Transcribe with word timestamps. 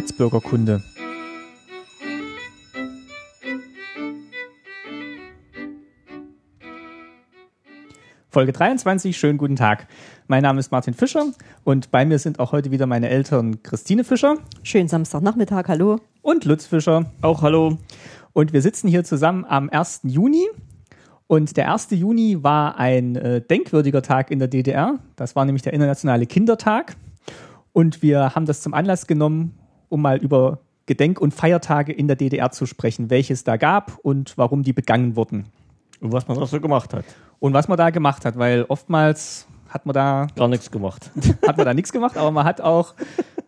Staatsbürgerkunde. 0.00 0.82
Folge 8.30 8.52
23, 8.52 9.18
schönen 9.18 9.36
guten 9.36 9.56
Tag. 9.56 9.88
Mein 10.26 10.42
Name 10.42 10.58
ist 10.58 10.72
Martin 10.72 10.94
Fischer 10.94 11.26
und 11.64 11.90
bei 11.90 12.06
mir 12.06 12.18
sind 12.18 12.38
auch 12.38 12.52
heute 12.52 12.70
wieder 12.70 12.86
meine 12.86 13.10
Eltern 13.10 13.62
Christine 13.62 14.04
Fischer. 14.04 14.36
Schönen 14.62 14.88
Samstagnachmittag, 14.88 15.68
hallo. 15.68 15.98
Und 16.22 16.46
Lutz 16.46 16.64
Fischer. 16.64 17.12
Auch 17.20 17.42
hallo. 17.42 17.76
Und 18.32 18.54
wir 18.54 18.62
sitzen 18.62 18.88
hier 18.88 19.04
zusammen 19.04 19.44
am 19.44 19.68
1. 19.68 20.00
Juni. 20.04 20.46
Und 21.26 21.58
der 21.58 21.70
1. 21.70 21.88
Juni 21.90 22.42
war 22.42 22.78
ein 22.78 23.16
äh, 23.16 23.42
denkwürdiger 23.42 24.00
Tag 24.00 24.30
in 24.30 24.38
der 24.38 24.48
DDR. 24.48 24.98
Das 25.16 25.36
war 25.36 25.44
nämlich 25.44 25.62
der 25.62 25.74
Internationale 25.74 26.24
Kindertag. 26.24 26.96
Und 27.72 28.02
wir 28.02 28.34
haben 28.34 28.46
das 28.46 28.62
zum 28.62 28.74
Anlass 28.74 29.06
genommen, 29.06 29.59
um 29.90 30.00
mal 30.00 30.16
über 30.16 30.60
Gedenk- 30.86 31.20
und 31.20 31.34
Feiertage 31.34 31.92
in 31.92 32.06
der 32.06 32.16
DDR 32.16 32.50
zu 32.50 32.66
sprechen, 32.66 33.10
welche 33.10 33.34
es 33.34 33.44
da 33.44 33.56
gab 33.56 33.98
und 34.02 34.36
warum 34.38 34.62
die 34.62 34.72
begangen 34.72 35.14
wurden. 35.14 35.44
Und 36.00 36.12
was 36.12 36.26
man 36.26 36.38
da 36.38 36.46
so 36.46 36.60
gemacht 36.60 36.94
hat. 36.94 37.04
Und 37.38 37.52
was 37.52 37.68
man 37.68 37.76
da 37.76 37.90
gemacht 37.90 38.24
hat, 38.24 38.38
weil 38.38 38.64
oftmals 38.68 39.46
hat 39.68 39.86
man 39.86 39.94
da 39.94 40.26
Gar 40.34 40.48
nichts 40.48 40.70
gemacht. 40.70 41.10
hat 41.46 41.56
man 41.56 41.66
da 41.66 41.74
nichts 41.74 41.92
gemacht, 41.92 42.16
aber 42.16 42.30
man 42.30 42.44
hat 42.44 42.60
auch 42.60 42.94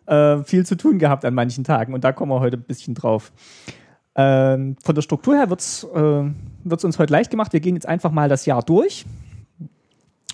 äh, 0.07 0.43
viel 0.45 0.67
zu 0.67 0.77
tun 0.77 0.99
gehabt 0.99 1.25
an 1.25 1.35
manchen 1.35 1.65
Tagen 1.65 1.95
und 1.95 2.05
da 2.05 2.13
kommen 2.13 2.31
wir 2.31 2.41
heute 2.41 2.59
ein 2.59 2.63
bisschen 2.63 2.95
drauf. 2.95 3.33
Ähm, 4.15 4.77
von 4.85 4.95
der 4.95 5.03
Struktur 5.03 5.35
her 5.35 5.49
wird 5.49 5.61
es 5.61 5.85
äh, 5.85 6.25
wird's 6.65 6.85
uns 6.85 6.99
heute 6.99 7.13
leicht 7.13 7.31
gemacht. 7.31 7.53
Wir 7.53 7.61
gehen 7.61 7.75
jetzt 7.75 7.89
einfach 7.89 8.13
mal 8.13 8.29
das 8.29 8.45
Jahr 8.47 8.63
durch 8.63 9.07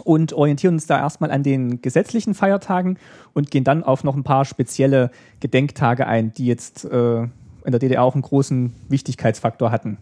und 0.00 0.32
orientieren 0.32 0.74
uns 0.74 0.86
da 0.86 0.98
erstmal 0.98 1.30
an 1.30 1.42
den 1.42 1.82
gesetzlichen 1.82 2.34
Feiertagen 2.34 2.98
und 3.34 3.50
gehen 3.50 3.64
dann 3.64 3.82
auf 3.84 4.04
noch 4.04 4.16
ein 4.16 4.24
paar 4.24 4.44
spezielle 4.44 5.10
Gedenktage 5.40 6.06
ein, 6.06 6.32
die 6.32 6.46
jetzt 6.46 6.84
äh, 6.84 7.22
in 7.22 7.30
der 7.72 7.78
DDR 7.78 8.02
auch 8.02 8.14
einen 8.14 8.22
großen 8.22 8.72
Wichtigkeitsfaktor 8.88 9.70
hatten. 9.70 9.98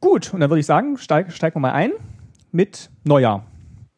Gut, 0.00 0.32
und 0.32 0.40
dann 0.40 0.50
würde 0.50 0.60
ich 0.60 0.66
sagen, 0.66 0.96
steig, 0.96 1.32
steigen 1.32 1.56
wir 1.56 1.60
mal 1.60 1.72
ein 1.72 1.90
mit 2.52 2.90
Neujahr. 3.04 3.44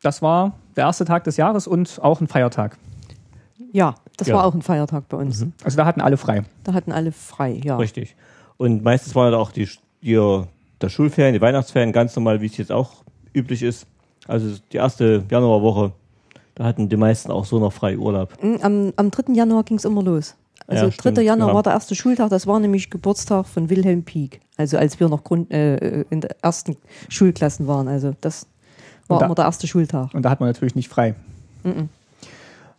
Das 0.02 0.22
war 0.22 0.54
der 0.76 0.84
erste 0.84 1.04
Tag 1.04 1.24
des 1.24 1.36
Jahres 1.36 1.66
und 1.66 1.98
auch 2.02 2.20
ein 2.20 2.26
Feiertag. 2.26 2.78
Ja, 3.72 3.94
das 4.16 4.28
Ja. 4.28 4.36
war 4.36 4.44
auch 4.44 4.54
ein 4.54 4.62
Feiertag 4.62 5.08
bei 5.08 5.16
uns. 5.16 5.46
Also 5.62 5.76
da 5.76 5.84
hatten 5.84 6.00
alle 6.00 6.16
frei. 6.16 6.42
Da 6.64 6.72
hatten 6.72 6.92
alle 6.92 7.12
frei, 7.12 7.60
ja. 7.62 7.76
Richtig. 7.76 8.16
Und 8.56 8.82
meistens 8.82 9.14
waren 9.14 9.30
da 9.32 9.38
auch 9.38 9.52
die, 9.52 9.68
die 10.02 10.42
der 10.80 10.88
Schulferien, 10.88 11.34
die 11.34 11.40
Weihnachtsferien 11.40 11.92
ganz 11.92 12.16
normal, 12.16 12.40
wie 12.40 12.46
es 12.46 12.56
jetzt 12.56 12.72
auch 12.72 13.04
üblich 13.34 13.62
ist. 13.62 13.86
Also 14.30 14.56
die 14.72 14.76
erste 14.76 15.24
Januarwoche, 15.30 15.92
da 16.54 16.64
hatten 16.64 16.88
die 16.88 16.96
meisten 16.96 17.30
auch 17.32 17.44
so 17.44 17.58
noch 17.58 17.72
frei 17.72 17.98
Urlaub. 17.98 18.36
Mm, 18.42 18.56
Am, 18.62 18.92
am 18.96 19.10
3. 19.10 19.32
Januar 19.34 19.64
ging 19.64 19.76
es 19.76 19.84
immer 19.84 20.02
los. 20.02 20.34
Also 20.66 20.84
Ja, 20.84 20.90
3. 20.90 20.92
stimmt, 20.92 21.18
Januar 21.18 21.48
genau. 21.48 21.54
war 21.56 21.62
der 21.64 21.72
erste 21.72 21.94
Schultag, 21.96 22.30
das 22.30 22.46
war 22.46 22.60
nämlich 22.60 22.90
Geburtstag 22.90 23.46
von 23.46 23.68
Wilhelm 23.70 24.04
Pieck. 24.04 24.40
Also 24.56 24.78
als 24.78 25.00
wir 25.00 25.08
noch 25.08 25.24
Grund, 25.24 25.50
äh, 25.50 26.02
in 26.10 26.20
der 26.20 26.36
ersten 26.42 26.76
Schulklassen 27.08 27.66
waren. 27.66 27.88
Also 27.88 28.14
das 28.20 28.46
war 29.08 29.18
da- 29.18 29.26
immer 29.26 29.34
der 29.34 29.46
erste 29.46 29.66
Schultag. 29.66 30.14
Und 30.14 30.22
da 30.22 30.30
hat 30.30 30.38
man 30.40 30.48
natürlich 30.48 30.76
nicht 30.76 30.88
frei. 30.88 31.14
Mhm. 31.64 31.88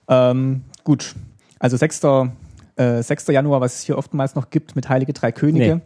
Ähm, 0.08 0.62
gut, 0.84 1.16
also 1.60 1.78
6. 1.78 2.02
Äh, 2.78 3.04
6. 3.04 3.28
Januar, 3.28 3.62
was 3.62 3.76
es 3.76 3.82
hier 3.82 3.98
oftmals 3.98 4.36
noch 4.36 4.50
gibt 4.50 4.76
mit 4.76 4.88
Heilige 4.90 5.14
Drei 5.14 5.32
Könige. 5.32 5.76
Nee. 5.78 5.82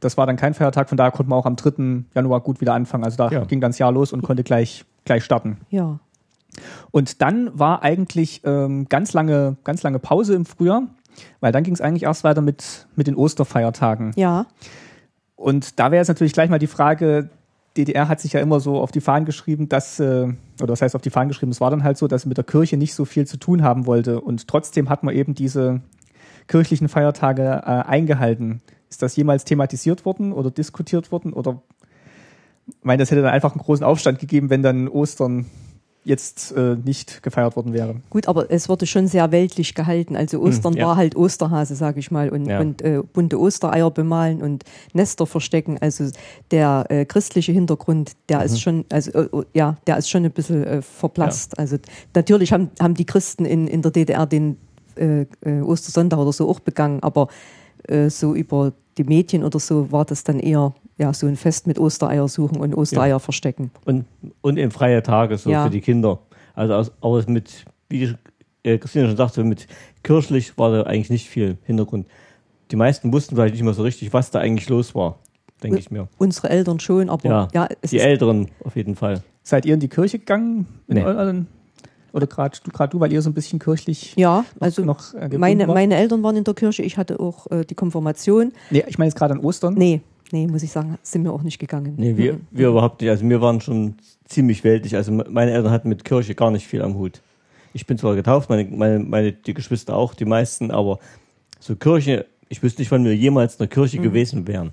Das 0.00 0.16
war 0.16 0.26
dann 0.26 0.36
kein 0.36 0.54
Feiertag, 0.54 0.88
von 0.88 0.96
daher 0.96 1.10
konnte 1.10 1.28
man 1.30 1.38
auch 1.38 1.46
am 1.46 1.56
3. 1.56 2.04
Januar 2.14 2.40
gut 2.40 2.60
wieder 2.60 2.74
anfangen. 2.74 3.02
Also 3.04 3.16
da 3.16 3.28
Ja. 3.30 3.44
ging 3.44 3.60
dann 3.60 3.72
das 3.72 3.78
Jahr 3.78 3.90
los 3.92 4.12
und 4.12 4.22
konnte 4.22 4.44
gleich, 4.44 4.84
gleich 5.08 5.24
starten. 5.24 5.58
Ja. 5.70 5.98
Und 6.90 7.22
dann 7.22 7.50
war 7.58 7.82
eigentlich 7.82 8.42
ähm, 8.44 8.88
ganz, 8.88 9.12
lange, 9.12 9.56
ganz 9.64 9.82
lange 9.82 9.98
Pause 9.98 10.34
im 10.34 10.44
Frühjahr, 10.44 10.82
weil 11.40 11.52
dann 11.52 11.64
ging 11.64 11.74
es 11.74 11.80
eigentlich 11.80 12.04
erst 12.04 12.24
weiter 12.24 12.40
mit, 12.40 12.86
mit 12.94 13.06
den 13.06 13.16
Osterfeiertagen. 13.16 14.12
Ja. 14.16 14.46
Und 15.36 15.78
da 15.78 15.90
wäre 15.90 16.00
jetzt 16.00 16.08
natürlich 16.08 16.32
gleich 16.32 16.50
mal 16.50 16.58
die 16.58 16.66
Frage, 16.66 17.30
DDR 17.76 18.08
hat 18.08 18.20
sich 18.20 18.32
ja 18.32 18.40
immer 18.40 18.58
so 18.58 18.80
auf 18.80 18.90
die 18.90 19.00
Fahnen 19.00 19.24
geschrieben, 19.24 19.68
dass, 19.68 20.00
äh, 20.00 20.32
oder 20.58 20.66
das 20.66 20.82
heißt 20.82 20.96
auf 20.96 21.02
die 21.02 21.10
Fahnen 21.10 21.28
geschrieben, 21.28 21.52
es 21.52 21.60
war 21.60 21.70
dann 21.70 21.84
halt 21.84 21.96
so, 21.96 22.08
dass 22.08 22.22
sie 22.22 22.28
mit 22.28 22.36
der 22.36 22.44
Kirche 22.44 22.76
nicht 22.76 22.94
so 22.94 23.04
viel 23.04 23.26
zu 23.26 23.36
tun 23.36 23.62
haben 23.62 23.86
wollte. 23.86 24.20
Und 24.20 24.48
trotzdem 24.48 24.88
hat 24.88 25.04
man 25.04 25.14
eben 25.14 25.34
diese 25.34 25.80
kirchlichen 26.48 26.88
Feiertage 26.88 27.42
äh, 27.42 27.88
eingehalten. 27.88 28.62
Ist 28.90 29.02
das 29.02 29.14
jemals 29.16 29.44
thematisiert 29.44 30.04
worden 30.04 30.32
oder 30.32 30.50
diskutiert 30.50 31.12
worden? 31.12 31.32
Oder 31.32 31.62
ich 32.68 32.84
meine, 32.84 33.00
das 33.00 33.10
hätte 33.10 33.22
dann 33.22 33.32
einfach 33.32 33.52
einen 33.52 33.60
großen 33.62 33.84
Aufstand 33.84 34.18
gegeben, 34.18 34.50
wenn 34.50 34.62
dann 34.62 34.88
Ostern 34.88 35.46
jetzt 36.08 36.52
äh, 36.52 36.76
nicht 36.82 37.22
gefeiert 37.22 37.54
worden 37.54 37.74
wäre. 37.74 37.96
Gut, 38.08 38.28
aber 38.28 38.50
es 38.50 38.68
wurde 38.68 38.86
schon 38.86 39.06
sehr 39.08 39.30
weltlich 39.30 39.74
gehalten. 39.74 40.16
Also 40.16 40.40
Ostern 40.40 40.72
ja. 40.74 40.86
war 40.86 40.96
halt 40.96 41.14
Osterhase, 41.16 41.74
sage 41.74 42.00
ich 42.00 42.10
mal, 42.10 42.30
und, 42.30 42.46
Ja. 42.46 42.60
und 42.60 42.80
äh, 42.80 43.02
bunte 43.12 43.38
Ostereier 43.38 43.90
bemalen 43.90 44.40
und 44.40 44.64
Nester 44.94 45.26
verstecken. 45.26 45.76
Also 45.80 46.10
der 46.50 46.86
äh, 46.88 47.04
christliche 47.04 47.52
Hintergrund, 47.52 48.12
der 48.30 48.42
ist 48.42 48.60
schon, 48.60 48.86
also 48.90 49.10
äh, 49.10 49.24
äh, 49.24 49.44
ja, 49.52 49.76
der 49.86 49.98
ist 49.98 50.08
schon 50.08 50.24
ein 50.24 50.32
bisschen 50.32 50.64
äh, 50.64 50.82
verblasst. 50.82 51.58
Also 51.58 51.76
natürlich 52.14 52.52
haben, 52.52 52.70
haben 52.80 52.94
die 52.94 53.04
Christen 53.04 53.44
in, 53.44 53.68
in 53.68 53.82
der 53.82 53.90
DDR 53.90 54.24
den 54.24 54.56
äh, 54.96 55.26
Ostersonntag 55.60 56.18
oder 56.18 56.32
so 56.32 56.48
auch 56.48 56.60
begangen, 56.60 57.02
aber 57.02 57.28
so 58.08 58.34
über 58.34 58.72
die 58.98 59.04
Medien 59.04 59.44
oder 59.44 59.58
so 59.60 59.90
war 59.90 60.04
das 60.04 60.24
dann 60.24 60.40
eher 60.40 60.74
ja 60.98 61.12
so 61.14 61.26
ein 61.26 61.36
Fest 61.36 61.66
mit 61.66 61.78
Ostereier 61.78 62.28
suchen 62.28 62.58
und 62.58 62.74
Ostereier 62.74 63.20
verstecken. 63.20 63.70
Und, 63.84 64.04
und 64.40 64.58
eben 64.58 64.70
freie 64.70 65.02
Tage 65.02 65.38
so 65.38 65.50
Ja. 65.50 65.64
für 65.64 65.70
die 65.70 65.80
Kinder. 65.80 66.18
Also 66.54 66.74
aus, 66.74 66.92
aber 67.00 67.22
mit, 67.28 67.64
wie 67.88 68.14
äh, 68.64 68.78
Christine 68.78 69.06
schon 69.06 69.16
sagte, 69.16 69.44
mit 69.44 69.66
kirchlich 70.02 70.58
war 70.58 70.72
da 70.72 70.82
eigentlich 70.82 71.10
nicht 71.10 71.28
viel 71.28 71.56
Hintergrund. 71.64 72.06
Die 72.70 72.76
meisten 72.76 73.12
wussten 73.12 73.36
vielleicht 73.36 73.54
nicht 73.54 73.62
mehr 73.64 73.74
so 73.74 73.82
richtig, 73.82 74.12
was 74.12 74.30
da 74.30 74.40
eigentlich 74.40 74.68
los 74.68 74.94
war, 74.94 75.18
denke 75.62 75.78
ich 75.78 75.90
mir. 75.90 76.08
Unsere 76.18 76.50
Eltern 76.50 76.80
schon, 76.80 77.08
aber 77.08 77.28
Ja, 77.28 77.48
ja, 77.54 77.68
es 77.80 77.90
die 77.90 77.96
ist 77.96 78.02
Älteren 78.02 78.48
auf 78.64 78.76
jeden 78.76 78.96
Fall. 78.96 79.22
Seid 79.42 79.64
ihr 79.64 79.74
in 79.74 79.80
die 79.80 79.88
Kirche 79.88 80.18
gegangen? 80.18 80.66
In 80.88 80.96
Nee. 80.96 81.04
euren, 81.04 81.46
oder 82.12 82.26
gerade 82.26 82.58
du, 82.62 82.70
grad 82.72 82.92
du, 82.92 83.00
weil 83.00 83.12
ihr 83.12 83.22
so 83.22 83.30
ein 83.30 83.34
bisschen 83.34 83.58
kirchlich 83.58 84.14
Ja, 84.16 84.44
also 84.60 84.84
noch 84.84 85.14
äh, 85.14 85.20
gebunden 85.20 85.38
meine, 85.40 85.66
meine 85.68 85.94
Eltern 85.96 86.22
waren 86.22 86.36
in 86.36 86.44
der 86.44 86.54
Kirche, 86.54 86.82
ich 86.82 86.98
hatte 86.98 87.20
auch 87.20 87.46
äh, 87.50 87.64
die 87.64 87.74
Konfirmation. 87.74 88.52
Nee, 88.70 88.84
ich 88.88 88.98
meine 88.98 89.08
jetzt 89.10 89.16
gerade 89.16 89.34
an 89.34 89.40
Ostern. 89.40 89.74
Nee, 89.74 90.00
nee, 90.32 90.46
muss 90.46 90.62
ich 90.62 90.70
sagen, 90.70 90.98
sind 91.02 91.24
wir 91.24 91.32
auch 91.32 91.42
nicht 91.42 91.58
gegangen. 91.58 91.94
Nee, 91.96 92.16
wir, 92.16 92.34
Mhm. 92.34 92.40
wir 92.50 92.68
überhaupt 92.68 93.00
nicht. 93.00 93.10
Also 93.10 93.28
wir 93.28 93.40
waren 93.40 93.60
schon 93.60 93.94
ziemlich 94.26 94.64
weltlich. 94.64 94.94
Also 94.96 95.12
me- 95.12 95.26
meine 95.28 95.52
Eltern 95.52 95.70
hatten 95.72 95.88
mit 95.88 96.04
Kirche 96.04 96.34
gar 96.34 96.50
nicht 96.50 96.66
viel 96.66 96.82
am 96.82 96.94
Hut. 96.94 97.20
Ich 97.74 97.86
bin 97.86 97.98
zwar 97.98 98.14
getauft, 98.14 98.48
meine, 98.50 98.64
meine, 98.64 98.98
meine 98.98 99.32
die 99.32 99.54
Geschwister 99.54 99.94
auch, 99.96 100.14
die 100.14 100.24
meisten, 100.24 100.70
aber 100.70 100.98
so 101.60 101.76
Kirche, 101.76 102.26
ich 102.48 102.62
wüsste 102.62 102.80
nicht, 102.80 102.90
wann 102.90 103.04
wir 103.04 103.14
jemals 103.14 103.54
in 103.54 103.58
der 103.58 103.66
Mhm. 103.66 103.70
Kirche 103.70 103.98
gewesen 103.98 104.46
wären. 104.46 104.70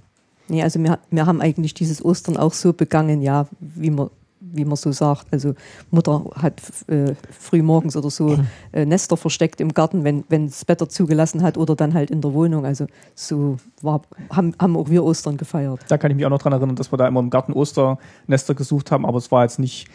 Nee, 0.48 0.62
also 0.64 0.82
wir, 0.82 1.00
wir 1.10 1.26
haben 1.26 1.42
eigentlich 1.42 1.74
dieses 1.74 2.04
Ostern 2.06 2.38
auch 2.38 2.54
so 2.54 2.72
begangen, 2.74 3.22
ja, 3.22 3.48
wie 3.60 3.90
man, 3.90 4.10
wie 4.56 4.66
man 4.66 4.76
so 4.76 4.92
sagt. 4.92 5.28
Also 5.32 5.54
Mutter 5.92 6.24
hat 6.36 6.62
äh, 6.88 7.14
früh 7.32 7.62
morgens 7.62 7.96
oder 7.96 8.10
so 8.10 8.38
äh, 8.72 8.86
Nester 8.86 9.18
versteckt 9.18 9.62
im 9.62 9.74
Garten, 9.74 10.04
wenn 10.04 10.46
das 10.48 10.68
Wetter 10.68 10.90
zugelassen 10.90 11.42
hat 11.44 11.58
oder 11.58 11.76
dann 11.76 11.94
halt 11.94 12.12
in 12.12 12.22
der 12.22 12.34
Wohnung. 12.34 12.66
Also 12.66 12.88
so 13.14 13.58
war, 13.82 14.02
haben, 14.30 14.54
haben 14.60 14.78
auch 14.78 14.90
wir 14.90 15.04
Ostern 15.04 15.38
gefeiert. 15.38 15.80
Da 15.88 15.98
kann 15.98 16.12
ich 16.12 16.18
mich 16.18 16.26
auch 16.26 16.30
noch 16.30 16.42
dran 16.42 16.54
erinnern, 16.54 16.76
dass 16.76 16.92
wir 16.92 16.98
da 16.98 17.08
immer 17.08 17.20
im 17.20 17.30
Garten 17.30 17.54
Osternester 17.54 18.56
gesucht 18.56 18.92
haben, 18.92 19.06
aber 19.06 19.18
es 19.18 19.32
war 19.32 19.44
jetzt 19.44 19.60
nicht, 19.60 19.88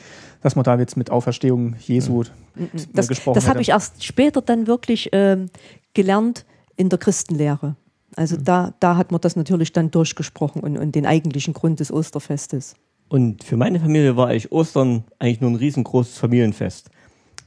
dass 0.43 0.57
man 0.57 0.65
da 0.65 0.79
jetzt 0.79 0.97
mit 0.97 1.11
Auferstehung 1.11 1.77
Jesu 1.79 2.25
Das, 2.93 3.09
gesprochen 3.09 3.35
das 3.35 3.49
habe 3.49 3.61
ich 3.61 3.71
erst 3.71 4.05
später 4.05 4.43
dann 4.43 4.67
wirklich 4.67 5.11
ähm, 5.13 5.51
gelernt 5.95 6.45
in 6.77 6.89
der 6.89 6.99
Christenlehre. 6.99 7.77
Also 8.17 8.37
Mhm. 8.37 8.45
da, 8.45 8.75
da 8.81 8.97
hat 8.97 9.13
man 9.13 9.21
das 9.21 9.37
natürlich 9.37 9.73
dann 9.73 9.91
durchgesprochen 9.91 10.63
und, 10.63 10.77
und 10.77 10.95
den 10.95 11.07
eigentlichen 11.07 11.55
Grund 11.55 11.81
des 11.81 11.93
Osterfestes. 11.93 12.75
Und 13.11 13.43
für 13.43 13.57
meine 13.57 13.81
Familie 13.81 14.17
war 14.17 14.29
eigentlich 14.29 14.53
Ostern 14.53 15.03
eigentlich 15.19 15.41
nur 15.41 15.51
ein 15.51 15.57
riesengroßes 15.57 16.17
Familienfest. 16.17 16.91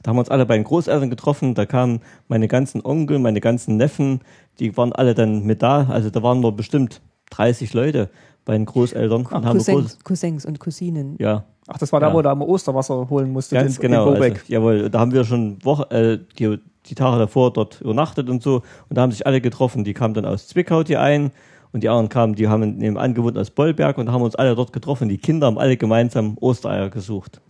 Da 0.02 0.10
haben 0.10 0.16
wir 0.16 0.20
uns 0.20 0.28
alle 0.28 0.44
bei 0.44 0.56
den 0.56 0.64
Großeltern 0.64 1.08
getroffen, 1.08 1.54
da 1.54 1.64
kamen 1.64 2.00
meine 2.28 2.46
ganzen 2.48 2.84
Onkel, 2.84 3.18
meine 3.18 3.40
ganzen 3.40 3.78
Neffen, 3.78 4.20
die 4.58 4.76
waren 4.76 4.92
alle 4.92 5.14
dann 5.14 5.44
mit 5.44 5.62
da. 5.62 5.86
Also 5.88 6.10
da 6.10 6.22
waren 6.22 6.42
wir 6.42 6.52
bestimmt 6.52 7.00
30 7.30 7.72
Leute 7.72 8.10
bei 8.44 8.52
den 8.52 8.66
Großeltern. 8.66 9.24
und 9.24 9.32
haben 9.32 9.42
wir 9.44 9.52
Cousins, 9.52 9.94
groß, 9.94 10.04
Cousins 10.04 10.44
und 10.44 10.60
Cousinen. 10.60 11.16
ja, 11.18 11.44
Ach, 11.66 11.78
das 11.78 11.90
war 11.94 12.00
da, 12.00 12.08
Ja. 12.08 12.14
wo 12.14 12.20
da 12.20 12.32
immer 12.32 12.46
Osterwasser 12.46 13.08
holen 13.08 13.32
musste. 13.32 13.54
Ganz 13.56 13.76
den, 13.78 13.90
genau. 13.90 14.12
Den 14.12 14.22
Also, 14.22 14.36
jawohl, 14.48 14.90
da 14.90 15.00
haben 15.00 15.12
wir 15.12 15.24
schon 15.24 15.64
Woche, 15.64 15.90
äh, 15.90 16.18
die, 16.38 16.58
die 16.84 16.94
Tage 16.94 17.18
davor 17.18 17.54
dort 17.54 17.80
übernachtet 17.80 18.28
und 18.28 18.42
so. 18.42 18.56
Und 18.90 18.98
da 18.98 19.00
haben 19.00 19.12
sich 19.12 19.26
alle 19.26 19.40
getroffen. 19.40 19.82
Die 19.84 19.94
kamen 19.94 20.12
dann 20.12 20.26
aus 20.26 20.46
Zwickau 20.48 20.82
die 20.82 20.98
einen 20.98 21.30
und 21.74 21.82
die 21.82 21.88
anderen 21.90 22.08
kamen, 22.08 22.34
die 22.34 22.48
haben 22.48 22.76
nebenan 22.78 23.12
gewohnt 23.12 23.36
aus 23.36 23.50
Bollberg 23.50 23.98
und 23.98 24.10
haben 24.10 24.22
uns 24.22 24.34
alle 24.34 24.54
dort 24.54 24.72
getroffen. 24.72 25.08
Die 25.10 25.18
Kinder 25.18 25.48
haben 25.48 25.58
alle 25.58 25.76
gemeinsam 25.76 26.38
Ostereier 26.40 26.88
gesucht. 26.88 27.42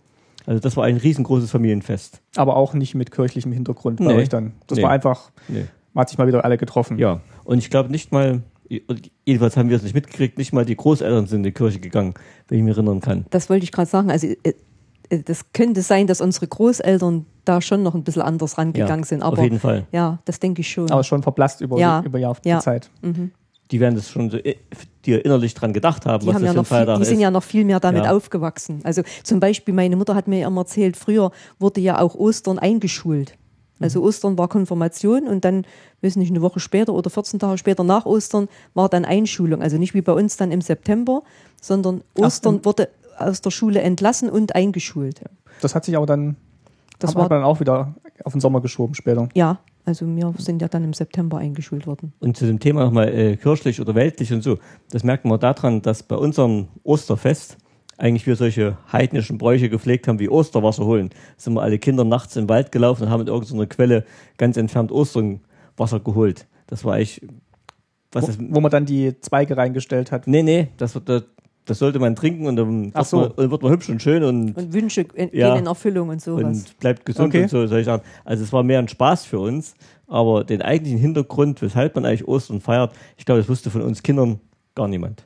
Also 0.45 0.59
das 0.59 0.75
war 0.75 0.83
ein 0.83 0.97
riesengroßes 0.97 1.49
Familienfest. 1.51 2.21
aber 2.35 2.57
auch 2.57 2.73
nicht 2.73 2.93
mit 2.95 3.11
kirchlichem 3.11 3.51
Hintergrund 3.53 3.99
bei 3.99 4.05
Nee. 4.07 4.13
euch 4.15 4.29
dann. 4.29 4.51
Das 4.67 4.77
Nee. 4.77 4.83
war 4.83 4.89
einfach, 4.91 5.31
Nee. 5.47 5.65
man 5.93 6.01
hat 6.01 6.09
sich 6.09 6.17
mal 6.17 6.27
wieder 6.27 6.43
alle 6.43 6.57
getroffen. 6.57 6.97
Ja. 6.99 7.21
Und 7.45 7.59
ich 7.59 7.69
glaube 7.69 7.89
nicht 7.89 8.11
mal, 8.11 8.41
jedenfalls 9.25 9.55
haben 9.57 9.69
wir 9.69 9.77
es 9.77 9.83
nicht 9.83 9.95
mitgekriegt, 9.95 10.37
nicht 10.37 10.51
mal 10.53 10.65
die 10.65 10.75
Großeltern 10.75 11.27
sind 11.27 11.37
in 11.39 11.43
die 11.43 11.51
Kirche 11.51 11.79
gegangen, 11.79 12.13
wenn 12.47 12.57
ich 12.59 12.63
mich 12.63 12.75
erinnern 12.75 12.99
kann. 13.01 13.25
Das 13.29 13.49
wollte 13.49 13.63
ich 13.63 13.71
gerade 13.71 13.89
sagen. 13.89 14.11
Also 14.11 14.27
äh, 14.27 14.53
äh, 15.09 15.21
das 15.23 15.51
könnte 15.53 15.81
sein, 15.83 16.07
dass 16.07 16.19
unsere 16.21 16.47
Großeltern 16.47 17.25
da 17.45 17.61
schon 17.61 17.83
noch 17.83 17.93
ein 17.95 18.03
bisschen 18.03 18.23
anders 18.23 18.57
rangegangen 18.57 19.01
Ja, 19.03 19.05
sind. 19.05 19.21
auf 19.23 19.33
Aber 19.33 19.43
jeden 19.43 19.59
Fall. 19.59 19.85
ja, 19.91 20.17
das 20.25 20.39
denke 20.39 20.61
ich 20.61 20.69
schon. 20.71 20.89
Aber 20.91 21.03
schon 21.03 21.21
verblasst 21.23 21.61
über, 21.61 21.79
Ja. 21.79 22.01
über 22.03 22.17
Jahr 22.19 22.35
Ja. 22.43 22.59
Zeit. 22.59 22.89
Die 23.71 23.79
werden 23.79 23.95
das 23.95 24.09
schon 24.09 24.29
so 24.29 24.37
dir 25.05 25.25
innerlich 25.25 25.53
dran 25.55 25.73
gedacht 25.73 26.05
haben, 26.05 26.21
Die, 26.21 26.27
was 26.27 26.35
haben 26.35 26.41
das 26.43 26.47
ja 26.49 26.53
für 26.53 26.57
ein 26.59 26.61
noch 26.61 26.67
viel, 26.67 26.75
Feiertag 26.77 26.97
die 26.99 27.05
sind 27.05 27.15
ist. 27.15 27.21
ja 27.21 27.31
noch 27.31 27.43
viel 27.43 27.65
mehr 27.65 27.79
damit 27.79 28.03
Ja. 28.05 28.11
aufgewachsen. 28.15 28.81
Also 28.83 29.01
zum 29.23 29.39
Beispiel, 29.39 29.73
meine 29.73 29.95
Mutter 29.95 30.13
hat 30.15 30.27
mir 30.27 30.45
immer 30.45 30.61
erzählt, 30.61 30.97
früher 30.97 31.31
wurde 31.59 31.81
ja 31.81 31.99
auch 31.99 32.15
Ostern 32.15 32.59
eingeschult. 32.59 33.35
Also 33.79 33.99
Mhm. 33.99 34.05
Ostern 34.05 34.37
war 34.37 34.47
Konfirmation 34.47 35.27
und 35.27 35.43
dann, 35.43 35.65
weiß 36.01 36.15
nicht, 36.15 36.29
eine 36.29 36.41
Woche 36.41 36.59
später 36.59 36.93
oder 36.93 37.09
14 37.09 37.39
Tage 37.39 37.57
später 37.57 37.83
nach 37.83 38.05
Ostern 38.05 38.47
war 38.73 38.87
dann 38.87 39.03
Einschulung. 39.03 39.61
Also 39.61 39.77
nicht 39.77 39.93
wie 39.93 40.01
bei 40.01 40.13
uns 40.13 40.37
dann 40.37 40.51
im 40.51 40.61
September, 40.61 41.23
sondern 41.61 42.01
Ostern 42.15 42.63
wurde 42.63 42.87
aus 43.17 43.41
der 43.41 43.51
Schule 43.51 43.81
entlassen 43.81 44.29
und 44.29 44.55
eingeschult. 44.55 45.21
Das 45.61 45.73
hat 45.75 45.85
sich 45.85 45.97
aber 45.97 46.05
dann, 46.05 46.35
Das 46.99 47.09
hat 47.11 47.15
man 47.17 47.23
war, 47.23 47.29
dann 47.29 47.43
auch 47.43 47.59
wieder 47.59 47.95
auf 48.23 48.31
den 48.33 48.41
Sommer 48.41 48.61
geschoben 48.61 48.95
später. 48.95 49.27
ja, 49.35 49.59
also 49.87 50.07
wir 50.07 50.33
sind 50.39 50.61
ja 50.63 50.67
dann 50.67 50.83
im 50.83 50.93
September 50.93 51.37
eingeschult 51.37 51.85
worden. 51.85 52.11
Und 52.19 52.35
zu 52.37 52.47
dem 52.47 52.59
Thema 52.59 52.85
nochmal 52.85 53.09
äh, 53.13 53.37
kirchlich 53.37 53.79
oder 53.79 53.93
weltlich 53.93 54.33
und 54.33 54.41
so, 54.41 54.57
das 54.89 55.03
merkt 55.03 55.25
man 55.25 55.39
daran, 55.39 55.83
dass 55.83 56.01
bei 56.01 56.15
unserem 56.15 56.69
Osterfest 56.83 57.57
eigentlich 57.97 58.25
wir 58.25 58.35
solche 58.35 58.77
heidnischen 58.91 59.37
Bräuche 59.37 59.69
gepflegt 59.69 60.07
haben, 60.07 60.17
wie 60.19 60.27
Osterwasser 60.27 60.85
holen. 60.85 61.09
Da 61.09 61.15
sind 61.37 61.53
wir 61.53 61.61
alle 61.61 61.77
Kinder 61.77 62.03
nachts 62.03 62.35
im 62.35 62.49
Wald 62.49 62.71
gelaufen 62.71 63.03
und 63.03 63.09
haben 63.09 63.21
in 63.21 63.27
irgendeiner 63.27 63.67
Quelle 63.67 64.05
ganz 64.37 64.57
entfernt 64.57 64.91
Osternwasser 64.91 65.99
geholt. 65.99 66.47
Das 66.67 66.83
war 66.83 66.95
eigentlich, 66.95 67.21
was 68.11 68.23
Wo, 68.23 68.27
das, 68.27 68.37
wo 68.39 68.59
man 68.61 68.71
dann 68.71 68.85
die 68.85 69.19
Zweige 69.21 69.55
reingestellt 69.55 70.11
hat. 70.11 70.25
nee, 70.27 70.41
nee, 70.43 70.69
das, 70.77 70.95
wird- 70.95 71.07
das, 71.09 71.23
das 71.65 71.79
sollte 71.79 71.99
man 71.99 72.15
trinken 72.15 72.47
und 72.47 72.55
dann 72.55 72.91
Ach 72.93 72.99
wird, 72.99 73.07
so. 73.07 73.17
man, 73.17 73.31
und 73.31 73.51
wird 73.51 73.61
man 73.63 73.71
hübsch 73.71 73.89
und 73.89 74.01
schön 74.01 74.23
und, 74.23 74.55
Und 74.57 74.73
Wünsche 74.73 75.01
in, 75.13 75.29
Ja. 75.33 75.49
gehen 75.53 75.61
in 75.63 75.67
Erfüllung 75.67 76.09
und 76.09 76.21
sowas. 76.21 76.43
und 76.43 76.79
bleibt 76.79 77.05
gesund 77.05 77.29
Okay. 77.29 77.43
und 77.43 77.49
so, 77.49 77.65
soll 77.67 77.79
ich 77.79 77.85
sagen. 77.85 78.03
Also 78.23 78.43
es 78.43 78.53
war 78.53 78.63
mehr 78.63 78.79
ein 78.79 78.87
Spaß 78.87 79.25
für 79.25 79.39
uns, 79.39 79.75
aber 80.07 80.43
den 80.43 80.61
eigentlichen 80.61 80.99
Hintergrund, 80.99 81.61
weshalb 81.61 81.95
man 81.95 82.05
eigentlich 82.05 82.27
Ostern 82.27 82.61
feiert, 82.61 82.91
ich 83.17 83.25
glaube, 83.25 83.41
das 83.41 83.49
wusste 83.49 83.69
von 83.71 83.81
uns 83.81 84.03
Kindern 84.03 84.39
gar 84.75 84.87
niemand. 84.87 85.23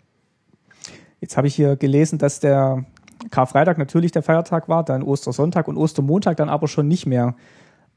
Jetzt 1.22 1.36
habe 1.36 1.48
ich 1.48 1.56
hier 1.56 1.76
gelesen, 1.76 2.18
dass 2.18 2.40
der 2.40 2.86
Karfreitag 3.32 3.78
natürlich 3.78 4.12
der 4.14 4.24
Feiertag 4.24 4.70
war, 4.70 4.84
dann 4.86 5.04
Ostersonntag 5.04 5.68
und 5.68 5.76
Ostermontag 5.76 6.38
dann 6.38 6.48
aber 6.48 6.68
schon 6.70 6.88
nicht 6.88 7.06
mehr. 7.06 7.36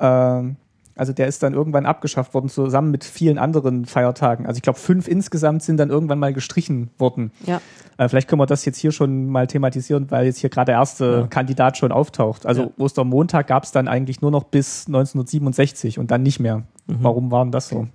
Ähm, 0.00 0.56
also 0.94 1.12
der 1.12 1.26
ist 1.26 1.42
dann 1.42 1.54
irgendwann 1.54 1.86
abgeschafft 1.86 2.34
worden, 2.34 2.48
zusammen 2.48 2.90
mit 2.90 3.04
vielen 3.04 3.38
anderen 3.38 3.86
Feiertagen. 3.86 4.46
Also 4.46 4.56
ich 4.58 4.62
glaube, 4.62 4.78
fünf 4.78 5.08
insgesamt 5.08 5.62
sind 5.62 5.76
dann 5.78 5.90
irgendwann 5.90 6.18
mal 6.18 6.32
gestrichen 6.32 6.90
worden. 6.98 7.32
ja. 7.46 7.60
Äh, 7.98 8.08
vielleicht 8.08 8.26
können 8.26 8.40
wir 8.40 8.46
das 8.46 8.64
jetzt 8.64 8.78
hier 8.78 8.90
schon 8.90 9.26
mal 9.26 9.46
thematisieren, 9.46 10.10
weil 10.10 10.24
jetzt 10.24 10.38
hier 10.38 10.48
gerade 10.50 10.66
der 10.72 10.76
erste 10.76 11.04
Ja. 11.22 11.26
Kandidat 11.26 11.76
schon 11.76 11.92
auftaucht. 11.92 12.46
Also 12.46 12.62
Ja. 12.62 12.70
Ostermontag 12.78 13.46
gab 13.46 13.64
es 13.64 13.70
dann 13.72 13.86
eigentlich 13.86 14.22
nur 14.22 14.30
noch 14.30 14.44
bis 14.44 14.86
1967 14.86 15.98
und 15.98 16.10
dann 16.10 16.22
nicht 16.22 16.40
mehr. 16.40 16.58
Mhm. 16.86 16.96
Warum 17.00 17.30
war 17.30 17.44
denn 17.44 17.52
das 17.52 17.68
so? 17.68 17.86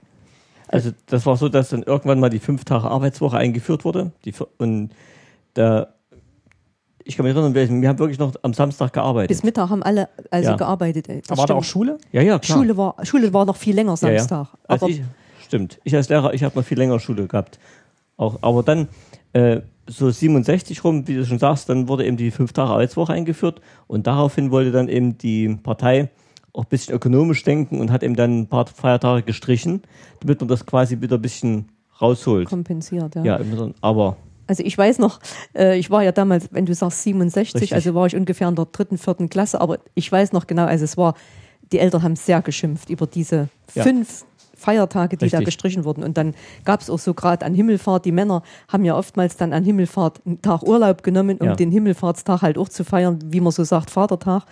Also 0.68 0.92
das 1.08 1.26
war 1.26 1.36
so, 1.38 1.50
dass 1.50 1.70
dann 1.70 1.82
irgendwann 1.84 2.20
mal 2.20 2.30
die 2.30 2.40
fünf 2.40 2.64
Tage 2.66 2.86
Arbeitswoche 2.90 3.38
eingeführt 3.38 3.86
wurde. 3.86 4.12
Die, 4.26 4.34
und 4.58 4.90
da, 5.56 5.88
ich 7.07 7.15
kann 7.18 7.25
mich 7.25 7.33
erinnern, 7.36 7.54
wir, 7.56 7.69
wir 7.81 7.89
haben 7.89 8.00
wirklich 8.00 8.19
noch 8.19 8.33
am 8.42 8.54
Samstag 8.54 8.94
gearbeitet. 8.94 9.30
Bis 9.30 9.44
Mittag 9.44 9.69
haben 9.69 9.83
alle 9.83 10.09
also 10.30 10.51
Ja. 10.51 10.56
gearbeitet. 10.56 11.09
ey. 11.09 11.21
Das 11.21 11.31
Aber 11.31 11.39
war 11.39 11.48
da 11.48 11.54
auch 11.56 11.63
stimmt. 11.63 11.71
Schule? 11.88 11.98
ja, 12.12 12.21
ja, 12.21 12.39
klar. 12.39 12.57
Schule 12.57 12.77
war, 12.77 12.95
Schule 13.04 13.33
war 13.33 13.45
noch 13.45 13.56
viel 13.56 13.75
länger 13.75 13.95
ja, 14.01 14.09
ja. 14.09 14.19
Samstag. 14.19 14.48
Also 14.68 14.86
Aber 14.86 14.94
ich, 14.94 15.01
stimmt. 15.45 15.80
Ich 15.83 15.95
als 15.95 16.09
Lehrer, 16.09 16.33
ich 16.33 16.44
habe 16.44 16.57
noch 16.57 16.65
viel 16.65 16.77
länger 16.77 17.00
Schule 17.00 17.27
gehabt. 17.27 17.59
Auch, 18.18 18.38
aber 18.42 18.63
dann 18.63 18.88
äh, 19.33 19.62
so 19.88 20.09
67 20.09 20.83
rum, 20.83 21.07
wie 21.07 21.15
du 21.15 21.25
schon 21.25 21.39
sagst, 21.39 21.69
dann 21.69 21.88
wurde 21.88 22.06
eben 22.06 22.18
die 22.18 22.31
fünf 22.31 22.51
Tage 22.54 22.71
Arbeitswoche 22.71 23.13
eingeführt 23.13 23.62
und 23.88 24.07
daraufhin 24.07 24.51
wollte 24.51 24.71
dann 24.71 24.88
eben 24.89 25.18
die 25.18 25.50
Partei 25.63 26.10
auch 26.53 26.63
ein 26.63 26.69
bisschen 26.69 26.94
ökonomisch 26.95 27.44
denken 27.44 27.80
und 27.80 27.92
hat 27.92 28.03
eben 28.03 28.15
dann 28.15 28.39
ein 28.42 28.48
paar 28.48 28.65
Feiertage 28.65 29.21
gestrichen, 29.24 29.83
damit 30.19 30.39
man 30.42 30.48
das 30.48 30.65
quasi 30.65 31.00
wieder 31.00 31.15
ein 31.18 31.21
bisschen 31.21 31.69
rausholt. 32.01 32.50
kompensiert, 32.50 33.15
ja. 33.15 33.24
Ja, 33.24 33.39
aber 33.81 34.18
Also 34.48 34.64
ich 34.64 34.78
weiß 34.78 35.00
noch, 35.00 35.20
äh, 35.56 35.78
ich 35.78 35.90
war 35.92 36.04
ja 36.04 36.12
damals, 36.12 36.48
wenn 36.52 36.66
du 36.66 36.74
sagst 36.74 37.04
67, 37.04 37.54
Richtig. 37.62 37.76
also 37.76 37.94
war 37.96 38.08
ich 38.08 38.16
ungefähr 38.16 38.48
in 38.48 38.56
der 38.56 38.66
dritten, 38.66 38.98
vierten 38.98 39.30
Klasse, 39.30 39.60
aber 39.62 39.80
ich 39.94 40.12
weiß 40.12 40.32
noch 40.34 40.48
genau, 40.48 40.66
also 40.66 40.84
es 40.86 40.98
war, 40.98 41.16
die 41.72 41.80
Eltern 41.80 42.02
haben 42.04 42.16
sehr 42.16 42.42
geschimpft 42.42 42.90
über 42.90 43.06
diese 43.08 43.50
Ja. 43.76 43.84
fünf 43.84 44.26
Feiertage, 44.56 45.18
die 45.18 45.30
da 45.30 45.38
Richtig. 45.38 45.46
gestrichen 45.46 45.84
wurden. 45.86 46.04
Und 46.04 46.18
dann 46.18 46.34
gab 46.66 46.82
es 46.82 46.90
auch 46.90 46.98
so 46.98 47.14
gerade 47.14 47.46
an 47.46 47.54
Himmelfahrt, 47.54 48.06
die 48.06 48.12
Männer 48.12 48.42
haben 48.70 48.86
ja 48.86 48.96
oftmals 48.98 49.38
dann 49.38 49.54
an 49.54 49.64
Himmelfahrt 49.64 50.22
einen 50.26 50.42
Tag 50.42 50.64
Urlaub 50.64 51.04
genommen, 51.04 51.38
um 51.38 51.48
Ja. 51.48 51.56
den 51.56 51.70
Himmelfahrtstag 51.70 52.42
halt 52.42 52.58
auch 52.58 52.70
zu 52.70 52.84
feiern, 52.84 53.20
wie 53.28 53.40
man 53.42 53.52
so 53.52 53.64
sagt, 53.64 53.92
Vatertag. 53.92 54.44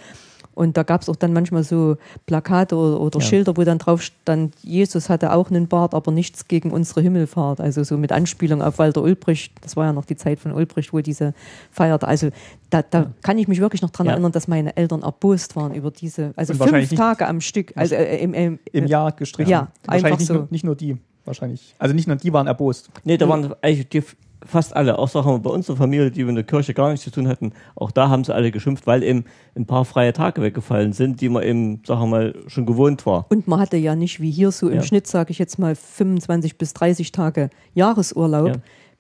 Und 0.55 0.77
da 0.77 0.83
gab 0.83 1.01
es 1.01 1.09
auch 1.09 1.15
dann 1.15 1.33
manchmal 1.33 1.63
so 1.63 1.97
Plakate 2.25 2.75
oder, 2.75 2.99
oder 2.99 3.19
Ja. 3.19 3.25
Schilder, 3.25 3.55
wo 3.57 3.63
dann 3.63 3.77
drauf 3.77 4.01
stand, 4.01 4.55
Jesus 4.63 5.09
hatte 5.09 5.33
auch 5.33 5.51
einen 5.51 5.67
Bart, 5.67 5.93
aber 5.93 6.11
nichts 6.11 6.47
gegen 6.47 6.71
unsere 6.71 7.01
Himmelfahrt. 7.01 7.59
Also 7.61 7.83
so 7.83 7.97
mit 7.97 8.11
Anspielung 8.11 8.61
auf 8.61 8.79
Walter 8.79 9.01
Ulbricht. 9.01 9.53
Das 9.61 9.75
war 9.75 9.85
ja 9.85 9.93
noch 9.93 10.05
die 10.05 10.15
Zeit 10.15 10.39
von 10.39 10.53
Ulbricht, 10.53 10.93
wo 10.93 11.01
diese 11.01 11.33
feierte. 11.71 12.07
Also 12.07 12.29
da, 12.69 12.81
da 12.81 13.11
kann 13.21 13.37
ich 13.37 13.47
mich 13.47 13.59
wirklich 13.59 13.81
noch 13.81 13.91
dran 13.91 14.07
Ja. 14.07 14.13
erinnern, 14.13 14.31
dass 14.31 14.47
meine 14.47 14.75
Eltern 14.75 15.03
erbost 15.03 15.55
waren 15.55 15.73
über 15.75 15.91
diese, 15.91 16.33
also 16.35 16.53
Und 16.53 16.69
fünf 16.69 16.89
Tage 16.95 17.27
am 17.27 17.41
Stück. 17.41 17.73
Also 17.75 17.95
äh, 17.95 18.17
im, 18.23 18.33
im, 18.33 18.59
Im 18.71 18.85
äh, 18.85 18.87
Jahr 18.87 19.11
gestrichen. 19.11 19.51
Ja, 19.51 19.67
wahrscheinlich 19.85 20.05
einfach 20.05 20.19
nicht, 20.19 20.27
so. 20.27 20.33
nur, 20.33 20.47
nicht 20.49 20.63
nur 20.63 20.75
die. 20.75 20.97
Wahrscheinlich. 21.25 21.73
Also 21.79 21.95
nicht 21.95 22.07
nur 22.07 22.17
die 22.17 22.31
waren 22.31 22.47
erbost. 22.47 22.89
Nee, 23.03 23.17
da 23.17 23.27
waren 23.27 23.53
eigentlich 23.61 23.89
die, 23.89 24.03
fast 24.45 24.75
alle, 24.75 24.97
auch 24.99 25.07
sagen 25.09 25.27
wir 25.29 25.39
bei 25.39 25.49
unserer 25.49 25.75
Familie, 25.77 26.11
die 26.11 26.23
mit 26.23 26.35
der 26.37 26.43
Kirche 26.43 26.73
gar 26.73 26.89
nichts 26.89 27.03
zu 27.03 27.11
tun 27.11 27.27
hatten, 27.27 27.51
auch 27.75 27.91
da 27.91 28.09
haben 28.09 28.23
sie 28.23 28.33
alle 28.33 28.51
geschimpft, 28.51 28.87
weil 28.87 29.03
eben 29.03 29.25
ein 29.55 29.65
paar 29.65 29.85
freie 29.85 30.13
Tage 30.13 30.41
weggefallen 30.41 30.93
sind, 30.93 31.21
die 31.21 31.29
man 31.29 31.43
eben, 31.43 31.81
sagen 31.85 32.01
wir 32.01 32.07
mal, 32.07 32.35
schon 32.47 32.65
gewohnt 32.65 33.05
war. 33.05 33.25
Und 33.29 33.47
man 33.47 33.59
hatte 33.59 33.77
ja 33.77 33.95
nicht 33.95 34.21
wie 34.21 34.31
hier 34.31 34.51
so 34.51 34.69
im 34.69 34.75
Ja. 34.77 34.81
Schnitt, 34.83 35.07
sage 35.07 35.31
ich 35.31 35.39
jetzt 35.39 35.59
mal, 35.59 35.75
25 35.75 36.57
bis 36.57 36.73
30 36.73 37.11
Tage 37.11 37.49
Jahresurlaub. 37.73 38.47
Ja. 38.47 38.53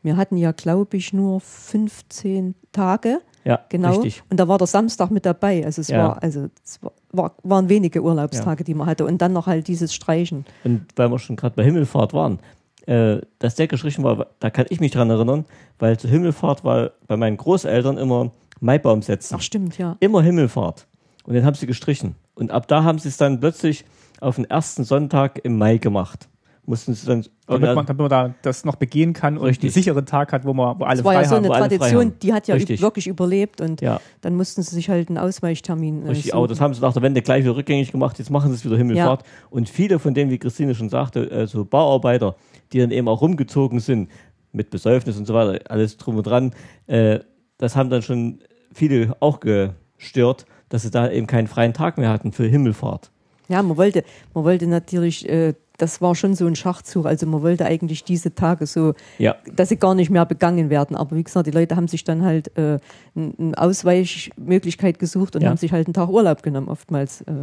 Wir 0.03 0.17
hatten 0.17 0.37
ja, 0.37 0.51
glaube 0.51 0.97
ich, 0.97 1.13
nur 1.13 1.39
15 1.41 2.55
Tage. 2.71 3.19
Ja, 3.43 3.59
Genau. 3.69 3.89
richtig. 3.89 4.23
Und 4.29 4.39
da 4.39 4.47
war 4.47 4.57
der 4.57 4.67
Samstag 4.67 5.11
mit 5.11 5.25
dabei. 5.25 5.63
Also 5.65 5.81
es 5.81 5.87
Ja. 5.89 5.97
war, 6.09 6.23
also 6.23 6.47
es 6.63 6.81
war, 6.81 6.91
war, 7.11 7.35
waren 7.43 7.69
wenige 7.69 8.01
Urlaubstage, 8.01 8.63
die 8.63 8.73
man 8.73 8.87
hatte. 8.87 9.05
Und 9.05 9.21
dann 9.21 9.33
noch 9.33 9.45
halt 9.47 9.67
dieses 9.67 9.93
Streichen. 9.93 10.45
Und 10.63 10.85
weil 10.95 11.09
wir 11.09 11.19
schon 11.19 11.35
gerade 11.35 11.55
bei 11.55 11.63
Himmelfahrt 11.63 12.13
waren, 12.13 12.39
äh, 12.85 13.21
dass 13.39 13.55
der 13.55 13.67
gestrichen 13.67 14.03
war, 14.03 14.27
da 14.39 14.49
kann 14.49 14.65
ich 14.69 14.79
mich 14.79 14.91
dran 14.91 15.09
erinnern, 15.09 15.45
weil 15.79 15.97
zur 15.97 16.09
Himmelfahrt 16.09 16.63
war 16.63 16.91
bei 17.07 17.17
meinen 17.17 17.37
Großeltern 17.37 17.97
immer 17.97 18.31
Maibaum 18.59 19.01
setzen. 19.01 19.35
Ach 19.37 19.41
stimmt, 19.41 19.77
ja. 19.77 19.97
Immer 19.99 20.21
Himmelfahrt. 20.21 20.87
Und 21.23 21.33
den 21.33 21.45
haben 21.45 21.55
sie 21.55 21.67
gestrichen. 21.67 22.15
Und 22.35 22.51
ab 22.51 22.67
da 22.67 22.83
haben 22.83 22.99
sie 22.99 23.09
es 23.09 23.17
dann 23.17 23.39
plötzlich 23.39 23.85
auf 24.21 24.35
den 24.35 24.45
ersten 24.45 24.83
Sonntag 24.83 25.39
im 25.43 25.57
Mai 25.57 25.77
gemacht. 25.77 26.27
Mussten 26.67 26.93
sie 26.93 27.05
dann. 27.05 27.25
Damit 27.47 27.75
man, 27.75 27.85
damit 27.85 27.99
man 27.99 28.09
da 28.09 28.33
das 28.41 28.65
noch 28.65 28.75
begehen 28.75 29.13
kann 29.13 29.37
und 29.37 29.45
Richtig. 29.45 29.69
einen 29.69 29.73
sicheren 29.73 30.05
Tag 30.05 30.33
hat, 30.33 30.45
wo, 30.45 30.53
man, 30.53 30.79
wo 30.79 30.85
alle 30.85 30.97
Das 30.97 31.05
war 31.05 31.13
frei 31.13 31.21
ja 31.21 31.27
so 31.29 31.35
eine 31.35 31.49
Tradition, 31.49 32.13
die 32.21 32.33
hat 32.33 32.47
ja 32.47 32.55
Richtig. 32.55 32.81
wirklich 32.81 33.05
überlebt 33.05 33.61
und 33.61 33.81
ja, 33.81 34.01
dann 34.21 34.35
mussten 34.35 34.63
sie 34.63 34.73
sich 34.73 34.89
halt 34.89 35.09
einen 35.09 35.19
Ausweichtermin 35.19 36.05
äh, 36.05 36.09
richtig. 36.09 36.31
suchen. 36.31 36.37
Aber 36.37 36.47
das 36.47 36.59
haben 36.59 36.73
sie 36.73 36.81
nach 36.81 36.93
der 36.93 37.03
Wende 37.03 37.21
gleich 37.21 37.43
wieder 37.43 37.55
rückgängig 37.55 37.91
gemacht. 37.91 38.17
Jetzt 38.17 38.31
machen 38.31 38.49
sie 38.49 38.55
es 38.55 38.65
wieder 38.65 38.77
Himmelfahrt. 38.77 39.23
Und 39.51 39.69
viele 39.69 39.99
von 39.99 40.15
denen, 40.15 40.31
wie 40.31 40.39
Christine 40.39 40.73
schon 40.73 40.89
sagte, 40.89 41.45
so 41.47 41.65
Bauarbeiter, 41.65 42.35
die 42.73 42.79
dann 42.79 42.91
eben 42.91 43.07
auch 43.07 43.21
rumgezogen 43.21 43.79
sind, 43.79 44.09
mit 44.55 44.69
Besäufnis 44.69 45.17
und 45.17 45.25
so 45.25 45.33
weiter, 45.33 45.59
alles 45.69 45.97
drum 45.97 46.17
und 46.17 46.25
dran, 46.25 46.51
äh, 46.87 47.19
das 47.57 47.75
haben 47.75 47.89
dann 47.89 48.01
schon 48.01 48.39
viele 48.73 49.15
auch 49.19 49.39
gestört, 49.39 50.45
dass 50.69 50.81
sie 50.81 50.91
da 50.91 51.09
eben 51.09 51.27
keinen 51.27 51.47
freien 51.47 51.73
Tag 51.73 51.97
mehr 51.97 52.09
hatten 52.09 52.31
für 52.31 52.47
Himmelfahrt. 52.47 53.11
Ja, 53.47 53.61
man 53.63 53.77
wollte, 53.77 54.03
man 54.33 54.43
wollte 54.43 54.67
natürlich, 54.67 55.27
äh, 55.29 55.53
das 55.77 56.01
war 56.01 56.15
schon 56.15 56.35
so 56.35 56.45
ein 56.47 56.55
Schachzug. 56.55 57.05
Also 57.05 57.25
man 57.25 57.41
wollte 57.41 57.65
eigentlich 57.65 58.03
diese 58.03 58.33
Tage 58.33 58.65
so, 58.65 58.93
Ja, 59.17 59.35
dass 59.55 59.69
sie 59.69 59.77
gar 59.77 59.93
nicht 59.93 60.09
mehr 60.09 60.25
begangen 60.25 60.69
werden. 60.69 60.95
Aber 60.95 61.15
wie 61.15 61.23
gesagt, 61.23 61.47
die 61.47 61.51
Leute 61.51 61.75
haben 61.75 61.87
sich 61.87 62.03
dann 62.03 62.23
halt 62.23 62.57
äh, 62.57 62.79
eine 63.15 63.53
Ausweichmöglichkeit 63.57 64.99
gesucht 64.99 65.35
und 65.35 65.41
Ja. 65.41 65.49
haben 65.49 65.57
sich 65.57 65.71
halt 65.71 65.87
einen 65.87 65.93
Tag 65.93 66.09
Urlaub 66.09 66.43
genommen, 66.43 66.67
oftmals 66.69 67.21
äh, 67.21 67.33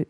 äh, 0.00 0.06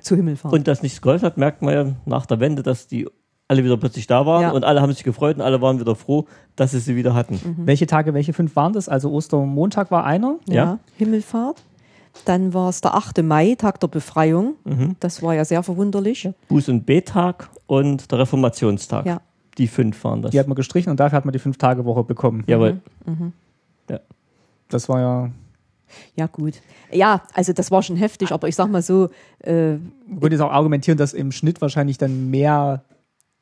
zu 0.00 0.16
Himmelfahrt. 0.16 0.52
Und 0.54 0.68
dass 0.68 0.82
nichts 0.82 1.00
geholfen 1.02 1.24
hat, 1.26 1.36
merkt 1.36 1.62
man 1.62 1.74
ja 1.74 1.92
nach 2.06 2.26
der 2.26 2.40
Wende, 2.40 2.62
dass 2.62 2.86
die 2.86 3.08
alle 3.48 3.64
wieder 3.64 3.76
plötzlich 3.76 4.06
da 4.06 4.24
waren 4.26 4.42
Ja. 4.42 4.50
und 4.52 4.62
alle 4.64 4.80
haben 4.80 4.92
sich 4.92 5.02
gefreut 5.02 5.34
und 5.36 5.42
alle 5.42 5.60
waren 5.60 5.80
wieder 5.80 5.96
froh, 5.96 6.26
dass 6.54 6.70
sie 6.70 6.78
sie 6.78 6.94
wieder 6.94 7.14
hatten. 7.14 7.34
Mhm. 7.34 7.66
Welche 7.66 7.88
Tage, 7.88 8.14
welche 8.14 8.32
fünf 8.32 8.54
waren 8.54 8.72
das? 8.72 8.88
Also 8.88 9.10
Ostermontag 9.10 9.90
war 9.90 10.04
einer. 10.04 10.36
ja, 10.46 10.54
ja. 10.54 10.78
Himmelfahrt. 10.96 11.60
Dann 12.24 12.52
war 12.54 12.68
es 12.68 12.80
der 12.80 12.94
8. 12.94 13.22
Mai, 13.22 13.54
Tag 13.56 13.80
der 13.80 13.88
Befreiung. 13.88 14.54
Mhm. 14.64 14.96
Das 15.00 15.22
war 15.22 15.34
ja 15.34 15.44
sehr 15.44 15.62
verwunderlich. 15.62 16.28
Buß- 16.50 16.70
und 16.70 16.86
Bettag 16.86 17.48
und 17.66 18.10
der 18.10 18.18
Reformationstag. 18.20 19.06
Ja. 19.06 19.20
Die 19.58 19.66
fünf 19.66 20.02
waren 20.04 20.22
das. 20.22 20.30
Die 20.30 20.38
hat 20.38 20.46
man 20.46 20.54
gestrichen 20.54 20.90
und 20.90 21.00
dafür 21.00 21.16
hat 21.16 21.24
man 21.24 21.32
die 21.32 21.38
Fünf-Tage-Woche 21.38 22.04
bekommen. 22.04 22.44
Jawohl. 22.46 22.80
Das 24.70 24.88
war 24.88 25.00
ja. 25.00 25.30
Ja, 26.14 26.28
gut. 26.28 26.54
Ja, 26.92 27.22
also 27.34 27.52
das 27.52 27.72
war 27.72 27.82
schon 27.82 27.96
heftig, 27.96 28.30
aber 28.30 28.46
ich 28.46 28.54
sag 28.54 28.70
mal 28.70 28.80
so, 28.80 29.08
äh, 29.40 29.72
Man 29.72 30.20
könnte 30.20 30.36
jetzt 30.36 30.40
auch 30.40 30.52
argumentieren, 30.52 30.96
dass 30.96 31.12
im 31.12 31.32
Schnitt 31.32 31.60
wahrscheinlich 31.60 31.98
dann 31.98 32.30
mehr 32.30 32.84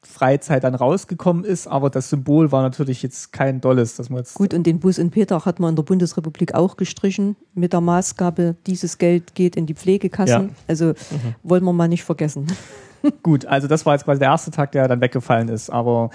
Freizeit 0.02 0.62
dann 0.64 0.74
rausgekommen 0.74 1.44
ist, 1.44 1.66
aber 1.66 1.90
das 1.90 2.08
Symbol 2.10 2.52
war 2.52 2.62
natürlich 2.62 3.02
jetzt 3.02 3.32
kein 3.32 3.60
dolles, 3.60 3.96
dass 3.96 4.10
man 4.10 4.18
jetzt 4.18 4.34
Gut, 4.34 4.54
und 4.54 4.64
den 4.64 4.78
Bus 4.78 4.96
in 4.98 5.10
Petach 5.10 5.44
hat 5.44 5.58
man 5.58 5.70
in 5.70 5.76
der 5.76 5.82
Bundesrepublik 5.82 6.54
auch 6.54 6.76
gestrichen 6.76 7.36
mit 7.54 7.72
der 7.72 7.80
Maßgabe, 7.80 8.56
dieses 8.66 8.98
Geld 8.98 9.34
geht 9.34 9.56
in 9.56 9.66
die 9.66 9.74
Pflegekassen. 9.74 10.48
Ja. 10.48 10.54
Also 10.68 10.94
wollen 11.42 11.64
wir 11.64 11.72
mal 11.72 11.88
nicht 11.88 12.04
vergessen. 12.04 12.46
gut. 13.22 13.44
Also 13.46 13.66
das 13.66 13.84
war 13.86 13.94
jetzt 13.94 14.04
quasi 14.04 14.20
der 14.20 14.28
erste 14.30 14.50
Tag, 14.52 14.72
der 14.72 14.86
dann 14.88 15.00
weggefallen 15.00 15.48
ist, 15.48 15.68
aber 15.70 16.10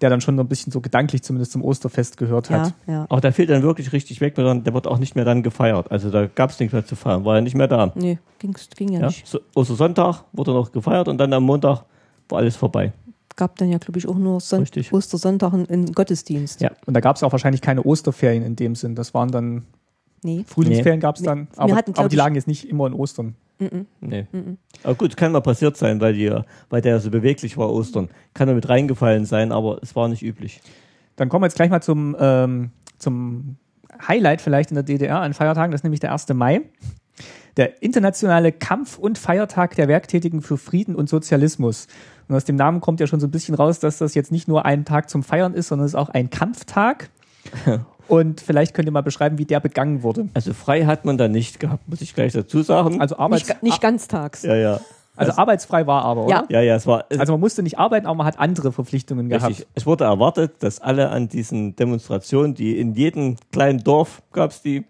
der 0.00 0.10
dann 0.10 0.20
schon 0.20 0.36
so 0.36 0.42
ein 0.42 0.48
bisschen 0.48 0.72
so 0.72 0.80
gedanklich 0.82 1.22
zumindest 1.22 1.52
zum 1.52 1.62
Osterfest 1.64 2.16
gehört 2.18 2.50
hat. 2.50 2.74
Ja, 2.86 2.92
ja. 2.92 3.06
Aber 3.08 3.20
der 3.20 3.32
fehlt 3.32 3.48
dann 3.48 3.62
wirklich 3.62 3.92
richtig 3.92 4.20
weg, 4.20 4.34
weil 4.36 4.44
dann- 4.44 4.62
der 4.64 4.74
wird 4.74 4.86
auch 4.86 4.98
nicht 4.98 5.14
mehr 5.14 5.24
dann 5.24 5.42
gefeiert. 5.42 5.90
Also 5.90 6.10
da 6.10 6.26
gab 6.26 6.50
es 6.50 6.58
nichts 6.60 6.72
mehr 6.74 6.84
zu 6.84 6.96
feiern, 6.96 7.24
war 7.24 7.36
ja 7.36 7.40
nicht 7.40 7.54
mehr 7.54 7.68
da. 7.68 7.92
Nee, 7.94 8.18
ging's, 8.38 8.68
ging 8.76 8.92
ja, 8.92 9.00
Ja? 9.00 9.06
nicht. 9.06 9.26
So, 9.26 9.40
Ostersonntag 9.54 10.24
wurde 10.32 10.52
noch 10.52 10.70
gefeiert 10.72 11.08
und 11.08 11.16
dann 11.18 11.32
am 11.32 11.44
Montag 11.44 11.84
war 12.28 12.38
alles 12.38 12.56
vorbei. 12.56 12.92
Gab 13.36 13.56
dann 13.56 13.68
ja, 13.70 13.78
glaube 13.78 13.98
ich, 13.98 14.08
auch 14.08 14.16
nur 14.16 14.40
Son 14.40 14.60
Richtig. 14.60 14.92
Ostersonntag 14.92 15.52
einen- 15.52 15.92
Gottesdienst. 15.92 16.60
Ja. 16.62 16.70
Und 16.86 16.94
da 16.94 17.00
gab 17.00 17.16
es 17.16 17.22
auch 17.22 17.32
wahrscheinlich 17.32 17.60
keine 17.60 17.82
Osterferien 17.84 18.42
in 18.42 18.56
dem 18.56 18.74
Sinn. 18.74 18.94
Das 18.94 19.12
waren 19.14 19.30
dann 19.30 19.64
Nee. 20.24 20.44
Frühlingsferien 20.46 20.98
gab 21.00 21.16
es 21.16 21.22
dann, 21.22 21.46
aber, 21.56 21.76
hatten, 21.76 21.94
aber 21.94 22.08
die 22.08 22.16
lagen 22.16 22.34
jetzt 22.34 22.48
nicht 22.48 22.68
immer 22.68 22.86
in 22.86 22.94
Ostern. 22.94 23.36
Nee. 24.00 24.26
Aber 24.82 24.94
gut, 24.94 25.16
kann 25.16 25.32
mal 25.32 25.40
passiert 25.40 25.76
sein, 25.76 26.00
weil, 26.00 26.14
die, 26.14 26.34
weil 26.68 26.80
der 26.80 26.98
so 27.00 27.10
beweglich 27.10 27.56
war 27.56 27.70
Ostern. 27.70 28.08
Kann 28.34 28.48
er 28.48 28.54
mit 28.54 28.68
reingefallen 28.68 29.24
sein, 29.24 29.52
aber 29.52 29.78
es 29.82 29.94
war 29.94 30.08
nicht 30.08 30.22
üblich. 30.22 30.60
Dann 31.16 31.28
kommen 31.28 31.42
wir 31.42 31.46
jetzt 31.46 31.56
gleich 31.56 31.70
mal 31.70 31.80
zum, 31.82 32.16
ähm, 32.18 32.70
zum 32.98 33.56
Highlight 34.08 34.40
vielleicht 34.40 34.70
in 34.70 34.74
der 34.74 34.82
DDR 34.84 35.20
an 35.20 35.32
Feiertagen, 35.32 35.70
das 35.70 35.80
ist 35.80 35.84
nämlich 35.84 36.00
der 36.00 36.12
1. 36.12 36.34
Mai. 36.34 36.62
Der 37.56 37.82
internationale 37.82 38.52
Kampf- 38.52 38.98
und 38.98 39.16
Feiertag 39.18 39.76
der 39.76 39.88
Werktätigen 39.88 40.42
für 40.42 40.58
Frieden 40.58 40.94
und 40.94 41.08
Sozialismus. 41.08 41.86
Und 42.28 42.34
aus 42.36 42.44
dem 42.44 42.56
Namen 42.56 42.80
kommt 42.80 43.00
ja 43.00 43.06
schon 43.06 43.20
so 43.20 43.26
ein 43.26 43.30
bisschen 43.30 43.54
raus, 43.54 43.80
dass 43.80 43.98
das 43.98 44.14
jetzt 44.14 44.30
nicht 44.32 44.46
nur 44.48 44.66
ein 44.66 44.84
Tag 44.84 45.08
zum 45.08 45.22
Feiern 45.22 45.54
ist, 45.54 45.68
sondern 45.68 45.86
es 45.86 45.92
ist 45.92 45.96
auch 45.98 46.08
ein 46.10 46.28
Kampftag. 46.30 47.08
Und 48.08 48.40
vielleicht 48.40 48.72
könnt 48.74 48.86
ihr 48.86 48.92
mal 48.92 49.00
beschreiben, 49.02 49.38
wie 49.38 49.46
der 49.46 49.58
begangen 49.60 50.02
wurde. 50.02 50.28
Also 50.34 50.52
frei 50.52 50.84
hat 50.84 51.04
man 51.04 51.18
da 51.18 51.26
nicht 51.28 51.58
gehabt, 51.58 51.88
muss 51.88 52.00
ich 52.02 52.14
gleich 52.14 52.32
dazu 52.32 52.62
sagen. 52.62 53.00
Also, 53.00 53.18
Arbeits 53.18 53.48
Nicht, 53.48 53.62
nicht 53.64 53.80
ganztags. 53.80 54.42
ja, 54.44 54.54
ja. 54.54 54.80
also 55.16 55.32
arbeitsfrei 55.32 55.86
war 55.88 56.04
aber, 56.04 56.28
Ja. 56.28 56.42
oder? 56.42 56.46
Ja, 56.52 56.60
ja, 56.60 56.76
es 56.76 56.86
war. 56.86 57.06
Es, 57.08 57.18
Also 57.18 57.32
man 57.32 57.40
musste 57.40 57.62
nicht 57.64 57.78
arbeiten, 57.78 58.06
aber 58.06 58.16
man 58.16 58.26
hat 58.26 58.38
andere 58.38 58.70
Verpflichtungen 58.70 59.28
gehabt. 59.28 59.48
richtig, 59.50 59.66
es 59.74 59.86
wurde 59.86 60.04
erwartet, 60.04 60.62
dass 60.62 60.80
alle 60.80 61.08
an 61.08 61.28
diesen 61.28 61.74
Demonstrationen, 61.74 62.54
die 62.54 62.78
in 62.78 62.94
jedem 62.94 63.36
kleinen 63.50 63.82
Dorf 63.82 64.22
gab 64.32 64.50
es 64.52 64.62
die, 64.62 64.84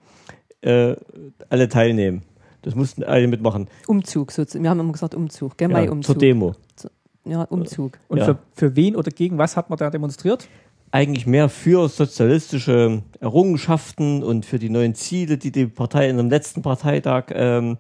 äh, 0.61 0.97
alle 1.49 1.69
teilnehmen. 1.71 2.23
Das 2.67 2.75
mussten 2.75 3.05
alle 3.05 3.29
mitmachen. 3.29 3.69
Umzug, 3.87 4.33
sozusagen. 4.33 4.65
wir 4.65 4.71
haben 4.71 4.81
immer 4.81 4.91
gesagt 4.93 5.15
Umzug, 5.15 5.57
gell? 5.57 5.71
Ja, 5.71 5.77
zur 5.77 5.85
Mai-Umzug. 5.85 6.19
Demo. 6.19 6.55
Ja, 7.25 7.43
Umzug. 7.45 7.99
Und 8.09 8.19
Ja. 8.19 8.25
für, 8.25 8.39
für 8.55 8.75
wen 8.77 8.97
oder 8.97 9.13
gegen 9.13 9.39
was 9.39 9.57
hat 9.57 9.71
man 9.71 9.79
da 9.79 9.89
demonstriert? 9.89 10.49
eigentlich 10.93 11.27
mehr 11.27 11.49
für 11.49 11.89
sozialistische 11.89 13.03
Errungenschaften 13.21 14.23
und 14.23 14.47
für 14.47 14.59
die 14.59 14.71
neuen 14.71 14.95
Ziele, 14.95 15.37
die 15.37 15.51
die 15.53 15.67
Partei 15.67 16.09
in 16.09 16.17
dem 16.17 16.31
letzten 16.31 16.63
Parteitag 16.63 17.25
ähm, 17.33 17.77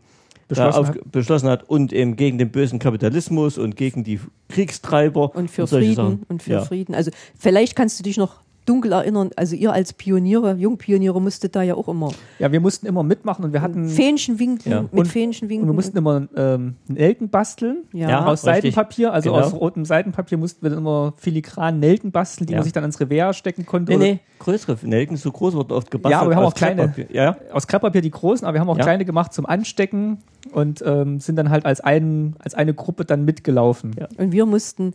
Beschlossen 0.49 0.79
auf, 0.79 0.93
beschlossen 1.11 1.49
hat 1.49 1.69
und 1.69 1.93
eben 1.93 2.15
gegen 2.17 2.39
den 2.39 2.51
bösen 2.51 2.79
Kapitalismus 2.79 3.59
und 3.59 3.75
gegen 3.77 4.05
die 4.05 4.21
Kriegstreiber 4.49 5.35
Und 5.35 5.51
für 5.51 5.67
solche 5.67 5.87
Frieden 5.89 5.97
Sachen. 5.97 6.23
und 6.29 6.43
für 6.43 6.53
ja. 6.53 6.61
Frieden. 6.65 6.95
Also 6.95 7.11
vielleicht 7.39 7.75
kannst 7.75 7.99
du 7.99 8.05
dich 8.05 8.17
noch 8.17 8.37
dunkel 8.67 8.93
erinnern, 8.93 9.31
also 9.37 9.57
ihr 9.57 9.73
als 9.73 9.93
Pioniere, 9.93 10.55
Jungpioniere 10.57 11.21
musstet 11.23 11.57
da 11.57 11.63
ja 11.63 11.75
auch 11.75 11.89
immer 11.89 12.11
Ja, 12.39 12.51
wir 12.53 12.61
mussten 12.61 12.85
immer 12.87 13.03
mitmachen 13.03 13.45
und 13.45 13.53
wir 13.53 13.63
hatten 13.63 13.89
Fähnchen 13.89 14.39
winken, 14.39 14.71
Ja. 14.73 14.83
mit 14.83 14.93
Und- 14.93 15.07
Fähnchen 15.09 15.49
und 15.51 15.67
wir 15.67 15.73
mussten 15.73 15.97
immer 15.97 16.27
ähm, 16.37 16.77
Nelken 16.89 17.29
basteln. 17.31 17.85
ja. 17.93 18.27
Aus 18.27 18.45
richtig. 18.47 18.75
Seidenpapier, 18.75 19.13
also 19.13 19.31
Genau. 19.33 19.45
aus 19.45 19.55
rotem 19.55 19.85
Seidenpapier 19.85 20.37
mussten 20.37 20.63
wir 20.63 20.71
dann 20.71 20.81
immer 20.81 21.15
filigran 21.17 21.79
Nelken 21.81 22.11
basteln, 22.13 22.47
die 22.47 22.53
Ja. 22.53 22.59
man 22.59 22.65
sich 22.65 22.73
dann 22.73 22.83
ans 22.85 23.01
Revers 23.01 23.37
stecken 23.37 23.65
konnte. 23.65 23.93
Nee, 23.93 23.99
nee, 23.99 24.21
größere 24.41 24.77
Nelken, 24.83 25.17
so 25.17 25.31
groß 25.33 25.55
wurden 25.55 25.73
oft 25.73 25.91
gebastelt. 25.91 26.13
Ja, 26.13 26.21
aber 26.21 26.31
wir 26.31 26.37
haben 26.37 26.45
aus 26.45 26.53
auch 26.53 26.57
kleine. 26.57 26.83
Krepppapier. 26.89 27.07
Ja, 27.15 27.37
Aus 27.53 27.67
Krepppapier 27.67 28.01
die 28.03 28.11
großen, 28.11 28.45
aber 28.47 28.55
wir 28.55 28.61
haben 28.61 28.69
auch 28.69 28.77
Ja. 28.79 28.83
kleine 28.85 29.05
gemacht 29.05 29.33
zum 29.33 29.47
Anstecken 29.47 30.19
und 30.53 30.83
ähm, 30.85 31.21
sind 31.21 31.37
dann 31.37 31.51
halt 31.51 31.65
als, 31.65 31.81
ein, 31.81 32.35
als 32.41 32.55
eine 32.55 32.75
Gruppe 32.75 33.05
dann 33.05 33.25
mitgelaufen. 33.25 33.93
Ja. 33.99 34.09
Und 34.19 34.33
wir 34.33 34.45
mussten 34.47 34.93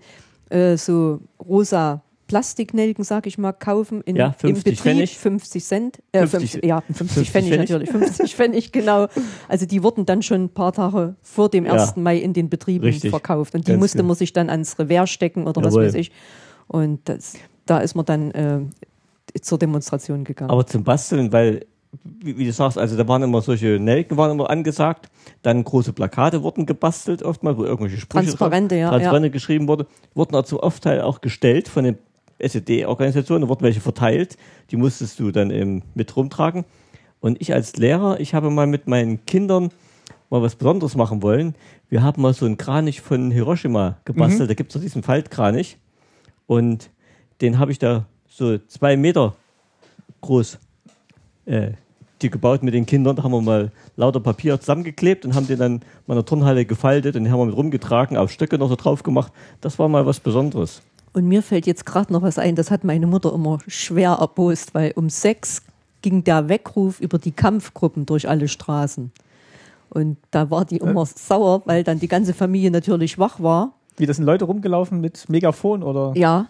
äh, 0.50 0.75
so 0.78 1.22
rosa 1.40 2.01
Plastiknelken, 2.31 3.03
sag 3.03 3.27
ich 3.27 3.38
mal, 3.38 3.51
kaufen 3.51 4.01
in, 4.01 4.15
Ja, 4.15 4.27
im 4.27 4.33
50 4.55 4.63
Betrieb. 4.63 4.79
Pfennig. 4.79 5.17
50 5.17 5.63
Cent. 5.65 6.00
Äh, 6.13 6.19
50 6.25 6.51
50, 6.51 6.65
ja, 6.65 6.81
50, 6.81 6.97
50 6.97 7.31
Pfennig, 7.31 7.50
Pfennig. 7.51 7.69
natürlich. 7.69 7.89
50 7.91 8.35
Pfennig, 8.35 8.71
genau. 8.71 9.07
Also 9.50 9.65
die 9.65 9.83
wurden 9.83 10.05
dann 10.05 10.21
schon 10.21 10.45
ein 10.45 10.50
paar 10.50 10.71
Tage 10.71 11.15
vor 11.21 11.50
dem 11.50 11.65
Ja. 11.65 11.73
1. 11.73 11.97
Mai 11.97 12.17
in 12.17 12.33
den 12.33 12.50
Betrieben 12.50 12.85
Richtig. 12.85 13.09
verkauft. 13.09 13.53
Und 13.53 13.67
die 13.67 13.75
musste 13.75 13.97
genau. 13.97 14.07
man 14.07 14.15
sich 14.15 14.31
dann 14.33 14.50
ans 14.50 14.79
Revers 14.79 15.09
stecken 15.09 15.45
oder 15.45 15.61
Jawohl. 15.61 15.81
was 15.81 15.88
weiß 15.89 15.95
ich. 15.95 16.11
Und 16.67 17.01
das, 17.09 17.33
da 17.65 17.79
ist 17.79 17.95
man 17.95 18.05
dann 18.05 18.31
äh, 18.31 18.59
zur 19.41 19.59
Demonstration 19.59 20.23
gegangen. 20.23 20.51
aber 20.51 20.65
zum 20.65 20.83
Basteln, 20.85 21.33
weil, 21.33 21.65
wie, 22.23 22.38
wie 22.38 22.45
du 22.45 22.53
sagst, 22.53 22.77
also 22.77 22.95
da 22.95 23.05
waren 23.07 23.23
immer 23.23 23.41
solche 23.41 23.77
Nelken 23.79 24.15
waren 24.15 24.31
immer 24.31 24.50
angesagt, 24.50 25.09
dann 25.41 25.63
große 25.65 25.91
Plakate 25.91 26.43
wurden 26.43 26.65
gebastelt 26.65 27.23
oftmal, 27.23 27.57
wo 27.57 27.65
irgendwelche 27.65 27.97
Sprüche 27.97 28.27
Transparente, 28.27 28.75
drauf, 28.75 28.81
ja, 28.81 28.89
Transparente 28.89 29.29
geschrieben 29.31 29.67
wurde, 29.67 29.85
wurden 30.13 30.31
dazu 30.33 30.63
oft 30.63 30.85
halt 30.85 31.01
auch 31.01 31.19
gestellt 31.21 31.67
von 31.67 31.83
den 31.83 31.97
SED-Organisationen, 32.41 33.43
da 33.43 33.50
wurden 33.50 33.63
welche 33.63 33.81
verteilt, 33.81 34.38
die 34.71 34.77
musstest 34.77 35.19
du 35.19 35.31
dann 35.31 35.51
eben 35.51 35.83
mit 35.95 36.15
rumtragen. 36.15 36.65
Und 37.19 37.39
ich 37.41 37.53
als 37.53 37.77
Lehrer, 37.77 38.19
ich 38.19 38.33
habe 38.33 38.50
mal 38.50 38.67
mit 38.67 38.88
meinen 38.88 39.25
Kindern 39.25 39.69
mal 40.29 40.41
was 40.41 40.55
Besonderes 40.55 40.95
machen 40.95 41.21
wollen. 41.21 41.55
Wir 41.89 42.03
haben 42.03 42.21
mal 42.21 42.33
so 42.33 42.45
einen 42.45 42.57
Kranich 42.57 43.01
von 43.01 43.31
Hiroshima 43.31 43.98
gebastelt, 44.05 44.50
da 44.50 44.53
gibt 44.53 44.71
es 44.71 44.74
doch 44.74 44.81
diesen 44.81 45.03
Faltkranich. 45.03 45.77
Und 46.48 46.89
den 47.41 47.60
habe 47.60 47.71
ich 47.71 47.79
da 47.79 48.05
so 48.27 48.57
zwei 48.57 48.98
Meter 48.98 49.36
groß 50.21 50.57
äh, 51.45 51.71
die 52.21 52.29
gebaut 52.29 52.63
mit 52.63 52.74
den 52.74 52.86
Kindern. 52.86 53.15
Da 53.15 53.24
haben 53.24 53.31
wir 53.31 53.41
mal 53.41 53.71
lauter 53.95 54.19
Papier 54.19 54.60
zusammengeklebt 54.60 55.25
und 55.25 55.36
haben 55.36 55.48
den 55.48 55.60
dann 55.60 55.81
in 56.07 56.15
der 56.15 56.25
Turnhalle 56.25 56.65
gefaltet 56.65 57.15
und 57.15 57.24
den 57.24 57.31
haben 57.31 57.39
wir 57.39 57.45
mit 57.45 57.57
rumgetragen, 57.57 58.17
auf 58.17 58.31
Stöcke 58.31 58.57
noch 58.57 58.69
so 58.69 58.75
drauf 58.75 59.03
gemacht. 59.03 59.31
Das 59.60 59.79
war 59.79 59.88
mal 59.89 60.05
was 60.05 60.19
Besonderes. 60.19 60.81
Und 61.13 61.27
mir 61.27 61.44
fällt 61.44 61.65
jetzt 61.68 61.86
gerade 61.86 62.13
noch 62.13 62.22
was 62.22 62.38
ein, 62.38 62.56
das 62.56 62.72
hat 62.72 62.84
meine 62.84 63.08
Mutter 63.08 63.34
immer 63.34 63.60
schwer 63.68 64.18
erbost, 64.20 64.74
weil 64.74 64.94
um 64.96 65.10
sechs 65.10 65.62
ging 66.01 66.24
der 66.24 66.50
Weckruf 66.50 67.00
über 67.00 67.20
die 67.20 67.32
Kampfgruppen 67.32 68.06
durch 68.06 68.27
alle 68.27 68.48
Straßen. 68.48 69.12
Und 69.89 70.18
da 70.32 70.50
war 70.50 70.65
die 70.65 70.77
immer 70.77 71.06
sauer, 71.06 71.63
weil 71.65 71.84
dann 71.84 72.00
die 72.00 72.08
ganze 72.08 72.34
Familie 72.34 72.72
natürlich 72.72 73.20
wach 73.20 73.41
war. 73.41 73.74
Wie, 73.98 74.06
das 74.06 74.18
sind 74.18 74.25
Leute 74.25 74.46
rumgelaufen 74.46 75.01
mit 75.01 75.27
Megafon 75.30 75.84
oder? 75.84 76.13
Ja, 76.15 76.48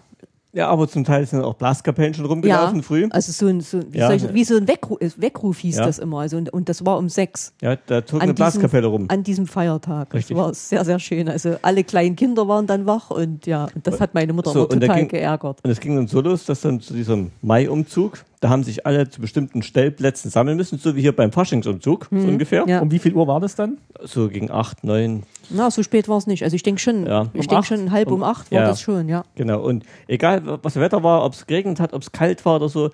Ja, 0.54 0.68
aber 0.68 0.88
zum 0.88 1.06
Teil 1.06 1.26
sind 1.26 1.42
auch 1.44 1.54
Blaskapellen 1.54 2.14
schon 2.14 2.26
rumgelaufen 2.26 2.78
ja. 2.78 2.82
früh. 2.82 3.08
Also 3.12 3.32
so 3.32 3.48
ein, 3.48 3.62
so, 3.62 3.80
wie, 3.90 4.00
Ja. 4.00 4.12
ich, 4.12 4.34
wie 4.34 4.44
so 4.44 4.58
ein 4.58 4.68
Weckruf, 4.68 5.00
Weckruf 5.16 5.60
hieß 5.60 5.78
Ja. 5.78 5.86
das 5.86 5.98
immer. 5.98 6.20
Also 6.20 6.36
und, 6.38 6.52
und 6.52 6.68
das 6.68 6.86
war 6.86 6.98
um 6.98 7.08
sechs. 7.08 7.54
Ja, 7.62 7.78
da 7.78 8.06
zog 8.06 8.16
An 8.22 8.24
eine 8.24 8.34
diesem, 8.34 8.36
Blaskapelle 8.52 8.88
rum. 8.88 9.06
an 9.08 9.24
diesem 9.24 9.48
Feiertag. 9.48 10.14
Richtig. 10.14 10.36
Das 10.36 10.46
war 10.46 10.54
sehr, 10.54 10.84
sehr 10.84 11.00
schön. 11.00 11.30
Also 11.30 11.56
alle 11.62 11.84
kleinen 11.86 12.18
Kinder 12.18 12.48
waren 12.50 12.68
dann 12.68 12.86
wach 12.86 13.12
und 13.12 13.46
ja, 13.46 13.68
und 13.74 13.88
das 13.88 14.02
hat 14.02 14.14
meine 14.14 14.34
Mutter 14.34 14.52
So, 14.52 14.66
total 14.66 14.98
ging- 14.98 15.08
geärgert. 15.08 15.60
Und 15.64 15.70
es 15.72 15.80
ging 15.80 15.96
dann 15.96 16.08
so 16.08 16.20
los, 16.20 16.44
dass 16.46 16.60
dann 16.62 16.82
zu 16.82 16.94
diesem 16.94 17.32
Mai-Umzug, 17.42 18.20
da 18.42 18.50
haben 18.50 18.64
sich 18.64 18.86
alle 18.86 19.08
zu 19.10 19.22
bestimmten 19.22 19.62
Stellplätzen 19.62 20.30
sammeln 20.30 20.58
müssen, 20.58 20.78
so 20.80 20.96
wie 20.96 21.02
hier 21.02 21.16
beim 21.16 21.32
Faschingsumzug 21.32 22.08
so 22.12 22.16
ungefähr. 22.28 22.64
Mhm. 22.64 22.70
Ja. 22.70 22.82
Um 22.82 22.92
wie 22.92 23.00
viel 23.00 23.14
Uhr 23.14 23.28
war 23.28 23.40
das 23.40 23.56
dann? 23.56 23.78
So 24.04 24.28
gegen 24.28 24.52
acht, 24.52 24.84
neun, 24.84 25.24
Na, 25.50 25.72
so 25.72 25.82
spät 25.84 26.10
war 26.10 26.18
es 26.18 26.28
nicht. 26.28 26.44
Also 26.44 26.56
ich 26.56 26.64
denke 26.64 26.82
schon, 26.82 27.06
Ja. 27.06 27.22
ich 27.22 27.28
Um 27.28 27.40
denke 27.42 27.56
acht? 27.58 27.68
schon 27.68 27.92
halb 27.92 28.08
um, 28.10 28.16
Um- 28.16 28.24
acht 28.24 28.52
war 28.52 28.62
ja. 28.62 28.68
das 28.68 28.82
schon, 28.82 29.08
ja. 29.08 29.24
Genau, 29.36 29.62
und 29.62 29.86
egal 30.08 30.42
was 30.64 30.74
das 30.74 30.82
Wetter 30.82 31.04
war, 31.04 31.24
ob 31.24 31.34
es 31.34 31.46
geregnet 31.48 31.80
hat, 31.80 31.94
ob 31.94 32.02
es 32.02 32.12
kalt 32.12 32.44
war 32.46 32.58
oder 32.58 32.68
so, 32.68 32.90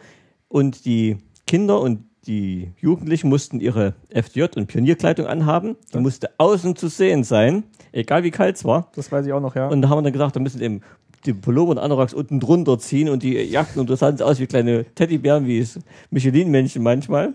und 0.49 0.85
die 0.85 1.17
Kinder 1.47 1.79
und 1.81 2.03
die 2.27 2.73
Jugendlichen 2.81 3.29
mussten 3.29 3.61
ihre 3.61 3.93
FDJ- 4.13 4.57
und 4.57 4.67
Pionierkleidung 4.67 5.27
anhaben. 5.27 5.77
Die 5.93 5.99
musste 5.99 6.29
außen 6.37 6.75
zu 6.75 6.89
sehen 6.89 7.23
sein, 7.23 7.63
egal 7.93 8.23
wie 8.25 8.31
kalt 8.31 8.57
es 8.57 8.65
war. 8.65 8.91
Das 8.95 9.09
weiß 9.13 9.25
ich 9.25 9.31
auch 9.31 9.39
noch, 9.39 9.55
ja. 9.55 9.69
Und 9.69 9.81
da 9.81 9.87
haben 9.87 9.99
wir 9.99 10.01
dann 10.01 10.11
gesagt, 10.11 10.35
da 10.35 10.41
müssen 10.41 10.61
eben 10.61 10.81
die 11.25 11.33
Pullover 11.33 11.71
und 11.71 11.77
Anoraks 11.79 12.13
unten 12.13 12.39
drunter 12.39 12.79
ziehen 12.79 13.09
und 13.09 13.23
die 13.23 13.35
Jacken 13.35 13.79
und 13.79 13.89
das 13.89 13.99
sahen 13.99 14.21
aus 14.21 14.39
wie 14.39 14.47
kleine 14.47 14.85
Teddybären, 14.95 15.47
wie 15.47 15.59
es 15.59 15.79
Michelin-Männchen 16.11 16.83
manchmal. 16.83 17.33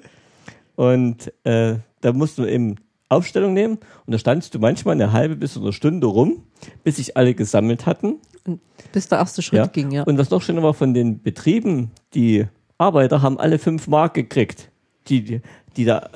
Und 0.77 1.33
äh, 1.45 1.77
da 2.01 2.13
mussten 2.13 2.45
wir 2.45 2.51
eben 2.51 2.77
Aufstellung 3.09 3.53
nehmen 3.53 3.79
und 4.07 4.13
da 4.13 4.19
standst 4.19 4.55
du 4.55 4.59
manchmal 4.59 4.95
eine 4.95 5.13
halbe 5.13 5.37
bis 5.37 5.57
eine 5.57 5.73
Stunde 5.73 6.07
rum, 6.07 6.45
bis 6.83 6.97
sich 6.97 7.17
alle 7.17 7.35
gesammelt 7.35 7.85
hatten. 7.87 8.17
Und 8.47 8.61
bis 8.93 9.09
der 9.09 9.19
erste 9.19 9.43
Schritt 9.43 9.59
Ja. 9.59 9.67
ging, 9.67 9.91
ja. 9.91 10.03
Und 10.05 10.19
was 10.19 10.31
noch 10.31 10.43
schöner 10.43 10.63
war, 10.63 10.75
von 10.75 10.95
den 10.95 11.23
Betrieben, 11.23 11.91
die 12.15 12.47
Arbeiter 12.79 13.23
haben 13.23 13.39
alle 13.39 13.59
fünf 13.59 13.87
Mark 13.87 14.15
gekriegt, 14.15 14.71
die, 15.09 15.23
die, 15.23 15.41
die 15.77 15.85
da, 15.85 16.11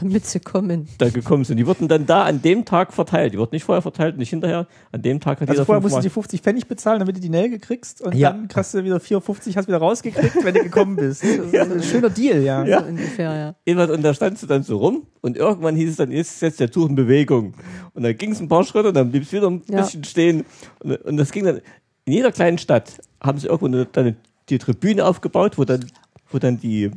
Damit 0.00 0.26
sie 0.26 0.40
kommen. 0.40 0.88
da 0.98 1.10
gekommen 1.10 1.44
sind. 1.44 1.56
Die 1.58 1.66
wurden 1.66 1.88
dann 1.88 2.06
da 2.06 2.22
an 2.24 2.40
dem 2.42 2.64
Tag 2.64 2.92
verteilt. 2.92 3.32
Die 3.34 3.38
wurden 3.38 3.50
nicht 3.54 3.64
vorher 3.64 3.82
verteilt, 3.82 4.16
nicht 4.16 4.30
hinterher. 4.30 4.66
An 4.92 5.02
dem 5.02 5.20
Tag 5.20 5.40
hat 5.40 5.48
Also 5.48 5.52
jeder 5.60 5.66
vorher 5.66 5.82
musst 5.82 5.96
du 5.96 6.00
die 6.00 6.08
50 6.10 6.40
Pfennig 6.40 6.66
bezahlen, 6.66 7.00
damit 7.00 7.16
du 7.16 7.20
die 7.20 7.28
Nelke 7.28 7.58
kriegst 7.58 8.00
und 8.02 8.14
Ja. 8.14 8.30
dann 8.32 8.48
kriegst 8.48 8.72
du 8.74 8.82
wieder 8.82 8.96
4,50, 8.98 9.56
hast 9.56 9.68
wieder 9.68 9.78
rausgekriegt, 9.78 10.42
wenn 10.44 10.54
du 10.54 10.62
gekommen 10.62 10.96
bist. 10.96 11.22
Das 11.52 11.68
ist 11.68 11.72
ein 11.72 11.82
schöner 11.82 12.10
Deal, 12.10 12.42
ja. 12.42 12.64
Ja. 12.64 12.80
So 12.80 12.86
ungefähr, 12.86 13.34
ja. 13.36 13.54
Jedenfalls, 13.66 13.90
Und 13.92 14.02
da 14.02 14.14
standst 14.14 14.42
du 14.42 14.46
dann 14.46 14.62
so 14.62 14.78
rum 14.78 15.06
und 15.20 15.36
irgendwann 15.36 15.76
hieß 15.76 15.90
es 15.90 15.96
dann, 15.96 16.10
jetzt 16.10 16.38
setzt 16.40 16.60
der 16.60 16.70
Zug 16.72 16.88
in 16.88 16.94
Bewegung. 16.94 17.54
Und 17.92 18.02
dann 18.02 18.16
ging 18.16 18.32
es 18.32 18.40
ein 18.40 18.48
paar 18.48 18.64
Schritte 18.64 18.88
und 18.88 18.94
dann 18.94 19.10
blieb 19.10 19.22
es 19.24 19.32
wieder 19.32 19.48
ein 19.50 19.62
Ja. 19.70 19.82
bisschen 19.82 20.04
stehen. 20.04 20.44
Und, 20.80 20.96
und 21.04 21.16
das 21.16 21.30
ging 21.30 21.44
dann 21.44 21.60
in 22.06 22.12
jeder 22.12 22.32
kleinen 22.32 22.58
Stadt 22.58 22.92
haben 23.22 23.38
sie 23.38 23.46
irgendwo 23.46 23.66
eine, 23.66 23.86
eine, 23.96 24.16
die 24.50 24.58
Tribüne 24.58 25.04
aufgebaut, 25.06 25.56
wo 25.56 25.64
dann, 25.64 25.86
wo 26.30 26.38
dann 26.38 26.58
die 26.60 26.90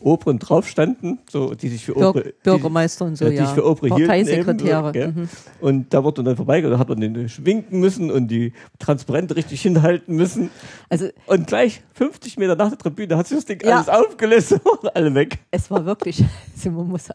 Oberen 0.00 0.38
drauf 0.38 0.68
standen, 0.68 1.18
so, 1.30 1.54
die 1.54 1.68
sich 1.68 1.84
für 1.84 1.94
Bür 1.94 2.10
Obere, 2.10 2.34
Bürgermeister 2.42 3.04
und 3.06 3.16
so, 3.16 3.24
die, 3.24 3.30
die 3.32 3.36
ja. 3.38 3.46
sich 3.46 3.54
für 3.54 3.64
Obere 3.66 3.88
Parteisekretäre. 3.88 4.92
hielten. 4.92 4.98
eben, 5.10 5.20
Mhm. 5.22 5.28
Und 5.60 5.94
da 5.94 6.04
wurde 6.04 6.22
dann 6.22 6.36
vorbeigegangen, 6.36 6.74
da 6.76 6.78
hat 6.78 6.88
man 6.88 7.00
den 7.00 7.28
schwinken 7.28 7.80
müssen 7.80 8.10
und 8.10 8.28
die 8.28 8.52
Transparente 8.78 9.36
richtig 9.36 9.62
hinhalten 9.62 10.14
müssen. 10.16 10.50
Also 10.90 11.08
Und 11.26 11.46
gleich 11.46 11.82
50 11.94 12.36
Meter 12.36 12.54
nach 12.56 12.68
der 12.68 12.78
Tribüne 12.78 13.16
hat 13.16 13.26
sich 13.28 13.38
das 13.38 13.46
Ding 13.46 13.60
Ja. 13.64 13.76
alles 13.76 13.88
aufgelöst 13.88 14.52
und 14.52 14.94
alle 14.94 15.14
weg. 15.14 15.38
es 15.50 15.70
war 15.70 15.84
wirklich, 15.86 16.22
also 16.54 16.70
man 16.70 16.88
muss 16.88 17.08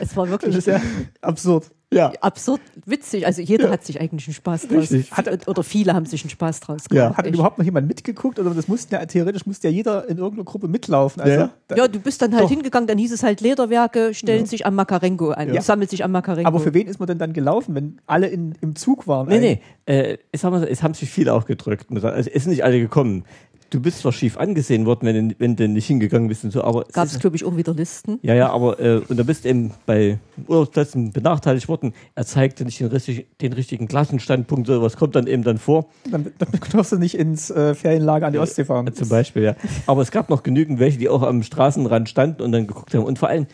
es 0.00 0.16
war 0.16 0.26
Das 0.26 0.30
wirklich 0.32 0.56
ist 0.56 0.66
ja 0.66 0.80
absurd. 1.22 1.70
Ja. 1.94 2.12
absurd 2.20 2.60
witzig. 2.86 3.26
Also 3.26 3.40
jeder 3.42 3.70
hat 3.70 3.84
sich 3.84 4.00
eigentlich 4.00 4.26
einen 4.26 4.34
Spaß 4.34 4.68
draus. 4.68 4.90
Richtig. 4.92 5.12
Hat, 5.12 5.48
oder 5.48 5.62
viele 5.62 5.94
haben 5.94 6.06
sich 6.06 6.22
einen 6.22 6.30
Spaß 6.30 6.60
draus 6.60 6.82
Ja. 6.90 7.04
gemacht. 7.04 7.18
Hat 7.18 7.26
denn 7.26 7.34
überhaupt 7.34 7.58
noch 7.58 7.64
jemand 7.64 7.88
mitgeguckt? 7.88 8.38
Oder 8.38 8.50
das 8.50 8.68
musste 8.68 8.96
ja, 8.96 9.06
theoretisch 9.06 9.46
musste 9.46 9.68
ja 9.68 9.74
jeder 9.74 10.08
in 10.08 10.18
irgendeiner 10.18 10.44
Gruppe 10.44 10.68
mitlaufen. 10.68 11.22
Also, 11.22 11.34
Ja. 11.34 11.50
Ja, 11.76 11.88
du 11.88 11.98
bist 12.00 12.20
dann 12.22 12.32
halt 12.34 12.44
Doch. 12.44 12.50
hingegangen, 12.50 12.86
dann 12.86 12.98
hieß 12.98 13.12
es 13.12 13.22
halt, 13.22 13.40
Lederwerke 13.40 14.12
stellen 14.14 14.46
sich 14.46 14.66
am 14.66 14.74
Makarengo 14.74 15.30
an, 15.30 15.52
Ja. 15.52 15.60
sammelt 15.62 15.90
sich 15.90 16.04
am 16.04 16.12
Makarengo. 16.12 16.46
aber 16.48 16.60
für 16.60 16.74
wen 16.74 16.86
ist 16.86 16.98
man 16.98 17.06
denn 17.06 17.18
dann 17.18 17.32
gelaufen, 17.32 17.74
wenn 17.74 18.00
alle 18.06 18.26
in, 18.28 18.54
im 18.60 18.76
Zug 18.76 19.06
waren? 19.06 19.28
Nee, 19.28 19.38
nee, 19.40 19.60
äh, 19.86 20.18
es, 20.32 20.44
haben, 20.44 20.62
es 20.62 20.82
haben 20.82 20.94
sich 20.94 21.08
viele 21.10 21.32
auch 21.34 21.46
gedrückt. 21.46 21.86
Also, 21.90 22.08
es 22.08 22.42
sind 22.44 22.50
nicht 22.52 22.64
alle 22.64 22.78
gekommen. 22.80 23.24
Du 23.70 23.80
bist 23.80 23.98
zwar 24.00 24.12
schief 24.12 24.36
angesehen 24.36 24.86
worden, 24.86 25.06
wenn, 25.06 25.28
du- 25.30 25.34
wenn 25.38 25.56
du 25.56 25.66
nicht 25.66 25.86
hingegangen 25.86 26.28
bist 26.28 26.44
und 26.44 26.52
so, 26.52 26.62
aber. 26.62 26.84
es 26.86 26.92
Gab 26.94 27.06
es, 27.06 27.18
glaube 27.18 27.34
ich, 27.34 27.44
auch 27.44 27.56
wieder 27.56 27.74
Listen. 27.74 28.20
Ja, 28.22 28.34
ja, 28.34 28.50
aber 28.50 28.78
und 29.08 29.16
da 29.18 29.22
bist 29.24 29.44
eben 29.46 29.72
bei 29.84 30.18
Urlaubsplätzen 30.46 31.10
benachteiligt 31.12 31.68
worden. 31.68 31.92
Er 32.14 32.24
zeigte 32.24 32.64
nicht 32.64 32.78
den, 32.78 32.86
richtig, 32.88 33.26
den 33.40 33.52
richtigen 33.52 33.88
Klassenstandpunkt, 33.88 34.68
so 34.68 34.80
was 34.80 34.96
kommt 34.96 35.16
dann 35.16 35.26
eben 35.26 35.42
dann 35.42 35.58
vor. 35.58 35.86
Dann, 36.10 36.26
dann 36.38 36.48
darfst 36.72 36.92
du 36.92 36.98
nicht 36.98 37.16
ins 37.16 37.50
äh, 37.50 37.74
Ferienlager 37.74 38.26
an 38.28 38.32
die 38.32 38.38
Ostsee 38.38 38.64
fahren. 38.64 38.92
Zum 38.94 39.08
Beispiel, 39.08 39.42
ja. 39.42 39.56
Aber 39.86 40.02
es 40.02 40.10
gab 40.12 40.30
noch 40.30 40.42
genügend 40.44 40.78
welche, 40.78 40.98
die 40.98 41.08
auch 41.08 41.22
am 41.22 41.42
Straßenrand 41.42 42.08
standen 42.08 42.42
und 42.42 42.52
dann 42.52 42.66
geguckt 42.68 42.94
haben. 42.94 43.04
Und 43.04 43.18
vor 43.18 43.28
allem 43.28 43.46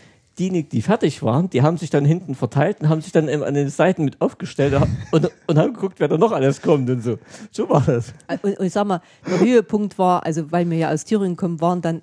die, 0.49 0.63
die 0.69 0.81
fertig 0.83 1.23
waren, 1.23 1.51
die 1.51 1.61
haben 1.63 1.77
sich 1.77 1.91
dann 1.91 2.05
hinten 2.07 2.35
verteilt 2.35 2.81
und 2.81 2.89
haben 2.89 3.03
sich 3.03 3.13
dann 3.13 3.29
an 3.29 3.53
den 3.55 3.69
Seiten 3.69 4.05
mit 4.07 4.21
aufgestellt 4.23 4.75
und, 5.13 5.31
und 5.47 5.59
haben 5.59 5.75
geguckt, 5.75 6.01
wer 6.01 6.09
da 6.09 6.17
noch 6.17 6.33
alles 6.33 6.63
kommt 6.63 6.89
und 6.89 7.03
so. 7.03 7.19
So 7.51 7.69
war 7.69 7.83
das. 7.83 8.15
Und, 8.43 8.59
und 8.59 8.67
ich 8.67 8.73
sag 8.73 8.87
mal, 8.87 9.03
der 9.29 9.39
Höhepunkt 9.41 9.99
war, 9.99 10.25
also 10.25 10.51
weil 10.51 10.69
wir 10.71 10.79
ja 10.79 10.91
aus 10.91 11.05
Thüringen 11.05 11.37
kommen, 11.37 11.61
waren 11.61 11.83
dann 11.83 12.01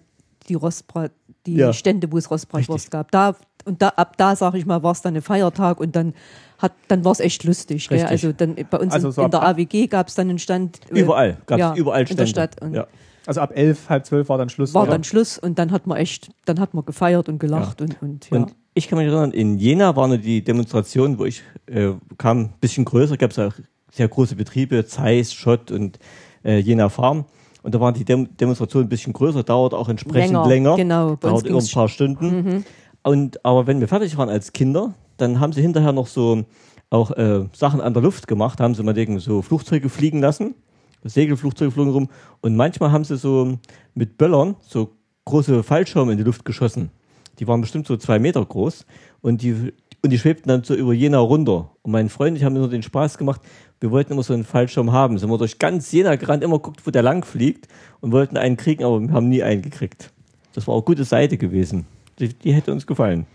die 0.47 0.53
Rostbrat, 0.53 1.11
die 1.45 1.55
Ja. 1.55 1.73
Stände, 1.73 2.11
wo 2.11 2.17
es 2.17 2.29
Rostbratwurst 2.29 2.91
gab. 2.91 3.11
Da, 3.11 3.35
und 3.65 3.81
da, 3.81 3.89
ab 3.89 4.15
da, 4.17 4.35
sag 4.35 4.53
ich 4.53 4.65
mal, 4.65 4.83
war 4.83 4.91
es 4.91 5.01
dann 5.01 5.15
ein 5.15 5.21
Feiertag 5.21 5.79
und 5.79 5.95
dann 5.95 6.13
hat, 6.59 6.73
dann 6.87 7.03
war 7.03 7.11
es 7.13 7.19
echt 7.19 7.43
lustig. 7.43 7.89
Also 7.91 8.31
dann 8.33 8.55
bei 8.69 8.77
uns 8.77 8.93
Also 8.93 9.07
in, 9.07 9.13
so 9.13 9.23
in 9.23 9.31
der 9.31 9.41
ab- 9.41 9.57
AWG 9.57 9.87
gab 9.87 10.07
es 10.07 10.15
dann 10.15 10.29
einen 10.29 10.39
Stand. 10.39 10.79
äh, 10.91 10.99
Überall. 11.01 11.37
Gab 11.47 11.57
es 11.57 11.61
ja, 11.61 11.75
überall 11.75 12.01
in 12.01 12.05
der 12.15 12.25
Stände. 12.25 12.29
Stadt. 12.29 12.61
Und 12.61 12.73
ja. 12.75 12.87
Also 13.27 13.41
ab 13.41 13.51
elf, 13.53 13.89
halb 13.89 14.05
zwölf 14.05 14.29
war 14.29 14.37
dann 14.37 14.49
Schluss. 14.49 14.73
war 14.73 14.83
oder? 14.83 14.91
dann 14.91 15.03
Schluss 15.03 15.37
und 15.37 15.59
dann 15.59 15.71
hat 15.71 15.85
man 15.85 15.97
echt, 15.97 16.29
dann 16.45 16.59
hat 16.59 16.73
man 16.73 16.85
gefeiert 16.85 17.27
und 17.27 17.39
gelacht 17.39 17.81
und, 17.81 18.01
und 18.01 18.29
ja. 18.29 18.37
Und 18.37 18.55
ich 18.73 18.87
kann 18.87 18.97
mich 18.97 19.07
erinnern, 19.07 19.31
in 19.31 19.57
Jena 19.57 19.95
war 19.95 20.05
eine 20.05 20.17
die 20.17 20.43
Demonstration, 20.43 21.19
wo 21.19 21.25
ich 21.25 21.43
äh, 21.65 21.91
kam, 22.17 22.39
ein 22.39 22.53
bisschen 22.61 22.85
größer, 22.85 23.17
gab 23.17 23.31
es 23.31 23.39
auch 23.39 23.53
sehr 23.91 24.07
große 24.07 24.35
Betriebe, 24.35 24.85
Zeiss, 24.85 25.33
Schott 25.33 25.71
und 25.71 25.99
äh, 26.45 26.59
Jena 26.59 26.87
Farm. 26.87 27.25
Und 27.63 27.75
da 27.75 27.81
waren 27.81 27.93
die 27.93 28.05
Dem 28.05 28.37
Demonstrationen 28.37 28.85
ein 28.85 28.89
bisschen 28.89 29.11
größer, 29.11 29.43
dauert 29.43 29.73
auch 29.73 29.89
entsprechend 29.89 30.31
Länger, 30.31 30.47
länger. 30.47 30.75
genau. 30.77 31.17
Bei 31.17 31.29
uns 31.29 31.43
Dauert 31.43 31.47
immer 31.47 31.59
ein 31.59 31.71
paar 31.73 31.89
Stunden. 31.89 32.63
Und, 33.03 33.43
aber 33.45 33.67
wenn 33.67 33.79
wir 33.81 33.87
fertig 33.89 34.17
waren 34.17 34.29
als 34.29 34.53
Kinder, 34.53 34.93
dann 35.17 35.39
haben 35.39 35.51
sie 35.51 35.61
hinterher 35.61 35.91
noch 35.91 36.07
so 36.07 36.45
auch 36.89 37.11
äh, 37.11 37.45
Sachen 37.53 37.81
an 37.81 37.93
der 37.93 38.03
Luft 38.03 38.27
gemacht, 38.27 38.61
haben 38.61 38.73
sie 38.73 38.83
mal 38.83 39.19
so 39.19 39.41
Flugzeuge 39.41 39.89
fliegen 39.89 40.21
lassen. 40.21 40.55
Segelflugzeuge 41.03 41.71
flogen 41.71 41.91
rum. 41.91 42.09
Und 42.41 42.55
manchmal 42.55 42.91
haben 42.91 43.03
sie 43.03 43.17
so 43.17 43.57
mit 43.93 44.17
Böllern 44.17 44.55
so 44.61 44.91
große 45.25 45.63
Fallschirme 45.63 46.11
in 46.11 46.17
die 46.17 46.23
Luft 46.23 46.45
geschossen. 46.45 46.91
Die 47.39 47.47
waren 47.47 47.61
bestimmt 47.61 47.87
so 47.87 47.97
zwei 47.97 48.19
Meter 48.19 48.43
groß 48.43 48.85
und 49.21 49.41
die, 49.41 49.73
und 50.03 50.09
die 50.09 50.17
schwebten 50.17 50.49
dann 50.49 50.63
so 50.63 50.73
über 50.73 50.93
Jena 50.93 51.19
runter. 51.19 51.71
Und 51.81 51.91
mein 51.91 52.09
Freund 52.09 52.31
und 52.31 52.37
ich 52.37 52.43
haben 52.43 52.55
immer 52.55 52.67
den 52.67 52.83
Spaß 52.83 53.17
gemacht, 53.17 53.41
wir 53.79 53.91
wollten 53.91 54.13
immer 54.13 54.23
so 54.23 54.33
einen 54.33 54.43
Fallschirm 54.43 54.91
haben. 54.91 55.17
Sind 55.17 55.29
wir 55.29 55.37
durch 55.37 55.59
ganz 55.59 55.91
Jena 55.91 56.15
gerannt, 56.15 56.43
immer 56.43 56.59
guckt, 56.59 56.85
wo 56.85 56.91
der 56.91 57.03
lang 57.03 57.23
fliegt 57.25 57.67
und 57.99 58.11
wollten 58.11 58.37
einen 58.37 58.57
kriegen, 58.57 58.83
aber 58.83 58.99
wir 58.99 59.11
haben 59.11 59.29
nie 59.29 59.43
einen 59.43 59.61
gekriegt. 59.61 60.11
Das 60.53 60.67
war 60.67 60.73
auch 60.73 60.85
gute 60.85 61.03
Seite 61.03 61.37
gewesen. 61.37 61.85
Die, 62.19 62.29
die 62.29 62.53
hätte 62.53 62.71
uns 62.71 62.87
gefallen. 62.87 63.27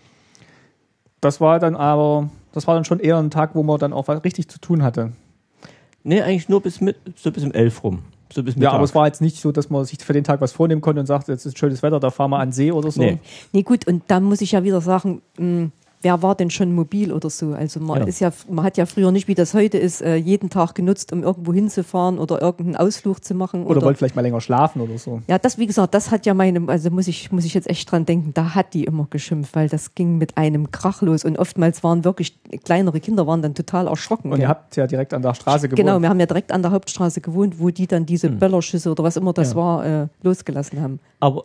Das 1.20 1.40
war 1.40 1.60
dann 1.60 1.76
aber, 1.76 2.30
das 2.52 2.66
war 2.66 2.74
dann 2.74 2.84
schon 2.84 2.98
eher 2.98 3.18
ein 3.18 3.30
Tag, 3.30 3.54
wo 3.54 3.62
man 3.62 3.78
dann 3.78 3.92
auch 3.92 4.08
was 4.08 4.24
richtig 4.24 4.48
zu 4.48 4.58
tun 4.58 4.82
hatte. 4.82 5.12
Nee, 6.04 6.20
eigentlich 6.22 6.48
nur 6.48 6.60
bis 6.60 6.80
mit, 6.80 6.96
so 7.16 7.30
bis 7.30 7.44
um 7.44 7.52
elf 7.52 7.82
rum. 7.84 8.00
So 8.32 8.42
bis 8.42 8.54
Ja, 8.56 8.72
aber 8.72 8.84
es 8.84 8.94
war 8.94 9.06
jetzt 9.06 9.20
nicht 9.20 9.36
so, 9.36 9.52
dass 9.52 9.70
man 9.70 9.84
sich 9.84 9.98
für 9.98 10.12
den 10.12 10.24
Tag 10.24 10.40
was 10.40 10.52
vornehmen 10.52 10.80
konnte 10.80 11.00
und 11.00 11.06
sagt, 11.06 11.28
jetzt 11.28 11.44
ist 11.44 11.58
schönes 11.58 11.82
Wetter, 11.82 12.00
da 12.00 12.10
fahren 12.10 12.30
wir 12.30 12.38
an 12.38 12.48
den 12.48 12.52
See 12.52 12.72
oder 12.72 12.90
so. 12.90 13.00
Nee. 13.00 13.18
Nee, 13.52 13.62
gut, 13.62 13.86
und 13.86 14.02
da 14.08 14.20
muss 14.20 14.40
ich 14.40 14.52
ja 14.52 14.64
wieder 14.64 14.80
sagen, 14.80 15.22
mh, 15.38 15.70
wer 16.02 16.20
war 16.22 16.34
denn 16.34 16.50
schon 16.50 16.74
mobil 16.74 17.12
oder 17.12 17.30
so? 17.30 17.52
Also 17.54 17.80
man 17.80 18.00
Ja. 18.00 18.04
ist 18.06 18.20
ja, 18.20 18.32
man 18.50 18.64
hat 18.64 18.76
ja 18.76 18.86
früher 18.86 19.10
nicht, 19.12 19.28
wie 19.28 19.34
das 19.34 19.54
heute 19.54 19.78
ist, 19.78 20.02
äh, 20.02 20.16
jeden 20.16 20.50
Tag 20.50 20.74
genutzt, 20.74 21.12
um 21.12 21.22
irgendwo 21.22 21.52
hinzufahren 21.52 22.18
oder 22.18 22.42
irgendeinen 22.42 22.76
Ausflug 22.76 23.24
zu 23.24 23.34
machen. 23.34 23.64
Oder 23.64 23.82
wollte 23.82 23.98
vielleicht 23.98 24.16
mal 24.16 24.22
länger 24.22 24.40
schlafen 24.40 24.80
oder 24.82 24.98
so. 24.98 25.22
ja, 25.28 25.38
das, 25.38 25.58
wie 25.58 25.66
gesagt, 25.66 25.94
das 25.94 26.10
hat 26.10 26.26
ja 26.26 26.34
meine, 26.34 26.68
also 26.68 26.90
muss 26.90 27.08
ich, 27.08 27.30
muss 27.32 27.44
ich 27.44 27.54
jetzt 27.54 27.70
echt 27.70 27.90
dran 27.90 28.04
denken, 28.04 28.32
da 28.34 28.54
hat 28.54 28.74
die 28.74 28.84
immer 28.84 29.06
geschimpft, 29.08 29.54
weil 29.54 29.68
das 29.68 29.94
ging 29.94 30.18
mit 30.18 30.36
einem 30.36 30.70
Krach 30.70 31.02
los 31.02 31.24
und 31.24 31.38
oftmals 31.38 31.82
waren 31.84 32.04
wirklich 32.04 32.36
kleinere 32.64 33.00
Kinder 33.00 33.26
waren 33.26 33.40
dann 33.42 33.54
total 33.54 33.86
erschrocken. 33.86 34.28
Und 34.32 34.38
gell? 34.38 34.46
ihr 34.46 34.48
habt 34.48 34.76
ja 34.76 34.86
direkt 34.86 35.14
an 35.14 35.22
der 35.22 35.34
Straße 35.34 35.68
gewohnt. 35.68 35.78
Genau, 35.86 36.00
wir 36.00 36.08
haben 36.08 36.20
ja 36.20 36.26
direkt 36.26 36.52
an 36.52 36.62
der 36.62 36.72
Hauptstraße 36.72 37.20
gewohnt, 37.20 37.60
wo 37.60 37.70
die 37.70 37.86
dann 37.86 38.06
diese 38.06 38.28
Böllerschüsse 38.28 38.90
oder 38.90 39.04
was 39.04 39.16
immer 39.16 39.32
das 39.32 39.50
Ja. 39.50 39.56
war, 39.56 39.86
äh, 39.86 40.06
losgelassen 40.22 40.80
haben. 40.80 40.98
Aber, 41.20 41.42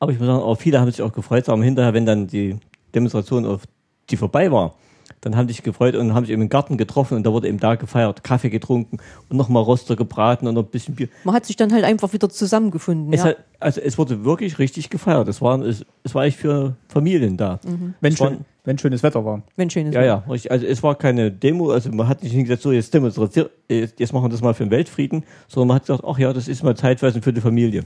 aber 0.00 0.12
ich 0.12 0.18
muss 0.18 0.26
sagen, 0.26 0.42
auch 0.42 0.56
viele 0.56 0.80
haben 0.80 0.90
sich 0.90 1.00
auch 1.02 1.12
gefreut, 1.12 1.48
aber 1.48 1.62
hinterher, 1.62 1.94
wenn 1.94 2.06
dann 2.06 2.26
die 2.26 2.56
Demonstration 2.94 3.46
auf 3.46 3.62
die 4.10 4.16
vorbei 4.16 4.50
war, 4.52 4.74
dann 5.20 5.36
haben 5.36 5.48
sich 5.48 5.62
gefreut 5.62 5.96
und 5.96 6.14
haben 6.14 6.24
sich 6.24 6.32
eben 6.32 6.42
im 6.42 6.48
Garten 6.48 6.76
getroffen 6.76 7.14
und 7.16 7.26
da 7.26 7.32
wurde 7.32 7.48
eben 7.48 7.58
da 7.58 7.74
gefeiert, 7.74 8.24
Kaffee 8.24 8.48
getrunken 8.48 8.98
und 9.28 9.36
nochmal 9.36 9.62
Roster 9.62 9.96
gebraten 9.96 10.46
und 10.46 10.54
noch 10.54 10.62
ein 10.62 10.70
bisschen 10.70 10.94
Bier. 10.94 11.08
Man 11.24 11.34
hat 11.34 11.46
sich 11.46 11.56
dann 11.56 11.72
halt 11.72 11.84
einfach 11.84 12.12
wieder 12.12 12.28
zusammengefunden. 12.30 13.12
Es 13.12 13.20
ja. 13.20 13.30
hat, 13.30 13.36
also 13.58 13.80
es 13.80 13.98
wurde 13.98 14.24
wirklich 14.24 14.58
richtig 14.58 14.88
gefeiert. 14.88 15.28
Es 15.28 15.42
war, 15.42 15.60
es, 15.60 15.84
es 16.04 16.14
war 16.14 16.24
echt 16.24 16.38
für 16.38 16.76
Familien 16.88 17.36
da. 17.36 17.60
wenn, 18.00 18.12
es 18.12 18.20
war- 18.20 18.30
schön, 18.30 18.44
wenn 18.64 18.78
schönes 18.78 19.02
Wetter 19.02 19.24
war. 19.24 19.42
wenn 19.56 19.68
schönes 19.68 19.94
Ja, 19.94 20.02
ja, 20.04 20.24
richtig. 20.28 20.50
Also 20.50 20.66
es 20.66 20.82
war 20.82 20.94
keine 20.94 21.30
Demo, 21.30 21.70
also 21.70 21.90
man 21.90 22.08
hat 22.08 22.22
nicht 22.22 22.34
gesagt, 22.34 22.62
so 22.62 22.72
jetzt 22.72 22.94
demonstrieren, 22.94 23.50
jetzt 23.68 24.12
machen 24.12 24.24
wir 24.24 24.28
das 24.30 24.40
mal 24.40 24.54
für 24.54 24.64
den 24.64 24.70
Weltfrieden, 24.70 25.24
sondern 25.48 25.68
man 25.68 25.74
hat 25.76 25.82
gesagt, 25.82 26.04
ach 26.06 26.18
ja, 26.18 26.32
das 26.32 26.48
ist 26.48 26.62
mal 26.62 26.76
zeitweise 26.76 27.20
für 27.20 27.32
die 27.32 27.40
Familie. 27.40 27.84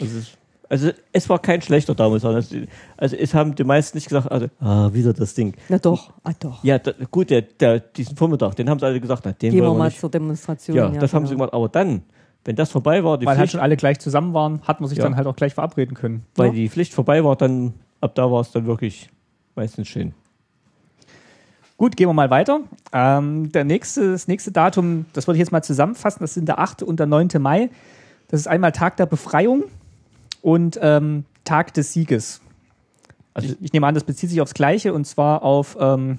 Also, 0.00 0.18
es, 0.18 0.32
also 0.70 0.90
es 1.12 1.28
war 1.28 1.40
kein 1.40 1.60
schlechter 1.60 1.94
damals. 1.96 2.24
Also, 2.24 2.58
also 2.96 3.16
es 3.16 3.34
haben 3.34 3.56
die 3.56 3.64
meisten 3.64 3.96
nicht 3.96 4.08
gesagt, 4.08 4.30
also, 4.30 4.46
ah, 4.60 4.88
wieder 4.92 5.12
das 5.12 5.34
Ding. 5.34 5.54
Na 5.68 5.78
doch, 5.78 6.12
ah 6.22 6.30
doch. 6.38 6.62
Ja, 6.62 6.78
da, 6.78 6.92
gut, 7.10 7.30
der, 7.30 7.42
der, 7.42 7.80
diesen 7.80 8.16
Vormittag, 8.16 8.54
den 8.54 8.70
haben 8.70 8.78
sie 8.78 8.86
alle 8.86 9.00
gesagt, 9.00 9.22
na, 9.24 9.32
den 9.32 9.50
Gehen 9.52 9.62
wir 9.64 9.74
mal 9.74 9.86
nicht. 9.86 9.98
zur 9.98 10.10
Demonstration. 10.10 10.76
Ja, 10.76 10.88
das 10.88 11.12
haben 11.12 11.26
sie 11.26 11.34
genau. 11.34 11.46
gemacht. 11.46 11.54
Aber 11.54 11.68
dann, 11.68 12.02
wenn 12.44 12.54
das 12.54 12.70
vorbei 12.70 13.02
war, 13.02 13.18
die 13.18 13.26
Weil 13.26 13.32
halt 13.32 13.38
Pflicht, 13.40 13.52
schon 13.52 13.60
alle 13.60 13.76
gleich 13.76 13.98
zusammen 13.98 14.32
waren, 14.32 14.62
hat 14.62 14.80
man 14.80 14.88
sich 14.88 14.98
Ja. 14.98 15.04
dann 15.04 15.16
halt 15.16 15.26
auch 15.26 15.34
gleich 15.34 15.54
verabreden 15.54 15.96
können. 15.96 16.24
weil 16.36 16.46
Ja. 16.46 16.52
die 16.52 16.68
Pflicht 16.68 16.94
vorbei 16.94 17.24
war, 17.24 17.34
dann, 17.34 17.74
ab 18.00 18.14
da 18.14 18.30
war 18.30 18.40
es 18.40 18.52
dann 18.52 18.64
wirklich 18.66 19.10
meistens 19.56 19.88
schön. 19.88 20.14
Gut, 21.76 21.96
gehen 21.96 22.08
wir 22.08 22.12
mal 22.12 22.30
weiter. 22.30 22.60
Ähm, 22.92 23.50
der 23.52 23.64
nächste, 23.64 24.12
das 24.12 24.28
nächste 24.28 24.52
Datum, 24.52 25.06
das 25.14 25.26
würde 25.26 25.36
ich 25.36 25.40
jetzt 25.40 25.50
mal 25.50 25.62
zusammenfassen, 25.62 26.20
das 26.20 26.34
sind 26.34 26.46
der 26.46 26.60
8. 26.60 26.82
und 26.84 27.00
der 27.00 27.06
9. 27.06 27.28
Mai. 27.40 27.70
Das 28.28 28.38
ist 28.38 28.46
einmal 28.46 28.70
Tag 28.70 28.96
der 28.98 29.06
Befreiung 29.06 29.64
und 30.42 30.78
ähm, 30.82 31.24
Tag 31.44 31.74
des 31.74 31.92
Sieges. 31.92 32.40
Also, 33.34 33.48
Ich, 33.48 33.56
ich 33.62 33.72
nehme 33.72 33.86
an, 33.86 33.94
das 33.94 34.04
bezieht 34.04 34.30
sich 34.30 34.40
aufs 34.40 34.54
Gleiche 34.54 34.92
und 34.92 35.06
zwar 35.06 35.42
auf, 35.42 35.76
ähm, 35.80 36.18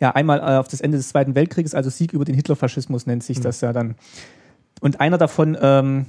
ja, 0.00 0.10
einmal 0.10 0.40
äh, 0.40 0.58
auf 0.58 0.68
das 0.68 0.80
Ende 0.80 0.96
des 0.96 1.08
Zweiten 1.08 1.34
Weltkrieges, 1.34 1.74
also 1.74 1.90
Sieg 1.90 2.12
über 2.12 2.24
den 2.24 2.34
Hitlerfaschismus 2.34 3.06
nennt 3.06 3.22
sich 3.22 3.40
das 3.40 3.60
ja 3.60 3.72
dann. 3.72 3.94
Und 4.80 5.00
einer 5.00 5.18
davon 5.18 5.56
ähm, 5.60 6.06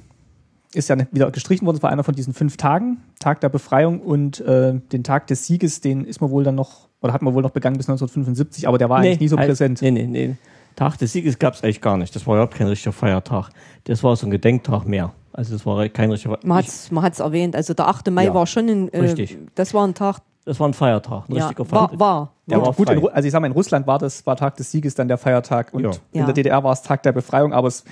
ist 0.73 0.89
ja 0.89 0.97
wieder 1.11 1.31
gestrichen 1.31 1.65
worden, 1.65 1.77
das 1.77 1.83
war 1.83 1.91
einer 1.91 2.03
von 2.03 2.15
diesen 2.15 2.33
fünf 2.33 2.57
Tagen, 2.57 2.97
Tag 3.19 3.39
der 3.41 3.49
Befreiung 3.49 4.01
und 4.01 4.41
äh, 4.41 4.73
den 4.91 5.03
Tag 5.03 5.27
des 5.27 5.45
Sieges, 5.45 5.79
den 5.81 6.03
ist 6.03 6.19
man 6.19 6.31
wohl 6.31 6.43
dann 6.43 6.55
noch, 6.55 6.89
oder 7.01 7.13
hat 7.13 7.21
man 7.21 7.33
wohl 7.33 7.43
noch 7.43 7.51
begangen 7.51 7.77
bis 7.77 7.87
1975, 7.87 8.67
aber 8.67 8.77
der 8.77 8.89
war 8.89 8.97
eigentlich 8.97 9.19
nie 9.19 9.27
so 9.27 9.37
halt- 9.37 9.47
präsent. 9.47 9.81
Nee, 9.81 9.91
nee, 9.91 10.07
nee. 10.07 10.35
Tag 10.75 10.97
des 10.97 11.13
Sieges 11.13 11.39
gab 11.39 11.53
es 11.53 11.63
eigentlich 11.63 11.79
gar 11.79 11.95
nicht. 11.95 12.13
Das 12.15 12.27
war 12.27 12.35
überhaupt 12.35 12.55
kein 12.55 12.67
richtiger 12.67 12.91
Feiertag. 12.91 13.49
Das 13.85 14.03
war 14.03 14.13
so 14.17 14.27
ein 14.27 14.29
Gedenktag 14.31 14.85
mehr. 14.85 15.13
Also 15.37 15.53
das 15.53 15.65
war 15.65 15.87
kein 15.89 16.11
richtiger 16.11 16.37
Man 16.43 16.63
man 16.91 17.03
hat's 17.03 17.19
erwähnt. 17.19 17.55
Also 17.55 17.73
der 17.73 17.87
8. 17.87 18.09
Mai 18.11 18.25
Ja, 18.25 18.33
war 18.33 18.47
schon 18.47 18.67
ein, 18.69 18.89
äh, 18.89 18.99
richtig. 18.99 19.37
das 19.55 19.73
war 19.73 19.85
ein 19.85 19.93
Tag, 19.93 20.19
Das 20.45 20.59
war 20.59 20.67
ein 20.67 20.73
Feiertag, 20.73 21.27
ein 21.29 21.35
ja, 21.35 21.47
richtiger 21.47 21.69
war, 21.71 21.79
Feiertag. 21.89 21.99
war. 21.99 22.31
Der 22.47 22.57
Gut, 22.59 22.67
war 22.67 22.73
gut 22.73 22.89
in, 22.89 23.09
also 23.09 23.25
ich 23.25 23.31
sag 23.31 23.39
mal, 23.41 23.47
in 23.47 23.53
Russland 23.53 23.85
war 23.87 23.99
das 23.99 24.25
war 24.25 24.35
Tag 24.37 24.55
des 24.55 24.71
Sieges 24.71 24.95
dann 24.95 25.07
der 25.07 25.17
Feiertag 25.17 25.73
und 25.73 25.83
Ja. 25.83 25.91
in 26.13 26.19
Ja. 26.21 26.25
der 26.25 26.33
DDR 26.35 26.63
war 26.63 26.71
es 26.71 26.81
Tag 26.83 27.03
der 27.03 27.11
Befreiung, 27.11 27.51
aber 27.53 27.67
es 27.67 27.83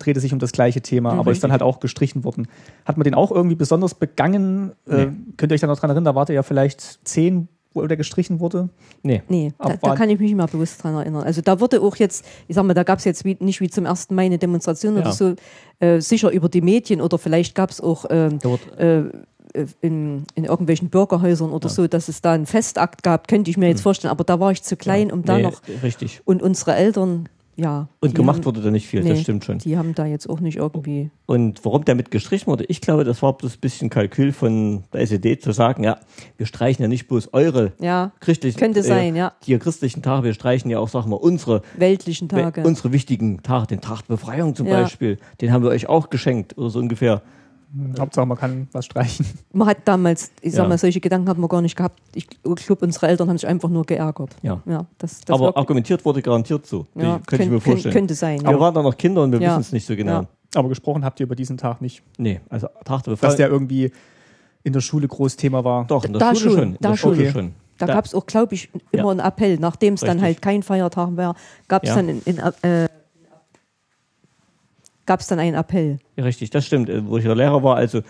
drehte 0.00 0.18
sich 0.20 0.32
um 0.32 0.38
das 0.38 0.52
gleiche 0.52 0.80
Thema, 0.80 1.12
aber 1.12 1.30
ist 1.32 1.42
dann 1.44 1.52
halt 1.52 1.62
auch 1.62 1.80
gestrichen 1.80 2.24
worden. 2.24 2.46
Hat 2.84 2.96
man 2.96 3.04
den 3.04 3.14
auch 3.14 3.30
irgendwie 3.32 3.56
besonders 3.56 3.94
begangen? 3.94 4.72
Äh, 4.88 5.06
Nee. 5.06 5.12
könnt 5.36 5.52
ihr 5.52 5.54
euch 5.54 5.60
da 5.60 5.66
noch 5.66 5.78
dran 5.78 5.90
erinnern? 5.90 6.04
Da 6.04 6.14
wart 6.14 6.28
ihr 6.30 6.34
ja 6.36 6.42
vielleicht 6.42 6.80
zehn 7.06 7.48
wo 7.74 7.86
der 7.86 7.96
gestrichen 7.96 8.40
wurde? 8.40 8.68
Nee. 9.02 9.22
Nee, 9.28 9.52
da, 9.58 9.76
da 9.76 9.94
kann 9.94 10.10
ich 10.10 10.18
mich 10.18 10.28
nicht 10.30 10.36
mehr 10.36 10.46
bewusst 10.46 10.82
dran 10.82 10.94
erinnern. 10.94 11.22
Also 11.22 11.40
da 11.42 11.60
wurde 11.60 11.80
auch 11.80 11.96
jetzt, 11.96 12.24
ich 12.46 12.54
sag 12.54 12.64
mal, 12.64 12.74
da 12.74 12.82
gab 12.82 12.98
es 12.98 13.04
jetzt 13.04 13.24
wie, 13.24 13.36
nicht 13.40 13.60
wie 13.60 13.68
zum 13.68 13.86
1. 13.86 14.10
Mai 14.10 14.26
eine 14.26 14.38
Demonstration 14.38 14.94
Ja. 14.94 15.02
oder 15.02 15.12
so, 15.12 15.34
äh, 15.80 16.00
sicher 16.00 16.30
über 16.30 16.48
die 16.48 16.60
Medien 16.60 17.00
oder 17.00 17.18
vielleicht 17.18 17.54
gab 17.54 17.70
es 17.70 17.80
auch 17.80 18.06
ähm, 18.10 18.38
äh, 18.78 19.02
äh, 19.54 19.66
in, 19.80 20.24
in 20.34 20.44
irgendwelchen 20.44 20.90
Bürgerhäusern 20.90 21.50
oder 21.52 21.68
so, 21.68 21.86
dass 21.86 22.08
es 22.08 22.20
da 22.20 22.32
einen 22.32 22.46
Festakt 22.46 23.02
gab, 23.02 23.28
könnte 23.28 23.50
ich 23.50 23.56
mir 23.56 23.68
jetzt 23.68 23.82
vorstellen. 23.82 24.10
Aber 24.10 24.24
da 24.24 24.40
war 24.40 24.50
ich 24.52 24.62
zu 24.62 24.76
klein, 24.76 25.10
um 25.12 25.24
da 25.24 25.36
nee, 25.36 25.42
noch. 25.42 25.62
Richtig. 25.82 26.20
Und 26.24 26.42
unsere 26.42 26.74
Eltern, 26.74 27.28
ja. 27.58 27.88
Und 28.00 28.14
gemacht 28.14 28.38
haben, 28.38 28.44
wurde 28.46 28.60
da 28.62 28.70
nicht 28.70 28.86
viel, 28.86 29.02
nee, 29.02 29.10
das 29.10 29.20
stimmt 29.20 29.44
schon. 29.44 29.58
Die 29.58 29.76
haben 29.76 29.94
da 29.94 30.06
jetzt 30.06 30.30
auch 30.30 30.40
nicht 30.40 30.56
irgendwie. 30.56 31.10
Und 31.26 31.64
warum 31.64 31.84
damit 31.84 32.10
gestrichen 32.10 32.46
wurde, 32.46 32.64
ich 32.68 32.80
glaube, 32.80 33.04
das 33.04 33.20
war 33.20 33.36
bloß 33.36 33.56
ein 33.56 33.60
bisschen 33.60 33.90
Kalkül 33.90 34.32
von 34.32 34.84
der 34.92 35.00
SED 35.02 35.42
zu 35.42 35.52
sagen, 35.52 35.82
ja, 35.82 35.98
wir 36.36 36.46
streichen 36.46 36.82
ja 36.82 36.88
nicht 36.88 37.08
bloß 37.08 37.34
eure 37.34 37.72
Ja, 37.80 38.12
christlichen, 38.20 38.58
Könnte 38.58 38.82
sein, 38.82 39.16
ja. 39.16 39.32
die 39.46 39.58
christlichen 39.58 40.02
Tage, 40.02 40.24
wir 40.24 40.34
streichen 40.34 40.70
ja 40.70 40.78
auch, 40.78 40.88
sagen 40.88 41.10
wir, 41.10 41.20
unsere, 41.20 41.62
weltlichen 41.76 42.28
Tage. 42.28 42.62
unsere 42.62 42.92
wichtigen 42.92 43.42
Tage, 43.42 43.66
den 43.66 43.80
Tag 43.80 44.02
der 44.02 44.14
Befreiung 44.14 44.54
zum 44.54 44.66
Ja. 44.66 44.82
Beispiel, 44.82 45.18
den 45.40 45.52
haben 45.52 45.62
wir 45.64 45.70
euch 45.70 45.88
auch 45.88 46.10
geschenkt, 46.10 46.56
oder 46.56 46.70
so 46.70 46.78
ungefähr. 46.78 47.22
Hauptsache, 47.98 48.24
man 48.26 48.38
kann 48.38 48.68
was 48.72 48.86
streichen. 48.86 49.26
man 49.52 49.68
hat 49.68 49.78
damals, 49.84 50.30
ich 50.40 50.52
sag 50.54 50.62
Ja. 50.64 50.68
mal, 50.70 50.78
solche 50.78 51.00
Gedanken 51.00 51.28
hat 51.28 51.36
man 51.36 51.48
gar 51.48 51.60
nicht 51.60 51.76
gehabt. 51.76 52.00
Ich 52.14 52.26
glaube, 52.42 52.84
unsere 52.86 53.08
Eltern 53.08 53.28
haben 53.28 53.36
sich 53.36 53.46
einfach 53.46 53.68
nur 53.68 53.84
geärgert. 53.84 54.34
Ja. 54.42 54.60
Ja, 54.64 54.86
das, 54.96 55.20
das 55.20 55.34
Aber 55.38 55.56
argumentiert 55.56 56.04
wurde 56.04 56.22
garantiert 56.22 56.66
so. 56.66 56.86
ja, 56.94 57.20
könnte 57.26 57.44
ich 57.44 57.50
mir 57.50 57.60
vorstellen. 57.60 57.92
Könnte 57.94 58.14
sein. 58.14 58.40
wir 58.42 58.50
Ja. 58.52 58.58
waren 58.60 58.74
da 58.74 58.82
noch 58.82 58.96
Kinder 58.96 59.22
und 59.22 59.32
wir 59.32 59.40
Ja. 59.40 59.50
wissen 59.50 59.60
es 59.60 59.72
nicht 59.72 59.86
so 59.86 59.94
genau. 59.96 60.12
Ja. 60.22 60.26
Aber 60.54 60.68
gesprochen 60.70 61.04
habt 61.04 61.20
ihr 61.20 61.24
über 61.26 61.36
diesen 61.36 61.58
Tag 61.58 61.82
nicht. 61.82 62.02
Nee, 62.16 62.40
also 62.48 62.68
Tag 62.84 63.02
der 63.02 63.12
Dass 63.12 63.20
Befreiung. 63.20 63.36
der 63.36 63.48
irgendwie 63.50 63.92
in 64.62 64.72
der 64.72 64.80
Schule 64.80 65.06
groß 65.06 65.36
Thema 65.36 65.62
war. 65.62 65.84
doch, 65.86 66.04
in 66.04 66.12
der 66.14 66.20
Da 66.20 66.34
Schule 66.34 66.50
schon, 66.50 66.58
schon. 66.58 66.68
In 66.70 66.78
da. 66.80 66.96
Schule 66.96 67.14
Okay. 67.20 67.30
schon. 67.32 67.52
Da 67.76 67.86
Da- 67.86 67.94
gab 67.94 68.06
es 68.06 68.14
auch, 68.14 68.24
glaube 68.26 68.54
ich, 68.54 68.70
immer 68.92 69.04
Ja. 69.04 69.10
einen 69.10 69.20
Appell. 69.20 69.58
Nachdem 69.58 69.94
es 69.94 70.00
dann 70.00 70.20
halt 70.22 70.40
kein 70.42 70.62
Feiertag 70.62 71.16
war, 71.16 71.36
gab 71.68 71.84
es 71.84 71.90
Ja. 71.90 71.96
dann 71.96 72.08
in, 72.08 72.22
in, 72.24 72.38
äh, 72.38 72.88
gab 75.08 75.20
es 75.20 75.26
dann 75.26 75.40
einen 75.40 75.56
Appell. 75.56 75.98
Ja, 76.16 76.24
richtig, 76.24 76.50
das 76.50 76.66
stimmt. 76.66 76.88
Äh, 76.88 77.04
Wo 77.04 77.16
ich 77.16 77.24
ja 77.24 77.32
Lehrer 77.32 77.62
war, 77.64 77.76
also 77.76 78.02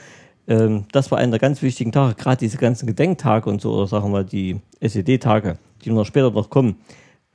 ähm, 0.48 0.84
das 0.92 1.10
war 1.10 1.18
einer 1.18 1.30
der 1.30 1.38
ganz 1.38 1.62
wichtigen 1.62 1.92
Tage, 1.92 2.14
gerade 2.16 2.38
diese 2.38 2.58
ganzen 2.58 2.86
Gedenktage 2.86 3.48
und 3.48 3.60
so, 3.60 3.72
oder 3.72 3.86
sagen 3.86 4.06
wir 4.06 4.10
mal 4.10 4.24
die 4.24 4.60
SED-Tage, 4.80 5.58
die 5.84 5.90
noch 5.90 6.04
später 6.04 6.30
noch 6.30 6.50
kommen. 6.50 6.76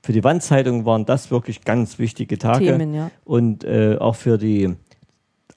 Für 0.01 0.11
die 0.11 0.23
Wandzeitung 0.23 0.85
waren 0.85 1.05
das 1.05 1.31
wirklich 1.31 1.63
ganz 1.63 1.97
wichtige 1.97 2.37
Tage. 2.37 2.65
Themen, 2.65 2.93
ja. 2.93 3.09
Und 3.23 3.63
äh, 3.63 3.97
auch 3.99 4.15
für 4.15 4.37
die 4.37 4.75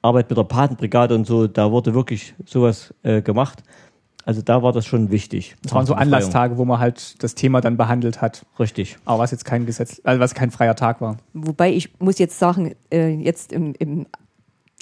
Arbeit 0.03 0.31
mit 0.31 0.39
der 0.39 0.45
Patenbrigade 0.45 1.15
und 1.15 1.27
so, 1.27 1.49
da 1.49 1.73
wurde 1.73 1.93
wirklich 1.93 2.35
sowas 2.45 2.95
äh, 3.03 3.23
gemacht. 3.23 3.65
Also 4.27 4.43
da 4.43 4.61
war 4.61 4.73
das 4.73 4.85
schon 4.85 5.11
wichtig. 5.13 5.55
Das 5.63 5.73
waren 5.73 5.87
so. 5.87 5.95
Anlasstage, 5.95 6.59
wo 6.59 6.65
man 6.65 6.81
halt 6.81 7.23
das 7.23 7.37
Thema 7.37 7.61
dann 7.61 7.77
behandelt 7.77 8.21
hat. 8.21 8.45
Richtig. 8.59 8.99
Aber 9.05 9.21
was 9.21 9.31
jetzt 9.31 9.45
kein 9.45 9.67
Gesetz, 9.67 10.01
also 10.03 10.21
was 10.21 10.35
kein 10.35 10.51
freier 10.51 10.75
Tag 10.75 11.01
war. 11.01 11.17
Wobei 11.33 11.73
ich 11.73 11.91
muss 12.01 12.19
jetzt 12.19 12.37
sagen, 12.39 12.75
äh, 12.93 13.09
jetzt 13.15 13.53
im, 13.53 13.75
im, 13.79 14.07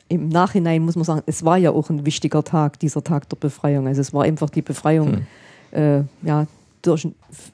im 0.08 0.28
Nachhinein 0.30 0.80
muss 0.82 0.96
man 0.96 1.04
sagen, 1.04 1.22
es 1.26 1.44
war 1.44 1.58
ja 1.58 1.72
auch 1.72 1.90
ein 1.90 2.06
wichtiger 2.06 2.42
Tag, 2.42 2.78
dieser 2.80 3.04
Tag 3.04 3.28
der 3.28 3.36
Befreiung. 3.36 3.86
Also 3.86 4.00
es 4.00 4.14
war 4.14 4.24
einfach 4.24 4.48
die 4.48 4.62
Befreiung 4.62 5.26
äh, 5.72 6.00
ja, 6.22 6.46
durch, 6.80 7.06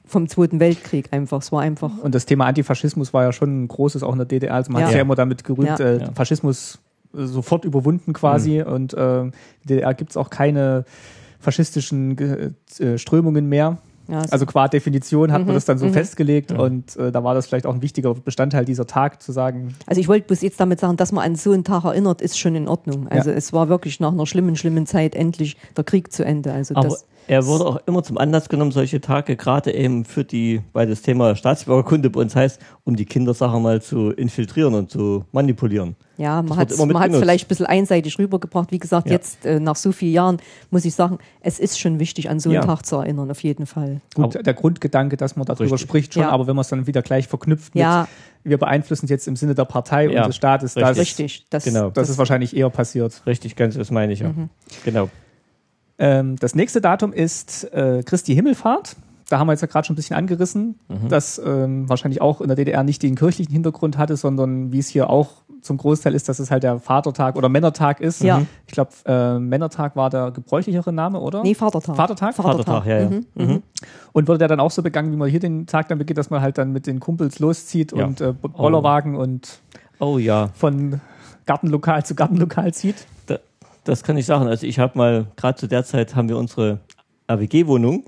vom 0.05 0.29
Zweiten 0.29 0.61
Weltkrieg 0.61 1.09
einfach. 1.11 1.41
Es 1.41 1.51
war 1.51 1.61
einfach. 1.61 1.91
Und 2.01 2.15
das 2.15 2.25
Thema 2.25 2.45
Antifaschismus 2.45 3.13
war 3.13 3.23
ja 3.23 3.33
schon 3.33 3.63
ein 3.63 3.67
großes, 3.67 4.01
auch 4.01 4.13
in 4.13 4.19
der 4.19 4.27
DDR. 4.27 4.53
Also 4.53 4.71
man 4.71 4.79
Ja. 4.79 4.85
hat 4.85 4.91
sich 4.91 4.95
ja 4.97 5.01
immer 5.01 5.15
damit 5.15 5.43
gerühmt, 5.43 5.77
Ja. 5.77 5.77
äh. 5.77 6.09
Faschismus 6.15 6.79
äh, 7.13 7.25
sofort 7.25 7.65
überwunden 7.65 8.13
quasi. 8.13 8.61
Und 8.61 8.93
äh, 8.93 9.23
in 9.23 9.31
der 9.65 9.75
DDR 9.77 9.93
gibt 9.93 10.11
es 10.11 10.17
auch 10.17 10.29
keine 10.29 10.85
faschistischen 11.41 12.15
Ge- 12.15 12.51
äh, 12.79 12.97
Strömungen 12.97 13.47
mehr. 13.47 13.77
Ja, 14.07 14.23
es- 14.23 14.31
Also 14.31 14.45
qua 14.45 14.67
Definition 14.67 15.31
hat 15.31 15.41
man 15.41 15.49
Mhm, 15.49 15.53
das 15.53 15.65
dann 15.65 15.77
so 15.77 15.85
mhm. 15.85 15.93
festgelegt 15.93 16.51
und 16.51 16.95
äh, 16.97 17.11
da 17.11 17.23
war 17.23 17.33
das 17.33 17.47
vielleicht 17.47 17.65
auch 17.65 17.73
ein 17.73 17.81
wichtiger 17.81 18.13
Bestandteil 18.13 18.65
dieser 18.65 18.87
Tag 18.87 19.21
zu 19.21 19.31
sagen, 19.31 19.75
Also 19.85 20.01
ich 20.01 20.07
wollte 20.07 20.27
bloß 20.27 20.41
jetzt 20.41 20.59
damit 20.59 20.79
sagen, 20.79 20.97
dass 20.97 21.11
man 21.11 21.23
an 21.23 21.35
so 21.35 21.51
einen 21.51 21.63
Tag 21.63 21.85
erinnert, 21.85 22.21
ist 22.21 22.37
schon 22.37 22.55
in 22.55 22.67
Ordnung. 22.67 23.07
Also 23.07 23.29
Ja. 23.29 23.35
es 23.35 23.53
war 23.53 23.69
wirklich 23.69 23.99
nach 23.99 24.11
einer 24.11 24.25
schlimmen, 24.25 24.55
schlimmen 24.55 24.85
Zeit 24.85 25.15
endlich 25.15 25.55
der 25.77 25.83
Krieg 25.83 26.11
zu 26.11 26.25
Ende. 26.25 26.51
Also 26.51 26.75
Aber 26.75 26.89
das, 26.89 27.05
er 27.27 27.45
wurde 27.45 27.65
auch 27.65 27.79
immer 27.85 28.03
zum 28.03 28.17
Anlass 28.17 28.49
genommen, 28.49 28.71
solche 28.71 28.99
Tage, 29.01 29.35
gerade 29.35 29.73
eben 29.73 30.05
für 30.05 30.23
die, 30.23 30.61
weil 30.73 30.87
das 30.87 31.01
Thema 31.01 31.35
Staatsbürgerkunde 31.35 32.09
bei 32.09 32.19
uns 32.21 32.35
heißt, 32.35 32.59
um 32.83 32.95
die 32.95 33.05
Kinder, 33.05 33.33
sagen 33.33 33.53
wir 33.53 33.59
mal, 33.59 33.81
zu 33.81 34.09
infiltrieren 34.11 34.73
und 34.73 34.91
zu 34.91 35.23
manipulieren. 35.31 35.95
ja, 36.17 36.41
man 36.41 36.49
das 36.49 36.57
hat 36.57 36.69
mitgenutzt. 36.87 37.19
vielleicht 37.19 37.45
ein 37.45 37.47
bisschen 37.47 37.65
einseitig 37.65 38.19
rübergebracht. 38.19 38.71
Wie 38.71 38.79
gesagt, 38.79 39.07
Ja. 39.07 39.13
jetzt 39.13 39.45
äh, 39.45 39.59
nach 39.59 39.75
so 39.75 39.91
vielen 39.91 40.13
Jahren 40.13 40.37
muss 40.69 40.85
ich 40.85 40.93
sagen, 40.93 41.17
es 41.41 41.57
ist 41.59 41.79
schon 41.79 41.99
wichtig, 41.99 42.29
an 42.29 42.39
so 42.39 42.49
einen 42.49 42.55
Ja. 42.55 42.61
Tag 42.61 42.85
zu 42.85 42.97
erinnern, 42.97 43.31
auf 43.31 43.41
jeden 43.43 43.65
Fall. 43.65 44.01
gut, 44.13 44.35
Aber- 44.35 44.43
der 44.43 44.53
Grundgedanke, 44.53 45.17
dass 45.17 45.35
man 45.35 45.45
darüber 45.45 45.63
Richtig. 45.63 45.81
spricht 45.81 46.13
schon, 46.13 46.23
Ja. 46.23 46.29
aber 46.29 46.47
wenn 46.47 46.55
man 46.55 46.61
es 46.61 46.69
dann 46.69 46.85
wieder 46.87 47.01
gleich 47.01 47.27
verknüpft 47.27 47.75
Ja. 47.75 48.01
mit, 48.43 48.51
wir 48.51 48.57
beeinflussen 48.57 49.05
es 49.05 49.09
jetzt 49.11 49.27
im 49.27 49.35
Sinne 49.35 49.55
der 49.55 49.65
Partei 49.65 50.07
Ja. 50.09 50.21
und 50.21 50.27
des 50.27 50.35
Staates, 50.35 50.73
das, 50.73 50.97
Richtig. 50.97 51.45
Das, 51.49 51.63
Genau. 51.63 51.89
das 51.91 52.09
ist 52.09 52.17
wahrscheinlich 52.17 52.55
eher 52.55 52.69
passiert. 52.69 53.21
Richtig, 53.25 53.55
ganz, 53.55 53.75
das 53.75 53.89
meine 53.91 54.13
ich 54.13 54.19
ja. 54.19 54.29
Mhm. 54.29 54.49
Genau. 54.85 55.09
Ähm, 56.01 56.35
das 56.37 56.55
nächste 56.55 56.81
Datum 56.81 57.13
ist 57.13 57.71
äh, 57.73 58.01
Christi 58.03 58.33
Himmelfahrt. 58.33 58.95
Da 59.29 59.39
haben 59.39 59.47
wir 59.47 59.53
jetzt 59.53 59.61
ja 59.61 59.67
gerade 59.67 59.85
schon 59.85 59.93
ein 59.93 59.95
bisschen 59.95 60.17
angerissen, 60.17 60.79
Mhm. 60.89 61.07
dass 61.09 61.39
ähm, 61.45 61.87
wahrscheinlich 61.87 62.21
auch 62.21 62.41
in 62.41 62.47
der 62.47 62.57
DDR 62.57 62.83
nicht 62.83 63.01
den 63.03 63.15
kirchlichen 63.15 63.53
Hintergrund 63.53 63.97
hatte, 63.97 64.17
sondern 64.17 64.73
wie 64.73 64.79
es 64.79 64.89
hier 64.89 65.09
auch 65.09 65.29
zum 65.61 65.77
Großteil 65.77 66.15
ist, 66.15 66.27
dass 66.27 66.39
es 66.39 66.49
halt 66.49 66.63
der 66.63 66.79
Vatertag 66.79 67.35
oder 67.35 67.47
Männertag 67.47 68.01
ist. 68.01 68.23
Ja. 68.23 68.41
Ich 68.65 68.73
glaube, 68.73 68.89
äh, 69.05 69.37
Männertag 69.37 69.95
war 69.95 70.09
der 70.09 70.31
gebräuchlichere 70.31 70.91
Name, 70.91 71.19
oder? 71.19 71.43
Nee, 71.43 71.53
Vatertag. 71.53 71.95
Vatertag? 71.95 72.33
Vatertag, 72.33 72.85
ja, 72.87 72.99
ja. 73.01 73.09
Mhm. 73.09 73.25
Mhm. 73.35 73.63
Und 74.11 74.27
wurde 74.27 74.39
der 74.39 74.47
dann 74.47 74.59
auch 74.59 74.71
so 74.71 74.81
begangen, 74.81 75.11
wie 75.11 75.17
man 75.17 75.29
hier 75.29 75.39
den 75.39 75.67
Tag 75.67 75.87
dann 75.87 75.99
begeht, 75.99 76.17
dass 76.17 76.31
man 76.31 76.41
halt 76.41 76.57
dann 76.57 76.71
mit 76.73 76.87
den 76.87 76.99
Kumpels 76.99 77.37
loszieht 77.37 77.91
Ja. 77.95 78.05
und 78.05 78.19
äh, 78.21 78.33
Bollerwagen 78.33 79.15
und 79.15 79.59
Oh 79.99 80.17
ja, 80.17 80.49
von 80.55 80.99
Gartenlokal 81.45 82.03
zu 82.05 82.15
Gartenlokal 82.15 82.73
zieht? 82.73 83.05
da, 83.27 83.37
das 83.83 84.03
kann 84.03 84.17
ich 84.17 84.25
sagen. 84.25 84.47
Also 84.47 84.65
ich 84.65 84.79
habe 84.79 84.97
mal, 84.97 85.27
gerade 85.35 85.57
zu 85.57 85.67
der 85.67 85.83
Zeit 85.83 86.15
haben 86.15 86.29
wir 86.29 86.37
unsere 86.37 86.79
AWG-Wohnung 87.27 88.05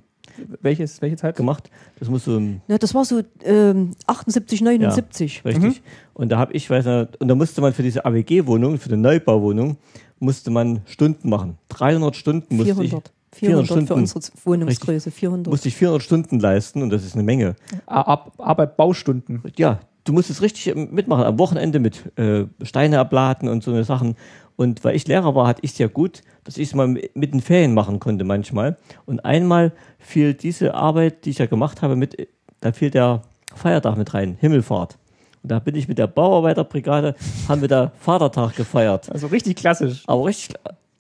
Welches, 0.62 1.02
welche 1.02 1.16
Zeit? 1.18 1.36
gemacht. 1.36 1.70
Das 2.00 2.10
muss 2.10 2.26
so 2.26 2.38
ein 2.38 2.62
Ja, 2.68 2.78
das 2.78 2.94
war 2.94 3.06
so 3.06 3.22
ähm, 3.44 3.92
78, 4.08 4.62
79. 4.62 5.44
Richtig. 5.46 5.64
Mhm. 5.64 5.76
Und 6.14 6.30
da 6.30 6.38
habe 6.38 6.54
ich, 6.54 6.70
weiß 6.70 6.86
nicht, 6.86 7.22
und 7.22 7.28
da 7.28 7.36
musste 7.36 7.62
man 7.62 7.74
für 7.74 7.84
diese 7.84 8.06
AWG-Wohnung, 8.06 8.78
für 8.78 8.90
die 8.90 8.98
Neubauwohnung, 8.98 9.78
musste 10.20 10.52
man 10.52 10.82
Stunden 10.86 11.30
machen. 11.30 11.58
300 11.70 12.16
Stunden 12.16 12.56
musste 12.56 12.76
400. 12.76 13.12
ich, 13.34 13.40
400 13.40 13.66
Stunden. 13.66 13.88
für 13.88 13.94
unsere 13.96 14.22
Wohnungsgröße. 14.46 15.12
400. 15.12 15.52
musste 15.52 15.68
ich 15.68 15.76
400 15.76 16.02
Stunden 16.02 16.40
leisten 16.40 16.82
und 16.82 16.90
das 16.90 17.04
ist 17.04 17.14
eine 17.16 17.24
Menge. 17.24 17.56
Ar 17.86 18.32
Arbeit, 18.38 18.78
Baustunden. 18.78 19.44
Ja, 19.58 19.80
du 20.04 20.14
musst 20.14 20.30
es 20.30 20.42
richtig 20.42 20.76
mitmachen. 20.76 21.26
Am 21.26 21.40
Wochenende 21.40 21.80
mit 21.80 22.18
äh, 22.18 22.46
Steine 22.62 23.00
abladen 23.00 23.50
und 23.50 23.64
so 23.64 23.72
eine 23.72 23.84
Sachen. 23.84 24.16
Und 24.64 24.84
weil 24.86 24.96
ich 24.96 25.08
Lehrer 25.08 25.36
war, 25.36 25.46
hatte 25.46 25.60
ich 25.62 25.74
es 25.74 25.78
ja 25.78 25.88
gut, 25.88 26.22
dass 26.46 26.58
ich 26.58 26.70
es 26.70 26.74
mal 26.74 26.88
mit 26.88 27.34
den 27.34 27.42
Ferien 27.42 27.74
machen 27.74 28.00
konnte 28.00 28.24
manchmal. 28.24 28.78
Und 29.06 29.24
einmal 29.26 29.74
fiel 30.00 30.34
diese 30.34 30.74
Arbeit, 30.74 31.26
die 31.26 31.32
ich 31.32 31.40
ja 31.40 31.46
gemacht 31.46 31.82
habe, 31.82 31.98
mit, 31.98 32.30
da 32.62 32.72
fiel 32.72 32.90
der 32.90 33.24
Feiertag 33.54 33.98
mit 33.98 34.14
rein, 34.14 34.38
Himmelfahrt. 34.40 34.98
Und 35.44 35.52
da 35.52 35.60
bin 35.60 35.76
ich 35.76 35.90
mit 35.90 35.98
der 35.98 36.08
Bauarbeiterbrigade, 36.08 37.16
haben 37.50 37.60
wir 37.60 37.68
da 37.68 37.92
Vatertag 38.00 38.56
gefeiert. 38.56 39.12
Also 39.12 39.28
richtig 39.28 39.58
klassisch. 39.58 40.04
Aber 40.08 40.26
richtig, 40.26 40.56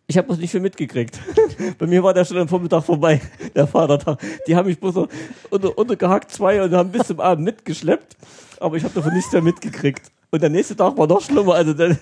ich 0.07 0.17
habe 0.17 0.27
das 0.27 0.37
nicht 0.37 0.51
viel 0.51 0.59
mitgekriegt. 0.59 1.17
Bei 1.79 1.87
mir 1.87 2.03
war 2.03 2.13
der 2.13 2.25
schon 2.25 2.37
am 2.37 2.49
Vormittag 2.49 2.83
vorbei, 2.83 3.21
der 3.55 3.65
Vatertag. 3.65 4.19
Die 4.45 4.57
haben 4.57 4.67
mich 4.67 4.77
bloß 4.77 4.93
so 4.93 5.07
unter, 5.49 5.77
untergehackt, 5.77 6.31
zwei, 6.31 6.61
und 6.61 6.73
haben 6.73 6.91
bis 6.91 7.07
zum 7.07 7.21
Abend 7.21 7.45
mitgeschleppt. 7.45 8.17
Aber 8.59 8.75
ich 8.75 8.83
habe 8.83 8.93
davon 8.93 9.13
nichts 9.13 9.31
mehr 9.31 9.41
mitgekriegt. 9.41 10.11
Und 10.33 10.41
der 10.41 10.49
nächste 10.49 10.75
Tag 10.75 10.97
war 10.97 11.05
noch 11.05 11.21
schlimmer. 11.21 11.53
Also 11.53 11.73
dann, 11.75 11.95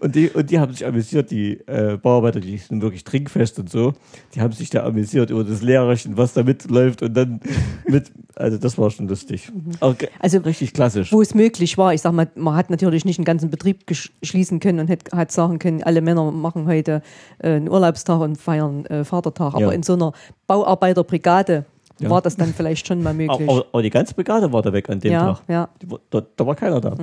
und, 0.00 0.14
die, 0.14 0.30
und 0.30 0.48
die 0.50 0.58
haben 0.58 0.72
sich 0.72 0.86
amüsiert, 0.86 1.30
die 1.30 1.60
äh, 1.66 1.98
Bauarbeiter, 1.98 2.40
die 2.40 2.56
sind 2.56 2.80
wirklich 2.80 3.04
trinkfest 3.04 3.58
und 3.58 3.68
so. 3.68 3.92
Die 4.34 4.40
haben 4.40 4.52
sich 4.54 4.70
da 4.70 4.86
amüsiert 4.86 5.28
über 5.28 5.44
das 5.44 5.60
Lehrerchen, 5.60 6.16
was 6.16 6.32
da 6.32 6.42
mitläuft 6.42 7.02
und 7.02 7.12
dann 7.12 7.40
mit. 7.86 8.10
Also 8.36 8.56
das 8.56 8.78
war 8.78 8.90
schon 8.90 9.06
lustig. 9.06 9.52
Okay. 9.80 10.08
Also 10.18 10.38
richtig 10.38 10.72
klassisch. 10.72 11.12
wo 11.12 11.20
es 11.20 11.34
möglich 11.34 11.76
war. 11.76 11.92
Ich 11.92 12.00
sag 12.00 12.12
mal, 12.12 12.26
man 12.36 12.54
hat 12.56 12.70
natürlich 12.70 13.04
nicht 13.04 13.18
einen 13.18 13.26
ganzen 13.26 13.50
Betrieb 13.50 13.84
schließen 14.22 14.60
können 14.60 14.80
und 14.80 14.88
hat, 14.90 15.00
hat 15.12 15.30
sagen 15.30 15.58
können, 15.58 15.82
alle 15.82 16.00
Männer 16.00 16.30
machen 16.32 16.66
heute 16.66 17.02
äh, 17.38 17.50
einen 17.50 17.68
Urlaubstag 17.68 18.18
und 18.20 18.36
feiern 18.36 18.86
äh, 18.86 19.04
Vatertag. 19.04 19.52
Aber 19.52 19.60
Ja. 19.60 19.70
in 19.72 19.82
so 19.82 19.92
einer 19.92 20.14
Bauarbeiterbrigade 20.46 21.66
Ja. 22.00 22.08
war 22.08 22.22
das 22.22 22.36
dann 22.36 22.54
vielleicht 22.54 22.86
schon 22.86 23.02
mal 23.02 23.12
möglich. 23.12 23.40
aber, 23.46 23.66
aber 23.72 23.82
die 23.82 23.90
ganze 23.90 24.14
Brigade 24.14 24.50
war 24.52 24.62
da 24.62 24.72
weg 24.72 24.88
an 24.88 25.00
dem 25.00 25.12
ja, 25.12 25.34
Tag. 25.34 25.42
ja. 25.48 25.68
Da, 26.08 26.22
da 26.34 26.46
war 26.46 26.54
keiner 26.54 26.80
da. 26.80 26.96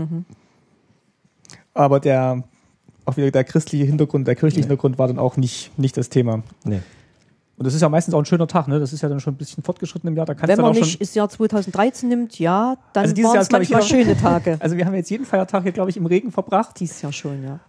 Aber 1.76 2.00
der, 2.00 2.42
auch 3.06 3.18
wieder 3.18 3.30
der 3.30 3.44
christliche 3.44 3.86
Hintergrund, 3.86 4.28
der 4.28 4.36
kirchliche 4.36 4.62
Hintergrund 4.68 4.98
war 4.98 5.08
dann 5.08 5.20
auch 5.20 5.38
nicht, 5.38 5.78
nicht 5.78 5.96
das 5.98 6.10
Thema. 6.10 6.42
Nee. 6.64 6.80
Und 7.58 7.66
das 7.66 7.74
ist 7.74 7.80
ja 7.82 7.88
meistens 7.88 8.14
auch 8.14 8.20
ein 8.20 8.26
schöner 8.26 8.48
Tag, 8.48 8.68
ne? 8.68 8.82
Das 8.82 8.92
ist 8.92 9.02
ja 9.02 9.08
dann 9.08 9.22
schon 9.22 9.36
ein 9.36 9.38
bisschen 9.38 9.64
fortgeschritten 9.64 10.10
im 10.10 10.16
Jahr. 10.18 10.26
Da 10.26 10.34
kannst 10.34 10.50
Wenn 10.50 10.56
du 10.58 10.62
dann 10.64 10.66
man 10.66 10.76
auch 10.76 10.82
nicht 10.82 10.92
schon. 10.92 11.00
das 11.00 11.16
Jahr 11.16 11.30
2013 11.30 12.10
nimmt, 12.10 12.38
ja, 12.38 12.76
dann 12.92 13.04
Also 13.06 13.16
waren 13.24 13.38
es 13.38 13.48
ich, 13.48 13.52
manchmal 13.54 13.80
immer- 13.80 13.88
schöne 13.90 14.18
Tage. 14.18 14.58
Also 14.62 14.76
wir 14.76 14.86
haben 14.86 14.94
jetzt 14.96 15.10
jeden 15.10 15.26
Feiertag 15.26 15.64
hier, 15.64 15.72
glaube 15.72 15.90
ich, 15.90 15.96
im 15.96 16.06
Regen 16.06 16.32
verbracht. 16.34 16.78
Dieses 16.82 17.02
Jahr 17.02 17.14
schon, 17.14 17.44
ja. 17.46 17.60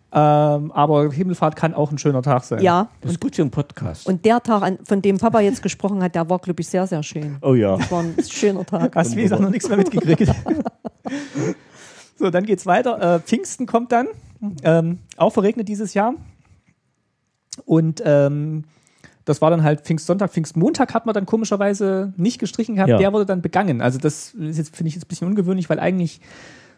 Ähm, 0.56 0.72
aber 0.72 1.12
Himmelfahrt 1.12 1.54
kann 1.54 1.72
auch 1.72 1.92
ein 1.92 1.98
schöner 1.98 2.22
Tag 2.22 2.42
sein. 2.42 2.62
Ja, 2.62 2.88
Das 3.00 3.12
ist 3.12 3.20
gut 3.20 3.36
für 3.36 3.42
einen 3.42 3.52
Podcast. 3.52 4.08
und 4.08 4.24
der 4.24 4.42
Tag, 4.42 4.62
an- 4.62 4.78
von 4.84 5.02
dem 5.02 5.18
Papa 5.18 5.38
jetzt 5.40 5.62
gesprochen 5.62 6.02
hat, 6.02 6.16
der 6.16 6.28
war, 6.28 6.40
glaube 6.40 6.60
ich, 6.62 6.68
sehr, 6.68 6.86
sehr 6.88 7.04
schön. 7.04 7.36
oh 7.42 7.54
ja. 7.54 7.76
Das 7.76 7.88
war 7.92 8.02
ein 8.02 8.16
schöner 8.28 8.64
Tag. 8.66 8.96
Hast 8.96 9.14
wie 9.14 9.22
gesagt 9.22 9.42
noch 9.42 9.50
nichts 9.50 9.68
mehr 9.68 9.78
mitgekriegt. 9.78 10.28
so, 12.16 12.30
dann 12.30 12.44
geht's 12.44 12.66
weiter. 12.66 13.16
Äh, 13.16 13.20
Pfingsten 13.20 13.66
kommt 13.66 13.92
dann. 13.92 14.08
Ähm, 14.62 14.98
auch 15.16 15.30
verregnet 15.32 15.68
dieses 15.68 15.94
Jahr. 15.94 16.14
Und 17.64 18.02
ähm, 18.04 18.64
das 19.24 19.40
war 19.42 19.50
dann 19.50 19.62
halt 19.62 19.80
Pfingstsonntag, 19.80 20.30
Pfingstmontag 20.30 20.94
hat 20.94 21.06
man 21.06 21.14
dann 21.14 21.26
komischerweise 21.26 22.12
nicht 22.16 22.38
gestrichen 22.38 22.76
gehabt, 22.76 22.90
Ja. 22.90 22.98
der 22.98 23.12
wurde 23.12 23.26
dann 23.26 23.42
begangen. 23.42 23.80
Also 23.80 23.98
das 23.98 24.34
ist 24.34 24.58
jetzt, 24.58 24.76
finde 24.76 24.88
ich, 24.88 24.94
jetzt 24.94 25.04
ein 25.04 25.08
bisschen 25.08 25.26
ungewöhnlich, 25.28 25.68
weil 25.68 25.80
eigentlich 25.80 26.20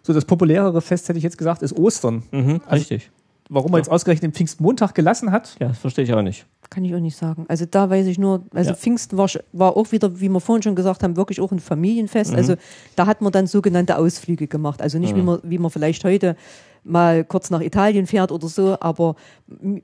so 0.02 0.12
das 0.14 0.24
populärere 0.24 0.80
Fest, 0.80 1.08
hätte 1.08 1.18
ich 1.18 1.24
jetzt 1.24 1.36
gesagt, 1.36 1.62
ist 1.62 1.76
Ostern. 1.76 2.22
Mhm, 2.30 2.60
richtig. 2.70 3.10
Warum 3.50 3.72
man 3.72 3.80
jetzt 3.80 3.90
ausgerechnet 3.90 4.32
den 4.32 4.34
Pfingstmontag 4.34 4.94
gelassen 4.94 5.32
hat, 5.32 5.56
Ja, 5.58 5.68
das 5.68 5.78
verstehe 5.78 6.04
ich 6.04 6.12
auch 6.14 6.22
nicht. 6.22 6.46
Kann 6.70 6.84
ich 6.84 6.94
auch 6.94 7.00
nicht 7.00 7.16
sagen. 7.16 7.46
Also 7.48 7.64
da 7.64 7.88
weiß 7.88 8.06
ich 8.06 8.18
nur, 8.18 8.44
also 8.52 8.70
Ja. 8.70 8.76
Pfingsten 8.76 9.16
war, 9.16 9.28
war 9.52 9.76
auch 9.76 9.90
wieder, 9.90 10.20
wie 10.20 10.28
wir 10.28 10.40
vorhin 10.40 10.62
schon 10.62 10.74
gesagt 10.74 11.02
haben, 11.02 11.16
wirklich 11.16 11.40
auch 11.40 11.50
ein 11.50 11.60
Familienfest. 11.60 12.34
Also 12.34 12.56
da 12.94 13.06
hat 13.06 13.22
man 13.22 13.32
dann 13.32 13.46
sogenannte 13.46 13.96
Ausflüge 13.96 14.48
gemacht. 14.48 14.82
Also 14.82 14.98
nicht, 14.98 15.16
wie, 15.16 15.22
man, 15.22 15.40
wie 15.42 15.58
man 15.58 15.70
vielleicht 15.70 16.04
heute 16.04 16.36
mal 16.84 17.24
kurz 17.24 17.50
nach 17.50 17.60
Italien 17.60 18.06
fährt 18.06 18.32
oder 18.32 18.48
so, 18.48 18.76
aber 18.80 19.16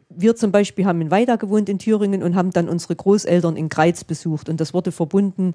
wir 0.08 0.36
zum 0.36 0.52
Beispiel 0.52 0.84
haben 0.84 1.00
in 1.00 1.10
Weida 1.10 1.36
gewohnt 1.36 1.68
in 1.68 1.78
Thüringen 1.78 2.22
und 2.22 2.34
haben 2.34 2.50
dann 2.50 2.68
unsere 2.68 2.96
Großeltern 2.96 3.56
in 3.56 3.68
Greiz 3.68 4.04
besucht 4.04 4.48
und 4.48 4.60
das 4.60 4.74
wurde 4.74 4.92
verbunden 4.92 5.54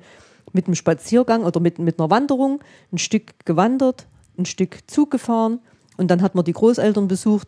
mit 0.54 0.66
einem 0.66 0.76
Spaziergang 0.76 1.44
oder 1.44 1.60
mit, 1.60 1.80
mit 1.80 2.00
einer 2.00 2.10
Wanderung, 2.10 2.62
ein 2.92 2.98
Stück 2.98 3.46
gewandert, 3.46 4.08
ein 4.38 4.46
Stück 4.46 4.80
Zug 4.88 5.12
gefahren 5.12 5.60
und 5.98 6.10
dann 6.12 6.22
hat 6.22 6.36
man 6.36 6.46
die 6.46 6.54
Großeltern 6.54 7.08
besucht, 7.08 7.48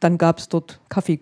dann 0.00 0.18
gab 0.18 0.38
es 0.38 0.48
dort 0.48 0.80
Kaffee, 0.88 1.16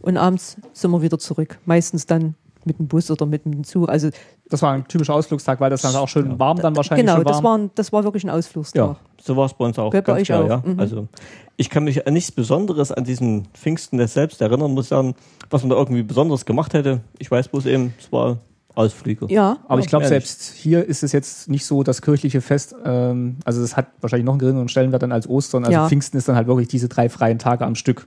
Und 0.00 0.16
abends 0.16 0.56
sind 0.72 0.90
wir 0.90 1.02
wieder 1.02 1.18
zurück. 1.18 1.58
Meistens 1.64 2.06
dann 2.06 2.34
mit 2.64 2.78
dem 2.78 2.86
Bus 2.88 3.10
oder 3.10 3.24
mit 3.24 3.44
dem 3.44 3.64
Zug. 3.64 3.88
Also 3.88 4.10
das 4.50 4.60
war 4.62 4.72
ein 4.72 4.86
typischer 4.86 5.14
Ausflugstag, 5.14 5.58
weil 5.60 5.70
das 5.70 5.82
dann 5.82 5.94
auch 5.96 6.08
schön 6.08 6.38
warm 6.38 6.58
dann 6.58 6.76
wahrscheinlich 6.76 7.06
genau, 7.06 7.16
schon 7.16 7.24
war. 7.24 7.32
das 7.32 7.42
war, 7.42 7.58
ein- 7.58 7.70
das 7.74 7.92
war 7.92 8.04
wirklich 8.04 8.24
ein 8.24 8.30
Ausflugstag. 8.30 8.76
Ja, 8.90 8.96
so 9.22 9.36
war 9.36 9.46
es 9.46 9.54
bei 9.54 9.64
uns 9.64 9.78
auch. 9.78 9.90
Bei 9.90 10.00
ganz 10.02 10.20
euch 10.20 10.26
klar, 10.26 10.44
auch, 10.44 10.48
Ja. 10.48 10.62
mhm. 10.64 10.78
Also 10.78 11.08
ich 11.56 11.70
kann 11.70 11.84
mich 11.84 12.06
an 12.06 12.12
nichts 12.12 12.30
Besonderes 12.32 12.92
an 12.92 13.04
diesen 13.04 13.46
Pfingsten 13.54 14.04
selbst 14.06 14.40
erinnern, 14.42 14.72
muss 14.74 14.88
sagen, 14.88 15.14
was 15.50 15.62
man 15.62 15.70
da 15.70 15.76
irgendwie 15.76 16.02
Besonderes 16.02 16.44
gemacht 16.44 16.74
hätte. 16.74 17.00
Ich 17.18 17.30
weiß 17.30 17.48
bloß 17.48 17.66
eben, 17.66 17.94
es 17.98 18.12
war 18.12 18.38
Ausflüge. 18.74 19.26
Ja, 19.30 19.56
Aber 19.66 19.80
ich 19.80 19.86
glaube, 19.86 20.06
selbst 20.06 20.52
hier 20.54 20.84
ist 20.84 21.02
es 21.02 21.12
jetzt 21.12 21.48
nicht 21.48 21.64
so 21.64 21.82
das 21.82 22.00
kirchliche 22.02 22.40
Fest. 22.40 22.76
Ähm, 22.84 23.36
also 23.44 23.62
es 23.62 23.76
hat 23.76 23.86
wahrscheinlich 24.02 24.24
noch 24.26 24.34
einen 24.34 24.38
geringeren 24.40 24.68
Stellenwert 24.68 25.02
dann 25.02 25.10
als 25.10 25.28
Ostern. 25.28 25.64
Also 25.64 25.72
Ja. 25.72 25.88
Pfingsten 25.88 26.16
ist 26.18 26.28
dann 26.28 26.36
halt 26.36 26.46
wirklich 26.48 26.68
diese 26.68 26.88
drei 26.88 27.08
freien 27.08 27.38
Tage 27.38 27.64
am 27.66 27.74
Stück. 27.74 28.06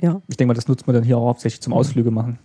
Ja. 0.00 0.20
Ich 0.28 0.36
denke 0.36 0.48
mal, 0.48 0.54
das 0.54 0.68
nutzt 0.68 0.86
man 0.86 0.94
dann 0.94 1.04
hier 1.04 1.18
auch 1.18 1.26
hauptsächlich 1.28 1.60
zum 1.60 1.72
Ausflüge 1.72 2.10
machen. 2.10 2.38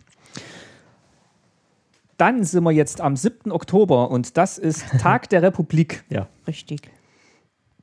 Dann 2.17 2.43
sind 2.43 2.63
wir 2.63 2.71
jetzt 2.71 3.01
am 3.01 3.15
7. 3.15 3.51
Oktober 3.51 4.11
und 4.11 4.37
das 4.37 4.57
ist 4.57 4.85
Tag 4.99 5.29
der 5.29 5.41
Republik. 5.41 6.03
Ja. 6.09 6.27
richtig. 6.47 6.81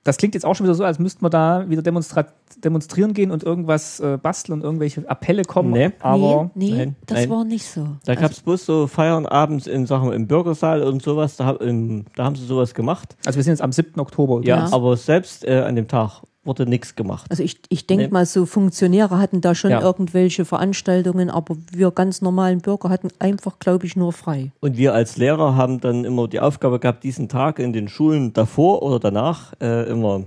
Das 0.05 0.17
klingt 0.17 0.33
jetzt 0.35 0.47
auch 0.47 0.55
schon 0.55 0.65
wieder 0.65 0.75
so, 0.75 0.85
als 0.85 0.99
müssten 0.99 1.23
wir 1.23 1.29
da 1.29 1.69
wieder 1.69 1.83
demonstra 1.83 2.25
demonstrieren 2.65 3.13
gehen 3.13 3.31
und 3.31 3.43
irgendwas 3.43 4.01
äh, 4.01 4.17
basteln 4.17 4.55
und 4.59 4.65
irgendwelche 4.65 5.09
Appelle 5.11 5.43
kommen. 5.43 5.71
Nee. 5.73 5.91
Aber 6.01 6.51
nee, 6.55 6.71
nee 6.71 6.77
nein, 6.77 6.97
das 7.05 7.19
nein. 7.19 7.31
war 7.31 7.45
nicht 7.45 7.67
so. 7.67 7.87
Da 8.07 8.15
gab 8.15 8.31
es 8.31 8.41
bloß 8.41 8.65
so 8.65 8.87
Feiern 8.87 9.27
abends 9.27 9.67
in 9.67 9.85
Sachen 9.87 10.13
im 10.13 10.27
Bürgersaal 10.27 10.83
und 10.83 11.03
sowas. 11.03 11.37
Da, 11.37 11.45
hab- 11.47 11.61
im, 11.61 12.07
da 12.17 12.25
haben 12.25 12.37
sie 12.37 12.47
sowas 12.47 12.73
gemacht. 12.75 13.17
also 13.27 13.37
wir 13.37 13.43
sind 13.45 13.53
jetzt 13.53 13.61
am 13.63 13.73
7. 13.73 14.01
Oktober. 14.01 14.41
Ja, 14.45 14.69
Ja. 14.69 14.73
aber 14.73 14.97
selbst 14.97 15.45
äh, 15.45 15.61
an 15.61 15.77
dem 15.77 15.89
Tag 15.89 16.23
wurde 16.49 16.67
nichts 16.67 16.97
gemacht. 16.97 17.27
Also 17.31 17.45
ich, 17.45 17.61
ich 17.69 17.87
denke 17.87 18.07
Nee. 18.07 18.11
mal, 18.11 18.27
so 18.27 18.45
Funktionäre 18.47 19.19
hatten 19.19 19.41
da 19.41 19.55
schon 19.55 19.71
Ja. 19.71 19.81
irgendwelche 19.81 20.45
Veranstaltungen, 20.45 21.31
aber 21.31 21.57
wir 21.71 21.93
ganz 21.93 22.21
normalen 22.23 22.61
Bürger 22.61 22.89
hatten 22.89 23.09
einfach, 23.21 23.61
glaube 23.61 23.87
ich, 23.87 23.95
nur 23.95 24.13
frei. 24.13 24.51
Und 24.61 24.77
wir 24.77 24.95
als 24.95 25.17
Lehrer 25.17 25.55
haben 25.55 25.81
dann 25.81 26.05
immer 26.05 26.27
die 26.27 26.41
Aufgabe 26.41 26.81
gehabt, 26.81 27.05
diesen 27.05 27.29
Tag 27.29 27.61
in 27.61 27.73
den 27.73 27.87
Schulen 27.89 28.33
davor 28.33 28.83
oder 28.83 28.99
danach 28.99 29.53
äh, 29.61 29.89
immer 29.89 30.25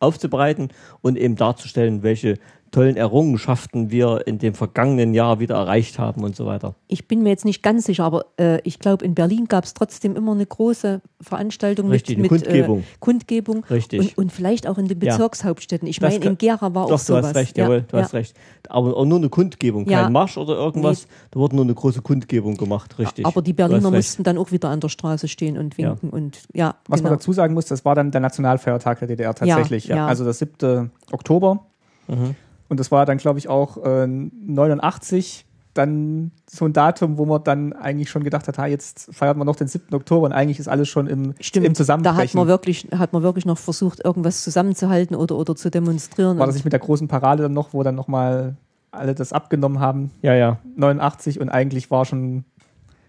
aufzubereiten 0.00 0.68
und 1.02 1.16
eben 1.18 1.36
darzustellen, 1.36 2.02
welche 2.02 2.38
tollen 2.70 2.96
Errungenschaften 2.96 3.90
wir 3.90 4.26
in 4.26 4.38
dem 4.38 4.54
vergangenen 4.54 5.14
Jahr 5.14 5.40
wieder 5.40 5.56
erreicht 5.56 5.98
haben 5.98 6.22
und 6.22 6.36
so 6.36 6.46
weiter. 6.46 6.74
Ich 6.86 7.08
bin 7.08 7.22
mir 7.22 7.30
jetzt 7.30 7.44
nicht 7.44 7.62
ganz 7.62 7.84
sicher, 7.84 8.04
aber 8.04 8.26
äh, 8.38 8.60
ich 8.62 8.78
glaube, 8.78 9.04
in 9.04 9.14
Berlin 9.14 9.46
gab 9.46 9.64
es 9.64 9.74
trotzdem 9.74 10.16
immer 10.16 10.32
eine 10.32 10.46
große 10.46 11.00
Veranstaltung 11.20 11.88
Richtig, 11.88 12.18
mit, 12.18 12.30
eine 12.30 12.40
mit 12.40 12.42
Kundgebung. 12.42 12.80
Äh, 12.80 12.98
Kundgebung. 13.00 13.64
Richtig. 13.70 14.00
Und, 14.00 14.18
und 14.18 14.32
vielleicht 14.32 14.66
auch 14.66 14.78
in 14.78 14.86
den 14.86 15.00
Ja. 15.00 15.12
Bezirkshauptstädten. 15.12 15.88
Ich 15.88 16.00
meine, 16.00 16.16
in 16.16 16.38
Gera 16.38 16.74
war 16.74 16.84
auch 16.84 16.90
Doch, 16.90 16.98
du 16.98 17.04
sowas. 17.04 17.26
hast 17.26 17.34
recht, 17.36 17.58
ja, 17.58 17.64
jawohl, 17.64 17.84
du 17.88 17.96
ja. 17.96 18.02
hast 18.02 18.14
recht. 18.14 18.34
Aber 18.68 18.96
auch 18.96 19.04
nur 19.04 19.18
eine 19.18 19.28
Kundgebung, 19.28 19.84
kein 19.84 19.92
Ja. 19.92 20.10
Marsch 20.10 20.36
oder 20.36 20.54
irgendwas. 20.54 21.06
Da 21.30 21.40
wurde 21.40 21.56
nur 21.56 21.64
eine 21.64 21.74
große 21.74 22.02
Kundgebung 22.02 22.56
gemacht, 22.56 22.98
richtig. 22.98 23.26
Aber 23.26 23.42
die 23.42 23.52
Berliner 23.52 23.90
mussten 23.90 24.22
dann 24.22 24.38
auch 24.38 24.52
wieder 24.52 24.68
an 24.68 24.80
der 24.80 24.88
Straße 24.88 25.28
stehen 25.28 25.58
und 25.58 25.78
winken 25.78 26.10
und 26.10 26.40
ja. 26.52 26.76
Was 26.86 27.00
genau. 27.00 27.10
man 27.10 27.18
dazu 27.18 27.32
sagen 27.32 27.54
muss, 27.54 27.66
das 27.66 27.84
war 27.84 27.94
dann 27.94 28.10
der 28.10 28.20
Nationalfeiertag 28.20 28.98
der 29.00 29.08
DDR 29.08 29.34
tatsächlich. 29.34 29.86
Ja, 29.86 29.96
ja. 29.96 30.06
Also 30.06 30.24
das 30.24 30.38
7. 30.38 30.90
Oktober. 31.10 31.66
Mhm. 32.08 32.34
Und 32.68 32.78
das 32.80 32.90
war 32.90 33.06
dann, 33.06 33.18
glaube 33.18 33.38
ich, 33.38 33.48
auch 33.48 33.78
äh, 33.84 34.06
89 34.06 35.46
dann 35.74 36.32
so 36.50 36.64
ein 36.64 36.72
Datum, 36.72 37.18
wo 37.18 37.24
man 37.24 37.44
dann 37.44 37.72
eigentlich 37.72 38.10
schon 38.10 38.24
gedacht 38.24 38.48
hat, 38.48 38.58
ha, 38.58 38.66
jetzt 38.66 39.14
feiert 39.14 39.36
man 39.36 39.46
noch 39.46 39.54
den 39.56 39.68
7. 39.68 39.94
Oktober 39.94 40.26
und 40.26 40.32
eigentlich 40.32 40.58
ist 40.58 40.68
alles 40.68 40.88
schon 40.88 41.06
im, 41.06 41.34
Stimmt, 41.40 41.66
im 41.66 41.72
da 41.72 41.72
hat 41.72 41.76
Zusammenbrechen. 41.76 42.38
man 42.38 42.48
wirklich, 42.48 42.88
hat 42.96 43.12
man 43.12 43.22
wirklich 43.22 43.46
noch 43.46 43.58
versucht, 43.58 44.04
irgendwas 44.04 44.42
zusammenzuhalten 44.42 45.14
oder, 45.14 45.36
oder 45.36 45.54
zu 45.54 45.70
demonstrieren. 45.70 46.38
war 46.38 46.46
das 46.46 46.56
nicht 46.56 46.64
mit 46.64 46.72
der 46.72 46.80
großen 46.80 47.06
Parade 47.06 47.44
dann 47.44 47.52
noch, 47.52 47.72
wo 47.72 47.82
dann 47.82 47.94
nochmal 47.94 48.56
alle 48.90 49.14
das 49.14 49.32
abgenommen 49.32 49.78
haben, 49.78 50.10
Ja, 50.22 50.34
ja. 50.34 50.58
89 50.76 51.40
und 51.40 51.48
eigentlich 51.48 51.90
war 51.90 52.04
schon, 52.04 52.44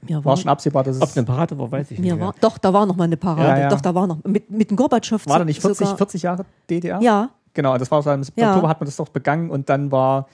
mir 0.02 0.18
war 0.18 0.26
war, 0.26 0.38
schon 0.38 0.50
absehbar, 0.50 0.84
dass 0.84 1.02
Ob 1.02 1.10
es 1.10 1.18
eine 1.18 1.26
Parade 1.26 1.58
war, 1.58 1.72
weiß 1.72 1.90
ich 1.92 2.00
nicht. 2.00 2.20
war, 2.20 2.36
doch, 2.40 2.58
da 2.58 2.72
war 2.74 2.86
noch 2.86 2.96
mal 2.96 3.06
eine 3.06 3.18
Parade. 3.18 3.48
Ja, 3.48 3.58
ja. 3.62 3.70
Doch, 3.70 3.82
da 3.82 3.96
war 3.96 4.06
noch 4.06 4.24
mit, 4.26 4.52
mit 4.52 4.70
dem 4.70 4.78
Gorbatschow. 4.78 5.26
war 5.26 5.40
da 5.40 5.46
nicht 5.46 5.62
40, 5.62 5.88
sogar, 5.88 5.98
40 5.98 6.22
Jahre 6.22 6.46
DDR? 6.70 7.02
Ja, 7.02 7.30
Genau, 7.54 7.78
das 7.78 7.92
war 7.92 8.02
so 8.02 8.10
am 8.10 8.24
7. 8.24 8.40
Ja. 8.40 8.50
Oktober 8.52 8.70
hat 8.70 8.80
man 8.80 8.86
das 8.86 8.96
doch 8.96 9.10
begangen 9.10 9.50
und 9.50 9.70
dann 9.70 9.92
war, 9.92 10.28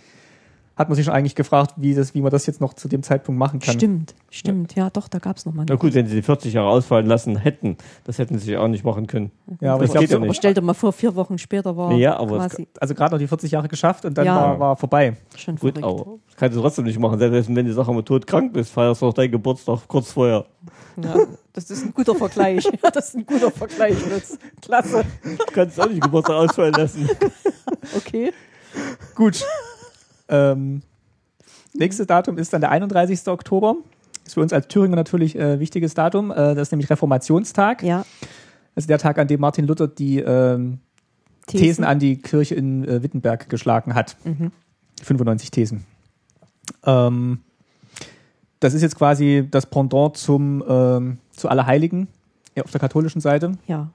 hat 0.78 0.90
man 0.90 0.96
sich 0.96 1.06
schon 1.06 1.14
eigentlich 1.14 1.36
gefragt, 1.36 1.74
wie, 1.78 1.94
das, 1.94 2.14
wie 2.16 2.22
man 2.22 2.32
das 2.32 2.46
jetzt 2.46 2.60
noch 2.60 2.74
zu 2.74 2.88
dem 2.90 3.02
Zeitpunkt 3.02 3.40
machen 3.40 3.60
kann. 3.60 3.76
stimmt, 3.76 4.14
stimmt. 4.30 4.76
Ja, 4.76 4.90
doch, 4.90 5.08
da 5.08 5.20
gab 5.20 5.38
es 5.38 5.46
noch 5.46 5.54
mal. 5.54 5.66
Na 5.70 5.76
gut, 5.76 5.94
wenn 5.94 6.06
sie 6.08 6.16
die 6.16 6.22
40 6.22 6.54
Jahre 6.54 6.68
ausfallen 6.68 7.06
lassen 7.06 7.38
hätten, 7.38 7.78
das 8.04 8.18
hätten 8.20 8.38
sie 8.40 8.58
auch 8.58 8.68
nicht 8.68 8.84
machen 8.84 9.08
können. 9.08 9.32
Ja, 9.62 9.74
aber 9.76 9.84
Das 9.86 9.94
ich 9.94 10.00
geht 10.00 10.10
ja 10.10 10.18
glaube, 10.18 10.22
nicht. 10.24 10.30
Aber 10.30 10.34
stell 10.36 10.54
dir 10.54 10.62
mal 10.62 10.74
vor, 10.74 10.92
vier 10.92 11.16
Wochen 11.16 11.38
später 11.38 11.78
war 11.78 11.94
Ja, 11.94 12.18
aber 12.18 12.38
es 12.46 12.52
quasi 12.54 12.68
also 12.80 12.94
gerade 12.94 13.14
noch 13.16 13.20
die 13.20 13.28
40 13.28 13.52
Jahre 13.52 13.68
geschafft 13.70 14.04
und 14.06 14.18
dann 14.18 14.26
Ja. 14.26 14.36
war, 14.36 14.60
war 14.60 14.76
vorbei. 14.78 15.16
schon 15.38 15.56
Gut, 15.56 15.78
verrückt. 15.80 16.02
aber 16.02 16.18
das 16.28 16.36
kannst 16.36 16.58
du 16.58 16.62
trotzdem 16.62 16.86
nicht 16.86 17.00
machen. 17.00 17.20
Selbst 17.20 17.56
wenn 17.56 17.66
du 17.66 17.74
Sache 17.74 17.94
mal 17.94 18.04
tot 18.04 18.28
krank 18.28 18.52
bist, 18.52 18.72
feierst 18.72 19.02
du 19.02 19.06
auch 19.08 19.14
deinen 19.14 19.32
Geburtstag 19.32 19.88
kurz 19.88 20.12
vorher. 20.12 20.46
Ja, 21.02 21.16
das 21.54 21.70
ist 21.72 21.86
ein 21.86 21.94
guter 21.94 22.16
Vergleich. 22.16 22.66
Ja, 22.66 22.90
das 22.94 23.10
ist 23.10 23.16
ein 23.16 23.26
guter 23.26 23.52
Vergleich. 23.52 23.96
Lutz. 24.10 24.38
Klasse. 24.62 25.04
Du 25.24 25.54
kannst 25.54 25.80
auch 25.80 25.88
nicht 25.90 26.02
Geburtstag 26.02 26.36
ausfallen 26.36 26.74
lassen. 26.74 27.10
Okay. 27.96 28.34
Gut. 29.16 29.44
Ähm, 30.30 30.82
nächstes 31.74 32.08
Datum 32.08 32.38
ist 32.38 32.54
dann 32.54 32.62
der 32.62 32.72
31. 32.72 33.28
Oktober. 33.28 33.76
Ist 34.26 34.34
für 34.34 34.42
uns 34.42 34.54
als 34.54 34.68
Thüringer 34.68 34.96
natürlich 34.96 35.38
äh, 35.38 35.60
wichtiges 35.60 35.94
Datum. 35.94 36.32
Äh, 36.32 36.56
das 36.56 36.64
ist 36.68 36.72
nämlich 36.72 36.90
Reformationstag. 36.90 37.84
Ja. 37.84 38.06
Das 38.74 38.84
ist 38.84 38.90
der 38.90 38.98
Tag, 38.98 39.20
an 39.20 39.28
dem 39.28 39.40
Martin 39.40 39.68
Luther 39.68 39.88
die 39.88 40.20
ähm, 40.20 40.80
Thesen. 41.48 41.84
an 41.84 42.00
die 42.00 42.18
Kirche 42.18 42.56
in 42.56 42.86
äh, 42.86 43.04
Wittenberg 43.04 43.50
geschlagen 43.50 43.94
hat. 43.94 44.18
95 45.04 45.52
Thesen. 45.52 45.86
Ähm, 46.84 47.40
das 48.60 48.74
ist 48.74 48.82
jetzt 48.82 48.96
quasi 48.96 49.48
das 49.50 49.68
Pendant 49.68 50.18
zum, 50.18 50.64
ähm, 50.68 51.18
zu 51.32 51.50
Allerheiligen 51.50 52.08
ja, 52.56 52.64
auf 52.64 52.72
der 52.72 52.80
katholischen 52.80 53.22
Seite. 53.22 53.58
Ja. 53.68 53.90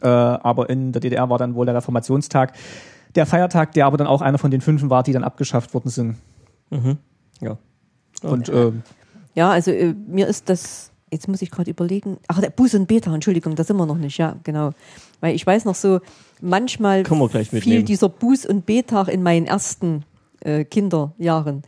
Äh, 0.00 0.08
aber 0.08 0.70
in 0.70 0.92
der 0.92 1.00
DDR 1.00 1.28
war 1.28 1.38
dann 1.38 1.54
wohl 1.54 1.66
der 1.66 1.74
Reformationstag 1.74 2.52
der 3.14 3.26
Feiertag, 3.26 3.72
der 3.72 3.86
aber 3.86 3.96
dann 3.96 4.06
auch 4.06 4.22
einer 4.22 4.38
von 4.38 4.50
den 4.50 4.60
fünf 4.60 4.88
war, 4.88 5.02
die 5.02 5.12
dann 5.12 5.24
abgeschafft 5.24 5.74
worden 5.74 5.88
sind. 5.88 6.16
Ja. 7.40 7.58
Und 8.22 8.48
äh, 8.48 8.72
Ja, 9.34 9.50
also 9.50 9.70
äh, 9.70 9.94
mir 10.06 10.26
ist 10.26 10.48
das, 10.48 10.92
jetzt 11.10 11.28
muss 11.28 11.42
ich 11.42 11.50
gerade 11.50 11.70
überlegen, 11.70 12.18
ach, 12.28 12.40
der 12.40 12.50
Buß 12.50 12.74
und 12.74 12.86
Beta, 12.86 13.12
Entschuldigung, 13.12 13.54
das 13.56 13.66
sind 13.66 13.76
wir 13.76 13.86
noch 13.86 13.98
nicht, 13.98 14.18
ja, 14.18 14.36
genau. 14.44 14.70
Weil 15.20 15.34
ich 15.34 15.46
weiß 15.46 15.64
noch 15.64 15.74
so, 15.74 16.00
manchmal 16.40 17.04
fiel 17.04 17.82
dieser 17.82 18.06
Buß- 18.08 18.46
und 18.46 18.66
Betag 18.66 19.08
in 19.08 19.22
meinen 19.22 19.46
ersten 19.46 20.04
äh, 20.40 20.64
Kinderjahren 20.64 21.62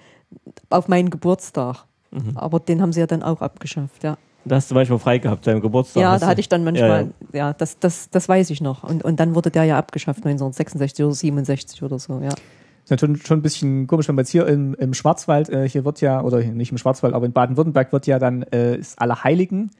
auf 0.71 0.89
meinen 0.89 1.11
Geburtstag. 1.11 1.85
Mhm. 2.11 2.37
Aber 2.37 2.61
den 2.61 2.81
haben 2.81 2.93
sie 2.93 3.01
ja 3.01 3.07
dann 3.07 3.23
auch 3.23 3.41
abgeschafft, 3.41 4.05
ja. 4.05 4.17
Da 4.47 4.57
hast 4.57 4.71
du 4.71 4.75
manchmal 4.77 5.01
frei 5.01 5.19
gehabt, 5.19 5.45
seinem 5.45 5.61
Geburtstag. 5.61 6.01
Ja, 6.01 6.19
da 6.19 6.29
hatte 6.29 6.41
ich 6.41 6.49
dann 6.49 6.63
manchmal, 6.63 6.89
Ja, 6.89 7.07
ja, 7.33 7.39
ja. 7.39 7.53
das, 7.53 7.81
das, 7.81 8.11
das 8.11 8.29
weiß 8.29 8.51
ich 8.51 8.61
noch. 8.61 8.85
Und, 8.85 9.05
und 9.05 9.19
dann 9.19 9.35
wurde 9.35 9.51
der 9.51 9.65
ja 9.65 9.77
abgeschafft, 9.77 10.19
1966 10.19 11.05
oder 11.05 11.15
67 11.15 11.83
oder 11.83 11.99
so, 11.99 12.21
ja. 12.21 12.29
Ist 12.29 12.91
ja 12.91 12.99
schon, 12.99 13.17
schon 13.17 13.41
ein 13.41 13.43
bisschen 13.43 13.89
komisch, 13.89 14.07
wenn 14.07 14.15
man 14.15 14.23
jetzt 14.23 14.31
hier 14.31 14.47
im, 14.47 14.75
im 14.75 14.95
Schwarzwald, 14.95 15.49
äh, 15.49 15.69
hier 15.69 15.85
wird 15.85 16.01
ja, 16.01 16.23
oder 16.23 16.39
nicht 16.39 16.71
im 16.71 16.79
Schwarzwald, 16.79 17.15
aber 17.15 17.27
in 17.27 17.33
Baden-Württemberg 17.33 17.93
wird 17.93 18.07
ja 18.07 18.21
dann, 18.21 18.43
äh, 18.45 18.77
ist 18.77 19.01
Allerheiligen 19.01 19.73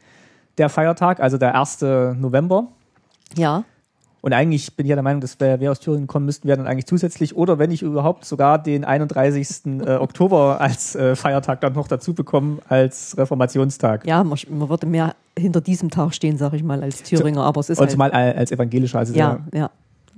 der 0.59 0.69
Feiertag, 0.69 1.21
also 1.21 1.39
der 1.39 1.55
1. 1.55 1.83
November. 2.19 2.67
Ja. 3.37 3.63
Und 4.23 4.33
eigentlich 4.33 4.75
bin 4.75 4.87
ich 4.87 4.91
ja 4.91 4.97
der 4.97 5.03
Meinung, 5.05 5.21
dass 5.21 5.39
wir, 5.39 5.61
wir 5.61 5.71
aus 5.71 5.79
Thüringen 5.79 6.07
kommen, 6.09 6.27
müssten 6.27 6.49
wir 6.49 6.57
dann 6.57 6.67
eigentlich 6.67 6.87
zusätzlich 6.87 7.37
oder 7.37 7.59
wenn 7.61 7.71
ich 7.71 7.83
überhaupt 7.83 8.25
sogar 8.25 8.61
den 8.61 8.85
31. 8.85 9.67
äh, 9.87 9.97
Oktober 10.01 10.61
als 10.61 10.97
äh, 10.97 11.15
Feiertag 11.15 11.61
dann 11.61 11.75
noch 11.75 11.87
dazu 11.87 12.13
bekommen 12.13 12.59
als 12.69 13.17
Reformationstag. 13.17 14.07
Ja, 14.07 14.25
man, 14.25 14.39
man 14.51 14.69
würde 14.69 14.87
mehr 14.87 15.15
hinter 15.39 15.61
diesem 15.61 15.91
Tag 15.91 16.15
stehen, 16.15 16.39
sag 16.39 16.55
ich 16.55 16.63
mal, 16.65 16.83
als 16.83 17.03
Thüringer, 17.05 17.43
aber 17.45 17.61
es 17.61 17.69
ist 17.71 17.79
Und 17.79 17.83
halt, 17.83 17.91
zumal 17.93 18.11
al- 18.11 18.33
als 18.35 18.51
evangelischer. 18.51 18.99
Also 18.99 19.15
ja, 19.15 19.39
der, 19.53 19.61
ja, 19.61 19.71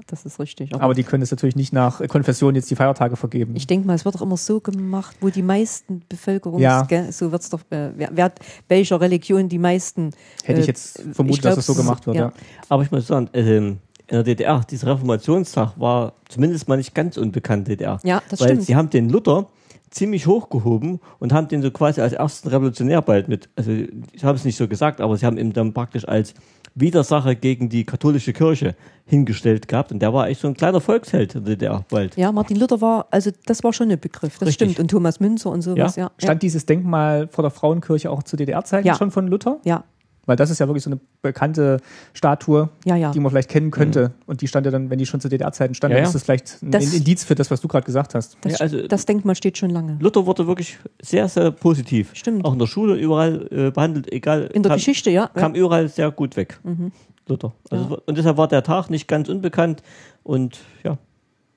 das 0.07 0.25
ist 0.25 0.39
richtig. 0.39 0.73
Aber 0.75 0.85
aber 0.85 0.95
die 0.95 1.03
können 1.03 1.23
es 1.25 1.31
natürlich 1.33 1.57
nicht 1.57 1.73
nach 1.73 2.01
Konfession 2.09 2.55
jetzt 2.55 2.71
die 2.71 2.77
Feiertage 2.77 3.17
vergeben. 3.17 3.57
ich 3.57 3.67
denke 3.67 3.87
mal, 3.87 3.95
es 3.95 4.05
wird 4.05 4.15
doch 4.15 4.23
immer 4.23 4.37
so 4.37 4.61
gemacht, 4.61 5.17
wo 5.21 5.29
die 5.29 5.43
meisten 5.43 6.03
Bevölkerung, 6.09 6.61
Ja. 6.61 6.83
gell, 6.83 7.11
so 7.13 7.31
wird's 7.33 7.51
doch, 7.51 7.61
äh, 7.71 7.91
wer, 7.97 8.09
wer, 8.13 8.33
welcher 8.69 9.01
Religion 9.01 9.49
die 9.49 9.59
meisten. 9.59 10.13
Hätte 10.45 10.61
ich 10.61 10.67
äh, 10.67 10.71
jetzt 10.71 11.03
vermutet, 11.13 11.37
ich 11.37 11.41
glaub, 11.43 11.57
dass 11.57 11.67
das 11.67 11.67
so 11.67 11.75
gemacht 11.75 12.07
wird. 12.07 12.17
Ja. 12.17 12.33
Aber 12.69 12.83
ich 12.85 12.91
muss 12.93 13.09
sagen, 13.09 13.29
ähm, 13.33 13.79
in 14.09 14.15
der 14.17 14.23
DDR, 14.25 14.63
dieser 14.69 14.89
Reformationstag 14.89 15.79
war 15.79 16.15
zumindest 16.29 16.67
mal 16.69 16.77
nicht 16.77 16.95
ganz 16.95 17.17
unbekannt 17.17 17.69
DDR. 17.69 18.01
Ja, 18.05 18.23
das 18.31 18.41
Weil 18.41 18.49
stimmt. 18.49 18.63
sie 18.65 18.75
haben 18.77 18.91
den 18.91 19.11
Luther 19.11 19.47
ziemlich 19.91 20.27
hochgehoben 20.27 21.01
und 21.19 21.33
haben 21.33 21.49
den 21.49 21.63
so 21.63 21.71
quasi 21.71 22.01
als 22.01 22.13
ersten 22.13 22.49
Revolutionär 22.49 23.01
bald 23.03 23.29
mit, 23.29 23.49
also 23.57 23.71
ich 24.13 24.23
habe 24.25 24.37
es 24.37 24.45
nicht 24.45 24.57
so 24.57 24.69
gesagt, 24.69 25.01
aber 25.01 25.17
sie 25.17 25.25
haben 25.27 25.39
ihn 25.39 25.53
dann 25.53 25.73
praktisch 25.73 26.07
als 26.07 26.35
Widersacher 26.75 27.35
gegen 27.35 27.69
die 27.71 27.85
katholische 27.85 28.33
Kirche 28.33 28.77
hingestellt 29.07 29.67
gehabt 29.67 29.91
und 29.91 30.01
der 30.01 30.13
war 30.13 30.29
echt 30.29 30.41
so 30.43 30.49
ein 30.49 30.55
kleiner 30.55 30.81
Volksheld 30.81 31.35
in 31.35 31.45
der 31.45 31.57
DDR 31.57 31.85
bald. 31.91 32.17
Ja, 32.17 32.31
Martin 32.33 32.59
Luther 32.59 32.81
war, 32.81 33.07
also 33.11 33.31
das 33.47 33.65
war 33.65 33.73
schon 33.73 33.91
ein 33.91 33.99
Begriff, 33.99 34.39
das 34.39 34.49
Richtig. 34.49 34.73
stimmt. 34.73 34.81
Und 34.81 34.91
Thomas 34.91 35.21
Münzer 35.21 35.51
und 35.51 35.63
sowas, 35.63 35.97
ja. 35.97 36.11
Stand 36.19 36.43
dieses 36.43 36.67
Denkmal 36.67 37.27
vor 37.29 37.43
der 37.43 37.51
Frauenkirche 37.51 38.11
auch 38.11 38.23
zu 38.23 38.37
DDR-Zeiten 38.37 38.87
Ja. 38.87 38.95
schon 38.95 39.11
von 39.11 39.27
Luther? 39.27 39.59
ja, 39.65 39.85
Weil 40.29 40.37
das 40.37 40.51
ist 40.51 40.59
ja 40.59 40.69
wirklich 40.69 40.85
so 40.85 40.91
eine 40.91 41.01
bekannte 41.23 41.79
Statue, 42.13 42.69
ja, 42.85 42.97
ja. 42.97 43.11
die 43.13 43.19
man 43.19 43.31
vielleicht 43.31 43.49
kennen 43.49 43.71
könnte. 43.71 44.13
Und 44.27 44.43
die 44.43 44.47
stand 44.47 44.67
ja 44.67 44.71
dann, 44.73 44.91
wenn 44.91 44.99
die 44.99 45.07
schon 45.07 45.21
zu 45.21 45.29
DDR-Zeiten 45.31 45.75
stand, 45.75 45.91
Ja, 45.91 45.97
dann 45.97 46.05
ja. 46.05 46.09
ist 46.09 46.15
das 46.15 46.23
vielleicht 46.23 46.63
ein 46.63 46.71
Das- 46.71 46.93
Indiz 46.93 47.25
für 47.25 47.35
das, 47.35 47.51
was 47.51 47.61
du 47.63 47.67
gerade 47.69 47.87
gesagt 47.87 48.15
hast. 48.15 48.37
Das, 48.43 48.53
Ja, 48.53 48.59
also- 48.61 48.87
das 48.87 49.07
Denkmal 49.07 49.35
steht 49.37 49.57
schon 49.57 49.71
lange. 49.71 49.97
Luther 50.01 50.27
wurde 50.27 50.47
wirklich 50.47 50.79
sehr, 51.01 51.27
sehr 51.29 51.51
positiv. 51.51 52.11
Stimmt. 52.15 52.45
Auch 52.45 52.53
in 52.53 52.59
der 52.59 52.67
Schule 52.67 52.95
überall 52.97 53.49
äh, 53.51 53.71
behandelt, 53.71 54.13
egal. 54.13 54.43
In 54.53 54.63
der 54.63 54.71
kam, 54.71 54.77
Geschichte, 54.77 55.11
ja. 55.11 55.29
Kam 55.29 55.55
überall 55.55 55.89
sehr 55.89 56.11
gut 56.11 56.37
weg. 56.37 56.61
Mhm. 56.63 56.93
Luther. 57.27 57.53
Also, 57.71 57.85
Ja. 57.95 57.99
Und 58.07 58.19
deshalb 58.19 58.37
war 58.37 58.49
der 58.49 58.63
Tag 58.63 58.91
nicht 58.91 59.09
ganz 59.09 59.29
unbekannt 59.31 59.83
und 60.25 60.59
ja, 60.85 60.99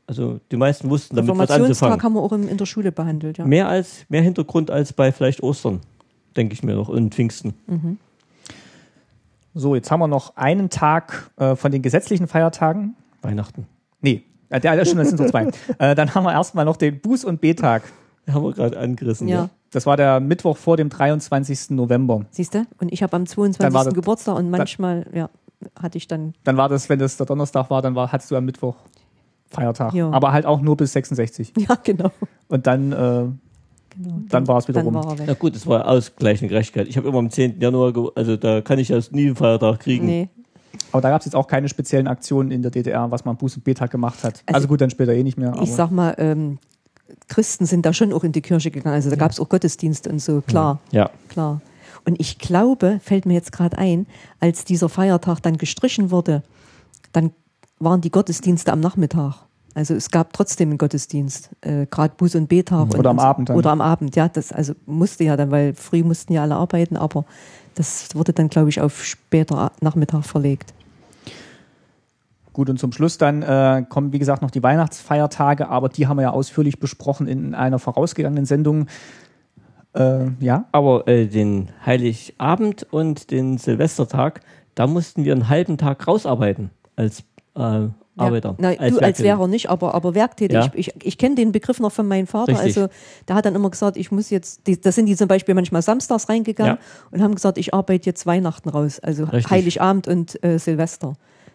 also 0.07 0.39
die 0.51 0.57
meisten 0.57 0.89
wussten 0.89 1.15
damit 1.15 1.37
was 1.37 1.51
anzufangen. 1.51 2.01
haben 2.03 2.13
wir 2.13 2.21
auch 2.21 2.31
im, 2.31 2.47
in 2.47 2.57
der 2.57 2.65
Schule 2.65 2.91
behandelt, 2.91 3.37
ja. 3.37 3.45
Mehr 3.45 3.67
als, 3.67 4.05
mehr 4.09 4.21
Hintergrund 4.21 4.71
als 4.71 4.93
bei 4.93 5.11
vielleicht 5.11 5.43
Ostern, 5.43 5.79
denke 6.35 6.53
ich 6.53 6.63
mir 6.63 6.75
noch, 6.75 6.89
und 6.89 7.13
Pfingsten. 7.13 7.53
So, 9.53 9.75
jetzt 9.75 9.91
haben 9.91 9.99
wir 9.99 10.07
noch 10.07 10.35
einen 10.37 10.69
Tag 10.69 11.31
äh, 11.37 11.55
von 11.55 11.71
den 11.71 11.81
gesetzlichen 11.81 12.27
Feiertagen. 12.27 12.95
Weihnachten. 13.21 13.67
Nee, 14.01 14.23
äh, 14.49 14.59
der, 14.59 14.75
das 14.75 14.91
sind 14.91 15.17
so 15.17 15.25
zwei. 15.25 15.47
äh, 15.77 15.95
dann 15.95 16.15
haben 16.15 16.23
wir 16.23 16.31
erstmal 16.31 16.65
noch 16.65 16.77
den 16.77 17.01
Buß- 17.01 17.25
und 17.25 17.41
B-Tag. 17.41 17.83
Haben 18.31 18.43
wir 18.43 18.53
gerade 18.53 18.77
angerissen. 18.77 19.27
Ja. 19.27 19.49
Das 19.71 19.85
war 19.85 19.97
der 19.97 20.19
Mittwoch 20.19 20.57
vor 20.57 20.77
dem 20.77 20.89
23. 20.89 21.71
November. 21.71 22.25
Siehst 22.31 22.53
du? 22.53 22.65
Und 22.79 22.91
ich 22.91 23.03
habe 23.03 23.15
am 23.15 23.23
Dann 23.23 23.27
22. 23.27 23.73
war 23.73 23.85
das- 23.85 23.93
Geburtstag 23.93 24.37
und 24.37 24.49
manchmal, 24.49 25.05
ja, 25.13 25.29
hatte 25.81 25.97
ich 25.97 26.07
dann, 26.07 26.33
Dann 26.43 26.57
war 26.57 26.69
das, 26.69 26.89
wenn 26.89 26.99
das 26.99 27.17
der 27.17 27.25
Donnerstag 27.25 27.69
war, 27.69 27.81
dann 27.81 27.95
war, 27.95 28.11
hattest 28.11 28.31
du 28.31 28.35
am 28.35 28.45
Mittwoch 28.45 28.75
Feiertag. 29.49 29.93
Ja. 29.93 30.09
Aber 30.11 30.31
halt 30.31 30.45
auch 30.45 30.61
nur 30.61 30.77
bis 30.77 30.93
66. 30.93 31.53
ja, 31.57 31.75
genau. 31.83 32.11
Und 32.47 32.67
dann, 32.67 32.91
äh, 32.91 33.25
genau. 33.95 34.19
Dann 34.29 34.47
war 34.47 34.57
es 34.57 34.67
wieder 34.67 34.83
Dann 34.83 34.93
rum. 34.95 35.03
war 35.03 35.19
er 35.19 35.25
Na 35.27 35.33
gut, 35.33 35.55
das 35.55 35.65
war 35.67 35.87
ausgleichende 35.87 36.49
Gerechtigkeit. 36.49 36.87
Ich 36.87 36.97
habe 36.97 37.07
immer 37.07 37.19
am 37.19 37.29
10. 37.29 37.59
Januar, 37.59 37.93
also 38.15 38.37
da 38.37 38.61
kann 38.61 38.79
ich 38.79 38.89
ja 38.89 38.99
nie 39.11 39.27
einen 39.27 39.35
Feiertag 39.35 39.79
kriegen. 39.79 40.05
Nee. 40.05 40.29
aber 40.91 41.01
da 41.01 41.09
gab 41.09 41.21
es 41.21 41.25
jetzt 41.25 41.35
auch 41.35 41.47
keine 41.47 41.67
speziellen 41.69 42.07
Aktionen 42.07 42.51
in 42.51 42.61
der 42.61 42.71
DDR, 42.71 43.09
was 43.11 43.25
man 43.25 43.35
Buß- 43.37 43.55
und 43.57 43.63
B-Tag 43.63 43.91
gemacht 43.91 44.23
hat. 44.23 44.41
Also, 44.45 44.55
Also, 44.55 44.67
gut, 44.69 44.81
dann 44.81 44.89
später 44.89 45.13
eh 45.13 45.23
nicht 45.23 45.37
mehr. 45.37 45.53
Aber 45.53 45.61
Ich 45.63 45.71
sag 45.71 45.91
mal, 45.91 46.15
ähm, 46.17 46.57
Christen 47.27 47.65
sind 47.65 47.85
da 47.85 47.93
schon 47.93 48.13
auch 48.13 48.23
in 48.23 48.31
die 48.31 48.41
Kirche 48.41 48.71
gegangen. 48.71 48.95
Also 48.95 49.09
da 49.09 49.15
gab 49.17 49.31
es 49.31 49.39
auch 49.39 49.49
Gottesdienste 49.49 50.09
und 50.09 50.19
so, 50.19 50.41
klar, 50.41 50.79
Ja. 50.91 51.09
klar. 51.29 51.61
Und 52.05 52.19
ich 52.19 52.39
glaube, 52.39 52.99
fällt 53.03 53.25
mir 53.25 53.33
jetzt 53.33 53.51
gerade 53.51 53.77
ein, 53.77 54.07
als 54.39 54.63
dieser 54.65 54.89
Feiertag 54.89 55.39
dann 55.41 55.57
gestrichen 55.57 56.09
wurde, 56.09 56.41
dann 57.11 57.31
waren 57.79 58.01
die 58.01 58.09
Gottesdienste 58.11 58.71
am 58.71 58.79
Nachmittag. 58.79 59.35
Also 59.73 59.93
es 59.93 60.11
gab 60.11 60.33
trotzdem 60.33 60.69
einen 60.69 60.77
Gottesdienst, 60.77 61.49
äh, 61.61 61.85
gerade 61.85 62.13
Buß- 62.17 62.37
und 62.37 62.49
Betag. 62.49 62.93
Oder 62.97 63.11
am 63.11 63.17
und, 63.17 63.23
Abend 63.23 63.49
dann. 63.49 63.57
Oder 63.57 63.71
am 63.71 63.81
Abend, 63.81 64.15
ja. 64.15 64.27
Das 64.27 64.51
also 64.51 64.73
musste 64.85 65.23
ja 65.23 65.37
dann, 65.37 65.51
weil 65.51 65.73
früh 65.73 66.03
mussten 66.03 66.33
ja 66.33 66.41
alle 66.41 66.55
arbeiten, 66.55 66.97
aber 66.97 67.25
das 67.75 68.09
wurde 68.13 68.33
dann, 68.33 68.49
glaube 68.49 68.69
ich, 68.69 68.81
auf 68.81 69.03
später 69.03 69.71
Nachmittag 69.79 70.25
verlegt. 70.25 70.73
Gut, 72.53 72.69
und 72.69 72.79
zum 72.79 72.91
Schluss 72.91 73.17
dann 73.17 73.43
äh, 73.43 73.85
kommen, 73.87 74.11
wie 74.11 74.19
gesagt, 74.19 74.41
noch 74.41 74.51
die 74.51 74.61
Weihnachtsfeiertage, 74.61 75.69
aber 75.69 75.87
die 75.87 76.07
haben 76.07 76.17
wir 76.17 76.23
ja 76.23 76.31
ausführlich 76.31 76.79
besprochen 76.79 77.27
in 77.27 77.55
einer 77.55 77.79
vorausgegangenen 77.79 78.45
Sendung. 78.45 78.87
Äh, 79.93 80.31
ja, 80.39 80.65
Aber 80.73 81.07
äh, 81.07 81.27
den 81.27 81.69
Heiligabend 81.85 82.85
und 82.91 83.31
den 83.31 83.57
Silvestertag, 83.57 84.41
da 84.75 84.85
mussten 84.85 85.23
wir 85.23 85.31
einen 85.31 85.47
halben 85.47 85.77
Tag 85.77 86.05
rausarbeiten 86.07 86.71
als 86.97 87.23
äh, 88.17 88.21
Arbeiter. 88.21 88.55
Ja, 88.59 88.73
na, 88.79 88.89
du 88.89 88.99
als. 88.99 89.19
Lehrer 89.19 89.47
nicht, 89.47 89.69
aber, 89.69 89.93
aber 89.95 90.13
werktätig. 90.15 90.55
Ja. 90.55 90.71
Ich, 90.73 90.89
ich, 90.89 91.05
ich 91.05 91.17
kenne 91.17 91.35
den 91.35 91.51
Begriff 91.51 91.79
noch 91.79 91.91
von 91.91 92.07
meinem 92.07 92.27
Vater. 92.27 92.53
Richtig. 92.53 92.77
Also 92.77 92.89
der 93.27 93.35
hat 93.35 93.45
dann 93.45 93.55
immer 93.55 93.69
gesagt, 93.69 93.97
ich 93.97 94.11
muss 94.11 94.29
jetzt, 94.29 94.67
die, 94.67 94.79
da 94.79 94.91
sind 94.91 95.05
die 95.05 95.15
zum 95.15 95.27
Beispiel 95.27 95.55
manchmal 95.55 95.81
samstags 95.81 96.29
reingegangen 96.29 96.75
Ja. 96.77 96.79
und 97.11 97.21
haben 97.21 97.35
gesagt, 97.35 97.57
ich 97.57 97.73
arbeite 97.73 98.05
jetzt 98.07 98.25
Weihnachten 98.25 98.69
raus. 98.69 98.99
Also 98.99 99.23
Richtig. 99.25 99.49
Heiligabend 99.51 100.07
und 100.07 100.43
äh, 100.43 100.57
Silvester. 100.59 101.13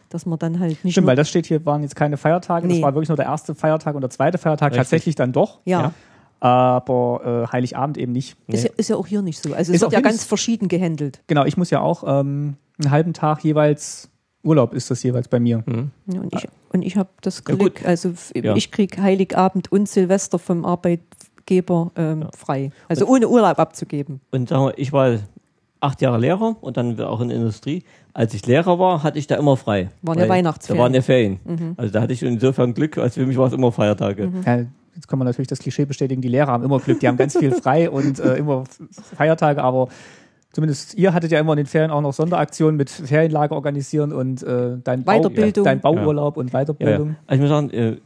Dass 0.09 0.25
man 0.25 0.38
dann 0.38 0.61
halt 0.61 0.85
nicht 0.85 0.95
stimmt, 0.95 1.09
weil 1.09 1.16
das 1.16 1.29
steht 1.29 1.47
hier, 1.47 1.66
waren 1.66 1.83
jetzt 1.83 1.97
keine 1.97 2.16
Feiertage. 2.16 2.69
Das 2.69 2.77
Nee. 2.77 2.83
war 2.83 2.95
wirklich 2.95 3.09
nur 3.09 3.16
der 3.16 3.27
erste 3.27 3.57
Feiertag 3.57 3.97
und 3.97 4.03
der 4.03 4.11
zweite 4.11 4.38
Feiertag 4.38 4.71
Richtig. 4.71 4.79
tatsächlich 4.85 5.14
dann 5.16 5.33
doch. 5.33 5.59
ja, 5.64 5.81
Ja. 5.83 5.92
Aber 6.40 7.47
äh, 7.49 7.53
Heiligabend 7.53 7.99
eben 7.99 8.12
nicht. 8.12 8.37
Ist, 8.47 8.64
ja, 8.64 8.71
ist 8.77 8.88
ja 8.90 8.97
auch 8.97 9.07
hier 9.07 9.23
nicht 9.23 9.42
so. 9.42 9.53
Also 9.55 9.73
es 9.73 9.77
Ist 9.77 9.81
wird 9.83 9.92
ja 9.92 10.01
ganz 10.01 10.23
verschieden 10.25 10.69
gehandelt. 10.69 11.21
Genau, 11.27 11.45
ich 11.45 11.57
muss 11.57 11.71
ja 11.71 11.81
auch 11.81 12.05
ähm, 12.07 12.55
einen 12.79 12.90
halben 12.90 13.14
Tag 13.14 13.42
jeweils, 13.42 14.11
Urlaub 14.46 14.72
ist 14.74 14.90
das 14.90 15.02
jeweils 15.02 15.28
bei 15.28 15.40
mir. 15.40 15.62
Hm. 15.66 15.90
Ja, 16.06 16.20
und 16.20 16.35
ich, 16.35 16.48
und 16.72 16.82
ich 16.82 16.96
habe 16.96 17.09
das 17.20 17.42
Ja, 17.48 17.54
Glück, 17.54 17.76
gut. 17.78 17.87
also 17.87 18.12
Ja. 18.35 18.54
ich 18.56 18.70
kriege 18.70 19.02
Heiligabend 19.02 19.70
und 19.72 19.88
Silvester 19.88 20.38
vom 20.38 20.64
Arbeitgeber 20.64 21.90
ähm, 21.96 22.22
Ja. 22.22 22.28
frei. 22.37 22.70
Also 22.88 23.06
ohne 23.06 23.28
Urlaub 23.28 23.59
abzugeben. 23.59 24.20
Und 24.30 24.48
sagen 24.48 24.64
wir, 24.66 24.78
ich 24.78 24.92
war 24.92 25.18
acht 25.80 26.00
Jahre 26.00 26.18
Lehrer 26.18 26.56
und 26.61 26.76
dann 26.76 26.98
auch 27.00 27.20
in 27.20 27.28
der 27.28 27.37
Industrie. 27.37 27.85
Als 28.14 28.32
ich 28.35 28.46
Lehrer 28.46 28.78
war, 28.78 29.02
hatte 29.02 29.18
ich 29.18 29.26
da 29.26 29.37
immer 29.37 29.56
frei. 29.56 29.90
Waren 30.02 30.18
ja 30.18 30.28
Weihnachtsferien. 30.28 30.78
Da 30.78 30.82
waren 30.85 30.94
ja 30.94 31.02
Ferien. 31.02 31.38
Mhm. 31.44 31.74
Also 31.76 31.92
da 31.92 32.00
hatte 32.00 32.12
ich 32.14 32.22
insofern 32.22 32.72
Glück, 32.72 32.96
als 32.98 33.14
für 33.14 33.26
mich 33.26 33.37
war 33.37 33.46
es 33.48 33.52
immer 33.52 33.70
Feiertage. 33.72 34.30
Ja, 34.46 34.61
jetzt 34.94 35.06
kann 35.06 35.18
man 35.18 35.26
natürlich 35.26 35.48
das 35.48 35.59
Klischee 35.59 35.85
bestätigen, 35.85 36.22
die 36.22 36.28
Lehrer 36.28 36.46
haben 36.52 36.64
immer 36.64 36.78
Glück, 36.80 36.98
die 37.00 37.09
haben 37.09 37.18
ganz 37.18 37.37
viel 37.38 37.52
frei 37.52 37.90
und 37.90 38.18
äh, 38.18 38.37
immer 38.37 38.64
Feiertage, 39.16 39.62
aber 39.62 39.88
zumindest 40.57 40.95
ihr 40.95 41.12
hattet 41.12 41.31
ja 41.33 41.38
immer 41.38 41.53
in 41.53 41.59
den 41.59 41.66
Ferien 41.66 41.90
auch 41.90 42.01
noch 42.01 42.14
Sonderaktionen 42.14 42.77
mit 42.77 42.88
Ferienlager 42.88 43.55
organisieren 43.55 44.11
und 44.12 44.42
äh, 44.42 44.79
dein, 44.83 45.05
Bau, 45.05 45.12
Weiterbildung. 45.21 45.64
dein 45.64 45.81
Bauurlaub 45.81 46.38
und 46.38 46.51
Ja, 46.51 46.59
ja. 46.61 46.64
Weiterbildung. 46.64 47.16
Also 47.27 47.35
ich 47.35 47.40
muss 47.42 47.49
sagen, 47.51 47.71
äh, 47.71 47.97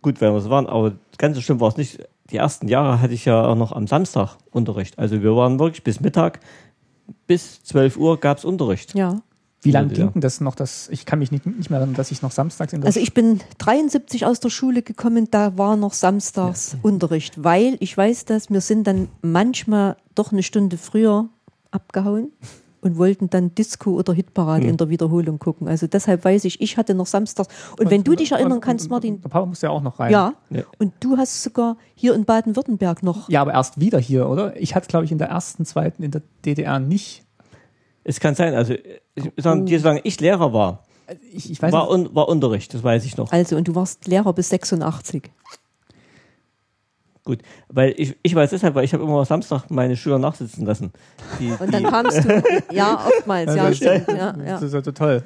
gut, 0.00 0.20
wenn 0.22 0.32
wir 0.32 0.40
so 0.40 0.48
waren, 0.48 0.66
aber 0.66 0.94
ganz 1.18 1.36
so 1.36 1.42
schlimm 1.42 1.60
war 1.60 1.68
es 1.68 1.76
nicht. 1.76 1.98
Die 2.30 2.36
ersten 2.38 2.66
Jahre 2.66 3.02
hatte 3.02 3.12
ich 3.12 3.26
ja 3.26 3.44
auch 3.46 3.56
noch 3.56 3.72
am 3.72 3.86
Samstag 3.86 4.36
Unterricht. 4.50 4.98
Also 4.98 5.22
wir 5.22 5.36
waren 5.36 5.58
wirklich 5.58 5.84
bis 5.84 6.00
Mittag, 6.00 6.40
bis 7.26 7.62
12 7.64 7.98
Uhr 7.98 8.18
gab 8.18 8.38
es 8.38 8.44
Unterricht. 8.46 8.94
Ja. 8.94 9.20
Wie 9.60 9.70
lange 9.72 9.88
Ja. 9.92 10.04
ging 10.04 10.12
denn 10.14 10.20
das 10.22 10.40
noch? 10.40 10.54
Das, 10.54 10.88
ich 10.88 11.04
kann 11.04 11.18
mich 11.18 11.30
nicht, 11.30 11.44
nicht 11.44 11.68
mehr 11.68 11.78
erinnern, 11.80 11.94
dass 11.96 12.10
ich 12.10 12.22
noch 12.22 12.30
samstags 12.30 12.72
in 12.72 12.80
der 12.80 12.86
Also 12.86 13.00
ich 13.00 13.12
bin 13.12 13.40
73 13.58 14.24
aus 14.24 14.40
der 14.40 14.48
Schule 14.50 14.80
gekommen, 14.82 15.28
da 15.30 15.58
war 15.58 15.76
noch 15.76 15.92
samstags 15.92 16.76
Unterricht, 16.82 17.42
weil 17.44 17.76
ich 17.80 17.94
weiß, 17.96 18.24
dass 18.24 18.48
wir 18.50 18.60
sind 18.62 18.86
dann 18.86 19.08
manchmal 19.20 19.96
doch 20.14 20.32
eine 20.32 20.42
Stunde 20.42 20.78
früher 20.78 21.28
abgehauen 21.70 22.32
und 22.80 22.96
wollten 22.96 23.28
dann 23.28 23.54
Disco 23.54 23.90
oder 23.92 24.12
Hitparade 24.12 24.62
Hm. 24.62 24.70
in 24.70 24.76
der 24.76 24.88
Wiederholung 24.88 25.38
gucken. 25.40 25.66
Also 25.68 25.86
deshalb 25.88 26.24
weiß 26.24 26.44
ich, 26.44 26.60
ich 26.60 26.76
hatte 26.76 26.94
noch 26.94 27.06
samstags. 27.06 27.48
Und 27.78 27.90
wenn 27.90 28.04
du 28.04 28.14
dich 28.14 28.30
erinnern 28.32 28.60
kannst, 28.60 28.88
Martin, 28.88 29.20
Der 29.20 29.28
Papa 29.28 29.46
muss 29.46 29.62
ja 29.62 29.70
auch 29.70 29.82
noch 29.82 29.98
rein. 29.98 30.12
ja, 30.12 30.34
Ja. 30.50 30.62
und 30.78 30.92
du 31.00 31.16
hast 31.16 31.42
sogar 31.42 31.76
hier 31.94 32.14
in 32.14 32.24
Baden-Württemberg 32.24 33.02
noch. 33.02 33.28
Ja, 33.28 33.40
aber 33.42 33.52
erst 33.52 33.80
wieder 33.80 33.98
hier, 33.98 34.28
oder? 34.28 34.56
Ich 34.60 34.74
hatte, 34.76 34.86
glaube 34.88 35.04
ich, 35.04 35.12
in 35.12 35.18
der 35.18 35.28
ersten, 35.28 35.64
zweiten 35.64 36.02
in 36.04 36.12
der 36.12 36.22
DDR 36.44 36.78
nicht. 36.78 37.24
Es 38.04 38.20
kann 38.20 38.34
sein, 38.36 38.54
also 38.54 38.74
ich 39.14 39.32
sagen, 39.36 39.66
die 39.66 39.76
sagen, 39.78 40.00
ich 40.04 40.20
Lehrer 40.20 40.52
war, 40.52 40.84
Ich, 41.32 41.50
ich 41.50 41.60
weiß 41.60 41.72
war, 41.72 41.90
un, 41.90 42.14
war 42.14 42.28
Unterricht, 42.28 42.72
das 42.74 42.82
weiß 42.84 43.04
ich 43.06 43.16
noch. 43.16 43.32
Also, 43.32 43.56
und 43.56 43.66
du 43.66 43.74
warst 43.74 44.06
Lehrer 44.06 44.32
bis 44.32 44.50
86. 44.50 45.30
Gut, 47.28 47.40
weil 47.68 47.92
ich, 47.98 48.16
ich 48.22 48.34
weiß 48.34 48.48
deshalb, 48.48 48.74
weil 48.74 48.84
ich 48.86 48.94
habe 48.94 49.04
immer 49.04 49.22
Samstag 49.26 49.70
meine 49.70 49.98
Schüler 49.98 50.18
nachsitzen 50.18 50.64
lassen. 50.64 50.92
Die, 51.38 51.50
Und 51.50 51.74
dann 51.74 51.84
die, 51.84 51.90
kamst 51.90 52.24
du, 52.24 52.42
ja, 52.72 52.94
oftmals, 53.06 53.54
ja, 53.54 53.68
das- 53.68 53.76
stimmt, 53.76 54.08
ja, 54.08 54.32
Das 54.32 54.62
ja. 54.62 54.66
ist 54.78 54.86
ja 54.86 54.92
toll. 54.92 55.22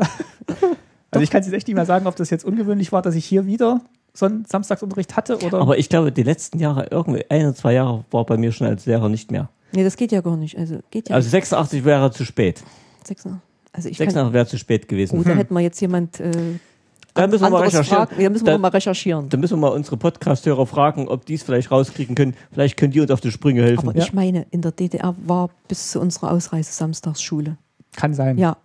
Also 1.12 1.22
ich 1.22 1.30
kann 1.30 1.40
es 1.42 1.46
jetzt 1.46 1.54
echt 1.54 1.68
nicht 1.68 1.76
mehr 1.76 1.86
sagen, 1.86 2.08
ob 2.08 2.16
das 2.16 2.30
jetzt 2.30 2.44
ungewöhnlich 2.44 2.90
war, 2.90 3.02
dass 3.02 3.14
ich 3.14 3.24
hier 3.24 3.46
wieder 3.46 3.82
Son 4.14 4.44
Samstagsunterricht 4.48 5.16
hatte? 5.16 5.38
Oder? 5.38 5.58
Aber 5.60 5.78
ich 5.78 5.88
glaube, 5.88 6.10
die 6.10 6.24
letzten 6.24 6.58
Jahre, 6.58 6.88
irgendwie 6.90 7.24
ein 7.30 7.42
oder 7.46 7.54
zwei 7.54 7.74
Jahre, 7.74 8.04
war 8.10 8.26
bei 8.26 8.36
mir 8.36 8.50
schon 8.50 8.66
als 8.66 8.84
Lehrer 8.86 9.08
nicht 9.08 9.30
mehr. 9.30 9.48
Nee, 9.72 9.84
das 9.84 9.96
geht 9.96 10.10
ja 10.10 10.22
gar 10.22 10.36
nicht. 10.36 10.58
Also 10.58 10.80
geht 10.90 11.08
ja 11.08 11.14
Also 11.14 11.28
86 11.30 11.84
wäre 11.84 12.10
zu 12.10 12.24
spät. 12.24 12.62
nicht. 12.98 13.06
Sechs- 13.06 13.24
Also 13.72 13.88
ich 13.88 13.96
kann, 13.96 14.06
86 14.08 14.32
wäre 14.34 14.46
zu 14.46 14.58
spät 14.58 14.88
gewesen. 14.88 15.18
oh, 15.18 15.22
da 15.22 15.34
hätten 15.34 15.54
wir 15.54 15.60
jetzt 15.60 15.80
jemand 15.80 16.18
äh, 16.18 16.30
Da 17.14 17.26
müssen 17.26 17.42
wir 17.42 17.50
mal 17.50 17.62
recherchieren. 17.62 18.06
fragen. 18.08 18.20
Ja, 18.22 18.30
müssen 18.30 18.44
Da- 18.46 18.52
wir 18.52 18.58
mal 18.58 18.68
recherchieren. 18.68 19.28
Da 19.28 19.36
müssen 19.36 19.54
wir 19.58 19.68
mal 19.68 19.74
unsere 19.76 19.96
Podcast-Hörer 19.98 20.66
fragen, 20.66 21.08
ob 21.08 21.26
die 21.26 21.34
es 21.34 21.42
vielleicht 21.42 21.70
rauskriegen 21.70 22.14
können. 22.14 22.34
Vielleicht 22.52 22.76
können 22.78 22.92
die 22.92 23.00
uns 23.00 23.10
auf 23.10 23.20
die 23.20 23.30
Sprünge 23.30 23.62
helfen. 23.62 23.88
Aber 23.88 23.98
ich 23.98 24.12
meine, 24.14 24.46
in 24.50 24.62
der 24.62 24.72
DDR 24.72 25.14
war 25.26 25.50
bis 25.68 25.90
zu 25.90 26.00
unserer 26.00 26.30
Ausreise 26.30 26.72
Samstagsschule. 26.72 27.58
Kann 27.96 28.14
sein. 28.14 28.38
Ja, 28.38 28.56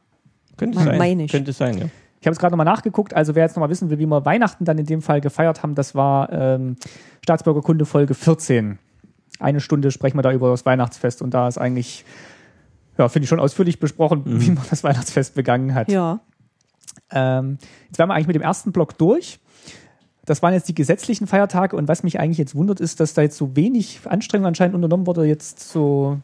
Könnte 0.55 0.77
mein- 0.77 0.85
sein. 0.87 0.97
meine 0.97 1.23
ich. 1.25 1.31
Könnte 1.31 1.51
sein, 1.51 1.77
ja. 1.77 1.85
Ich 2.19 2.25
habe 2.25 2.33
jetzt 2.33 2.39
gerade 2.39 2.53
nochmal 2.53 2.65
nachgeguckt, 2.65 3.13
also 3.13 3.35
wer 3.35 3.43
jetzt 3.43 3.55
nochmal 3.55 3.69
wissen 3.69 3.89
will, 3.89 3.99
wie 3.99 4.05
wir 4.05 4.25
Weihnachten 4.25 4.65
dann 4.65 4.77
in 4.77 4.85
dem 4.85 5.01
Fall 5.01 5.21
gefeiert 5.21 5.61
haben, 5.61 5.75
das 5.75 5.93
war 5.93 6.31
ähm, 6.31 6.75
Staatsbürgerkunde 7.23 7.85
Folge 7.85 8.13
14. 8.15 8.79
Eine 9.39 9.59
Stunde 9.59 9.91
sprechen 9.91 10.17
wir 10.17 10.23
da 10.23 10.31
über 10.31 10.49
das 10.49 10.65
Weihnachtsfest 10.65 11.21
und 11.21 11.33
da 11.33 11.47
ist 11.47 11.57
eigentlich, 11.59 12.05
ja, 12.97 13.07
finde 13.07 13.25
ich 13.25 13.29
schon 13.29 13.39
ausführlich 13.39 13.79
besprochen, 13.79 14.23
wie 14.25 14.49
man 14.51 14.63
das 14.69 14.83
Weihnachtsfest 14.83 15.35
begangen 15.35 15.75
hat. 15.75 15.91
ja. 15.91 16.21
Ähm, 17.11 17.57
jetzt 17.87 17.97
wären 17.99 18.09
wir 18.09 18.13
eigentlich 18.15 18.27
mit 18.27 18.35
dem 18.35 18.41
ersten 18.41 18.71
Block 18.71 18.97
durch. 18.97 19.39
Das 20.25 20.41
waren 20.41 20.53
jetzt 20.53 20.67
die 20.67 20.75
gesetzlichen 20.75 21.25
Feiertage 21.25 21.75
und 21.75 21.87
was 21.87 22.03
mich 22.03 22.19
eigentlich 22.19 22.37
jetzt 22.37 22.53
wundert, 22.53 22.79
ist, 22.81 22.99
dass 22.99 23.13
da 23.13 23.21
jetzt 23.21 23.37
so 23.37 23.55
wenig 23.55 24.01
Anstrengung 24.05 24.45
anscheinend 24.47 24.75
unternommen 24.75 25.07
wurde, 25.07 25.23
jetzt 25.25 25.59
so 25.69 26.19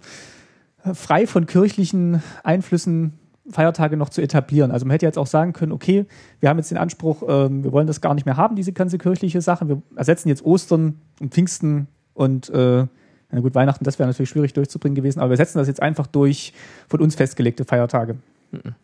äh, 0.84 0.94
frei 0.94 1.26
von 1.26 1.46
kirchlichen 1.46 2.22
Einflüssen 2.44 3.14
Feiertage 3.50 3.98
noch 3.98 4.10
zu 4.10 4.22
etablieren. 4.22 4.72
Also 4.72 4.86
man 4.86 4.92
hätte 4.92 5.06
jetzt 5.06 5.18
auch 5.18 5.28
sagen 5.28 5.54
können, 5.54 5.72
okay, 5.72 6.06
wir 6.40 6.50
haben 6.50 6.58
jetzt 6.58 6.72
den 6.72 6.78
Anspruch, 6.78 7.24
ähm, 7.28 7.64
wir 7.64 7.72
wollen 7.72 7.88
das 7.88 8.00
gar 8.02 8.14
nicht 8.14 8.26
mehr 8.26 8.38
haben, 8.38 8.56
diese 8.56 8.72
ganze 8.74 8.98
kirchliche 8.98 9.42
Sache. 9.42 9.68
Wir 9.68 9.82
ersetzen 9.96 10.30
jetzt 10.30 10.44
Ostern 10.46 11.00
und 11.20 11.34
Pfingsten 11.34 11.88
und 12.14 12.50
äh, 12.50 12.86
na 13.32 13.40
gut, 13.40 13.56
Weihnachten, 13.56 13.84
das 13.84 14.00
wäre 14.00 14.08
natürlich 14.08 14.30
schwierig 14.30 14.54
durchzubringen 14.54 14.96
gewesen, 14.96 15.20
aber 15.20 15.32
wir 15.32 15.38
setzen 15.38 15.58
das 15.58 15.68
jetzt 15.68 15.82
einfach 15.82 16.08
durch 16.08 16.54
von 16.88 17.02
uns 17.02 17.16
festgelegte 17.16 17.66
Feiertage. 17.66 18.18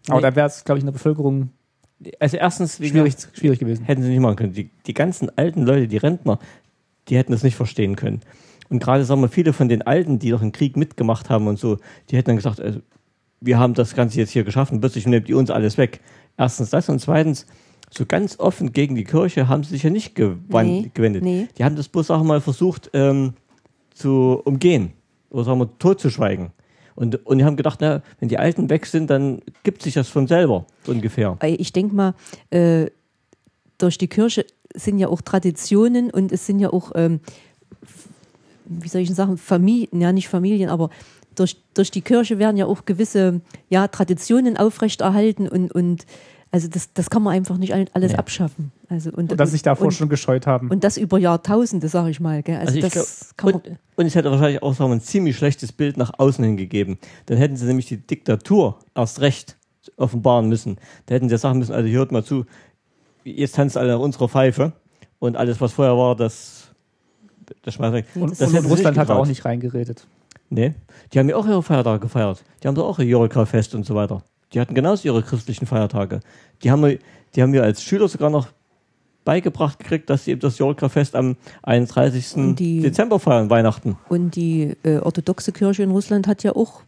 Aber 0.08 0.16
Nee. 0.18 0.22
da 0.22 0.36
wäre 0.36 0.47
es, 0.47 0.64
glaube 0.64 0.80
ich, 0.80 0.82
in 0.82 0.88
der 0.88 0.93
Bevölkerung 0.93 1.52
Also 2.20 2.38
erstens, 2.38 2.80
wie 2.80 2.89
schwierig, 2.89 3.16
gesagt, 3.16 3.38
schwierig 3.38 3.60
gewesen. 3.60 3.84
hätten 3.86 4.02
sie 4.04 4.10
nicht 4.10 4.20
machen 4.22 4.36
können. 4.38 4.54
Die, 4.54 4.70
die 4.86 4.93
ganzen 4.93 5.30
alten 5.38 5.64
Leute, 5.64 5.88
die 5.88 5.97
Rentner, 5.97 6.39
die 7.10 7.18
hätten 7.18 7.34
es 7.34 7.43
nicht 7.43 7.56
verstehen 7.56 7.95
können. 7.95 8.22
Und 8.70 8.80
gerade, 8.82 9.04
sagen 9.04 9.22
wir, 9.22 9.30
viele 9.30 9.52
von 9.52 9.68
den 9.68 9.82
Alten, 9.82 10.20
die 10.20 10.30
doch 10.30 10.41
im 10.41 10.52
Krieg 10.52 10.78
mitgemacht 10.78 11.30
haben 11.30 11.47
und 11.47 11.60
so, 11.60 11.78
die 12.10 12.16
hätten 12.18 12.28
dann 12.30 12.36
gesagt, 12.38 12.62
also, 12.62 12.80
wir 13.41 13.58
haben 13.58 13.74
das 13.74 13.95
Ganze 13.95 14.18
jetzt 14.20 14.32
hier 14.32 14.43
geschaffen, 14.43 14.80
plötzlich 14.80 15.08
nehmt 15.08 15.28
ihr 15.30 15.38
uns 15.38 15.50
alles 15.50 15.78
weg. 15.78 16.02
Erstens 16.38 16.70
das 16.70 16.88
und 16.89 17.00
zweitens, 17.00 17.45
so 17.89 18.06
ganz 18.06 18.39
offen 18.39 18.72
gegen 18.72 18.95
die 18.95 19.04
Kirche 19.04 19.47
haben 19.47 19.64
sie 19.64 19.72
sich 19.72 19.84
ja 19.84 19.89
nicht 19.89 20.18
Nee, 20.18 20.91
gewendet. 20.93 21.24
nee. 21.24 21.47
Die 21.58 21.64
haben 21.64 21.76
das 21.76 21.88
bloß 21.88 22.12
auch 22.12 22.24
mal 22.24 22.39
versucht 22.41 22.91
ähm, 22.93 23.34
zu 23.93 24.41
umgehen 24.45 24.93
oder 25.32 25.43
sagen 25.45 25.60
wir 25.60 25.78
totzuschweigen. 25.80 26.52
Und, 27.00 27.26
und 27.26 27.38
die 27.38 27.45
haben 27.45 27.56
gedacht, 27.56 27.80
na, 27.82 28.02
wenn 28.20 28.28
die 28.28 28.38
Alten 28.38 28.70
weg 28.70 28.86
sind, 28.86 29.10
dann 29.10 29.39
gibt 29.64 29.82
sich 29.84 29.93
das 29.93 30.10
von 30.10 30.28
selber, 30.28 30.66
ungefähr. 30.86 31.38
Ich 31.41 31.72
denke 31.72 31.95
mal, 31.95 32.14
äh, 32.50 32.88
durch 33.78 33.97
die 33.97 34.10
Kirche 34.10 34.45
sind 34.76 35.00
ja 35.00 35.08
auch 35.08 35.22
Traditionen 35.22 36.12
und 36.12 36.34
es 36.34 36.45
sind 36.45 36.60
ja 36.60 36.74
auch, 36.74 36.91
ähm, 36.95 37.22
wie 38.66 38.89
soll 38.89 39.00
ich 39.02 39.10
sagen, 39.16 39.38
Familien, 39.38 40.02
ja 40.02 40.12
nicht 40.12 40.28
Familien, 40.28 40.70
aber 40.70 40.89
durch, 41.36 41.56
durch 41.74 41.89
die 41.89 42.02
Kirche 42.02 42.38
werden 42.38 42.58
ja 42.58 42.66
auch 42.66 42.84
gewisse 42.84 43.39
ja, 43.70 43.88
Traditionen 43.88 44.58
aufrechterhalten 44.58 45.47
und, 45.47 45.72
und 45.72 46.06
also 46.52 46.68
das, 46.68 46.91
das 46.93 47.10
kann 47.10 47.24
man 47.24 47.34
einfach 47.34 47.58
nicht 47.58 47.74
all- 47.74 47.86
alles 47.93 48.12
Ja. 48.12 48.20
abschaffen. 48.20 48.74
Also, 48.90 49.12
und, 49.12 49.32
Und 49.32 49.40
dass 49.40 49.52
sich 49.52 49.62
davor 49.62 49.88
und, 49.88 49.94
schon 49.94 50.10
gescheut 50.10 50.48
haben. 50.48 50.70
Und 50.70 50.84
das 50.84 50.98
über 50.98 51.20
Jahrtausende, 51.20 51.88
sage 51.88 52.10
ich 52.10 52.20
mal. 52.20 52.42
Gell? 52.42 52.58
Also, 52.58 52.74
Also 52.74 52.88
ich 52.88 52.94
das 52.94 53.34
glaub, 53.38 53.56
und, 53.56 53.78
und 53.96 54.06
es 54.06 54.16
hätte 54.16 54.32
wahrscheinlich 54.32 54.64
auch 54.64 54.74
sagen 54.74 54.90
wir, 54.90 54.96
ein 54.96 55.02
ziemlich 55.02 55.38
schlechtes 55.38 55.72
Bild 55.72 55.96
nach 55.96 56.12
außen 56.18 56.44
hingegeben. 56.44 56.98
Dann 57.28 57.38
hätten 57.38 57.56
sie 57.56 57.66
nämlich 57.66 57.86
die 57.86 57.98
Diktatur 57.98 58.80
erst 58.96 59.22
recht 59.22 59.58
offenbaren 59.96 60.50
müssen. 60.50 60.78
Da 61.06 61.16
hätten 61.16 61.30
sie 61.30 61.38
sagen 61.38 61.60
müssen, 61.60 61.74
also 61.74 61.88
hört 61.88 62.12
mal 62.12 62.24
zu, 62.24 62.46
jetzt 63.24 63.56
tanzt 63.56 63.78
alle 63.78 63.94
nach 63.94 64.00
unserer 64.00 64.28
Pfeife 64.28 64.74
und 65.20 65.36
alles, 65.36 65.62
was 65.62 65.74
vorher 65.74 65.96
war, 65.96 66.16
das, 66.16 66.70
das 67.62 67.76
schmeißt 67.76 67.94
weg. 67.94 68.06
Und 68.16 68.42
das 68.42 68.54
und 68.54 68.66
Russland 68.66 68.98
hat 68.98 69.12
auch 69.12 69.28
nicht 69.28 69.46
reingeredet. 69.46 70.08
Nee, 70.50 70.74
die 71.14 71.20
haben 71.20 71.30
ja 71.30 71.36
auch 71.36 71.46
ihre 71.46 71.62
Feiertage 71.62 72.00
gefeiert. 72.00 72.44
Die 72.64 72.68
haben 72.68 72.76
doch 72.76 72.88
auch 72.88 72.98
ihr 72.98 73.06
Jorika-Fest 73.06 73.76
und 73.76 73.86
so 73.86 73.94
weiter. 73.94 74.24
Die 74.52 74.60
hatten 74.60 74.74
genauso 74.74 75.08
ihre 75.08 75.22
christlichen 75.22 75.68
Feiertage. 75.68 76.22
Die 76.64 76.72
haben 76.72 76.82
wir, 76.82 76.98
die 77.36 77.44
haben 77.44 77.54
wir 77.54 77.62
als 77.64 77.84
Schüler 77.84 78.08
sogar 78.08 78.32
noch 78.32 78.48
beigebracht 79.34 79.78
gekriegt, 79.78 80.10
dass 80.10 80.26
sie 80.26 80.32
eben 80.32 80.42
das 80.42 80.58
Jorika-Fest 80.58 81.16
am 81.16 81.36
31. 81.62 82.36
Und 82.36 82.56
die- 82.56 82.82
Dezember 82.82 83.20
feiern, 83.20 83.48
Weihnachten. 83.52 83.96
Und 84.10 84.36
die 84.36 84.76
äh, 84.84 84.98
orthodoxe 84.98 85.52
Kirche 85.52 85.84
in 85.84 85.92
Russland 85.92 86.28
hat 86.28 86.42
ja 86.42 86.56
auch, 86.56 86.82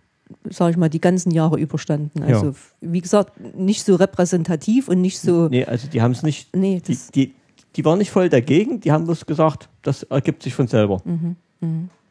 sage 0.49 0.71
ich 0.71 0.77
mal, 0.77 0.89
die 0.89 0.99
ganzen 1.01 1.29
Jahre 1.31 1.59
überstanden. 1.59 2.23
Also, 2.23 2.47
Ja. 2.47 2.53
wie 2.81 2.99
gesagt, 3.01 3.33
nicht 3.55 3.83
so 3.85 3.93
repräsentativ 3.95 4.87
und 4.87 5.01
nicht 5.01 5.19
so. 5.19 5.49
Nee, 5.49 5.65
also 5.65 5.87
die 5.87 6.01
haben 6.01 6.13
es 6.13 6.23
nicht, 6.23 6.55
Nee, 6.55 6.81
die, 6.87 6.97
die, 7.13 7.35
die 7.75 7.85
waren 7.85 7.99
nicht 7.99 8.09
voll 8.09 8.27
dagegen, 8.29 8.79
die 8.79 8.91
haben 8.91 9.05
bloß 9.05 9.27
gesagt, 9.27 9.69
das 9.83 10.01
ergibt 10.03 10.41
sich 10.41 10.55
von 10.55 10.67
selber. 10.67 10.99
Mhm, 11.05 11.35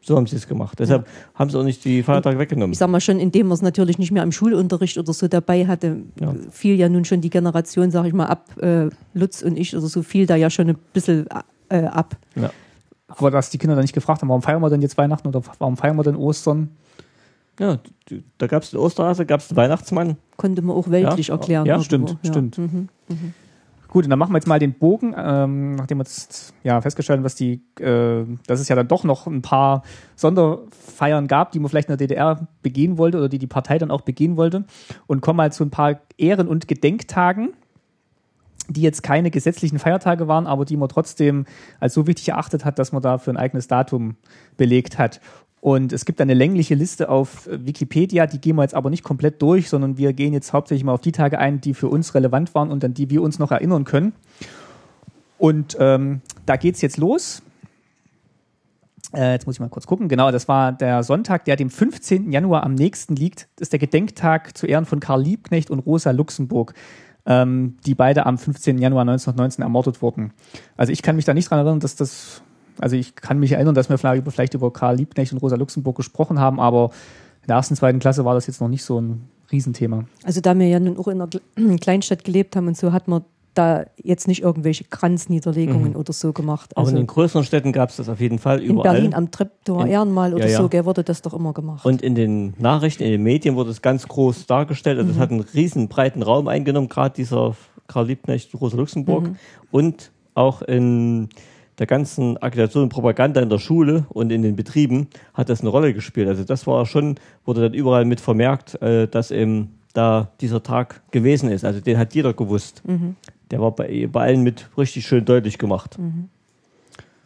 So 0.03 0.15
haben 0.17 0.25
sie 0.25 0.35
es 0.35 0.47
gemacht. 0.47 0.79
Deshalb 0.79 1.07
haben 1.35 1.49
sie 1.51 1.59
auch 1.59 1.63
nicht 1.63 1.85
die 1.85 2.01
Feiertage 2.01 2.39
weggenommen. 2.39 2.71
ich 2.73 2.79
sag 2.79 2.89
mal 2.89 2.99
schon, 3.01 3.19
indem 3.19 3.47
man 3.47 3.53
es 3.55 3.61
natürlich 3.61 3.99
nicht 3.99 4.11
mehr 4.11 4.23
im 4.23 4.31
Schulunterricht 4.31 4.97
oder 4.97 5.13
so 5.13 5.27
dabei 5.27 5.67
hatte, 5.67 5.97
Ja. 6.19 6.33
fiel 6.49 6.75
ja 6.75 6.89
nun 6.89 7.05
schon 7.05 7.21
die 7.21 7.29
Generation, 7.29 7.91
sage 7.91 8.07
ich 8.07 8.13
mal, 8.15 8.25
ab, 8.25 8.45
äh, 8.61 8.89
Lutz 9.13 9.43
und 9.43 9.57
ich, 9.57 9.75
oder 9.75 9.85
so 9.85 10.01
fiel 10.01 10.25
da 10.25 10.35
ja 10.35 10.49
schon 10.49 10.69
ein 10.69 10.77
bisschen 10.93 11.27
äh, 11.69 11.83
ab. 11.85 12.17
Ja. 12.35 12.49
Aber 13.07 13.29
dass 13.29 13.49
die 13.51 13.57
Kinder 13.59 13.75
dann 13.75 13.83
nicht 13.83 13.93
gefragt 13.93 14.21
haben, 14.21 14.29
warum 14.29 14.41
feiern 14.41 14.61
wir 14.61 14.69
denn 14.71 14.81
jetzt 14.81 14.97
Weihnachten 14.97 15.27
oder 15.27 15.41
warum 15.59 15.77
feiern 15.77 15.95
wir 15.97 16.03
denn 16.03 16.15
Ostern? 16.15 16.69
Ja, 17.59 17.77
da 18.39 18.47
gab 18.47 18.63
es 18.63 18.71
den 18.71 18.79
Osterhase, 18.79 19.25
gab 19.27 19.41
es 19.41 19.49
den 19.49 19.57
Weihnachtsmann. 19.57 20.17
Konnte 20.37 20.63
man 20.63 20.75
auch 20.75 20.89
weltlich 20.89 21.27
Ja, 21.27 21.35
erklären. 21.35 21.65
ja, 21.67 21.79
stimmt, 21.83 22.17
ja. 22.23 22.31
stimmt. 22.31 22.57
Mhm. 22.57 22.87
Gut, 23.91 24.05
und 24.05 24.09
dann 24.09 24.19
machen 24.19 24.31
wir 24.31 24.37
jetzt 24.37 24.47
mal 24.47 24.57
den 24.57 24.73
Bogen, 24.73 25.13
ähm, 25.17 25.75
nachdem 25.75 25.97
wir 25.97 26.03
jetzt 26.03 26.53
ja, 26.63 26.79
festgestellt 26.79 27.17
haben, 27.17 27.23
dass, 27.23 27.41
äh, 27.41 28.25
dass 28.47 28.61
es 28.61 28.69
ja 28.69 28.75
dann 28.77 28.87
doch 28.87 29.03
noch 29.03 29.27
ein 29.27 29.41
paar 29.41 29.83
Sonderfeiern 30.15 31.27
gab, 31.27 31.51
die 31.51 31.59
man 31.59 31.67
vielleicht 31.67 31.89
in 31.89 31.97
der 31.97 32.07
DDR 32.07 32.47
begehen 32.63 32.97
wollte 32.97 33.17
oder 33.17 33.27
die 33.27 33.37
die 33.37 33.47
Partei 33.47 33.77
dann 33.77 33.91
auch 33.91 33.99
begehen 33.99 34.37
wollte. 34.37 34.63
Und 35.07 35.19
kommen 35.19 35.35
mal 35.35 35.51
zu 35.51 35.65
ein 35.65 35.71
paar 35.71 35.99
Ehren- 36.17 36.47
und 36.47 36.69
Gedenktagen, 36.69 37.49
die 38.69 38.81
jetzt 38.81 39.03
keine 39.03 39.29
gesetzlichen 39.29 39.77
Feiertage 39.77 40.29
waren, 40.29 40.47
aber 40.47 40.63
die 40.63 40.77
man 40.77 40.87
trotzdem 40.87 41.45
als 41.81 41.93
so 41.93 42.07
wichtig 42.07 42.29
erachtet 42.29 42.63
hat, 42.63 42.79
dass 42.79 42.93
man 42.93 43.01
dafür 43.01 43.33
ein 43.33 43.37
eigenes 43.37 43.67
Datum 43.67 44.15
belegt 44.55 44.99
hat. 44.99 45.19
Und 45.61 45.93
es 45.93 46.05
gibt 46.05 46.19
eine 46.19 46.33
längliche 46.33 46.73
Liste 46.73 47.07
auf 47.07 47.47
Wikipedia, 47.51 48.25
die 48.25 48.41
gehen 48.41 48.55
wir 48.55 48.63
jetzt 48.63 48.73
aber 48.73 48.89
nicht 48.89 49.03
komplett 49.03 49.41
durch, 49.43 49.69
sondern 49.69 49.95
wir 49.95 50.11
gehen 50.11 50.33
jetzt 50.33 50.53
hauptsächlich 50.53 50.83
mal 50.83 50.93
auf 50.93 51.01
die 51.01 51.11
Tage 51.11 51.37
ein, 51.37 51.61
die 51.61 51.75
für 51.75 51.87
uns 51.87 52.15
relevant 52.15 52.55
waren 52.55 52.71
und 52.71 52.83
an 52.83 52.95
die 52.95 53.11
wir 53.11 53.21
uns 53.21 53.37
noch 53.37 53.51
erinnern 53.51 53.83
können. 53.83 54.13
Und 55.37 55.77
ähm, 55.79 56.21
da 56.47 56.55
geht's 56.55 56.81
jetzt 56.81 56.97
los. 56.97 57.43
Äh, 59.13 59.33
jetzt 59.33 59.45
muss 59.45 59.55
ich 59.55 59.59
mal 59.59 59.69
kurz 59.69 59.87
gucken. 59.87 60.07
Genau, 60.07 60.31
das 60.31 60.47
war 60.47 60.71
der 60.71 61.03
Sonntag, 61.03 61.45
der 61.45 61.55
dem 61.55 61.69
15. 61.69 62.31
Januar 62.31 62.63
am 62.63 62.73
nächsten 62.73 63.15
liegt. 63.15 63.47
Das 63.55 63.67
ist 63.67 63.73
der 63.73 63.79
Gedenktag 63.79 64.57
zu 64.57 64.67
Ehren 64.67 64.85
von 64.85 64.99
Karl 64.99 65.21
Liebknecht 65.21 65.69
und 65.69 65.79
Rosa 65.79 66.11
Luxemburg, 66.11 66.73
ähm, 67.25 67.77
die 67.85 67.93
beide 67.95 68.25
am 68.25 68.37
15. 68.37 68.77
Januar 68.77 69.01
1919 69.01 69.63
ermordet 69.63 70.01
wurden. 70.01 70.33
Also 70.77 70.91
ich 70.91 71.01
kann 71.01 71.15
mich 71.15 71.25
da 71.25 71.33
nicht 71.33 71.49
dran 71.49 71.59
erinnern, 71.59 71.79
dass 71.79 71.95
das, 71.95 72.41
also 72.79 72.95
ich 72.95 73.15
kann 73.15 73.39
mich 73.39 73.51
erinnern, 73.53 73.75
dass 73.75 73.89
wir 73.89 73.97
vielleicht 73.97 74.53
über, 74.53 74.71
Karl 74.73 74.95
Liebknecht 74.97 75.31
und 75.33 75.39
Rosa 75.39 75.55
Luxemburg 75.55 75.95
gesprochen 75.97 76.39
haben, 76.39 76.59
aber 76.59 76.91
in 77.41 77.47
der 77.47 77.55
ersten, 77.57 77.75
zweiten 77.75 77.99
Klasse 77.99 78.23
war 78.25 78.33
das 78.35 78.47
jetzt 78.47 78.61
noch 78.61 78.67
nicht 78.69 78.83
so 78.83 78.99
ein 79.01 79.27
Riesenthema. 79.51 80.05
Also 80.23 80.41
da 80.41 80.57
wir 80.57 80.67
ja 80.67 80.79
nun 80.79 80.97
auch 80.97 81.07
in 81.07 81.21
einer 81.21 81.29
Kle- 81.29 81.77
Kleinstadt 81.81 82.23
gelebt 82.23 82.55
haben 82.55 82.67
und 82.67 82.77
so, 82.77 82.91
hat 82.93 83.07
man 83.07 83.23
da 83.53 83.83
jetzt 84.01 84.29
nicht 84.29 84.43
irgendwelche 84.43 84.85
Kranzniederlegungen 84.85 85.97
oder 85.97 86.13
so 86.13 86.31
gemacht. 86.31 86.75
Auch 86.77 86.81
Also 86.83 86.91
in 86.91 86.97
den 86.97 87.07
größeren 87.07 87.43
Städten 87.43 87.73
gab 87.73 87.89
es 87.89 87.97
das 87.97 88.07
auf 88.07 88.21
jeden 88.21 88.39
Fall 88.39 88.61
in 88.61 88.71
überall. 88.75 88.93
Berlin 88.93 89.13
am 89.13 89.29
Treptower 89.29 89.81
In- 89.85 89.91
Ehrenmal 89.91 90.33
oder 90.33 90.45
Ja, 90.45 90.51
ja. 90.51 90.57
so, 90.57 90.69
gell, 90.69 90.85
wurde 90.85 91.03
das 91.03 91.21
doch 91.21 91.33
immer 91.33 91.51
gemacht. 91.51 91.83
Und 91.85 92.01
in 92.01 92.15
den 92.15 92.53
Nachrichten, 92.59 93.03
in 93.03 93.11
den 93.11 93.23
Medien 93.23 93.55
wurde 93.57 93.71
es 93.71 93.81
ganz 93.81 94.07
groß 94.07 94.45
dargestellt. 94.47 94.99
Also 94.99 95.11
es 95.11 95.17
hat 95.17 95.31
einen 95.31 95.41
riesen 95.41 95.89
breiten 95.89 96.23
Raum 96.23 96.47
eingenommen, 96.47 96.87
gerade 96.87 97.13
dieser 97.13 97.55
Karl 97.87 98.07
Liebknecht, 98.07 98.53
Rosa 98.55 98.77
Luxemburg. 98.77 99.31
Und 99.69 100.11
auch 100.33 100.61
in 100.61 101.27
der 101.81 101.87
ganzen 101.87 102.39
Agitation 102.43 102.83
und 102.83 102.89
Propaganda 102.89 103.41
in 103.41 103.49
der 103.49 103.57
Schule 103.57 104.05
und 104.09 104.31
in 104.31 104.43
den 104.43 104.55
Betrieben 104.55 105.07
hat 105.33 105.49
das 105.49 105.61
eine 105.61 105.69
Rolle 105.69 105.95
gespielt. 105.95 106.27
Also 106.27 106.43
das 106.43 106.67
war 106.67 106.85
schon, 106.85 107.15
wurde 107.43 107.61
dann 107.61 107.73
überall 107.73 108.05
mit 108.05 108.21
vermerkt, 108.21 108.79
äh, 108.83 109.07
dass 109.07 109.31
eben 109.31 109.79
da 109.93 110.29
dieser 110.41 110.61
Tag 110.61 111.01
gewesen 111.09 111.49
ist. 111.49 111.65
Also 111.65 111.79
den 111.79 111.97
hat 111.97 112.13
jeder 112.13 112.35
gewusst. 112.35 112.83
Der 113.49 113.59
war 113.59 113.71
bei, 113.71 114.07
bei 114.11 114.21
allen 114.21 114.43
mit 114.43 114.69
richtig 114.77 115.07
schön 115.07 115.25
deutlich 115.25 115.57
gemacht. 115.57 115.97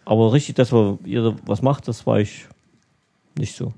Aber 0.06 0.32
richtig, 0.32 0.56
dass 0.56 0.72
man 0.72 1.00
jeder 1.04 1.36
was 1.46 1.62
macht, 1.62 1.90
das 1.90 2.08
war 2.08 2.22
ich 2.22 2.48
nicht 3.38 3.58
so. 3.58 3.74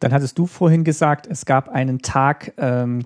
Dann 0.00 0.14
hattest 0.14 0.38
du 0.38 0.46
vorhin 0.46 0.82
gesagt, 0.82 1.26
es 1.26 1.44
gab 1.44 1.68
einen 1.68 2.00
Tag 2.00 2.54
ähm, 2.56 3.04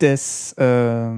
des 0.00 0.52
äh, 0.52 1.10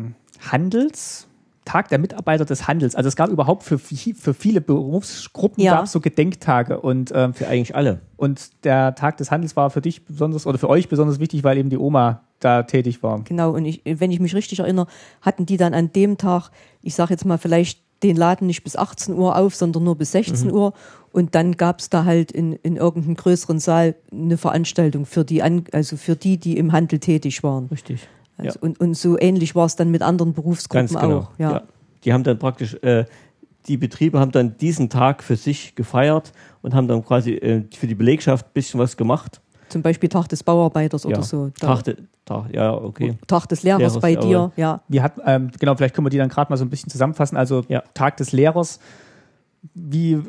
Handels, 0.50 1.25
Tag 1.66 1.88
der 1.90 1.98
Mitarbeiter 1.98 2.46
des 2.46 2.66
Handels. 2.66 2.94
Also 2.94 3.08
es 3.08 3.16
gab 3.16 3.28
überhaupt 3.28 3.62
für, 3.64 3.78
für 3.78 4.32
viele 4.32 4.62
Berufsgruppen 4.62 5.62
Ja. 5.62 5.74
gab 5.74 5.84
es 5.84 5.92
so 5.92 6.00
Gedenktage 6.00 6.80
und 6.80 7.12
ähm, 7.14 7.34
Für 7.34 7.48
eigentlich 7.48 7.74
alle. 7.76 8.00
und 8.16 8.64
der 8.64 8.94
Tag 8.94 9.18
des 9.18 9.30
Handels 9.30 9.56
war 9.56 9.68
für 9.68 9.82
dich 9.82 10.06
besonders 10.06 10.46
oder 10.46 10.56
für 10.58 10.70
euch 10.70 10.88
besonders 10.88 11.18
wichtig, 11.20 11.44
weil 11.44 11.58
eben 11.58 11.68
die 11.68 11.76
Oma 11.78 12.22
da 12.40 12.62
tätig 12.62 13.02
war. 13.02 13.20
Genau, 13.24 13.50
und 13.52 13.64
ich, 13.66 13.82
wenn 13.84 14.10
ich 14.10 14.20
mich 14.20 14.34
richtig 14.34 14.60
erinnere, 14.60 14.86
hatten 15.20 15.44
die 15.44 15.56
dann 15.58 15.74
an 15.74 15.92
dem 15.92 16.16
Tag, 16.16 16.50
ich 16.82 16.94
sage 16.94 17.12
jetzt 17.12 17.24
mal, 17.26 17.36
vielleicht 17.38 17.80
den 18.02 18.14
Laden 18.16 18.46
nicht 18.46 18.62
bis 18.62 18.76
18 18.76 19.14
Uhr 19.14 19.36
auf, 19.36 19.54
sondern 19.54 19.82
nur 19.84 19.96
bis 19.96 20.12
16 20.12 20.52
Uhr. 20.52 20.74
Und 21.12 21.34
dann 21.34 21.56
gab 21.56 21.80
es 21.80 21.88
da 21.88 22.04
halt 22.04 22.30
in, 22.30 22.52
in 22.52 22.76
irgendeinem 22.76 23.16
größeren 23.16 23.58
Saal 23.58 23.94
eine 24.12 24.36
Veranstaltung 24.36 25.06
für 25.06 25.24
die, 25.24 25.42
also 25.42 25.96
für 25.96 26.14
die, 26.14 26.36
die 26.36 26.58
im 26.58 26.72
Handel 26.72 26.98
tätig 26.98 27.42
waren. 27.42 27.66
Richtig. 27.70 28.06
Also, 28.38 28.58
und, 28.60 28.80
und 28.80 28.94
so 28.94 29.18
ähnlich 29.18 29.54
war 29.54 29.66
es 29.66 29.76
dann 29.76 29.90
mit 29.90 30.02
anderen 30.02 30.32
Berufsgruppen 30.34 30.88
Ganz 30.88 31.00
genau. 31.00 31.18
auch. 31.18 31.30
Ja. 31.38 31.62
Die 32.04 32.12
haben 32.12 32.24
dann 32.24 32.38
praktisch, 32.38 32.74
äh, 32.82 33.04
die 33.66 33.76
Betriebe 33.76 34.20
haben 34.20 34.30
dann 34.32 34.56
diesen 34.58 34.88
Tag 34.90 35.22
für 35.22 35.36
sich 35.36 35.74
gefeiert 35.74 36.32
und 36.62 36.74
haben 36.74 36.86
dann 36.88 37.04
quasi 37.04 37.32
äh, 37.32 37.64
für 37.74 37.86
die 37.86 37.94
Belegschaft 37.94 38.46
ein 38.46 38.52
bisschen 38.54 38.78
was 38.78 38.96
gemacht. 38.96 39.40
Zum 39.68 39.82
Beispiel 39.82 40.08
Tag 40.08 40.28
des 40.28 40.44
Bauarbeiters 40.44 41.04
oder 41.04 41.16
ja. 41.16 41.22
so. 41.22 41.50
Da- 41.58 41.66
Tag, 41.74 41.84
de, 41.84 41.96
Tag, 42.24 42.54
ja, 42.54 42.72
okay. 42.74 43.18
Tag 43.26 43.48
des 43.48 43.64
Lehrers, 43.64 43.80
Lehrers, 43.80 44.00
bei 44.00 44.14
dir, 44.14 44.52
ja. 44.56 44.80
Wir 44.86 45.02
hatten, 45.02 45.20
ähm, 45.26 45.50
genau, 45.58 45.74
vielleicht 45.74 45.94
können 45.94 46.06
wir 46.06 46.10
die 46.10 46.18
dann 46.18 46.28
gerade 46.28 46.50
mal 46.52 46.56
so 46.56 46.64
ein 46.64 46.70
bisschen 46.70 46.90
zusammenfassen. 46.90 47.36
Also 47.36 47.64
Ja. 47.68 47.82
Tag 47.94 48.16
des 48.18 48.32
Lehrers. 48.32 48.78
Wie 49.74 50.20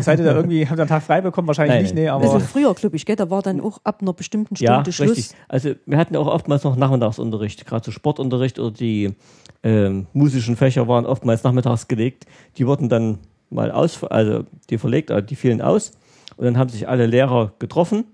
seid 0.00 0.18
ihr 0.18 0.24
da 0.24 0.34
irgendwie, 0.34 0.66
habt 0.66 0.78
ihr 0.78 0.82
einen 0.82 0.88
Tag 0.88 1.02
frei 1.02 1.20
bekommen? 1.20 1.46
Wahrscheinlich 1.48 1.74
Nein, 1.74 1.82
nicht, 1.82 1.94
nee, 1.94 2.08
aber 2.08 2.22
bisschen 2.22 2.40
früher, 2.40 2.74
glaube 2.74 2.96
ich, 2.96 3.06
gell? 3.06 3.16
Da 3.16 3.30
war 3.30 3.42
dann 3.42 3.60
auch 3.60 3.78
ab 3.84 3.98
einer 4.00 4.12
bestimmten 4.12 4.56
Stunde 4.56 4.72
Ja, 4.72 4.92
Schluss. 4.92 5.10
richtig. 5.10 5.36
Also 5.48 5.74
wir 5.86 5.98
hatten 5.98 6.16
auch 6.16 6.26
oftmals 6.26 6.64
noch 6.64 6.76
Nachmittagsunterricht, 6.76 7.66
gerade 7.66 7.84
so 7.84 7.90
Sportunterricht 7.90 8.58
oder 8.58 8.70
die 8.70 9.14
ähm, 9.62 10.06
musischen 10.12 10.56
Fächer 10.56 10.88
waren 10.88 11.06
oftmals 11.06 11.42
nachmittags 11.44 11.88
gelegt. 11.88 12.26
Die 12.56 12.66
wurden 12.66 12.88
dann 12.88 13.18
mal 13.50 13.70
aus, 13.70 14.02
also 14.04 14.44
die 14.70 14.78
verlegt, 14.78 15.10
also 15.10 15.24
die 15.26 15.36
fielen 15.36 15.60
aus. 15.60 15.92
Und 16.36 16.46
dann 16.46 16.58
haben 16.58 16.70
sich 16.70 16.88
alle 16.88 17.06
Lehrer 17.06 17.52
getroffen 17.58 18.04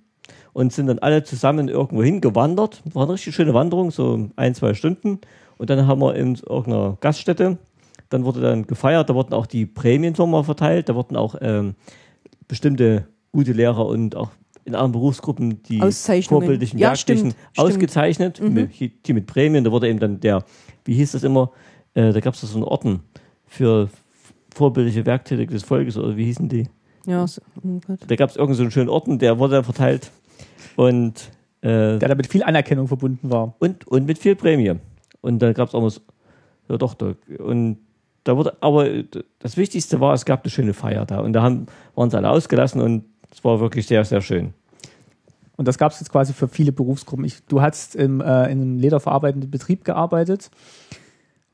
und 0.53 0.73
sind 0.73 0.89
dann 0.89 0.99
alle 0.99 1.23
zusammen 1.23 1.69
irgendwo 1.69 2.03
hingewandert. 2.03 2.83
War 2.93 3.05
eine 3.05 3.15
richtig 3.15 3.35
schöne 3.35 3.55
Wanderung, 3.55 3.91
so 3.91 4.29
ein, 4.37 4.55
zwei 4.55 4.75
Stunden. 4.75 5.21
Und 5.57 5.71
dann 5.71 5.87
haben 5.87 6.01
wir 6.01 6.15
in 6.15 6.35
irgendeiner 6.37 6.97
Gaststätte, 7.01 7.59
dann 8.09 8.25
wurde 8.25 8.41
dann 8.41 8.67
gefeiert, 8.67 9.11
da 9.11 9.15
wurden 9.15 9.35
auch 9.35 9.47
die 9.47 9.67
Prämien 9.67 10.15
nochmal 10.17 10.45
verteilt, 10.45 10.89
da 10.89 10.95
wurden 10.95 11.17
auch 11.17 11.37
ähm, 11.41 11.75
bestimmte 12.47 13.07
gute 13.33 13.53
Lehrer 13.53 13.87
und 13.87 14.17
auch 14.17 14.31
in 14.65 14.75
anderen 14.75 14.93
Berufsgruppen 14.93 15.63
die 15.63 15.81
vorbildlichen 15.81 16.79
Ja, 16.79 16.89
Werklichen 16.89 17.31
stimmt, 17.31 17.37
stimmt. 17.53 17.59
ausgezeichnet, 17.69 18.41
mit, 18.41 18.71
die 19.07 19.13
mit 19.13 19.27
Prämien. 19.27 19.65
Da 19.65 19.73
wurde 19.73 19.89
eben 19.89 19.99
dann 19.99 20.21
der, 20.21 20.45
wie 20.85 20.95
hieß 20.95 21.13
das 21.13 21.23
immer, 21.23 21.53
äh, 21.95 22.13
da 22.13 22.21
gab 22.21 22.35
es 22.35 22.41
so 22.41 22.55
einen 22.55 22.65
Orden 22.65 23.01
für 23.47 23.89
vorbildliche 24.55 25.07
Werktätige 25.07 25.53
des 25.53 25.63
Volkes 25.63 25.97
oder 25.97 26.17
wie 26.17 26.25
hießen 26.25 26.49
die? 26.49 26.69
Ja, 27.07 27.27
so, 27.27 27.41
oh. 27.65 27.81
Da 28.07 28.17
gab 28.17 28.29
es 28.29 28.37
irgendeinen 28.37 28.57
so 28.57 28.63
einen 28.65 28.71
schönen 28.71 28.89
Orden, 28.91 29.19
der 29.19 29.39
wurde 29.39 29.55
dann 29.55 29.65
verteilt 29.65 30.11
und, 30.77 31.31
äh, 31.63 31.99
der 31.99 32.09
damit 32.09 32.27
viel 32.27 32.43
Anerkennung 32.43 32.89
verbunden 32.89 33.31
war. 33.31 33.55
und, 33.59 33.87
und 33.87 34.07
mit 34.07 34.19
viel 34.19 34.37
Prämie. 34.37 34.75
Und 35.23 35.41
dann 35.41 35.55
gab 35.55 35.69
es 35.69 35.75
auch 35.75 35.81
mal 35.81 35.91
so, 35.91 36.01
ja 36.69 36.77
doch, 36.77 36.95
da, 36.95 37.15
und 37.39 37.79
da 38.29 38.37
wurde, 38.37 38.57
aber 38.61 38.87
das 39.39 39.57
Wichtigste 39.57 40.01
war, 40.01 40.13
es 40.13 40.25
gab 40.25 40.45
eine 40.45 40.51
schöne 40.51 40.75
Feier 40.75 41.07
da 41.07 41.21
und 41.21 41.33
da 41.33 41.43
haben, 41.43 41.67
waren 41.95 42.11
sie 42.11 42.17
alle 42.17 42.31
ausgelassen 42.31 42.81
und 42.81 43.05
es 43.33 43.43
war 43.43 43.61
wirklich 43.61 43.87
sehr, 43.87 44.05
sehr 44.05 44.21
schön. 44.21 44.53
Und 45.57 45.67
das 45.67 45.79
gab 45.79 45.93
es 45.93 45.99
jetzt 45.99 46.13
quasi 46.13 46.33
für 46.33 46.47
viele 46.47 46.71
Berufsgruppen. 46.71 47.25
Ich, 47.25 47.43
du 47.47 47.61
hast 47.61 47.97
im, 47.97 48.21
äh, 48.21 48.45
in 48.45 48.61
einem 48.61 48.79
lederverarbeitenden 48.79 49.51
Betrieb 49.51 49.85
gearbeitet. 49.85 50.51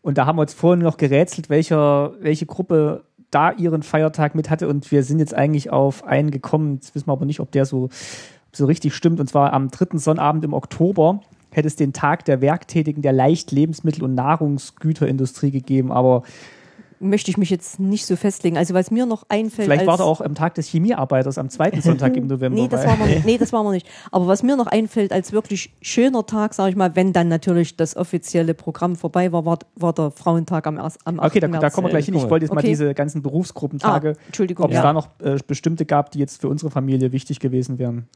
Und 0.03 0.19
da 0.19 0.27
haben 0.27 0.37
wir 0.37 0.43
jetzt 0.43 0.59
vorhin 0.59 0.85
noch 0.85 0.99
gerätselt, 0.99 1.49
welcher, 1.49 2.13
welche 2.21 2.45
Gruppe 2.45 3.05
da 3.31 3.51
ihren 3.53 3.83
Feiertag 3.83 4.35
mit 4.35 4.51
hatte. 4.51 4.69
Und 4.69 4.91
wir 4.93 5.05
sind 5.05 5.21
jetzt 5.21 5.33
eigentlich 5.33 5.71
auf 5.71 6.05
einen 6.05 6.31
gekommen. 6.31 6.75
Jetzt 6.75 6.95
wissen 6.95 7.09
wir 7.09 7.13
aber 7.13 7.25
nicht, 7.25 7.41
ob 7.41 7.51
der 7.53 7.65
so, 7.65 7.89
so 8.53 8.67
richtig 8.67 8.95
stimmt. 8.95 9.21
Und 9.21 9.29
zwar 9.29 9.55
am 9.55 9.71
dritten 9.71 9.99
Sonnabend 9.99 10.45
im 10.45 10.53
Oktober 10.53 11.21
hätte 11.51 11.69
es 11.69 11.77
den 11.77 11.95
Tag 11.95 12.27
der 12.27 12.43
Werktätigen 12.43 13.01
der 13.01 13.13
Leicht 13.13 13.53
Lebensmittel- 13.53 14.05
und 14.05 14.15
Nahrungsgüterindustrie 14.15 15.51
gegeben. 15.51 15.93
Aber 15.93 16.25
Möchte 17.01 17.31
ich 17.31 17.37
mich 17.37 17.51
jetzt 17.51 17.81
nicht 17.81 18.07
so 18.07 18.17
festlegen. 18.17 18.57
Also, 18.57 18.73
was 18.75 18.91
mir 18.91 19.05
noch 19.07 19.25
einfällt. 19.29 19.67
vielleicht 19.67 19.81
als, 19.81 19.89
war 19.89 19.97
da 19.99 20.05
auch 20.05 20.21
am 20.21 20.35
Tag 20.35 20.55
des 20.55 20.69
Chemiearbeiters 20.69 21.39
am 21.39 21.51
zweiten 21.51 21.81
Sonntag 21.83 22.17
im 22.17 22.27
November. 22.29 22.61
Nee 22.61 22.69
das, 22.69 22.87
war 22.87 22.97
nicht- 23.07 23.25
nee, 23.27 23.37
das 23.39 23.53
war 23.53 23.63
noch 23.65 23.73
nicht. 23.73 23.87
Aber 24.13 24.27
was 24.27 24.43
mir 24.43 24.57
noch 24.57 24.67
einfällt 24.67 25.13
als 25.13 25.33
wirklich 25.33 25.75
schöner 25.83 26.25
Tag, 26.27 26.55
sage 26.55 26.71
ich 26.71 26.77
mal, 26.77 26.95
wenn 26.97 27.13
dann 27.13 27.29
natürlich 27.29 27.77
das 27.77 27.97
offizielle 27.97 28.55
Programm 28.55 28.97
vorbei 28.97 29.33
war, 29.33 29.45
war, 29.45 29.59
war 29.77 29.93
der 29.93 30.11
Frauentag 30.11 30.67
am, 30.67 30.79
am 30.79 31.21
8. 31.21 31.27
Okay, 31.31 31.41
da, 31.41 31.49
da 31.49 31.59
März. 31.61 31.75
kommen 31.75 31.87
wir 31.87 31.91
gleich 31.91 32.07
hin. 32.07 32.15
Ich 32.15 32.23
mal. 32.23 32.31
wollte 32.31 32.45
jetzt 32.47 32.53
mal 32.55 32.61
Okay. 32.61 32.69
diese 32.69 32.95
ganzen 32.95 33.23
Berufsgruppentage, 33.23 34.15
Ah, 34.17 34.43
ob 34.63 34.71
es 34.71 34.75
ja. 34.77 34.83
da 34.83 34.93
noch 34.93 35.09
äh, 35.23 35.37
bestimmte 35.47 35.85
gab, 35.87 36.11
die 36.13 36.19
jetzt 36.21 36.41
für 36.41 36.49
unsere 36.49 36.71
Familie 36.71 37.13
wichtig 37.13 37.41
gewesen 37.41 37.79
wären. 37.79 38.09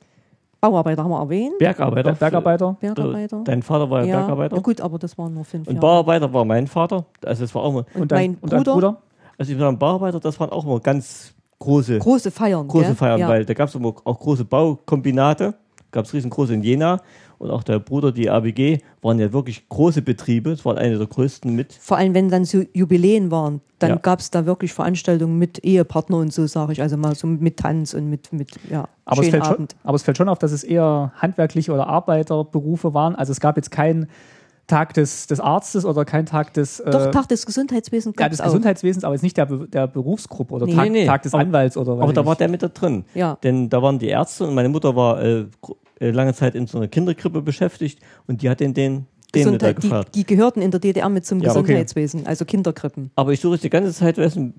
Bauarbeiter 0.61 1.05
haben 1.05 1.11
wir 1.11 1.21
erwähnt. 1.21 1.59
Bergarbeiter. 1.59 2.13
Bergarbeiter? 2.15 2.77
Bergarbeiter. 2.81 3.43
Dein 3.45 3.63
Vater 3.63 3.89
war 3.91 4.01
ja, 4.01 4.07
ja, 4.07 4.19
Bergarbeiter. 4.21 4.57
ja, 4.57 4.63
gut, 4.63 4.81
aber 4.81 4.99
das 4.99 5.17
waren 5.17 5.35
nur 5.35 5.45
fünf 5.45 5.69
Und 5.69 5.75
Jahre. 5.75 5.81
Bauarbeiter 5.87 6.33
war 6.33 6.45
mein 6.45 6.67
Vater. 6.67 7.05
Also 7.25 7.45
es 7.45 7.55
war 7.55 7.63
auch 7.63 7.73
mal, 7.73 7.85
Und 7.95 8.11
dein, 8.11 8.33
mein 8.33 8.39
und 8.41 8.53
dein 8.53 8.59
Bruder? 8.65 8.73
Bruder? 8.75 8.97
also 9.39 9.53
ich 9.53 9.59
war 9.59 9.69
ein 9.69 9.79
Bauarbeiter, 9.79 10.19
das 10.19 10.39
waren 10.41 10.51
auch 10.51 10.65
immer 10.65 10.81
ganz 10.81 11.33
große, 11.61 11.99
Große 11.99 12.31
Feiern. 12.31 12.67
große 12.67 12.87
gell? 12.87 12.95
Feiern, 12.95 13.21
ja. 13.21 13.29
weil 13.29 13.45
da 13.45 13.55
gab 13.55 13.69
es 13.69 13.75
immer 13.75 13.95
auch 14.05 14.19
große 14.19 14.45
Baukombinate, 14.45 15.55
gab 15.93 16.05
es 16.05 16.13
riesengroße 16.13 16.55
in 16.55 16.63
Jena 16.63 17.01
und 17.39 17.51
auch 17.51 17.63
der 17.63 17.79
Bruder, 17.79 18.13
die 18.13 18.29
ABG, 18.31 18.79
waren 19.03 19.19
ja 19.19 19.33
wirklich 19.33 19.69
große 19.69 20.03
Betriebe. 20.03 20.51
Es 20.51 20.65
waren 20.65 20.77
eine 20.79 20.99
der 20.99 21.07
größten 21.07 21.55
mit. 21.55 21.73
Vor 21.73 21.97
allem, 21.97 22.15
wenn 22.15 22.29
dann 22.29 22.45
so 22.45 22.63
Jubiläen 22.75 23.31
waren, 23.31 23.61
dann 23.79 23.91
Ja. 23.91 23.97
gab 23.97 24.19
es 24.21 24.31
da 24.31 24.45
wirklich 24.45 24.73
Veranstaltungen 24.73 25.39
mit 25.39 25.65
Ehepartner 25.65 26.17
und 26.19 26.33
so, 26.33 26.47
sage 26.49 26.73
ich. 26.73 26.83
Also 26.83 26.97
mal 26.97 27.15
so 27.15 27.27
mit 27.29 27.59
Tanz 27.59 27.95
und 27.95 28.11
mit, 28.11 28.33
mit 28.33 28.51
ja, 28.71 28.89
Aber 29.05 29.21
es, 29.21 29.27
schönen 29.27 29.31
fällt 29.31 29.45
schon, 29.47 29.55
Abend. 29.55 29.77
aber 29.85 29.95
es 29.97 30.03
fällt 30.03 30.17
schon 30.17 30.29
auf, 30.29 30.39
dass 30.39 30.51
es 30.53 30.65
eher 30.65 31.13
handwerkliche 31.17 31.73
oder 31.73 31.87
Arbeiterberufe 31.87 32.93
waren. 32.95 33.15
Also 33.15 33.31
es 33.33 33.41
gab 33.41 33.57
jetzt 33.57 33.71
keinen 33.71 34.09
Tag 34.67 34.93
des, 34.93 35.27
des 35.27 35.41
Arztes 35.41 35.87
oder 35.87 36.05
keinen 36.05 36.27
Tag 36.27 36.53
des, 36.53 36.81
äh, 36.81 36.91
Doch, 36.91 37.11
Tag 37.11 37.29
des 37.29 37.47
Gesundheitswesens 37.47 38.15
ja, 38.19 38.25
gab 38.25 38.31
des 38.31 38.41
es 38.41 38.43
auch. 38.43 38.49
Gesundheitswesens, 38.49 39.03
aber 39.05 39.15
jetzt 39.15 39.23
nicht 39.23 39.37
der, 39.39 39.47
der 39.47 39.87
Berufsgruppe 39.87 40.53
oder 40.55 40.67
Nee. 40.67 40.75
Tag, 40.75 40.91
Nee. 40.91 41.07
Tag 41.07 41.23
des 41.23 41.33
Aber- 41.33 41.43
Anwalts 41.43 41.77
oder 41.79 41.97
was 41.97 42.03
Aber 42.03 42.13
da 42.13 42.27
war 42.27 42.37
der 42.37 42.49
mit 42.49 42.63
da 42.63 42.69
drin. 42.69 43.05
Ja. 43.15 43.39
Denn 43.43 43.71
da 43.71 43.81
waren 43.81 43.99
die 43.99 44.09
Ärzte 44.09 44.45
und 44.47 44.55
meine 44.55 44.69
Mutter 44.69 44.95
war 44.95 45.23
äh, 45.23 45.47
äh, 46.01 46.11
lange 46.11 46.35
Zeit 46.35 46.55
in 46.55 46.67
so 46.67 46.79
einer 46.79 46.89
Kinderkrippe 46.89 47.43
beschäftigt 47.43 48.01
und 48.27 48.43
die 48.43 48.49
hat 48.51 48.61
den, 48.61 48.75
den, 48.75 49.07
den 49.35 49.51
mit 49.53 49.63
da 49.63 49.73
Gesundheit, 49.73 49.77
die, 49.79 49.83
gefeiert. 49.83 50.15
die 50.15 50.25
gehörten 50.25 50.63
in 50.63 50.71
der 50.71 50.81
DDR 50.81 51.09
mit 51.09 51.27
zum 51.27 51.41
Ja, 51.41 51.51
okay. 51.51 51.63
Gesundheitswesen, 51.63 52.27
also 52.27 52.45
Kinderkrippen. 52.45 53.11
Aber 53.17 53.33
ich 53.33 53.41
suche 53.41 53.55
jetzt 53.55 53.65
die 53.65 53.71
ganze 53.71 53.93
Zeit 53.93 54.17
wissen, 54.17 54.55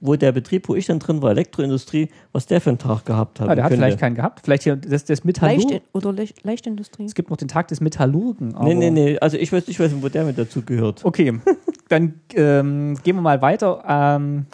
wo 0.00 0.14
der 0.16 0.32
Betrieb, 0.32 0.68
wo 0.68 0.74
ich 0.74 0.86
dann 0.86 0.98
drin 0.98 1.22
war, 1.22 1.30
Elektroindustrie, 1.30 2.10
was 2.32 2.46
der 2.46 2.60
für 2.60 2.70
einen 2.70 2.78
Tag 2.78 3.06
gehabt 3.06 3.40
hat. 3.40 3.48
Ah, 3.48 3.54
der 3.54 3.64
hat 3.64 3.70
könnte. 3.70 3.82
vielleicht 3.82 3.98
keinen 3.98 4.14
gehabt. 4.14 4.40
Vielleicht 4.44 4.64
hier 4.64 4.76
das, 4.76 5.04
das 5.04 5.24
Metallurg. 5.24 5.70
Leicht, 5.70 5.82
oder 5.92 6.12
Leicht, 6.12 6.44
Leichtindustrie? 6.44 7.04
Es 7.04 7.14
gibt 7.14 7.30
noch 7.30 7.38
den 7.38 7.48
Tag 7.48 7.68
des 7.68 7.80
Metallurgen. 7.80 8.54
Aber 8.54 8.66
Nee, 8.66 8.74
nee, 8.74 8.90
nee. 8.90 9.18
Also 9.18 9.38
ich 9.38 9.52
weiß 9.52 9.66
nicht, 9.66 9.80
wo 9.80 10.08
der 10.08 10.24
mit 10.24 10.36
dazu 10.36 10.62
gehört. 10.62 11.04
Okay, 11.04 11.40
dann 11.88 12.20
ähm, 12.34 12.98
gehen 13.02 13.16
wir 13.16 13.22
mal 13.22 13.40
weiter. 13.40 13.82
Ähm, 13.88 14.46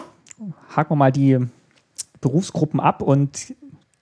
haken 0.68 0.90
wir 0.92 0.96
mal 0.96 1.12
die 1.12 1.38
Berufsgruppen 2.20 2.80
ab 2.80 3.02
und 3.02 3.54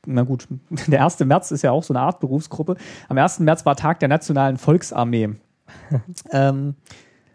na 0.06 0.22
gut, 0.22 0.48
der 0.86 1.04
1. 1.04 1.20
März 1.20 1.50
ist 1.50 1.62
ja 1.62 1.70
auch 1.70 1.82
so 1.82 1.94
eine 1.94 2.00
Art 2.00 2.20
Berufsgruppe. 2.20 2.76
Am 3.08 3.18
1. 3.18 3.40
März 3.40 3.64
war 3.66 3.76
Tag 3.76 4.00
der 4.00 4.08
Nationalen 4.08 4.56
Volksarmee. 4.56 5.30
ähm, 6.30 6.74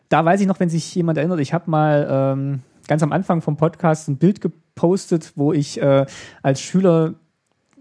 da 0.10 0.26
weiß 0.26 0.42
ich 0.42 0.48
noch, 0.48 0.60
wenn 0.60 0.70
sich 0.70 0.94
jemand 0.96 1.18
erinnert, 1.18 1.40
ich 1.40 1.54
habe 1.54 1.70
mal 1.70 2.08
ähm, 2.10 2.62
ganz 2.88 3.04
am 3.04 3.12
Anfang 3.12 3.42
vom 3.42 3.58
Podcast 3.58 4.08
ein 4.08 4.18
Bild 4.18 4.42
gepostet, 4.42 5.34
wo 5.36 5.54
ich 5.54 5.82
äh, 5.82 6.06
als 6.42 6.62
Schüler 6.62 7.14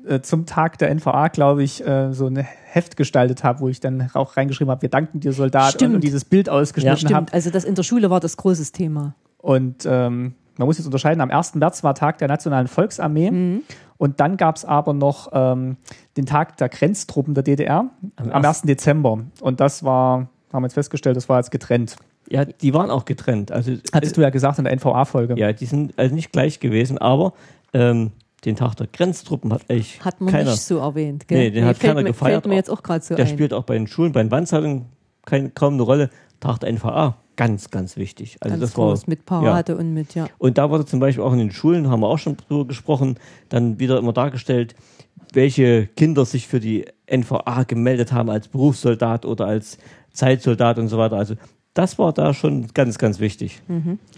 äh, 0.07 0.21
zum 0.21 0.47
Tag 0.47 0.79
der 0.79 0.95
NVA, 0.95 1.29
glaube 1.29 1.63
ich, 1.63 1.87
äh, 1.87 2.13
so 2.13 2.27
ein 2.27 2.37
Heft 2.37 2.97
gestaltet 2.97 3.45
habe, 3.45 3.61
wo 3.61 3.69
ich 3.69 3.81
dann 3.81 4.11
auch 4.15 4.37
reingeschrieben 4.37 4.71
habe, 4.71 4.83
wir 4.83 4.89
danken 4.91 5.21
dir 5.21 5.33
Soldat 5.33 5.73
Stimmt. 5.73 5.97
und 5.97 6.05
dieses 6.05 6.25
Bild 6.25 6.49
ausgeschnitten 6.49 7.15
habe. 7.15 7.27
Stimmt, 7.27 7.35
also 7.35 7.51
das 7.51 7.65
in 7.65 7.75
der 7.75 7.83
Schule 7.83 8.11
war 8.11 8.21
das 8.21 8.37
großes 8.37 8.73
Thema. 8.73 9.15
Und 9.39 9.87
ähm, 9.87 10.35
man 10.57 10.67
muss 10.67 10.79
jetzt 10.79 10.87
unterscheiden, 10.87 11.21
am 11.21 11.31
1. 11.31 11.55
März 11.55 11.85
war 11.85 11.95
Tag 11.95 12.19
der 12.19 12.29
Nationalen 12.29 12.69
Volksarmee. 12.69 13.61
Und 13.99 14.21
dann 14.21 14.37
gab 14.37 14.57
es 14.57 14.65
aber 14.65 14.93
noch 14.95 15.29
ähm, 15.33 15.77
den 16.17 16.25
Tag 16.27 16.57
der 16.57 16.69
Grenztruppen 16.69 17.35
der 17.35 17.43
DDR 17.43 17.91
am, 18.17 18.31
Am 18.31 18.45
1. 18.45 18.63
Dezember. 18.63 19.19
Und 19.41 19.61
das 19.61 19.83
war, 19.83 20.29
haben 20.53 20.63
wir 20.63 20.67
jetzt 20.67 20.75
festgestellt, 20.75 21.17
das 21.17 21.29
war 21.29 21.39
jetzt 21.39 21.51
getrennt. 21.51 21.97
Ja, 22.31 22.45
die 22.45 22.75
waren 22.75 22.91
auch 22.91 23.05
getrennt. 23.05 23.51
Also 23.53 23.73
Hattest 23.93 24.17
du 24.17 24.21
ja 24.21 24.31
gesagt 24.31 24.59
in 24.59 24.65
der 24.65 24.73
NVA-Folge. 24.77 25.35
ja, 25.39 25.53
die 25.53 25.67
sind 25.67 25.99
also 25.99 26.15
nicht 26.15 26.31
gleich 26.33 26.61
gewesen, 26.61 26.99
aber 26.99 27.33
ähm, 27.73 28.13
den 28.45 28.55
Tag 28.55 28.77
der 28.77 28.87
Grenztruppen 28.87 29.53
hat 29.53 29.63
eigentlich 29.69 30.05
Hat 30.05 30.21
man 30.21 30.33
keiner. 30.33 30.51
nicht 30.53 30.63
so 30.63 30.79
erwähnt. 30.79 31.27
Gell? 31.27 31.39
Nee, 31.39 31.51
den 31.51 31.65
hat 31.65 31.79
fällt 31.79 31.91
keiner 31.95 32.03
mir, 32.03 32.11
gefeiert. 32.11 32.35
Fällt 32.43 32.47
mir 32.47 32.55
jetzt 32.55 32.71
auch 32.71 32.83
gerade 32.83 33.05
so 33.05 33.17
Der 33.17 33.25
ein. 33.25 33.31
spielt 33.31 33.53
auch 33.53 33.65
bei 33.65 33.75
den 33.75 33.87
Schulen, 33.89 34.13
bei 34.13 34.23
den 34.23 34.31
Wandzeitungen 34.31 34.87
kein, 35.25 35.53
kaum 35.55 35.75
eine 35.75 35.83
Rolle. 35.83 36.11
Tag 36.41 36.59
der 36.59 36.73
NVA, 36.73 37.17
ganz, 37.37 37.71
ganz 37.71 37.97
wichtig. 37.97 38.37
Also 38.41 38.55
Ganz 38.55 38.61
das 38.61 38.79
war, 38.79 38.89
groß 38.89 39.07
mit 39.07 39.25
Parade 39.27 39.77
und 39.77 39.95
mit, 39.95 40.15
ja. 40.15 40.27
Und 40.39 40.59
da 40.59 40.71
wurde 40.71 40.87
zum 40.87 41.01
Beispiel 41.01 41.25
auch 41.25 41.33
in 41.33 41.39
den 41.39 41.51
Schulen, 41.51 41.89
haben 41.89 42.01
wir 42.01 42.09
auch 42.09 42.19
schon 42.19 42.37
drüber 42.37 42.67
gesprochen, 42.67 43.17
dann 43.49 43.79
wieder 43.79 43.99
immer 43.99 44.13
dargestellt, 44.13 44.75
welche 45.33 45.87
Kinder 45.87 46.25
sich 46.25 46.47
für 46.49 46.61
die 46.61 46.87
NVA 47.11 47.65
gemeldet 47.65 48.13
haben 48.13 48.31
als 48.31 48.49
Berufssoldat 48.49 49.25
oder 49.25 49.47
als 49.47 49.79
Zeitsoldat 50.13 50.79
und 50.79 50.89
so 50.89 50.99
weiter. 50.99 51.17
Also 51.17 51.35
das 51.75 51.99
war 51.99 52.13
da 52.13 52.35
schon 52.35 52.69
ganz, 52.75 52.99
ganz 52.99 53.21
wichtig. 53.21 53.63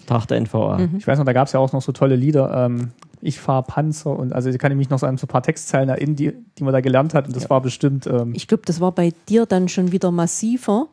Tag 0.07 0.27
der 0.27 0.41
NVA. 0.41 0.89
Ich 0.97 1.07
weiß 1.07 1.19
noch, 1.19 1.27
da 1.27 1.33
gab 1.33 1.47
es 1.47 1.53
ja 1.53 1.61
auch 1.61 1.73
noch 1.73 1.83
so 1.83 1.93
tolle 1.93 2.17
Lieder. 2.17 2.67
Ähm, 2.67 2.93
ich 3.21 3.39
fahre 3.39 3.65
Panzer 3.65 4.19
und 4.19 4.33
also 4.33 4.49
ich 4.49 4.59
kann 4.59 4.75
mich 4.77 4.89
noch 4.89 4.99
so 4.99 5.07
an 5.07 5.19
so 5.19 5.27
ein 5.27 5.29
paar 5.29 5.43
Textzeilen 5.43 5.91
erinnern, 5.91 6.17
die, 6.17 6.33
die 6.59 6.65
man 6.65 6.73
da 6.73 6.81
gelernt 6.81 7.13
hat. 7.13 7.27
Und 7.27 7.37
das 7.37 7.51
war 7.51 7.61
bestimmt. 7.61 8.07
Ähm, 8.07 8.33
Ich 8.35 8.49
glaube, 8.49 8.63
das 8.65 8.81
war 8.81 8.93
bei 8.93 9.13
dir 9.29 9.45
dann 9.45 9.69
schon 9.69 9.93
wieder 9.93 10.11
massiver 10.11 10.89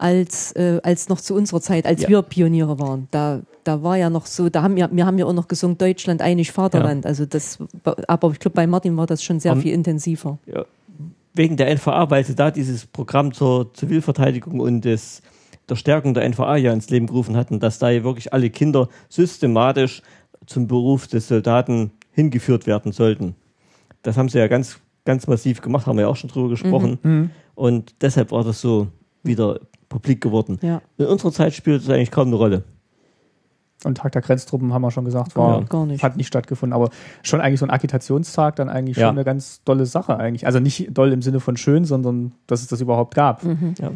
als, 0.00 0.52
äh, 0.52 0.80
als 0.82 1.08
noch 1.08 1.20
zu 1.20 1.34
unserer 1.34 1.60
Zeit, 1.60 1.86
als 1.86 2.02
Ja. 2.02 2.08
wir 2.08 2.22
Pioniere 2.22 2.78
waren. 2.78 3.08
Da, 3.10 3.40
da 3.64 3.82
war 3.82 3.96
ja 3.96 4.08
noch 4.10 4.26
so, 4.26 4.48
da 4.48 4.62
haben 4.62 4.74
wir, 4.76 4.88
wir 4.92 5.04
haben 5.06 5.18
ja 5.18 5.26
auch 5.26 5.32
noch 5.32 5.46
gesungen, 5.48 5.76
Deutschland, 5.78 6.22
einig 6.22 6.52
Vaterland. 6.52 7.04
Also 7.06 7.26
das, 7.26 7.58
aber 8.08 8.30
ich 8.32 8.38
glaube, 8.38 8.54
bei 8.54 8.66
Martin 8.66 8.96
war 8.96 9.06
das 9.06 9.22
schon 9.22 9.40
sehr 9.40 9.52
Am- 9.52 9.60
viel 9.60 9.72
intensiver. 9.74 10.38
Ja, 10.46 10.64
wegen 11.34 11.56
der 11.56 11.68
NVA, 11.74 12.10
weil 12.10 12.24
sie 12.24 12.34
da 12.34 12.50
dieses 12.50 12.86
Programm 12.86 13.32
zur 13.32 13.72
Zivilverteidigung 13.74 14.58
und 14.60 14.84
des, 14.84 15.22
der 15.68 15.76
Stärkung 15.76 16.14
der 16.14 16.24
NVA 16.28 16.56
ja 16.56 16.72
ins 16.72 16.90
Leben 16.90 17.06
gerufen 17.06 17.36
hatten, 17.36 17.60
dass 17.60 17.78
da 17.78 17.90
ja 17.90 18.02
wirklich 18.02 18.32
alle 18.32 18.50
Kinder 18.50 18.88
systematisch 19.08 20.02
zum 20.46 20.66
Beruf 20.66 21.06
des 21.06 21.28
Soldaten 21.28 21.92
hingeführt 22.12 22.66
werden 22.66 22.90
sollten. 22.92 23.36
Das 24.02 24.16
haben 24.16 24.28
sie 24.28 24.38
ja 24.38 24.48
ganz, 24.48 24.78
ganz 25.04 25.26
massiv 25.26 25.60
gemacht, 25.60 25.86
haben 25.86 25.96
wir 25.96 26.02
ja 26.02 26.08
auch 26.08 26.16
schon 26.16 26.30
drüber 26.30 26.48
gesprochen. 26.48 26.98
Mhm. 27.02 27.30
Und 27.54 27.94
deshalb 28.00 28.32
war 28.32 28.42
das 28.42 28.60
so 28.60 28.88
wieder 29.22 29.60
publik 29.90 30.22
geworden. 30.22 30.58
Ja, 30.62 30.80
In 30.96 31.04
unserer 31.06 31.32
Zeit 31.32 31.52
spielt 31.52 31.82
es 31.82 31.90
eigentlich 31.90 32.10
kaum 32.10 32.28
eine 32.28 32.36
Rolle. 32.36 32.64
und 33.84 33.96
Tag 33.96 34.12
der 34.12 34.20
Grenztruppen 34.22 34.72
haben 34.74 34.82
wir 34.82 34.90
schon 34.90 35.04
gesagt, 35.06 35.36
war, 35.36 35.60
Ja, 35.60 35.64
gar 35.66 35.86
nicht. 35.86 36.02
hat 36.04 36.16
nicht 36.16 36.26
stattgefunden. 36.28 36.74
Aber 36.74 36.90
schon 37.22 37.40
eigentlich 37.40 37.60
so 37.60 37.66
ein 37.66 37.70
Agitationstag 37.70 38.56
dann 38.56 38.68
eigentlich 38.68 38.96
Ja. 38.98 39.06
schon 39.08 39.16
eine 39.16 39.24
ganz 39.24 39.62
dolle 39.64 39.84
Sache 39.86 40.16
eigentlich. 40.18 40.46
Also 40.46 40.60
nicht 40.60 40.88
doll 40.96 41.12
im 41.12 41.22
Sinne 41.22 41.40
von 41.40 41.56
schön, 41.56 41.84
sondern 41.86 42.32
dass 42.46 42.60
es 42.62 42.68
das 42.68 42.80
überhaupt 42.82 43.14
gab. 43.14 43.42
Ja. 43.44 43.92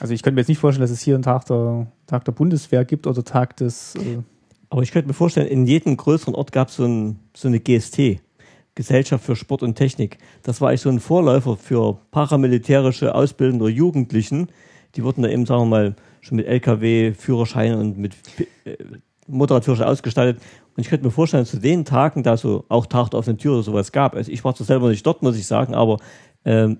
Also 0.00 0.12
ich 0.12 0.22
könnte 0.24 0.34
mir 0.34 0.40
jetzt 0.40 0.48
nicht 0.48 0.58
vorstellen, 0.58 0.82
dass 0.82 0.90
es 0.90 1.00
hier 1.00 1.14
einen 1.14 1.22
Tag 1.22 1.44
der, 1.46 1.86
Tag 2.08 2.24
der 2.24 2.32
Bundeswehr 2.32 2.84
gibt 2.84 3.06
oder 3.06 3.22
Tag 3.24 3.56
des. 3.56 3.94
Äh, 3.94 4.18
Aber 4.68 4.82
ich 4.82 4.90
könnte 4.90 5.06
mir 5.06 5.14
vorstellen, 5.14 5.46
in 5.46 5.64
jedem 5.66 5.96
größeren 5.96 6.34
Ort 6.34 6.50
gab 6.50 6.70
so 6.72 6.82
es 6.82 6.88
ein, 6.90 7.20
so 7.36 7.46
eine 7.46 7.60
GST, 7.60 8.20
Gesellschaft 8.74 9.24
für 9.24 9.36
Sport 9.36 9.62
und 9.62 9.76
Technik. 9.76 10.18
Das 10.42 10.60
war 10.60 10.70
eigentlich 10.70 10.80
so 10.80 10.88
ein 10.90 10.98
Vorläufer 10.98 11.56
für 11.56 11.98
paramilitärische 12.10 13.14
Ausbildung 13.14 13.60
der 13.60 13.68
Jugendlichen. 13.68 14.48
Die 14.96 15.04
wurden 15.04 15.22
da 15.22 15.28
eben, 15.28 15.46
sagen 15.46 15.62
wir 15.62 15.66
mal, 15.66 15.94
schon 16.20 16.36
mit 16.36 16.46
LKW, 16.46 17.12
Führerschein 17.12 17.74
und 17.74 17.98
mit 17.98 18.14
äh, 18.64 18.76
Motorradführerschein 19.26 19.88
ausgestattet. 19.88 20.38
Und 20.76 20.80
ich 20.80 20.88
könnte 20.88 21.04
mir 21.04 21.10
vorstellen, 21.10 21.44
zu 21.46 21.58
den 21.58 21.84
Tagen 21.84 22.22
da 22.22 22.36
so 22.36 22.64
auch 22.68 22.86
Tag 22.86 23.10
der 23.10 23.18
offenen 23.20 23.38
Tür 23.38 23.54
oder 23.54 23.62
sowas 23.62 23.92
gab. 23.92 24.14
Also 24.14 24.30
ich 24.32 24.44
war 24.44 24.54
zwar 24.54 24.66
selber 24.66 24.88
nicht 24.88 25.06
dort, 25.06 25.22
muss 25.22 25.36
ich 25.36 25.46
sagen, 25.46 25.74
aber 25.74 25.98
ähm, 26.44 26.78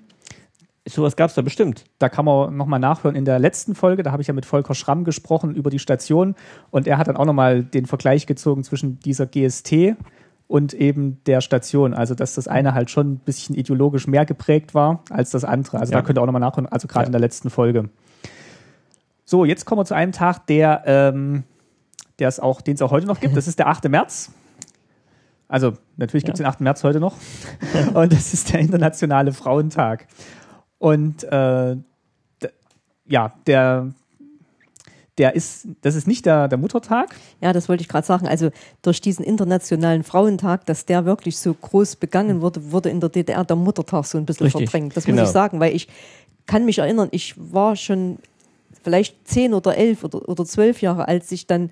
sowas 0.86 1.16
gab 1.16 1.30
es 1.30 1.34
da 1.34 1.42
bestimmt. 1.42 1.84
da 1.98 2.08
kann 2.08 2.24
man 2.24 2.56
nochmal 2.56 2.80
nachhören 2.80 3.16
in 3.16 3.24
der 3.24 3.38
letzten 3.38 3.74
Folge. 3.74 4.02
Da 4.02 4.12
habe 4.12 4.20
ich 4.22 4.28
ja 4.28 4.34
mit 4.34 4.46
Volker 4.46 4.74
Schramm 4.74 5.04
gesprochen 5.04 5.54
über 5.54 5.70
die 5.70 5.78
Station 5.78 6.34
und 6.70 6.86
er 6.86 6.98
hat 6.98 7.08
dann 7.08 7.16
auch 7.16 7.24
nochmal 7.24 7.62
den 7.64 7.86
Vergleich 7.86 8.26
gezogen 8.26 8.64
zwischen 8.64 8.98
dieser 9.00 9.26
GST 9.26 9.94
und 10.46 10.74
eben 10.74 11.22
der 11.24 11.40
Station. 11.40 11.94
Also, 11.94 12.14
dass 12.14 12.34
das 12.34 12.48
eine 12.48 12.74
halt 12.74 12.90
schon 12.90 13.12
ein 13.12 13.18
bisschen 13.18 13.54
ideologisch 13.56 14.06
mehr 14.06 14.26
geprägt 14.26 14.74
war 14.74 15.02
als 15.08 15.30
das 15.30 15.44
andere. 15.44 15.78
Also, 15.78 15.92
Ja. 15.92 16.00
da 16.00 16.06
könnt 16.06 16.18
ihr 16.18 16.22
auch 16.22 16.26
nochmal 16.26 16.40
nachhören, 16.40 16.66
also 16.66 16.86
gerade 16.86 17.04
Ja. 17.04 17.06
in 17.06 17.12
der 17.12 17.20
letzten 17.20 17.48
Folge. 17.48 17.88
So, 19.24 19.44
jetzt 19.44 19.64
kommen 19.64 19.80
wir 19.80 19.84
zu 19.84 19.94
einem 19.94 20.12
Tag, 20.12 20.46
der, 20.46 20.82
ähm, 20.86 21.44
der 22.18 22.28
es 22.28 22.38
auch, 22.38 22.60
den 22.60 22.74
es 22.74 22.82
auch 22.82 22.90
heute 22.90 23.06
noch 23.06 23.20
gibt. 23.20 23.36
Das 23.36 23.48
ist 23.48 23.58
der 23.58 23.68
8. 23.68 23.88
März. 23.88 24.30
Also, 25.48 25.74
natürlich 25.96 26.24
gibt 26.24 26.36
es 26.36 26.38
den 26.38 26.46
8. 26.46 26.60
März 26.60 26.84
heute 26.84 27.00
noch. 27.00 27.16
Und 27.94 28.12
das 28.12 28.34
ist 28.34 28.52
der 28.52 28.60
Internationale 28.60 29.32
Frauentag. 29.32 30.06
Und 30.78 31.24
äh, 31.24 31.76
ja, 33.06 33.34
der, 33.46 33.92
der 35.16 35.34
ist, 35.34 35.68
das 35.82 35.94
ist 35.94 36.06
nicht 36.06 36.26
der, 36.26 36.48
der 36.48 36.58
Muttertag. 36.58 37.14
Ja, 37.40 37.52
das 37.52 37.68
wollte 37.68 37.82
ich 37.82 37.88
gerade 37.88 38.06
sagen. 38.06 38.26
Also 38.26 38.50
durch 38.82 39.00
diesen 39.00 39.24
internationalen 39.24 40.02
Frauentag, 40.02 40.66
dass 40.66 40.84
der 40.84 41.04
wirklich 41.04 41.38
so 41.38 41.54
groß 41.54 41.96
begangen 41.96 42.40
wurde, 42.40 42.72
wurde 42.72 42.90
in 42.90 43.00
der 43.00 43.08
DDR 43.08 43.44
der 43.44 43.56
Muttertag 43.56 44.04
so 44.04 44.18
ein 44.18 44.26
bisschen 44.26 44.46
Richtig, 44.46 44.70
verdrängt. 44.70 44.96
Das 44.96 45.04
genau. 45.04 45.20
muss 45.20 45.30
ich 45.30 45.32
sagen, 45.32 45.60
weil 45.60 45.74
ich 45.74 45.88
kann 46.46 46.66
mich 46.66 46.78
erinnern, 46.78 47.08
ich 47.10 47.34
war 47.38 47.76
schon 47.76 48.18
vielleicht 48.84 49.26
zehn 49.26 49.54
oder 49.54 49.76
elf 49.76 50.04
oder, 50.04 50.28
oder 50.28 50.44
zwölf 50.44 50.80
Jahre, 50.82 51.08
als 51.08 51.32
ich 51.32 51.46
dann 51.46 51.70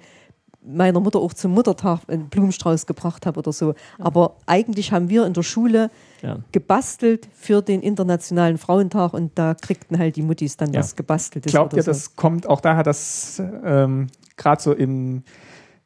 meiner 0.64 1.00
Mutter 1.00 1.18
auch 1.18 1.32
zum 1.34 1.52
Muttertag 1.54 2.00
einen 2.06 2.28
Blumenstrauß 2.28 2.86
gebracht 2.86 3.26
habe 3.26 3.38
oder 3.40 3.52
so. 3.52 3.74
Aber 3.98 4.36
eigentlich 4.46 4.92
haben 4.92 5.08
wir 5.08 5.26
in 5.26 5.32
der 5.32 5.42
Schule 5.42 5.90
Ja. 6.22 6.38
gebastelt 6.52 7.28
für 7.34 7.62
den 7.62 7.82
Internationalen 7.82 8.58
Frauentag 8.58 9.12
und 9.12 9.32
da 9.36 9.54
kriegten 9.54 9.98
halt 9.98 10.14
die 10.14 10.22
Muttis 10.22 10.56
dann 10.56 10.72
Ja. 10.72 10.78
was 10.78 10.94
gebasteltes. 10.94 11.50
Glaubt 11.50 11.72
ihr, 11.74 11.82
so. 11.82 11.90
das 11.90 12.14
kommt 12.14 12.48
auch 12.48 12.60
daher, 12.60 12.84
dass 12.84 13.42
ähm, 13.64 14.06
gerade 14.36 14.62
so 14.62 14.72
im, 14.72 15.24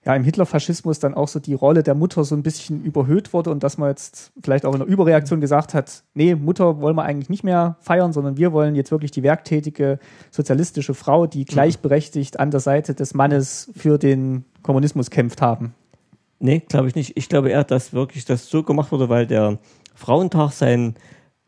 ja, 0.07 0.15
im 0.15 0.23
Hitlerfaschismus 0.23 1.01
dann 1.01 1.15
auch 1.15 1.27
so 1.27 1.41
die 1.41 1.55
Rolle 1.55 1.83
der 1.83 1.97
Mutter 1.97 2.23
so 2.23 2.37
ein 2.37 2.45
bisschen 2.45 2.85
überhöht 2.85 3.33
wurde 3.33 3.51
und 3.51 3.65
dass 3.65 3.77
man 3.77 3.89
jetzt 3.89 4.31
vielleicht 4.41 4.65
auch 4.65 4.73
in 4.73 4.79
der 4.79 4.87
Überreaktion 4.87 5.41
gesagt 5.41 5.75
hat, 5.75 6.05
nee, 6.15 6.37
Mutter 6.37 6.81
wollen 6.81 6.95
wir 6.95 7.03
eigentlich 7.03 7.29
nicht 7.29 7.43
mehr 7.43 7.77
feiern, 7.81 8.13
sondern 8.13 8.37
wir 8.37 8.53
wollen 8.53 8.77
jetzt 8.77 8.93
wirklich 8.93 9.11
die 9.11 9.25
werktätige 9.25 9.99
sozialistische 10.31 10.95
Frau, 10.95 11.27
die 11.27 11.45
gleichberechtigt 11.45 12.39
an 12.39 12.53
der 12.53 12.61
Seite 12.61 12.95
des 12.95 13.15
Mannes 13.15 13.69
für 13.75 13.99
den 13.99 14.45
Kommunismus 14.63 15.11
kämpft 15.11 15.43
haben. 15.43 15.75
Nee, 16.39 16.63
glaube 16.69 16.87
ich 16.87 16.95
nicht. 16.95 17.17
Ich 17.17 17.29
glaube 17.29 17.51
eher, 17.51 17.65
dass 17.65 17.93
wirklich 17.93 18.25
das 18.25 18.49
so 18.49 18.63
gemacht 18.63 18.93
wurde, 18.93 19.09
weil 19.09 19.27
der 19.27 19.59
Frauentag 19.97 20.53
seinen 20.53 20.95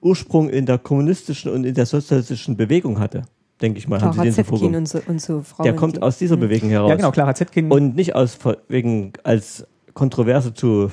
Ursprung 0.00 0.48
in 0.48 0.66
der 0.66 0.78
kommunistischen 0.78 1.52
und 1.52 1.62
in 1.62 1.74
der 1.74 1.86
sozialistischen 1.86 2.56
Bewegung 2.56 2.98
hatte. 2.98 3.22
Denke 3.60 3.78
ich 3.78 3.88
mal, 3.88 4.00
haben 4.00 4.12
sie 4.12 4.14
Clara 4.14 4.24
den 4.24 4.32
so 4.32 4.36
Zetkin 4.36 4.50
vorgenommen. 4.58 4.76
und 4.76 4.88
so, 4.88 5.00
und 5.06 5.20
so 5.20 5.42
Frauen. 5.42 5.64
Der 5.64 5.74
kommt 5.74 5.96
die- 5.96 6.02
aus 6.02 6.18
dieser 6.18 6.36
Bewegung 6.36 6.70
heraus. 6.70 6.90
Ja, 6.90 6.96
genau, 6.96 7.10
Clara 7.10 7.34
Zetkin. 7.34 7.70
Und 7.70 7.96
nicht 7.96 8.14
aus 8.14 8.38
wegen 8.68 9.12
als 9.24 9.66
Kontroverse 9.94 10.54
zu 10.54 10.90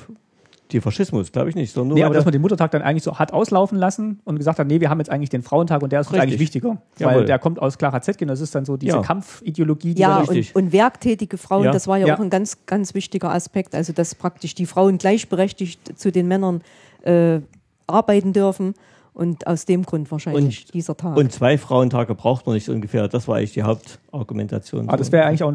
die 0.72 0.80
Faschismus, 0.80 1.30
glaube 1.30 1.48
ich 1.48 1.54
nicht. 1.54 1.72
Sondern 1.72 1.90
nur 1.90 1.94
Nee, 1.98 2.02
aber 2.02 2.14
dass 2.16 2.24
man 2.24 2.32
den 2.32 2.42
Muttertag 2.42 2.72
dann 2.72 2.82
eigentlich 2.82 3.04
so 3.04 3.20
hat 3.20 3.32
auslaufen 3.32 3.78
lassen 3.78 4.18
und 4.24 4.36
gesagt 4.36 4.58
hat, 4.58 4.66
nee, 4.66 4.80
wir 4.80 4.90
haben 4.90 4.98
jetzt 4.98 5.10
eigentlich 5.10 5.30
den 5.30 5.44
Frauentag 5.44 5.80
und 5.80 5.92
der 5.92 6.00
ist 6.00 6.12
eigentlich 6.12 6.40
wichtiger. 6.40 6.78
Jawohl. 6.98 7.18
Weil 7.20 7.24
der 7.26 7.38
kommt 7.38 7.60
aus 7.62 7.78
Clara 7.78 8.02
Zetkin, 8.02 8.26
das 8.26 8.40
ist 8.40 8.52
dann 8.52 8.64
so 8.64 8.76
diese 8.76 8.96
Ja. 8.96 9.00
Kampfideologie, 9.02 9.94
die 9.94 10.02
Ja, 10.02 10.18
und, 10.22 10.56
und 10.56 10.72
werktätige 10.72 11.38
Frauen, 11.38 11.66
Ja. 11.66 11.70
das 11.70 11.86
war 11.86 11.98
ja, 11.98 12.08
Ja. 12.08 12.16
auch 12.16 12.20
ein 12.20 12.30
ganz, 12.30 12.66
ganz 12.66 12.94
wichtiger 12.94 13.30
Aspekt. 13.30 13.76
Also, 13.76 13.92
dass 13.92 14.16
praktisch 14.16 14.56
die 14.56 14.66
Frauen 14.66 14.98
gleichberechtigt 14.98 15.96
zu 15.96 16.10
den 16.10 16.26
Männern 16.26 16.62
äh, 17.04 17.38
arbeiten 17.86 18.32
dürfen. 18.32 18.74
Und 19.16 19.46
aus 19.46 19.64
dem 19.64 19.82
Grund 19.82 20.10
wahrscheinlich 20.10 20.66
dieser 20.66 20.94
Tag. 20.94 21.16
und 21.16 21.32
zwei 21.32 21.56
Frauentage 21.56 22.14
braucht 22.14 22.44
man 22.44 22.54
nicht 22.54 22.66
so 22.66 22.72
ungefähr. 22.72 23.08
Das 23.08 23.26
war 23.26 23.36
eigentlich 23.36 23.54
die 23.54 23.62
Hauptargumentation. 23.62 24.88
Aber 24.88 24.98
das 24.98 25.10
wäre 25.10 25.24
eigentlich 25.24 25.42
auch, 25.42 25.54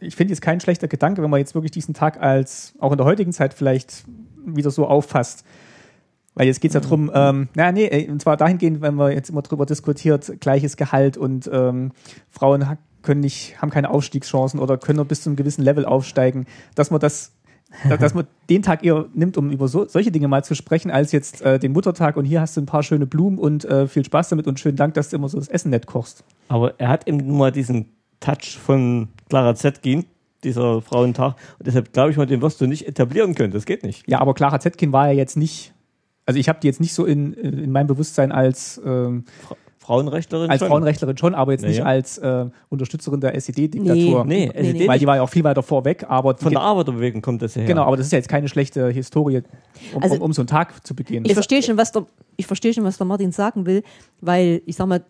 ich 0.00 0.16
finde 0.16 0.32
jetzt 0.32 0.40
kein 0.40 0.60
schlechter 0.60 0.88
Gedanke, 0.88 1.22
wenn 1.22 1.28
man 1.28 1.38
jetzt 1.38 1.54
wirklich 1.54 1.72
diesen 1.72 1.92
Tag 1.94 2.20
als, 2.22 2.72
auch 2.78 2.90
in 2.90 2.96
der 2.96 3.06
heutigen 3.06 3.32
Zeit 3.32 3.52
vielleicht 3.54 4.04
wieder 4.46 4.70
so 4.70 4.86
auffasst. 4.86 5.44
Weil 6.34 6.46
jetzt 6.46 6.62
geht 6.62 6.70
es 6.70 6.74
ja 6.74 6.80
drum, 6.80 7.10
ähm, 7.14 7.48
na 7.54 7.70
nee, 7.70 8.08
und 8.08 8.22
zwar 8.22 8.38
dahingehend, 8.38 8.80
wenn 8.80 8.94
man 8.94 9.12
jetzt 9.12 9.28
immer 9.28 9.42
drüber 9.42 9.66
diskutiert, 9.66 10.40
gleiches 10.40 10.78
Gehalt 10.78 11.18
und 11.18 11.50
ähm, 11.52 11.92
Frauen 12.30 12.64
können 13.02 13.20
nicht, 13.20 13.60
haben 13.60 13.68
keine 13.68 13.90
Aufstiegschancen 13.90 14.58
oder 14.58 14.78
können 14.78 14.96
nur 14.96 15.04
bis 15.04 15.22
zu 15.22 15.28
einem 15.28 15.36
gewissen 15.36 15.62
Level 15.62 15.84
aufsteigen, 15.84 16.46
dass 16.74 16.90
man 16.90 17.00
das, 17.00 17.32
da- 17.32 17.32
dass 17.98 18.14
man 18.14 18.26
den 18.50 18.62
Tag 18.62 18.84
eher 18.84 19.06
nimmt, 19.14 19.36
um 19.36 19.50
über 19.50 19.68
so, 19.68 19.86
solche 19.86 20.10
Dinge 20.10 20.28
mal 20.28 20.44
zu 20.44 20.54
sprechen, 20.54 20.90
als 20.90 21.12
jetzt 21.12 21.42
äh, 21.42 21.58
den 21.58 21.72
Muttertag 21.72 22.16
und 22.16 22.24
hier 22.24 22.40
hast 22.40 22.56
du 22.56 22.60
ein 22.60 22.66
paar 22.66 22.82
schöne 22.82 23.06
Blumen 23.06 23.38
und 23.38 23.64
äh, 23.64 23.86
viel 23.86 24.04
Spaß 24.04 24.28
damit 24.28 24.46
und 24.46 24.60
schönen 24.60 24.76
Dank, 24.76 24.94
dass 24.94 25.10
du 25.10 25.16
immer 25.16 25.28
so 25.28 25.38
das 25.38 25.48
Essen 25.48 25.70
nett 25.70 25.86
kochst. 25.86 26.24
Aber 26.48 26.78
er 26.78 26.88
hat 26.88 27.08
eben 27.08 27.18
nur 27.18 27.36
mal 27.36 27.52
diesen 27.52 27.86
Touch 28.20 28.58
von 28.58 29.08
Clara 29.28 29.54
Zetkin, 29.54 30.04
dieser 30.44 30.82
Frauentag. 30.82 31.36
Und 31.58 31.66
deshalb 31.66 31.92
glaube 31.92 32.10
ich 32.10 32.16
mal, 32.16 32.26
den 32.26 32.42
wirst 32.42 32.60
du 32.60 32.66
nicht 32.66 32.86
etablieren 32.86 33.34
können. 33.34 33.52
Das 33.52 33.64
geht 33.64 33.82
nicht. 33.82 34.08
Ja, 34.08 34.20
aber 34.20 34.34
Clara 34.34 34.60
Zetkin 34.60 34.92
war 34.92 35.08
ja 35.08 35.14
jetzt 35.14 35.36
nicht, 35.36 35.72
also 36.26 36.38
ich 36.38 36.48
habe 36.48 36.58
die 36.60 36.66
jetzt 36.66 36.80
nicht 36.80 36.94
so 36.94 37.04
in, 37.04 37.32
in 37.34 37.72
meinem 37.72 37.86
Bewusstsein 37.86 38.32
als, 38.32 38.80
ähm, 38.84 39.24
Frauenrechtlerin 39.82 40.48
als 40.50 40.60
schon. 40.60 40.68
Frauenrechtlerin 40.68 41.16
schon, 41.18 41.34
aber 41.34 41.52
jetzt 41.52 41.62
Ja, 41.62 41.68
nicht 41.68 41.82
als 41.84 42.18
äh, 42.18 42.46
Unterstützerin 42.68 43.20
der 43.20 43.34
SED-Diktatur. 43.34 44.24
Nee, 44.24 44.46
Nee, 44.54 44.60
SED 44.62 44.78
nee. 44.78 44.88
Weil 44.88 44.98
die 44.98 45.06
war 45.06 45.16
ja 45.16 45.22
auch 45.22 45.28
viel 45.28 45.44
weiter 45.44 45.62
vorweg, 45.62 46.04
aber 46.08 46.36
Von 46.36 46.52
der 46.52 46.62
Arbeiterbewegung 46.62 47.20
kommt 47.20 47.42
das 47.42 47.54
ja 47.56 47.60
her. 47.62 47.68
genau, 47.68 47.82
aber 47.84 47.96
das 47.96 48.06
ist 48.06 48.12
ja 48.12 48.18
jetzt 48.18 48.28
keine 48.28 48.48
schlechte 48.48 48.88
Historie, 48.90 49.42
um, 49.94 50.02
Also- 50.02 50.16
um, 50.16 50.22
um 50.22 50.32
so 50.32 50.42
einen 50.42 50.46
Tag 50.46 50.86
zu 50.86 50.94
begehen. 50.94 51.24
ich 51.26 51.34
verstehe 51.34 51.62
schon, 51.62 51.76
was 51.76 51.90
der, 51.92 52.06
ich 52.36 52.46
verstehe 52.46 52.72
schon, 52.72 52.84
was 52.84 52.96
der 52.96 53.06
Martin 53.06 53.32
sagen 53.32 53.66
will, 53.66 53.82
weil 54.20 54.62
ich 54.66 54.76
sag 54.76 54.86
mal, 54.86 55.02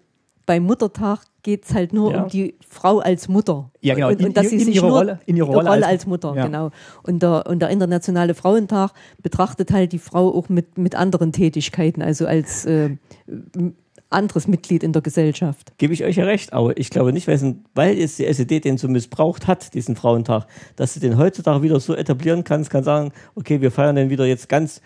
beim 0.44 0.64
Muttertag 0.64 1.20
geht 1.44 1.64
es 1.64 1.72
halt 1.74 1.92
nur 1.92 2.10
Ja. 2.12 2.22
um 2.24 2.28
die 2.28 2.54
Frau 2.68 2.98
als 2.98 3.28
Mutter. 3.28 3.70
Ja, 3.80 3.94
genau, 3.94 4.08
Und, 4.08 4.20
in- 4.20 4.26
und 4.26 4.36
dass 4.36 4.44
in- 4.46 4.50
sie 4.50 4.56
in 4.56 4.64
sich 4.64 4.74
ihrer 4.76 4.88
nur 4.88 4.96
Rolle- 4.98 5.18
in 5.26 5.36
ihrer 5.36 5.48
Rolle 5.52 5.70
als- 5.70 5.86
als, 5.86 6.06
Mutter, 6.06 6.34
ja. 6.34 6.46
genau. 6.46 6.70
Und 7.04 7.22
der, 7.22 7.46
und 7.46 7.60
der 7.60 7.68
Internationale 7.70 8.34
Frauentag 8.34 8.90
betrachtet 9.22 9.70
halt 9.72 9.92
die 9.92 9.98
Frau 10.00 10.34
auch 10.36 10.48
mit, 10.48 10.78
mit 10.78 10.96
anderen 10.96 11.30
Tätigkeiten, 11.32 12.02
also 12.02 12.26
als 12.26 12.64
äh, 12.66 12.96
anderes 14.12 14.48
Mitglied 14.48 14.82
in 14.82 14.92
der 14.92 15.02
Gesellschaft. 15.02 15.72
Gebe 15.78 15.92
ich 15.92 16.04
euch 16.04 16.16
ja 16.16 16.24
recht, 16.24 16.52
aber 16.52 16.76
ich 16.76 16.90
glaube 16.90 17.12
nicht, 17.12 17.26
weil 17.26 17.98
es 17.98 18.16
die 18.16 18.26
SED 18.26 18.64
den 18.64 18.78
so 18.78 18.88
missbraucht 18.88 19.46
hat, 19.46 19.74
diesen 19.74 19.96
Frauentag, 19.96 20.46
dass 20.76 20.94
sie 20.94 21.00
den 21.00 21.18
heutzutage 21.18 21.62
wieder 21.62 21.80
so 21.80 21.94
etablieren 21.94 22.44
kann, 22.44 22.64
kann 22.64 22.84
sagen, 22.84 23.12
okay, 23.34 23.60
wir 23.60 23.70
feiern 23.70 23.96
den 23.96 24.10
wieder 24.10 24.26
jetzt 24.26 24.48
ganz 24.48 24.80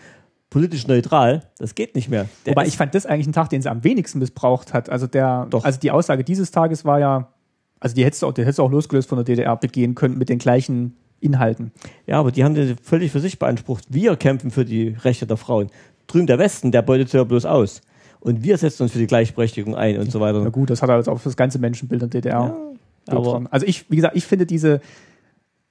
politisch 0.49 0.87
neutral. 0.87 1.43
Das 1.57 1.75
geht 1.75 1.95
nicht 1.95 2.09
mehr. 2.09 2.27
Der 2.45 2.51
Wobei 2.51 2.65
ich 2.67 2.77
fand 2.77 2.95
das 2.95 3.05
eigentlich 3.05 3.27
ein 3.27 3.33
Tag, 3.33 3.49
den 3.49 3.61
sie 3.61 3.69
am 3.69 3.83
wenigsten 3.83 4.19
missbraucht 4.19 4.73
hat. 4.73 4.89
Also 4.89 5.07
der, 5.07 5.47
Doch. 5.49 5.63
also 5.63 5.79
die 5.79 5.91
Aussage 5.91 6.23
dieses 6.23 6.51
Tages 6.51 6.85
war 6.85 6.99
ja, 6.99 7.31
Also 7.79 7.95
die 7.95 8.05
hättest 8.05 8.23
du 8.23 8.27
auch, 8.27 8.33
die 8.33 8.41
hättest 8.41 8.59
du 8.59 8.63
auch 8.63 8.71
losgelöst 8.71 9.09
von 9.09 9.17
der 9.17 9.25
DDR 9.25 9.55
begehen 9.55 9.95
können 9.95 10.17
mit 10.17 10.29
den 10.29 10.39
gleichen 10.39 10.95
Inhalten. 11.19 11.71
Ja, 12.05 12.19
aber 12.19 12.31
die 12.31 12.43
haben 12.43 12.55
das 12.55 12.75
völlig 12.81 13.11
für 13.11 13.19
sich 13.19 13.39
beansprucht. 13.39 13.85
Wir 13.89 14.15
kämpfen 14.15 14.51
für 14.51 14.65
die 14.65 14.89
Rechte 14.89 15.25
der 15.27 15.37
Frauen. 15.37 15.69
Drüben 16.05 16.27
der 16.27 16.39
Westen, 16.39 16.71
der 16.71 16.81
beutet 16.81 17.11
ja 17.11 17.23
bloß 17.23 17.45
aus. 17.45 17.81
Und 18.27 18.43
wir 18.43 18.57
setzen 18.57 18.83
uns 18.83 18.91
für 18.91 18.99
die 18.99 19.07
Gleichberechtigung 19.07 19.75
ein 19.75 19.97
und 19.99 20.11
so 20.11 20.19
weiter. 20.19 20.41
Na 20.43 20.49
gut, 20.49 20.69
das 20.69 20.81
hat 20.81 20.89
er 20.89 20.97
jetzt 20.97 21.07
auch 21.09 21.17
für 21.17 21.29
das 21.29 21.37
ganze 21.37 21.59
Menschenbild 21.59 22.01
der 22.01 22.09
DDR. 22.09 22.55
aber- 23.07 23.43
also 23.51 23.65
ich, 23.65 23.89
wie 23.89 23.95
gesagt, 23.95 24.17
ich 24.17 24.25
finde 24.25 24.45
diese, 24.45 24.81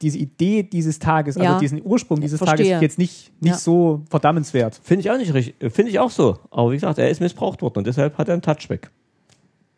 diese 0.00 0.16
Idee 0.18 0.62
dieses 0.62 0.98
Tages, 0.98 1.36
also 1.36 1.44
Ja. 1.44 1.58
diesen 1.58 1.82
Ursprung 1.84 2.20
dieses 2.20 2.38
Verstehe. 2.38 2.66
Tages 2.66 2.80
jetzt 2.82 2.98
nicht, 2.98 3.30
nicht 3.42 3.52
Ja. 3.52 3.58
so 3.58 4.00
verdammenswert. 4.08 4.80
Finde 4.82 5.00
ich 5.00 5.10
auch 5.10 5.18
nicht 5.18 5.34
richtig. 5.34 5.72
Finde 5.72 5.90
ich 5.90 5.98
auch 5.98 6.10
so. 6.10 6.38
Aber 6.50 6.70
wie 6.70 6.76
gesagt, 6.76 6.98
er 6.98 7.10
ist 7.10 7.20
missbraucht 7.20 7.60
worden 7.62 7.78
und 7.78 7.86
deshalb 7.86 8.16
hat 8.16 8.28
er 8.28 8.32
einen 8.34 8.42
Touchback. 8.42 8.90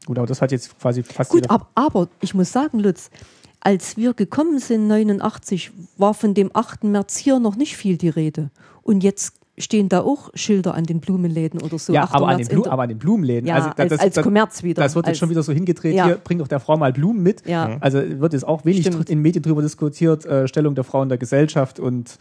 Gut, 0.07 0.18
aber 0.18 0.26
das 0.29 0.41
hat 0.41 0.53
jetzt 0.53 0.79
quasi 0.79 1.03
fast 1.03 1.31
Gut, 1.31 1.51
ab, 1.51 1.68
aber 1.74 2.09
ich 2.20 2.33
muss 2.35 2.53
sagen, 2.53 2.79
Lutz, 2.79 3.11
als 3.61 3.97
wir 3.97 4.14
gekommen 4.14 4.59
sind, 4.61 4.87
89, 4.87 5.72
war 5.97 6.14
von 6.14 6.35
dem 6.35 6.51
8. 6.55 6.85
März 6.93 7.16
hier 7.16 7.41
noch 7.41 7.57
nicht 7.57 7.76
viel 7.76 7.97
die 7.97 8.09
Rede. 8.09 8.51
Und 8.83 9.03
jetzt 9.03 9.35
stehen 9.59 9.88
da 9.88 10.00
auch 10.00 10.30
Schilder 10.34 10.74
an 10.74 10.84
den 10.84 11.00
Blumenläden 11.00 11.61
oder 11.61 11.78
so. 11.78 11.92
ja, 11.92 12.04
8. 12.04 12.14
aber 12.14 12.28
an, 12.28 12.38
den 12.38 12.48
Blu 12.48 12.66
aber 12.66 12.82
an 12.84 12.88
den 12.88 12.98
Blumenläden. 12.98 13.46
Ja, 13.48 13.72
also, 13.76 13.94
als- 13.94 14.00
als 14.16 14.22
Kommerz 14.24 14.62
wieder. 14.62 14.82
Das 14.82 14.94
wird 14.94 15.06
jetzt 15.06 15.11
Als- 15.12 15.18
schon 15.18 15.30
wieder 15.30 15.42
so 15.42 15.52
hingedreht, 15.52 15.94
Ja. 15.94 16.06
hier, 16.06 16.14
bring 16.16 16.38
doch 16.38 16.48
der 16.48 16.61
Frau 16.61 16.76
mal 16.76 16.92
Blumen 16.92 17.22
mit. 17.22 17.46
Ja. 17.46 17.76
Also 17.80 17.98
wird 18.20 18.32
jetzt 18.32 18.46
auch 18.46 18.64
wenig 18.64 18.86
Stimmt. 18.86 19.11
in 19.11 19.20
Medien 19.20 19.42
drüber 19.42 19.62
diskutiert, 19.62 20.24
äh, 20.26 20.46
Stellung 20.48 20.74
der 20.74 20.84
Frau 20.84 21.02
in 21.02 21.09
der 21.09 21.18
Gesellschaft 21.18 21.78
und 21.80 22.18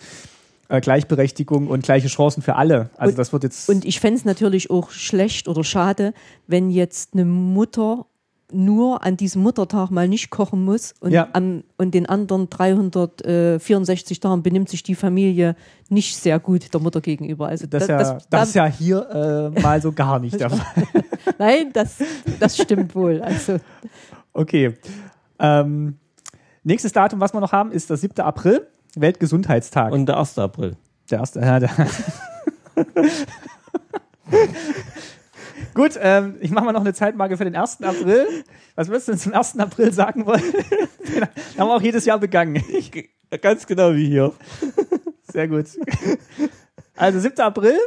äh, 0.69 0.81
Gleichberechtigung 0.81 1.67
und 1.67 1.83
gleiche 1.83 2.07
Chancen 2.09 2.41
für 2.41 2.55
alle. 2.55 2.89
Also 2.97 3.11
Und- 3.11 3.19
das 3.19 3.31
wird 3.31 3.43
jetzt... 3.43 3.69
Und 3.69 3.85
ich 3.85 3.99
fände 4.01 4.17
es 4.19 4.25
natürlich 4.25 4.69
auch 4.69 4.91
schlecht 4.91 5.47
oder 5.47 5.63
schade, 5.63 6.13
wenn 6.47 6.69
jetzt 6.69 7.13
eine 7.13 7.23
Mutter 7.23 8.05
nur 8.51 9.03
an 9.03 9.17
diesem 9.17 9.41
Muttertag 9.43 9.91
mal 9.91 10.07
nicht 10.07 10.29
kochen 10.29 10.63
muss 10.63 10.93
und, 11.01 11.11
Ja. 11.11 11.27
am, 11.33 11.63
und 11.77 11.93
den 11.93 12.05
anderen 12.05 12.49
364 12.49 14.19
Tagen 14.21 14.41
benimmt 14.43 14.69
sich 14.69 14.83
die 14.83 14.95
Familie 14.95 15.55
nicht 15.89 16.15
sehr 16.15 16.39
gut 16.39 16.73
der 16.73 16.79
Mutter 16.79 17.01
gegenüber. 17.01 17.47
Also 17.47 17.67
das, 17.67 17.87
da- 17.87 17.93
ja, 17.93 18.13
das, 18.13 18.29
da- 18.29 18.43
ist 18.43 18.55
ja 18.55 18.65
hier 18.67 19.51
äh, 19.55 19.61
mal 19.61 19.81
so 19.81 19.91
gar 19.91 20.19
nicht 20.19 20.39
der 20.39 20.49
Fall. 20.51 20.83
Nein, 21.37 21.71
das, 21.73 21.97
das 22.39 22.55
stimmt 22.57 22.95
wohl. 22.95 23.21
Also 23.21 23.57
Okay. 24.33 24.75
Ähm, 25.39 25.97
nächstes 26.63 26.91
Datum, 26.93 27.19
was 27.19 27.33
wir 27.33 27.41
noch 27.41 27.51
haben, 27.51 27.71
ist 27.71 27.89
der 27.89 27.97
7. 27.97 28.19
April, 28.21 28.67
Weltgesundheitstag. 28.95 29.91
Und 29.91 30.05
der 30.05 30.17
1. 30.19 30.37
April. 30.39 30.77
Der 31.09 31.19
erste. 31.19 31.39
Ja, 31.41 31.59
der 31.59 31.69
Gut, 35.73 35.97
ähm, 36.01 36.35
ich 36.39 36.51
mache 36.51 36.65
mal 36.65 36.71
noch 36.71 36.81
eine 36.81 36.93
Zeitmarke 36.93 37.37
für 37.37 37.45
den 37.45 37.55
1. 37.55 37.81
April. 37.83 38.27
Was 38.75 38.87
würdest 38.87 39.07
du 39.07 39.11
denn 39.13 39.19
zum 39.19 39.33
1. 39.33 39.59
April 39.59 39.91
sagen 39.91 40.25
wollen? 40.25 40.41
Den 40.41 41.21
haben 41.57 41.67
wir 41.67 41.75
auch 41.75 41.81
jedes 41.81 42.05
Jahr 42.05 42.19
begangen. 42.19 42.63
Ganz 43.41 43.65
genau 43.65 43.93
wie 43.93 44.07
hier. 44.07 44.33
Sehr 45.31 45.47
gut. 45.47 45.65
Also 46.95 47.19
7. 47.19 47.39
April, 47.41 47.77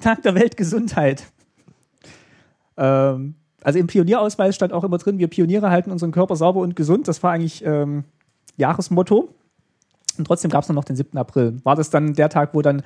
Tag 0.00 0.22
der 0.22 0.34
Weltgesundheit. 0.34 1.24
Ähm, 2.76 3.34
also 3.62 3.78
im 3.78 3.86
Pionierausweis 3.86 4.54
stand 4.54 4.72
auch 4.72 4.84
immer 4.84 4.98
drin, 4.98 5.18
wir 5.18 5.28
Pioniere 5.28 5.70
halten 5.70 5.90
unseren 5.90 6.12
Körper 6.12 6.36
sauber 6.36 6.60
und 6.60 6.76
gesund. 6.76 7.08
Das 7.08 7.22
war 7.22 7.32
eigentlich 7.32 7.64
ähm, 7.64 8.04
Jahresmotto. 8.56 9.34
Und 10.18 10.26
trotzdem 10.26 10.50
gab 10.50 10.62
es 10.62 10.68
noch 10.68 10.84
den 10.84 10.96
7. 10.96 11.16
April. 11.18 11.56
War 11.64 11.74
das 11.74 11.90
dann 11.90 12.14
der 12.14 12.28
Tag, 12.28 12.54
wo 12.54 12.62
dann, 12.62 12.78
du 12.78 12.84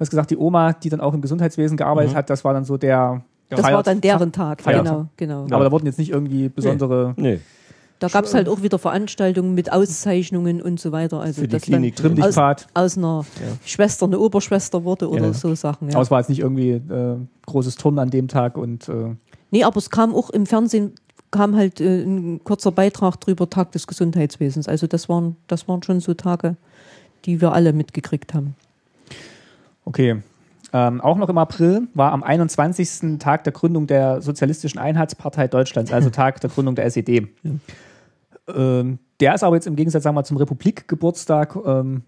hast 0.00 0.10
gesagt, 0.10 0.30
die 0.30 0.36
Oma, 0.36 0.72
die 0.72 0.90
dann 0.90 1.00
auch 1.00 1.14
im 1.14 1.22
Gesundheitswesen 1.22 1.76
gearbeitet 1.76 2.14
hat, 2.14 2.28
das 2.28 2.44
war 2.44 2.52
dann 2.52 2.64
so 2.64 2.76
der 2.76 3.22
das 3.50 3.62
war 3.72 3.82
dann 3.82 4.00
deren 4.00 4.32
Tag. 4.32 4.62
Feiertag. 4.62 5.06
Genau, 5.16 5.44
genau. 5.44 5.54
Aber 5.56 5.64
da 5.64 5.70
wurden 5.72 5.86
jetzt 5.86 5.98
nicht 5.98 6.10
irgendwie 6.10 6.48
besondere 6.48 7.14
Nee. 7.16 7.40
Da 7.98 8.08
gab 8.08 8.24
es 8.24 8.32
halt 8.32 8.48
auch 8.48 8.62
wieder 8.62 8.78
Veranstaltungen 8.78 9.54
mit 9.54 9.70
Auszeichnungen 9.70 10.62
und 10.62 10.80
so 10.80 10.90
weiter. 10.90 11.20
Also 11.20 11.42
Für 11.42 11.48
die 11.48 11.52
dass 11.52 11.62
Klinik 11.62 12.02
aus, 12.22 12.38
aus 12.72 12.96
einer 12.96 13.26
Schwester 13.66 14.06
eine 14.06 14.18
Oberschwester 14.18 14.84
wurde 14.84 15.10
oder 15.10 15.26
Ja. 15.26 15.32
so 15.34 15.54
Sachen. 15.54 15.88
Ja. 15.88 15.96
Aber 15.96 16.02
es 16.02 16.10
war 16.10 16.18
jetzt 16.18 16.30
nicht 16.30 16.38
irgendwie 16.40 16.70
äh, 16.70 17.16
großes 17.44 17.76
Turnen 17.76 17.98
an 17.98 18.08
dem 18.08 18.26
Tag 18.26 18.56
und 18.56 18.88
äh, 18.88 19.14
Nee, 19.50 19.64
aber 19.64 19.76
es 19.76 19.90
kam 19.90 20.14
auch 20.14 20.30
im 20.30 20.46
Fernsehen, 20.46 20.94
kam 21.30 21.54
halt 21.56 21.80
äh, 21.82 22.02
ein 22.02 22.42
kurzer 22.42 22.72
Beitrag 22.72 23.20
drüber, 23.20 23.50
Tag 23.50 23.72
des 23.72 23.86
Gesundheitswesens. 23.86 24.66
Also 24.66 24.86
das 24.86 25.10
waren, 25.10 25.36
das 25.46 25.68
waren 25.68 25.82
schon 25.82 26.00
so 26.00 26.14
Tage, 26.14 26.56
die 27.26 27.42
wir 27.42 27.52
alle 27.52 27.74
mitgekriegt 27.74 28.32
haben. 28.32 28.54
Okay. 29.84 30.22
Ähm, 30.72 31.00
auch 31.00 31.16
noch 31.16 31.28
im 31.28 31.38
April 31.38 31.88
war 31.94 32.12
am 32.12 32.22
21. 32.22 33.18
Tag 33.18 33.44
der 33.44 33.52
Gründung 33.52 33.86
der 33.86 34.22
Sozialistischen 34.22 34.78
Einheitspartei 34.78 35.48
Deutschlands, 35.48 35.92
also 35.92 36.10
Tag 36.10 36.40
der 36.40 36.50
Gründung 36.50 36.74
der 36.76 36.84
SED. 36.86 37.26
Ähm, 38.54 38.98
der 39.20 39.34
ist 39.34 39.42
aber 39.44 39.56
jetzt 39.56 39.66
im 39.66 39.76
Gegensatz 39.76 40.02
sagen 40.02 40.16
wir, 40.16 40.24
zum 40.24 40.36
Republikgeburtstag, 40.36 41.56
ähm, 41.64 42.02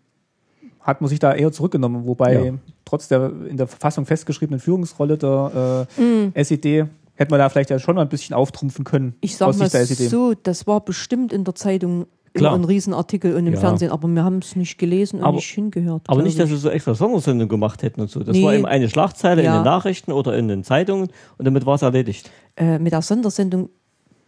hat 0.80 1.00
man 1.00 1.08
sich 1.08 1.18
da 1.20 1.32
eher 1.34 1.52
zurückgenommen, 1.52 2.06
wobei 2.06 2.44
Ja. 2.44 2.52
trotz 2.84 3.06
der 3.08 3.30
in 3.48 3.56
der 3.56 3.68
Verfassung 3.68 4.04
festgeschriebenen 4.06 4.58
Führungsrolle 4.60 5.16
der 5.18 5.86
äh, 5.98 6.02
Mm. 6.02 6.32
SED 6.34 6.86
hätte 7.14 7.30
man 7.30 7.38
da 7.38 7.48
vielleicht 7.48 7.70
ja 7.70 7.78
schon 7.78 7.94
mal 7.94 8.02
ein 8.02 8.08
bisschen 8.08 8.34
auftrumpfen 8.34 8.84
können. 8.84 9.14
Ich 9.20 9.36
sag 9.36 9.48
aus 9.48 9.58
mal 9.58 9.66
SED. 9.66 10.08
so, 10.08 10.34
das 10.42 10.66
war 10.66 10.80
bestimmt 10.80 11.32
in 11.32 11.44
der 11.44 11.54
Zeitung 11.54 12.06
Klar. 12.34 12.54
immer 12.54 12.62
ein 12.62 12.66
Riesenartikel 12.66 13.34
und 13.36 13.46
im 13.46 13.54
Ja. 13.54 13.60
Fernsehen, 13.60 13.90
aber 13.90 14.08
wir 14.08 14.24
haben 14.24 14.38
es 14.38 14.56
nicht 14.56 14.78
gelesen 14.78 15.18
und 15.20 15.24
Aber- 15.26 15.36
nicht 15.36 15.50
hingehört. 15.50 16.02
Aber 16.06 16.22
nicht, 16.22 16.38
dass 16.38 16.48
ich. 16.48 16.56
sie 16.56 16.60
so 16.60 16.70
extra 16.70 16.94
Sondersendungen 16.94 17.48
gemacht 17.48 17.82
hätten 17.82 18.00
und 18.00 18.10
so. 18.10 18.20
Das 18.22 18.36
Nee. 18.36 18.42
war 18.44 18.54
eben 18.54 18.66
eine 18.66 18.88
Schlagzeile 18.88 19.42
Ja. 19.44 19.52
in 19.52 19.60
den 19.60 19.64
Nachrichten 19.64 20.12
oder 20.12 20.36
in 20.38 20.48
den 20.48 20.64
Zeitungen 20.64 21.08
und 21.38 21.44
damit 21.44 21.66
war 21.66 21.74
es 21.74 21.82
erledigt. 21.82 22.30
äh, 22.56 22.78
mit 22.78 22.92
der 22.92 23.02
Sondersendung 23.02 23.70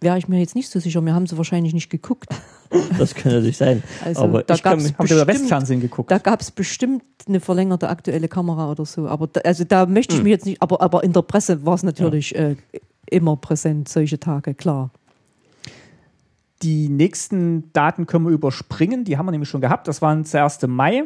wäre 0.01 0.19
ich 0.19 0.29
mir 0.29 0.39
jetzt 0.39 0.55
nicht 0.55 0.69
so 0.71 0.81
sicher. 0.81 1.01
Wir 1.03 1.15
haben 1.15 1.27
sie 1.27 1.37
wahrscheinlich 1.37 1.73
nicht 1.75 1.91
geguckt. 1.91 2.29
Das 2.99 3.15
kann 3.15 3.31
natürlich 3.33 3.57
sein. 3.57 3.83
Also 4.05 4.23
Aber 4.25 4.43
da 4.43 4.55
über 4.57 4.77
bestimmt- 4.77 5.27
Westfernsehen 5.29 5.81
geguckt? 5.81 6.11
Da 6.11 6.19
gab 6.19 6.41
es 6.41 6.51
bestimmt 6.51 7.03
eine 7.29 7.39
verlängerte 7.39 7.89
aktuelle 7.89 8.27
Kamera 8.27 8.69
oder 8.71 8.85
so. 8.85 9.07
Aber 9.07 9.29
da, 9.29 9.41
also 9.43 9.63
da 9.65 9.87
möchte 9.87 10.15
ich 10.15 10.19
Hm. 10.19 10.25
mich 10.25 10.31
jetzt 10.33 10.47
nicht, 10.47 10.61
aber, 10.61 10.81
aber 10.81 11.05
in 11.05 11.13
der 11.13 11.23
Presse 11.23 11.65
war 11.65 11.75
es 11.75 11.83
natürlich 11.85 12.35
äh, 12.35 12.57
immer 13.11 13.37
präsent, 13.37 13.89
solche 13.89 14.19
Tage, 14.19 14.55
klar. 14.55 14.91
Die 16.65 16.89
nächsten 16.89 17.71
Daten 17.75 18.07
können 18.07 18.25
wir 18.25 18.33
überspringen, 18.33 19.05
die 19.05 19.19
haben 19.19 19.27
wir 19.27 19.33
nämlich 19.33 19.49
schon 19.51 19.61
gehabt. 19.61 19.87
Das 19.87 20.01
waren 20.03 20.25
der 20.25 20.45
1. 20.45 20.67
Mai 20.67 21.05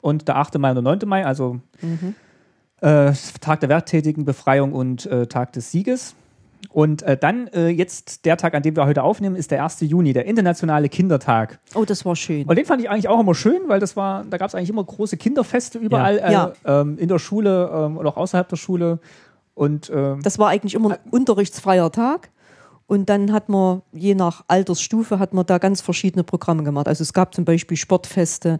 und 0.00 0.28
der 0.28 0.36
8. 0.36 0.56
Mai 0.58 0.70
und 0.70 0.76
der 0.76 0.82
9. 0.82 1.00
Mai, 1.06 1.26
also 1.26 1.58
äh, 2.80 3.12
Tag 3.40 3.60
der 3.60 3.68
Werktätigen, 3.68 4.24
Befreiung 4.24 4.72
und 4.72 5.06
äh, 5.06 5.26
Tag 5.26 5.52
des 5.52 5.70
Sieges. 5.72 6.14
Und 6.68 7.02
äh, 7.02 7.16
dann 7.16 7.48
äh, 7.48 7.68
jetzt 7.68 8.24
der 8.26 8.36
Tag, 8.36 8.54
an 8.54 8.62
dem 8.62 8.76
wir 8.76 8.86
heute 8.86 9.02
aufnehmen, 9.02 9.34
ist 9.34 9.50
der 9.50 9.64
1. 9.64 9.80
Juni, 9.80 10.12
der 10.12 10.26
internationale 10.26 10.88
Kindertag. 10.88 11.58
Oh, 11.74 11.84
das 11.84 12.04
war 12.04 12.14
schön. 12.14 12.46
Und 12.46 12.56
den 12.56 12.66
fand 12.66 12.80
ich 12.82 12.88
eigentlich 12.90 13.08
auch 13.08 13.18
immer 13.18 13.34
schön, 13.34 13.62
weil 13.66 13.80
das 13.80 13.96
war, 13.96 14.24
da 14.28 14.36
gab 14.36 14.48
es 14.48 14.54
eigentlich 14.54 14.68
immer 14.70 14.84
große 14.84 15.16
Kinderfeste 15.16 15.78
überall 15.78 16.18
Ja. 16.18 16.22
äh, 16.28 16.32
Ja. 16.32 16.52
ähm, 16.82 16.98
in 16.98 17.08
der 17.08 17.18
Schule 17.18 17.70
ähm, 17.74 17.96
oder 17.98 18.10
auch 18.10 18.16
außerhalb 18.18 18.48
der 18.48 18.56
Schule. 18.56 19.00
Und 19.54 19.90
ähm, 19.92 20.20
Das 20.22 20.38
war 20.38 20.48
eigentlich 20.50 20.74
immer 20.74 20.90
ein 20.92 20.98
unterrichtsfreier 21.10 21.90
Tag. 21.90 22.28
Und 22.90 23.08
dann 23.08 23.30
hat 23.32 23.48
man, 23.48 23.82
je 23.92 24.16
nach 24.16 24.42
Altersstufe, 24.48 25.20
hat 25.20 25.32
man 25.32 25.46
da 25.46 25.58
ganz 25.58 25.80
verschiedene 25.80 26.24
Programme 26.24 26.64
gemacht. 26.64 26.88
Also 26.88 27.02
es 27.02 27.12
gab 27.12 27.32
zum 27.32 27.44
Beispiel 27.44 27.76
Sportfeste. 27.76 28.58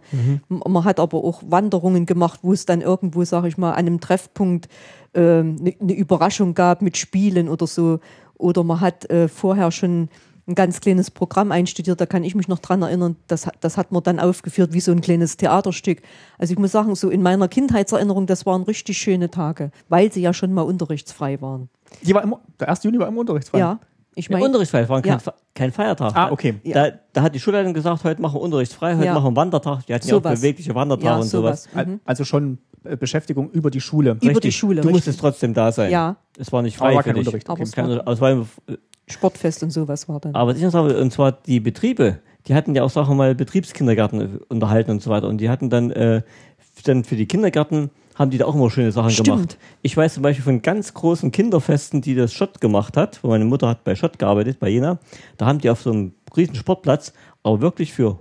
M- 0.49 0.61
Man 0.65 0.85
hat 0.85 1.01
aber 1.01 1.17
auch 1.21 1.43
Wanderungen 1.45 2.05
gemacht, 2.05 2.39
wo 2.41 2.53
es 2.53 2.65
dann 2.65 2.79
irgendwo, 2.79 3.25
sag 3.25 3.43
ich 3.43 3.57
mal, 3.57 3.71
an 3.71 3.79
einem 3.87 3.99
Treffpunkt 3.99 4.69
ähm, 5.13 5.57
eine 5.59 5.75
ne 5.81 5.93
Überraschung 5.93 6.53
gab 6.53 6.81
mit 6.81 6.95
Spielen 6.95 7.49
oder 7.49 7.67
so. 7.67 7.99
Oder 8.37 8.63
man 8.63 8.79
hat 8.79 9.09
äh, 9.09 9.27
vorher 9.27 9.69
schon 9.71 10.07
ein 10.47 10.55
ganz 10.55 10.79
kleines 10.79 11.11
Programm 11.11 11.51
einstudiert, 11.51 11.99
da 11.99 12.05
kann 12.05 12.23
ich 12.23 12.33
mich 12.33 12.47
noch 12.47 12.59
dran 12.59 12.81
erinnern, 12.81 13.15
das, 13.27 13.45
hat- 13.47 13.57
das 13.59 13.75
hat 13.77 13.91
man 13.91 14.01
dann 14.01 14.19
aufgeführt 14.19 14.71
wie 14.73 14.79
so 14.79 14.91
ein 14.93 15.01
kleines 15.01 15.35
Theaterstück. 15.37 16.01
Also 16.39 16.53
ich 16.53 16.57
muss 16.59 16.71
sagen, 16.71 16.95
so 16.95 17.09
in 17.09 17.21
meiner 17.21 17.47
Kindheitserinnerung, 17.49 18.25
das 18.27 18.45
waren 18.45 18.63
richtig 18.63 18.97
schöne 18.97 19.29
Tage, 19.29 19.71
weil 19.89 20.11
sie 20.11 20.21
ja 20.21 20.33
schon 20.33 20.53
mal 20.53 20.61
unterrichtsfrei 20.63 21.39
waren. 21.41 21.69
die 22.01 22.13
war 22.15 22.23
immer, 22.23 22.39
der 22.59 22.69
1. 22.69 22.83
Juni 22.83 22.97
war 22.97 23.07
immer 23.09 23.19
unterrichtsfrei. 23.19 23.59
Ja, 23.59 23.79
ich 24.15 24.25
Ja, 24.27 24.33
meine, 24.33 24.45
Unterrichtsfrei 24.45 24.87
war 24.89 25.01
kein, 25.01 25.19
Ja. 25.25 25.33
Kein 25.53 25.71
Feiertag. 25.71 26.15
Ah, 26.15 26.31
okay. 26.31 26.55
Da, 26.65 26.91
da 27.13 27.21
hat 27.23 27.35
die 27.35 27.39
Schulleitung 27.39 27.73
gesagt, 27.73 28.03
heute 28.03 28.21
machen 28.21 28.35
wir 28.35 28.41
unterrichtsfrei, 28.41 28.95
heute 28.95 29.05
Ja. 29.05 29.13
machen 29.13 29.23
wir 29.23 29.27
einen 29.29 29.35
Wandertag. 29.35 29.85
Die 29.85 29.93
hatten 29.93 30.07
ja 30.07 30.15
auch 30.15 30.19
Sowas. 30.23 30.39
bewegliche 30.41 30.73
Wandertage 30.75 31.05
ja, 31.07 31.15
und 31.17 31.23
sowas. 31.27 31.63
sowas. 31.63 31.75
Al- 31.87 31.99
Also 32.05 32.23
schon 32.23 32.57
äh, 32.83 32.95
Beschäftigung 32.97 33.49
über 33.51 33.69
die 33.69 33.81
Schule. 33.81 34.17
Über 34.21 34.39
die 34.39 34.51
Schule, 34.51 34.75
Du 34.75 34.87
richtig. 34.87 34.93
musstest 34.93 35.19
trotzdem 35.19 35.53
da 35.53 35.71
sein. 35.71 35.91
Ja. 35.91 36.15
Es 36.37 36.51
war 36.51 36.61
nicht 36.61 36.77
Aber 36.79 36.87
frei 36.89 36.95
war 36.95 37.03
für 37.03 37.09
kein 37.09 37.15
dich. 37.15 37.27
Unterricht. 37.27 37.49
Aber 37.49 37.61
es 37.63 37.77
war- 37.77 38.07
also, 38.07 38.21
weil, 38.21 38.45
Sportfest 39.07 39.61
und 39.63 39.71
sowas 39.71 40.07
war 40.07 40.19
dann. 40.21 40.35
aber 40.35 40.51
was 40.51 40.57
ich 40.57 40.63
noch 40.63 40.71
sage, 40.71 40.97
und 40.97 41.11
zwar 41.11 41.33
die 41.33 41.59
Betriebe, 41.59 42.19
die 42.47 42.55
hatten 42.55 42.73
ja 42.75 42.83
auch 42.83 42.89
Sachen 42.89 43.17
mal 43.17 43.35
Betriebskindergärten 43.35 44.21
äh, 44.21 44.27
unterhalten 44.47 44.91
und 44.91 45.01
so 45.01 45.09
weiter. 45.09 45.27
Und 45.27 45.39
die 45.39 45.49
hatten 45.49 45.69
dann, 45.69 45.91
äh, 45.91 46.21
dann 46.85 47.03
für 47.03 47.15
die 47.15 47.25
Kindergärten 47.27 47.89
haben 48.15 48.31
die 48.31 48.37
da 48.37 48.45
auch 48.45 48.55
immer 48.55 48.69
schöne 48.69 48.91
Sachen 48.91 49.11
Stimmt. 49.11 49.27
gemacht. 49.27 49.57
Ich 49.81 49.95
weiß 49.95 50.15
zum 50.15 50.23
Beispiel 50.23 50.43
von 50.43 50.61
ganz 50.61 50.93
großen 50.93 51.31
Kinderfesten, 51.31 52.01
die 52.01 52.15
das 52.15 52.33
Schott 52.33 52.61
gemacht 52.61 52.97
hat, 52.97 53.23
wo 53.23 53.29
meine 53.29 53.45
Mutter 53.45 53.67
hat 53.67 53.83
bei 53.83 53.95
Schott 53.95 54.19
gearbeitet, 54.19 54.59
bei 54.59 54.69
Jena. 54.69 54.99
Da 55.37 55.45
haben 55.45 55.59
die 55.59 55.69
auf 55.69 55.81
so 55.81 55.91
einem 55.91 56.13
riesen 56.35 56.55
Sportplatz 56.55 57.13
aber 57.43 57.61
wirklich 57.61 57.93
für 57.93 58.19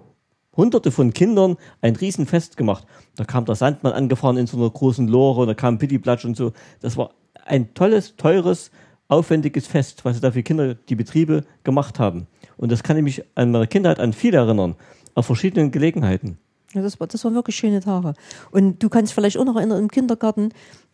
hunderte 0.57 0.91
von 0.91 1.13
Kindern 1.13 1.57
ein 1.81 1.97
Riesenfest 1.97 2.57
gemacht. 2.57 2.87
Da 3.17 3.25
kam 3.25 3.45
der 3.45 3.55
Sandmann 3.55 3.93
angefahren 3.93 4.37
in 4.37 4.47
so 4.47 4.57
einer 4.57 4.71
großen 4.71 5.09
Lore, 5.09 5.47
da 5.47 5.55
kam 5.55 5.79
Pittiplatsch 5.79 6.25
und 6.25 6.37
so. 6.37 6.53
Das 6.81 6.97
war 6.97 7.11
ein 7.47 7.75
tolles, 7.75 8.17
teures, 8.17 8.71
aufwendiges 9.09 9.67
Fest, 9.67 10.05
was 10.05 10.17
sie 10.17 10.23
da 10.23 10.33
für 10.33 10.43
Kinder, 10.43 10.75
die 10.75 10.95
Betriebe 10.95 11.45
gemacht 11.65 11.99
haben. 11.99 12.27
Und 12.57 12.71
das 12.71 12.83
kann 12.83 12.97
ich 12.97 13.03
mich 13.03 13.25
an 13.35 13.51
meiner 13.51 13.67
Kindheit 13.67 14.01
an 14.01 14.13
viel 14.13 14.35
erinnern, 14.35 14.77
auf 15.15 15.27
verschiedenen 15.27 15.71
Gelegenheiten. 15.71 16.39
Ja, 16.75 16.83
das, 16.83 17.01
war, 17.01 17.07
das 17.07 17.25
waren 17.25 17.35
wirklich 17.35 17.57
schöne 17.57 17.81
Tage. 17.81 18.15
Und 18.53 18.81
du 18.83 18.89
kannst 18.89 19.13
vielleicht 19.13 19.37
auch 19.39 19.45
noch 19.45 19.57
erinnern, 19.57 19.79
im 19.81 19.91
Kindergarten, 19.91 20.51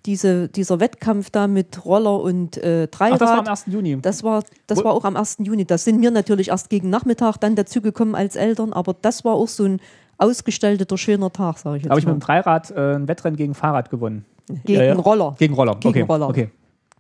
diese, 0.07 0.49
dieser 0.49 0.81
Wettkampf 0.81 1.31
da 1.31 1.47
mit 1.49 1.85
Roller 1.85 2.21
und 2.21 2.57
äh, 2.59 2.87
Dreirad. 2.89 3.15
Ach, 3.15 3.19
das 3.19 3.29
war 3.31 3.39
am 3.41 3.47
1. 3.47 3.65
Juni. 3.67 3.99
Das 4.01 4.23
war, 4.23 4.43
das 4.67 4.79
Wo- 4.79 4.85
war 4.85 4.93
auch 4.95 5.05
am 5.05 5.17
1. 5.17 5.39
Juni. 5.41 5.65
Das 5.67 5.85
sind 5.85 6.01
wir 6.01 6.11
natürlich 6.11 6.49
erst 6.49 6.71
gegen 6.71 6.89
Nachmittag 6.91 7.37
dann 7.39 7.57
dazugekommen 7.57 8.15
als 8.15 8.37
Eltern, 8.37 8.73
aber 8.73 8.95
das 8.95 9.25
war 9.25 9.35
auch 9.35 9.49
so 9.49 9.65
ein 9.65 9.81
ausgestalteter, 10.19 10.97
schöner 10.97 11.31
Tag, 11.33 11.59
sage 11.59 11.77
ich 11.79 11.83
jetzt 11.83 11.91
habe 11.91 12.01
ich 12.01 12.07
mit 12.07 12.15
dem 12.15 12.21
Dreirad 12.21 12.71
äh, 12.71 12.95
ein 12.95 13.07
Wettrennen 13.09 13.37
gegen 13.37 13.55
Fahrrad 13.55 13.91
gewonnen. 13.91 14.25
Gegen 14.65 14.79
Ja, 14.81 14.87
ja. 14.87 14.95
Roller. 14.95 15.35
Gegen 15.39 15.55
Roller. 15.55 15.75
Gegen 15.75 15.89
okay. 15.89 16.03
Roller. 16.03 16.29
okay. 16.29 16.51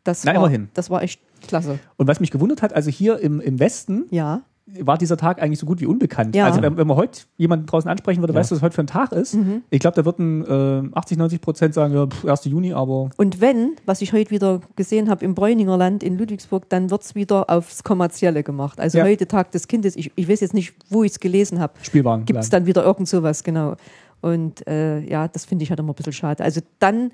Das 0.04 0.22
Na, 0.24 0.32
war, 0.32 0.36
immerhin. 0.36 0.68
Das 0.74 0.90
war 0.90 1.02
echt 1.02 1.20
klasse. 1.48 1.78
Und 1.96 2.08
was 2.08 2.20
mich 2.20 2.30
gewundert 2.30 2.60
hat, 2.62 2.72
also 2.74 2.90
hier 2.90 3.18
im, 3.20 3.40
im 3.40 3.58
Westen 3.58 4.04
Ja. 4.10 4.42
War 4.80 4.98
dieser 4.98 5.16
Tag 5.16 5.40
eigentlich 5.40 5.60
so 5.60 5.66
gut 5.66 5.80
wie 5.80 5.86
unbekannt. 5.86 6.34
Ja. 6.34 6.46
Also 6.46 6.60
wenn, 6.60 6.76
wenn 6.76 6.86
man 6.88 6.96
heute 6.96 7.20
jemanden 7.36 7.66
draußen 7.66 7.88
ansprechen 7.88 8.20
würde, 8.20 8.32
Ja. 8.32 8.40
weißt 8.40 8.50
du, 8.50 8.56
was 8.56 8.62
heute 8.62 8.74
für 8.74 8.80
ein 8.82 8.88
Tag 8.88 9.12
ist? 9.12 9.34
Mhm. 9.34 9.62
Ich 9.70 9.78
glaube, 9.78 9.94
da 9.94 10.04
würden 10.04 10.44
äh, 10.92 10.96
80, 10.96 11.18
90 11.18 11.40
Prozent 11.40 11.74
sagen, 11.74 11.94
ja, 11.94 12.06
pff, 12.06 12.24
1. 12.24 12.44
Juni, 12.46 12.72
aber 12.72 13.10
Und 13.16 13.40
wenn, 13.40 13.76
was 13.86 14.02
ich 14.02 14.12
heute 14.12 14.30
wieder 14.32 14.60
gesehen 14.74 15.08
habe 15.08 15.24
im 15.24 15.34
Bräuninger 15.36 15.76
Land 15.76 16.02
in 16.02 16.18
Ludwigsburg, 16.18 16.68
dann 16.68 16.90
wird 16.90 17.02
es 17.02 17.14
wieder 17.14 17.48
aufs 17.48 17.84
Kommerzielle 17.84 18.42
gemacht. 18.42 18.80
Also 18.80 18.98
Ja. 18.98 19.04
heute 19.04 19.28
Tag 19.28 19.52
des 19.52 19.68
Kindes, 19.68 19.94
ich, 19.94 20.10
ich 20.16 20.28
weiß 20.28 20.40
jetzt 20.40 20.54
nicht, 20.54 20.74
wo 20.90 21.04
ich 21.04 21.12
es 21.12 21.20
gelesen 21.20 21.60
habe, 21.60 21.74
Spielwagen. 21.82 22.24
gibt 22.24 22.40
es 22.40 22.50
dann 22.50 22.66
wieder 22.66 22.84
irgend 22.84 23.08
sowas, 23.08 23.44
genau. 23.44 23.76
Und 24.20 24.66
äh, 24.66 24.98
ja, 25.00 25.28
das 25.28 25.44
finde 25.44 25.62
ich 25.62 25.70
halt 25.70 25.78
immer 25.78 25.92
ein 25.92 25.94
bisschen 25.94 26.12
schade. 26.12 26.42
Also 26.42 26.60
dann, 26.80 27.12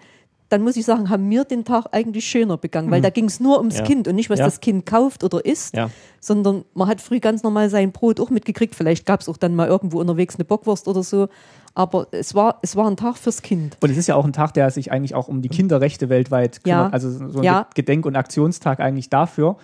dann 0.53 0.63
muss 0.63 0.77
ich 0.77 0.85
sagen, 0.85 1.09
haben 1.09 1.29
wir 1.31 1.45
den 1.45 1.65
Tag 1.65 1.87
eigentlich 1.93 2.27
schöner 2.27 2.57
begangen, 2.59 2.91
weil 2.91 3.01
da 3.01 3.11
ging 3.11 3.25
es 3.25 3.41
nur 3.41 3.59
ums 3.59 3.79
Ja. 3.79 3.85
Kind 3.85 4.07
und 4.07 4.15
nicht, 4.15 4.29
was 4.31 4.39
Ja. 4.39 4.45
das 4.45 4.61
Kind 4.61 4.85
kauft 4.87 5.25
oder 5.25 5.45
isst, 5.45 5.75
Ja. 5.77 5.91
sondern 6.21 6.65
man 6.75 6.89
hat 6.89 7.01
früh 7.01 7.21
ganz 7.21 7.43
normal 7.43 7.71
sein 7.71 7.91
Brot 7.93 8.21
auch 8.21 8.31
mitgekriegt. 8.31 8.75
Vielleicht 8.75 9.07
gab 9.07 9.21
es 9.23 9.29
auch 9.29 9.37
dann 9.39 9.55
mal 9.55 9.67
irgendwo 9.69 9.99
unterwegs 10.01 10.37
eine 10.37 10.45
Bockwurst 10.45 10.87
oder 10.89 11.03
so. 11.03 11.29
Aber 11.75 12.07
es 12.11 12.35
war, 12.35 12.59
es 12.61 12.77
war 12.77 12.87
ein 12.87 12.99
Tag 12.99 13.17
fürs 13.17 13.41
Kind. 13.41 13.79
Und 13.81 13.91
es 13.91 13.97
ist 13.97 14.07
ja 14.07 14.15
auch 14.15 14.27
ein 14.27 14.35
Tag, 14.35 14.53
der 14.53 14.71
sich 14.71 14.93
eigentlich 14.93 15.15
auch 15.15 15.29
um 15.29 15.41
die 15.41 15.49
Kinderrechte 15.49 16.11
weltweit 16.11 16.63
kümmert. 16.63 16.93
Also 16.93 17.11
so 17.31 17.41
ein. 17.41 17.65
Gedenk- 17.75 18.05
und 18.05 18.15
Aktionstag 18.15 18.79
eigentlich 18.81 19.09
dafür. 19.09 19.57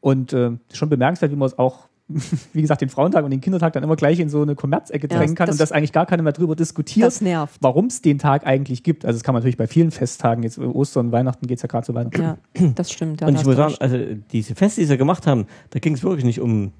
Und 0.00 0.32
äh, 0.32 0.52
schon 0.72 0.88
bemerkenswert, 0.88 1.30
wie 1.30 1.36
man 1.36 1.46
es 1.46 1.58
auch, 1.58 1.88
wie 2.52 2.60
gesagt, 2.60 2.80
den 2.80 2.88
Frauentag 2.88 3.24
und 3.24 3.30
den 3.30 3.40
Kindertag 3.40 3.72
dann 3.72 3.82
immer 3.82 3.96
gleich 3.96 4.18
in 4.20 4.28
so 4.28 4.42
eine 4.42 4.54
Kommerzecke 4.54 5.08
Ja, 5.10 5.18
drängen 5.18 5.34
kann 5.34 5.46
das- 5.46 5.54
und 5.54 5.60
dass 5.60 5.72
eigentlich 5.72 5.92
gar 5.92 6.06
keiner 6.06 6.22
mehr 6.22 6.32
drüber 6.32 6.56
diskutiert, 6.56 7.20
warum 7.60 7.86
es 7.86 8.02
den 8.02 8.18
Tag 8.18 8.46
eigentlich 8.46 8.82
gibt. 8.82 9.04
Also 9.04 9.18
das 9.18 9.24
kann 9.24 9.34
man 9.34 9.40
natürlich 9.40 9.56
bei 9.56 9.66
vielen 9.66 9.90
Festtagen, 9.90 10.42
jetzt 10.42 10.58
Ostern, 10.58 11.12
Weihnachten 11.12 11.46
geht 11.46 11.58
es 11.58 11.62
ja 11.62 11.68
gerade 11.68 11.86
so 11.86 11.94
weiter. 11.94 12.10
Ja, 12.20 12.36
das 12.74 12.92
stimmt. 12.92 13.20
Ja, 13.20 13.28
und 13.28 13.34
ich 13.34 13.44
muss 13.44 13.56
sagen, 13.56 13.74
also 13.80 13.98
diese 14.32 14.54
Feste, 14.54 14.80
die 14.80 14.86
sie 14.86 14.98
gemacht 14.98 15.26
haben, 15.26 15.46
da 15.70 15.78
ging 15.78 15.94
es 15.94 16.02
wirklich 16.02 16.24
nicht 16.24 16.40
um 16.40 16.72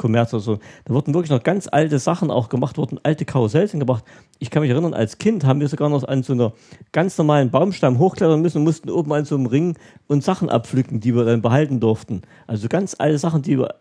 Kommerz 0.00 0.32
oder 0.32 0.40
so. 0.40 0.58
Da 0.86 0.94
wurden 0.94 1.14
wirklich 1.14 1.30
noch 1.30 1.44
ganz 1.44 1.68
alte 1.70 2.00
Sachen 2.00 2.30
auch 2.32 2.48
gemacht, 2.48 2.78
wurden 2.78 2.98
alte 3.04 3.24
Karussells 3.24 3.72
gemacht. 3.72 4.02
Ich 4.38 4.50
kann 4.50 4.62
mich 4.62 4.70
erinnern, 4.70 4.94
als 4.94 5.18
Kind 5.18 5.44
haben 5.44 5.60
wir 5.60 5.68
sogar 5.68 5.88
noch 5.88 6.02
an 6.04 6.24
so 6.24 6.32
einer 6.32 6.52
ganz 6.90 7.16
normalen 7.18 7.50
Baumstamm 7.50 7.98
hochklettern 7.98 8.40
müssen 8.40 8.58
und 8.58 8.64
mussten 8.64 8.90
oben 8.90 9.12
an 9.12 9.24
so 9.26 9.36
einem 9.36 9.46
Ring 9.46 9.76
und 10.08 10.24
Sachen 10.24 10.48
abpflücken, 10.48 10.98
die 11.00 11.14
wir 11.14 11.24
dann 11.24 11.42
behalten 11.42 11.78
durften. 11.78 12.22
Also 12.48 12.66
ganz 12.68 12.96
alte 12.98 13.18
Sachen, 13.18 13.42
die 13.42 13.58
wir, 13.58 13.74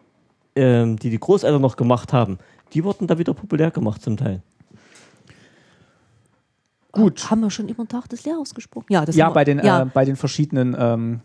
ähm, 0.56 0.97
die 0.97 1.10
die 1.10 1.20
Großeltern 1.20 1.62
noch 1.62 1.76
gemacht 1.78 2.14
haben, 2.14 2.38
die 2.74 2.84
wurden 2.84 3.08
da 3.08 3.18
wieder 3.18 3.34
populär 3.34 3.72
gemacht 3.72 4.02
zum 4.02 4.18
Teil. 4.18 4.41
Gut. 6.91 7.30
Haben 7.30 7.41
wir 7.41 7.52
schon 7.52 7.70
über 7.70 7.84
den 7.84 7.88
Tag 7.89 8.10
des 8.10 8.26
Lehrers 8.26 8.54
gesprochen? 8.56 8.88
Ja, 8.89 9.06
das 9.06 9.16
Ja, 9.16 9.30
bei 9.30 9.43
den, 9.43 9.60
ja. 9.64 9.84
Äh, 9.84 9.86
bei 9.86 10.06
den 10.06 10.16
verschiedenen, 10.16 10.76
ähm, 10.78 11.22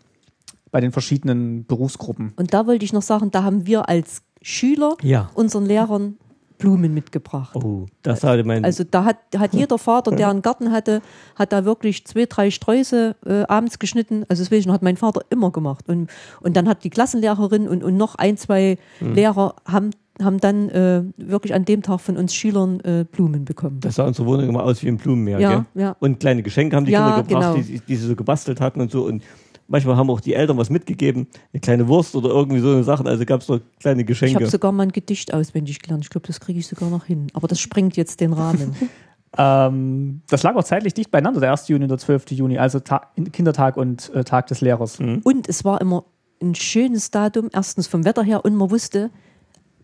bei 0.70 0.81
den 0.81 0.93
verschiedenen 0.93 1.64
Berufsgruppen. 1.64 2.33
Und 2.37 2.53
da 2.53 2.66
wollte 2.66 2.85
ich 2.85 2.93
noch 2.93 3.03
sagen, 3.03 3.31
da 3.31 3.43
haben 3.45 3.66
wir 3.66 3.89
als 3.89 4.22
Schüler 4.43 4.97
Ja. 5.03 5.31
unseren 5.35 5.64
Lehrern 5.64 6.18
Blumen 6.64 6.94
mitgebracht. 6.94 7.54
Oh, 7.56 7.86
das 8.02 8.24
hatte 8.24 8.44
mein. 8.44 8.64
Also 8.64 8.84
da 8.88 9.04
hat, 9.04 9.18
hat 9.36 9.52
jeder 9.54 9.78
Vater, 9.78 10.12
der 10.12 10.28
einen 10.30 10.42
Garten 10.42 10.72
hatte, 10.72 11.02
hat 11.36 11.52
da 11.52 11.64
wirklich 11.64 12.06
zwei, 12.06 12.26
drei 12.26 12.50
Sträuße 12.50 13.16
äh, 13.26 13.42
abends 13.48 13.78
geschnitten. 13.78 14.24
Also 14.28 14.42
deswegen 14.42 14.72
hat 14.72 14.82
mein 14.82 14.96
Vater 14.96 15.20
immer 15.30 15.50
gemacht. 15.50 15.88
Und, 15.88 16.10
und 16.40 16.56
dann 16.56 16.68
hat 16.68 16.84
die 16.84 16.90
Klassenlehrerin 16.90 17.68
und, 17.68 17.84
und 17.84 17.96
noch 17.96 18.14
ein, 18.16 18.36
zwei 18.36 18.78
Mhm. 19.00 19.14
Lehrer 19.14 19.54
haben, 19.66 19.90
haben 20.22 20.38
dann 20.38 20.68
äh, 20.70 21.02
wirklich 21.16 21.54
an 21.54 21.64
dem 21.64 21.82
Tag 21.82 22.00
von 22.00 22.16
uns 22.16 22.34
Schülern 22.34 22.80
äh, 22.80 23.04
Blumen 23.10 23.44
bekommen. 23.44 23.80
das 23.80 23.96
sah 23.96 24.06
unsere 24.06 24.26
Wohnung 24.26 24.48
immer 24.48 24.62
aus 24.62 24.82
wie 24.82 24.88
ein 24.88 24.96
Blumenmeer. 24.96 25.40
Ja, 25.40 25.50
gell? 25.50 25.64
ja. 25.74 25.96
Und 26.00 26.20
kleine 26.20 26.42
Geschenke 26.42 26.76
haben 26.76 26.86
die 26.86 26.92
Ja, 26.92 27.22
Kinder 27.22 27.28
gebracht, 27.28 27.54
genau. 27.56 27.66
die, 27.66 27.80
die 27.80 27.96
sie 27.96 28.06
so 28.06 28.14
gebastelt 28.16 28.60
hatten 28.60 28.80
und 28.80 28.90
so. 28.90 29.04
Und 29.04 29.22
manchmal 29.68 29.96
haben 29.96 30.10
auch 30.10 30.20
die 30.20 30.34
Eltern 30.34 30.56
was 30.58 30.70
mitgegeben, 30.70 31.26
eine 31.52 31.60
kleine 31.60 31.88
Wurst 31.88 32.14
oder 32.14 32.28
irgendwie 32.30 32.60
so 32.60 32.70
eine 32.70 32.84
Sachen. 32.84 33.06
Also 33.06 33.24
gab 33.24 33.40
es 33.40 33.46
so 33.46 33.60
kleine 33.80 34.02
ich 34.02 34.06
Geschenke. 34.06 34.36
habe 34.36 34.46
sogar 34.46 34.72
mal 34.72 34.84
ein 34.84 34.92
Gedicht 34.92 35.32
auswendig 35.32 35.80
gelernt. 35.80 36.04
Ich 36.04 36.10
glaube, 36.10 36.26
das 36.26 36.40
kriege 36.40 36.58
ich 36.58 36.66
sogar 36.66 36.90
noch 36.90 37.04
hin. 37.04 37.28
Aber 37.32 37.48
das 37.48 37.60
sprengt 37.60 37.96
jetzt 37.96 38.20
den 38.20 38.32
Rahmen. 38.32 38.74
Ähm, 39.36 40.20
das 40.28 40.44
lag 40.44 40.54
auch 40.54 40.62
zeitlich 40.62 40.94
dicht 40.94 41.10
beieinander, 41.10 41.40
der 41.40 41.50
1. 41.50 41.66
Juni 41.68 41.84
und 41.84 41.88
der 41.88 41.98
12. 41.98 42.30
Juni, 42.30 42.58
also 42.58 42.78
Ta 42.78 43.10
Kindertag 43.32 43.76
und 43.76 44.14
äh, 44.14 44.22
Tag 44.22 44.46
des 44.46 44.60
Lehrers. 44.60 45.00
Mhm. 45.00 45.22
Und 45.24 45.48
es 45.48 45.64
war 45.64 45.80
immer 45.80 46.04
ein 46.40 46.54
schönes 46.54 47.10
Datum, 47.10 47.50
erstens 47.52 47.86
vom 47.88 48.04
Wetter 48.04 48.22
her 48.22 48.44
und 48.44 48.54
man 48.54 48.70
wusste, 48.70 49.10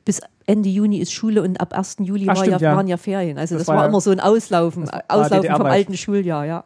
bis 0.05 0.21
Ende 0.47 0.69
Juni 0.69 0.99
ist 0.99 1.13
Schule 1.13 1.43
und 1.43 1.61
ab 1.61 1.73
1. 1.73 1.97
Juli 2.01 2.25
Ach, 2.29 2.37
war 2.37 2.45
stimmt, 2.45 2.61
ja, 2.61 2.71
ja. 2.71 2.77
waren 2.77 2.87
ja 2.87 2.97
Ferien. 2.97 3.39
Also 3.39 3.57
Das 3.57 3.67
das, 3.67 3.75
war 3.75 3.83
ja- 3.83 3.89
immer 3.89 4.01
so 4.01 4.11
ein 4.11 4.21
Auslaufen, 4.21 4.89
Auslaufen 5.09 5.51
vom 5.51 5.67
alten 5.67 5.97
Schuljahr, 5.97 6.47
ja. 6.47 6.65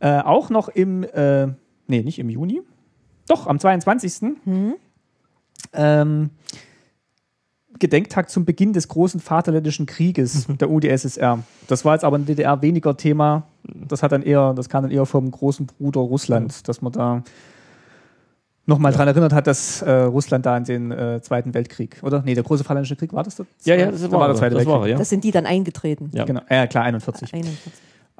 Äh, 0.00 0.20
auch 0.20 0.50
noch 0.50 0.68
im, 0.68 1.04
äh, 1.04 1.46
nee, 1.86 2.02
nicht 2.02 2.18
im 2.18 2.30
Juni, 2.30 2.62
doch, 3.28 3.46
am 3.46 3.58
22. 3.60 4.36
Ähm, 5.72 6.30
Gedenktag 7.78 8.28
zum 8.28 8.44
Beginn 8.44 8.72
des 8.72 8.88
großen 8.88 9.20
Vaterländischen 9.20 9.86
Krieges 9.86 10.46
der 10.60 10.70
UdSSR. 10.70 11.38
Das 11.68 11.84
war 11.84 11.94
jetzt 11.94 12.04
aber 12.04 12.16
in 12.16 12.26
der 12.26 12.34
DDR 12.34 12.60
weniger 12.62 12.96
Thema. 12.96 13.44
Das 13.64 14.02
hat 14.02 14.12
dann 14.12 14.22
eher, 14.22 14.52
das 14.54 14.68
kam 14.68 14.82
dann 14.82 14.90
eher 14.90 15.06
vom 15.06 15.30
großen 15.30 15.66
Bruder 15.66 16.00
Russland, 16.00 16.66
dass 16.68 16.82
man 16.82 16.92
da 16.92 17.22
nochmal 18.66 18.92
dran 18.92 19.08
erinnert 19.08 19.32
hat, 19.32 19.46
dass 19.46 19.82
äh, 19.82 19.90
Russland 19.90 20.46
da 20.46 20.56
in 20.56 20.64
den 20.64 20.90
äh, 20.92 21.20
Zweiten 21.22 21.54
Weltkrieg, 21.54 21.98
oder? 22.02 22.22
Nee, 22.24 22.34
der 22.34 22.44
große 22.44 22.64
Vaterländische 22.64 22.96
Krieg 22.96 23.12
war 23.12 23.22
das? 23.22 23.36
Der 23.36 23.46
ja, 23.64 23.74
ja, 23.76 23.90
das 23.90 24.02
Da 24.02 24.10
war, 24.12 24.20
war 24.20 24.28
der 24.28 24.36
Zweite 24.36 24.54
das 24.54 24.66
Weltkrieg. 24.66 24.80
war, 24.80 24.88
ja. 24.88 24.98
Das 24.98 25.08
sind 25.08 25.24
die 25.24 25.30
dann 25.30 25.46
eingetreten. 25.46 26.10
Ja. 26.14 26.24
Genau, 26.24 26.40
ja 26.48 26.66
klar, 26.66 26.84
41. 26.84 27.32
41. 27.32 27.72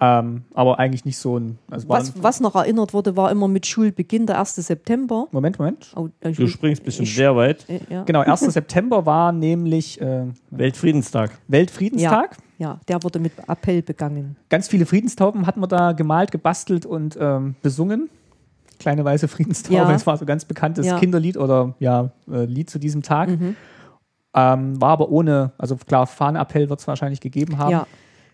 Ähm, 0.03 0.45
aber 0.55 0.79
eigentlich 0.79 1.05
nicht 1.05 1.19
so 1.19 1.39
ein. 1.39 1.59
Also 1.71 1.87
Was, 1.91 2.23
was 2.23 2.41
noch 2.41 2.55
erinnert 2.55 2.95
wurde, 2.95 3.17
war 3.19 3.31
immer 3.31 3.49
mit 3.49 3.67
Schulbeginn 3.67 4.25
der 4.27 4.39
1. 4.39 4.55
September. 4.57 5.27
Moment, 5.31 5.59
Moment. 5.59 5.93
Oh, 5.95 6.09
äh, 6.21 6.33
Du 6.33 6.47
springst 6.47 6.81
ein 6.83 6.85
bisschen 6.87 7.03
ich- 7.05 7.15
sehr 7.15 7.37
weit. 7.37 7.69
äh, 7.69 7.81
Ja. 7.91 8.05
Genau, 8.05 8.21
1. 8.21 8.41
September 8.53 9.05
war 9.05 9.31
nämlich 9.33 10.01
äh, 10.01 10.25
Weltfriedenstag. 10.51 11.33
Weltfriedenstag. 11.49 12.39
ja, 12.57 12.81
der 12.89 13.03
wurde 13.03 13.19
mit 13.19 13.33
Appell 13.47 13.83
begangen. 13.83 14.37
Ganz 14.49 14.69
viele 14.69 14.87
Friedenstauben 14.87 15.47
hatten 15.47 15.61
wir 15.61 15.67
da 15.69 15.93
gemalt, 15.93 16.31
gebastelt 16.33 16.87
und 16.87 17.19
ähm, 17.21 17.55
besungen. 17.61 18.09
Kleine 18.79 19.05
weiße 19.05 19.29
Friedenstaube, 19.29 19.77
Ja. 19.77 19.93
das 19.93 20.07
war 20.07 20.17
so 20.17 20.25
ein 20.25 20.27
ganz 20.27 20.47
bekanntes 20.47 20.87
Ja. 20.87 20.99
Kinderlied 20.99 21.37
oder 21.37 21.75
ja, 21.79 22.11
äh, 22.33 22.47
Lied 22.47 22.71
zu 22.71 22.79
diesem 22.79 23.03
Tag. 23.03 23.29
Mhm. 23.29 23.55
Ähm, 24.35 24.81
war 24.81 24.91
aber 24.93 25.11
ohne, 25.11 25.53
also 25.59 25.77
klar, 25.77 26.07
Fahnenappell 26.07 26.71
wird 26.71 26.81
es 26.81 26.87
wahrscheinlich 26.89 27.21
gegeben 27.21 27.59
haben. 27.59 27.71
Ja, 27.73 27.87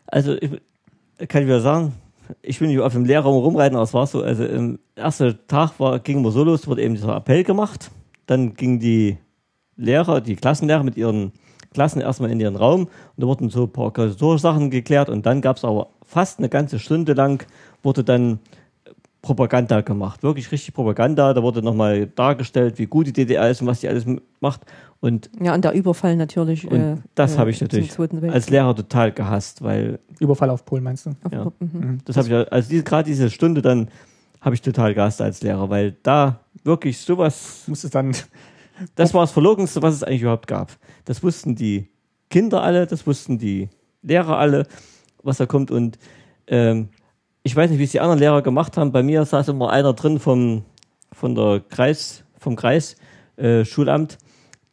Also 0.06 0.34
ich, 0.34 0.60
kann 1.28 1.42
ich 1.42 1.48
wieder 1.48 1.60
sagen, 1.60 1.94
ich 2.42 2.60
nicht 2.60 2.78
auf 2.80 2.92
dem 2.92 3.04
Lehrraum 3.04 3.36
rumreiten, 3.36 3.76
aber 3.76 3.84
es 3.84 3.94
war 3.94 4.06
so, 4.06 4.22
also 4.22 4.44
im 4.44 4.78
ersten 4.94 5.38
Tag 5.48 5.78
war, 5.78 5.98
ging 6.00 6.18
immer 6.18 6.30
so 6.30 6.44
los, 6.44 6.66
wurde 6.66 6.82
eben 6.82 6.94
dieser 6.94 7.16
Appell 7.16 7.44
gemacht, 7.44 7.90
dann 8.26 8.54
gingen 8.54 8.80
die 8.80 9.16
Lehrer, 9.76 10.20
die 10.20 10.36
Klassenlehrer 10.36 10.82
mit 10.82 10.96
ihren 10.96 11.32
Klassen 11.72 12.00
erstmal 12.00 12.30
in 12.30 12.40
ihren 12.40 12.56
Raum 12.56 12.82
und 12.82 12.90
da 13.16 13.26
wurden 13.26 13.50
so 13.50 13.64
ein 13.64 13.72
paar 13.72 14.38
Sachen 14.38 14.70
geklärt 14.70 15.08
und 15.08 15.26
dann 15.26 15.40
gab 15.40 15.56
es 15.56 15.64
aber 15.64 15.88
fast 16.04 16.38
eine 16.38 16.48
ganze 16.48 16.78
Stunde 16.78 17.12
lang, 17.12 17.46
wurde 17.82 18.02
dann 18.02 18.40
Propaganda 19.22 19.80
gemacht, 19.80 20.22
wirklich 20.22 20.50
richtig 20.52 20.72
Propaganda, 20.72 21.34
da 21.34 21.42
wurde 21.42 21.62
nochmal 21.62 22.06
dargestellt, 22.06 22.78
wie 22.78 22.86
gut 22.86 23.08
die 23.08 23.12
DDR 23.12 23.50
ist 23.50 23.60
und 23.60 23.66
was 23.66 23.80
die 23.80 23.88
alles 23.88 24.06
macht 24.40 24.62
und, 25.06 25.30
ja, 25.40 25.54
und 25.54 25.64
der 25.64 25.72
Überfall 25.72 26.16
natürlich. 26.16 26.70
und 26.70 26.80
äh, 26.80 26.96
das 27.14 27.34
äh, 27.34 27.38
habe 27.38 27.50
ich 27.50 27.60
natürlich 27.60 27.98
als 28.30 28.50
Lehrer 28.50 28.74
total 28.76 29.12
gehasst, 29.12 29.62
weil 29.62 29.98
Überfall 30.20 30.50
auf 30.50 30.64
Polen 30.64 30.84
meinst 30.84 31.06
du? 31.06 31.10
Ja. 31.32 31.50
mhm. 31.58 31.98
Das 32.04 32.16
habe 32.16 32.26
ich 32.26 32.32
ja- 32.32 32.42
also 32.44 32.68
diese, 32.68 32.82
gerade 32.84 33.08
diese 33.08 33.30
Stunde 33.30 33.62
dann 33.62 33.88
habe 34.40 34.54
ich 34.54 34.62
total 34.62 34.92
gehasst 34.94 35.20
als 35.22 35.42
Lehrer, 35.42 35.70
weil 35.70 35.96
da 36.02 36.40
wirklich 36.62 36.98
sowas, 36.98 37.64
Muss 37.66 37.84
es 37.84 37.90
dann. 37.90 38.14
das 38.94 39.14
war 39.14 39.22
das 39.22 39.32
Verlogenste, 39.32 39.80
was 39.82 39.94
es 39.94 40.02
eigentlich 40.02 40.22
überhaupt 40.22 40.46
gab. 40.46 40.72
Das 41.04 41.22
wussten 41.22 41.54
die 41.56 41.88
Kinder 42.28 42.62
alle, 42.62 42.86
das 42.86 43.06
wussten 43.06 43.38
die 43.38 43.68
Lehrer 44.02 44.38
alle, 44.38 44.66
was 45.22 45.38
da 45.38 45.46
kommt 45.46 45.70
und 45.70 45.98
ähm, 46.48 46.88
ich 47.42 47.54
weiß 47.54 47.70
nicht, 47.70 47.78
wie 47.78 47.84
es 47.84 47.92
die 47.92 48.00
anderen 48.00 48.18
Lehrer 48.18 48.42
gemacht 48.42 48.76
haben. 48.76 48.90
Bei 48.92 49.02
mir 49.02 49.24
saß 49.24 49.48
immer 49.48 49.70
einer 49.70 49.92
drin 49.94 50.18
vom 50.18 50.64
von 51.12 51.34
der 51.34 51.62
Kreis 51.68 52.24
vom 52.38 52.56
Kreis 52.56 52.96
äh, 53.36 53.64
Schulamt, 53.64 54.18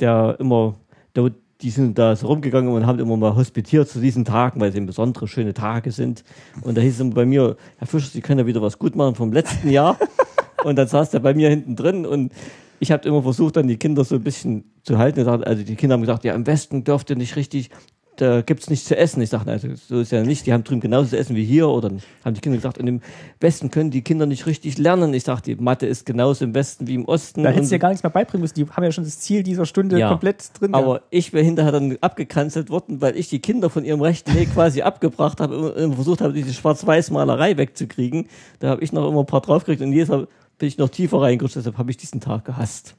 der 0.04 0.36
immer, 0.40 0.76
der, 1.16 1.32
die 1.62 1.70
sind 1.70 1.98
da 1.98 2.16
so 2.16 2.28
rumgegangen 2.28 2.72
und 2.72 2.86
haben 2.86 3.00
immer 3.00 3.16
mal 3.16 3.36
hospitiert 3.36 3.88
zu 3.88 4.00
diesen 4.00 4.26
Tagen, 4.26 4.60
weil 4.60 4.70
es 4.70 4.76
eben 4.76 4.86
besondere 4.86 5.28
schöne 5.28 5.54
Tage 5.54 5.92
sind. 5.92 6.24
Und 6.62 6.78
da 6.78 6.82
hieß 6.82 6.96
es 6.96 7.00
immer 7.00 7.16
bei 7.16 7.26
mir, 7.26 7.56
Herr 7.78 7.88
Fischer, 7.88 8.10
Sie 8.12 8.22
können 8.22 8.40
ja 8.40 8.46
wieder 8.46 8.62
was 8.62 8.78
gut 8.78 8.96
machen 8.96 9.16
vom 9.16 9.32
letzten 9.32 9.70
Jahr. 9.70 9.98
und 10.64 10.76
dann 10.76 10.88
saß 10.88 11.12
der 11.12 11.20
bei 11.20 11.34
mir 11.34 11.50
hinten 11.50 11.76
drin 11.76 12.06
und 12.06 12.34
ich 12.80 12.92
habe 12.92 13.08
immer 13.08 13.24
versucht, 13.24 13.56
dann 13.56 13.68
die 13.68 13.78
Kinder 13.78 14.04
so 14.04 14.16
ein 14.16 14.24
bisschen 14.24 14.66
zu 14.84 14.98
halten. 14.98 15.26
Also 15.26 15.64
die 15.64 15.76
Kinder 15.76 15.94
haben 15.94 16.02
gesagt, 16.02 16.26
ja, 16.26 16.34
im 16.34 16.46
Westen 16.46 16.84
dürft 16.84 17.10
ihr 17.10 17.16
nicht 17.16 17.38
richtig 17.38 17.70
da 18.18 18.42
gibt 18.42 18.62
es 18.62 18.70
nichts 18.70 18.86
zu 18.86 18.96
essen. 18.96 19.22
Ich 19.22 19.32
dachte, 19.32 19.52
also 19.52 19.68
so 19.76 20.00
ist 20.00 20.12
ja 20.12 20.24
nicht, 20.24 20.46
die 20.46 20.54
haben 20.54 20.64
drüben 20.64 20.82
genauso 20.82 21.10
zu 21.10 21.18
essen 21.18 21.36
wie 21.36 21.44
hier. 21.44 21.68
Oder 21.68 21.90
haben 22.24 22.34
die 22.34 22.42
Kinder 22.42 22.58
gesagt, 22.58 22.78
in 22.78 22.86
dem 22.86 23.02
Westen 23.40 23.72
können 23.72 23.92
die 23.92 24.02
Kinder 24.02 24.26
nicht 24.26 24.46
richtig 24.46 24.78
lernen. 24.78 25.14
Ich 25.14 25.24
dachte, 25.24 25.56
die 25.56 25.62
Mathe 25.62 25.88
ist 25.88 26.06
genauso 26.06 26.46
im 26.46 26.54
Westen 26.54 26.88
wie 26.88 26.96
im 26.96 27.06
Osten. 27.06 27.44
Da 27.44 27.50
hättest 27.50 27.72
du 27.72 27.76
ja 27.76 27.80
gar 27.80 27.90
nichts 27.90 28.04
mehr 28.04 28.12
beibringen 28.12 28.42
müssen. 28.42 28.56
Die 28.56 28.68
haben 28.68 28.84
ja 28.84 28.92
schon 28.92 29.04
das 29.04 29.20
Ziel 29.20 29.44
dieser 29.44 29.66
Stunde 29.66 30.00
ja, 30.00 30.10
komplett 30.10 30.52
drin. 30.60 30.74
Aber 30.74 30.96
ja. 30.96 31.02
ich 31.10 31.34
wäre 31.34 31.44
hinterher 31.44 31.72
dann 31.72 31.98
abgekanzelt 32.02 32.70
worden, 32.70 33.02
weil 33.02 33.18
ich 33.18 33.30
die 33.30 33.40
Kinder 33.40 33.70
von 33.70 33.84
ihrem 33.84 34.02
rechten 34.02 34.34
Weg 34.36 34.52
quasi 34.54 34.82
abgebracht 34.82 35.40
habe 35.40 35.74
und 35.74 35.96
versucht 35.96 36.22
habe, 36.22 36.34
diese 36.34 36.54
Schwarz-Weiß-Malerei 36.54 37.58
wegzukriegen. 37.58 38.28
Da 38.60 38.70
habe 38.70 38.84
ich 38.84 38.94
noch 38.94 39.10
immer 39.10 39.22
ein 39.22 39.26
paar 39.26 39.42
draufgekriegt 39.42 39.82
und 39.82 39.92
jedes 39.92 40.10
Mal 40.10 40.28
bin 40.60 40.68
ich 40.68 40.78
noch 40.78 40.90
tiefer 40.90 41.22
reingerutscht. 41.22 41.56
Deshalb 41.56 41.78
habe 41.78 41.90
ich 41.90 41.98
diesen 41.98 42.22
Tag 42.22 42.46
gehasst. 42.46 42.96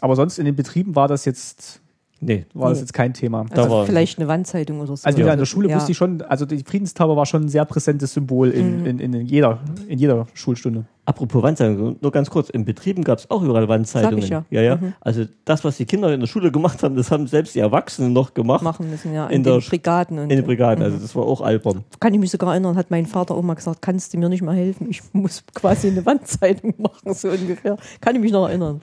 Aber 0.00 0.16
sonst 0.16 0.38
in 0.38 0.44
den 0.44 0.56
Betrieben 0.56 0.96
war 0.96 1.08
das 1.08 1.24
jetzt 1.24 1.80
Nee, 2.26 2.46
war 2.54 2.68
nee. 2.68 2.72
das 2.72 2.80
jetzt 2.80 2.94
kein 2.94 3.12
Thema. 3.12 3.44
Also 3.50 3.70
war 3.70 3.86
vielleicht 3.86 4.18
eine 4.18 4.28
Wandzeitung 4.28 4.78
oder 4.78 4.96
so. 4.96 5.06
Also 5.06 5.20
ja. 5.20 5.32
in 5.32 5.38
der 5.38 5.46
Schule 5.46 5.68
ja. 5.68 5.76
wusste 5.76 5.92
ich 5.92 5.98
schon, 5.98 6.22
also 6.22 6.46
die 6.46 6.62
Friedenstaube 6.64 7.16
war 7.16 7.26
schon 7.26 7.42
ein 7.42 7.48
sehr 7.48 7.64
präsentes 7.64 8.14
Symbol 8.14 8.50
in, 8.50 8.80
mhm. 8.80 8.86
in, 8.86 8.98
in, 8.98 9.26
jeder, 9.26 9.60
in 9.88 9.98
jeder 9.98 10.26
Schulstunde. 10.34 10.84
Apropos 11.06 11.42
Wandzeitung, 11.42 11.96
nur 12.00 12.12
ganz 12.12 12.30
kurz, 12.30 12.48
in 12.48 12.64
Betrieben 12.64 13.04
gab 13.04 13.18
es 13.18 13.30
auch 13.30 13.42
überall 13.42 13.68
Wandzeitungen. 13.68 14.22
Sag 14.22 14.24
ich 14.24 14.30
ja. 14.30 14.44
ja, 14.48 14.62
ja. 14.62 14.76
Mhm. 14.76 14.94
Also 15.00 15.24
das, 15.44 15.62
was 15.62 15.76
die 15.76 15.84
Kinder 15.84 16.12
in 16.14 16.20
der 16.20 16.26
Schule 16.26 16.50
gemacht 16.50 16.82
haben, 16.82 16.96
das 16.96 17.10
haben 17.10 17.26
selbst 17.26 17.54
die 17.54 17.58
Erwachsenen 17.58 18.14
noch 18.14 18.32
gemacht. 18.32 18.62
Machen 18.62 18.88
müssen, 18.88 19.12
ja. 19.12 19.26
In, 19.26 19.36
in 19.36 19.42
den 19.42 19.60
Brigaden. 19.60 20.18
Und 20.18 20.30
in 20.30 20.36
den 20.36 20.46
Brigaden, 20.46 20.82
also 20.82 20.96
mhm. 20.96 21.02
das 21.02 21.14
war 21.14 21.24
auch 21.24 21.42
albern. 21.42 21.84
Kann 22.00 22.14
ich 22.14 22.20
mich 22.20 22.30
sogar 22.30 22.52
erinnern, 22.52 22.76
hat 22.76 22.90
mein 22.90 23.04
Vater 23.04 23.34
auch 23.34 23.42
mal 23.42 23.54
gesagt, 23.54 23.82
kannst 23.82 24.14
du 24.14 24.18
mir 24.18 24.30
nicht 24.30 24.42
mal 24.42 24.56
helfen? 24.56 24.88
Ich 24.88 25.02
muss 25.12 25.44
quasi 25.54 25.88
eine 25.88 26.06
Wandzeitung 26.06 26.72
machen, 26.78 27.12
so 27.12 27.28
ungefähr. 27.28 27.76
Kann 28.00 28.16
ich 28.16 28.22
mich 28.22 28.32
noch 28.32 28.48
erinnern. 28.48 28.80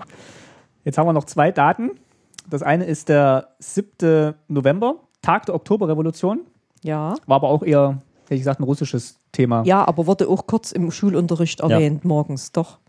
Jetzt 0.86 1.00
haben 1.00 1.08
wir 1.08 1.14
noch 1.14 1.26
zwei 1.26 1.52
Daten. 1.52 1.92
Das 2.52 2.64
eine 2.64 2.84
ist 2.84 3.08
der 3.08 3.48
7. 3.60 4.36
November, 4.50 4.96
Tag 5.22 5.46
der 5.46 5.56
Oktoberrevolution. 5.56 6.42
Ja. 6.84 7.16
War 7.26 7.38
aber 7.38 7.48
auch 7.48 7.64
eher, 7.64 8.02
hätte 8.24 8.36
ich 8.36 8.42
gesagt, 8.42 8.60
ein 8.60 8.64
russisches 8.64 9.18
Thema. 9.32 9.64
Ja, 9.64 9.88
aber 9.88 10.06
wurde 10.06 10.28
auch 10.28 10.46
kurz 10.48 10.74
im 10.74 10.92
Schulunterricht 10.92 11.62
erwähnt, 11.62 12.04
ja. 12.04 12.08
morgens, 12.08 12.52
doch. 12.52 12.80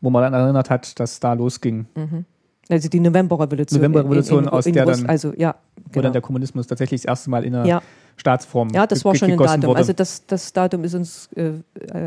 Wo 0.00 0.08
man 0.08 0.22
dann 0.22 0.32
erinnert 0.32 0.70
hat, 0.70 0.98
dass 0.98 1.20
da 1.20 1.34
losging. 1.34 1.86
Mhm. 1.94 2.24
Also 2.70 2.88
die 2.88 3.00
Novemberrevolution. 3.00 3.78
Novemberrevolution, 3.78 4.38
in, 4.38 4.44
in, 4.44 4.50
aus 4.50 4.64
der 4.64 4.86
dann, 4.86 5.06
also, 5.06 5.34
ja, 5.36 5.56
wo 5.76 5.90
genau. 5.90 6.04
dann 6.04 6.12
der 6.14 6.22
Kommunismus 6.22 6.66
tatsächlich 6.66 7.02
das 7.02 7.08
erste 7.08 7.28
Mal 7.28 7.44
in 7.44 7.52
der 7.52 7.66
ja. 7.66 7.82
Staatsform 8.16 8.70
Ja, 8.70 8.86
das 8.86 9.04
war 9.04 9.14
schon 9.14 9.32
ein 9.32 9.36
Datum. 9.36 9.64
Wurde. 9.64 9.78
Also 9.78 9.92
das, 9.92 10.24
das 10.26 10.54
Datum 10.54 10.84
ist 10.84 10.94
uns 10.94 11.28
äh, 11.34 11.52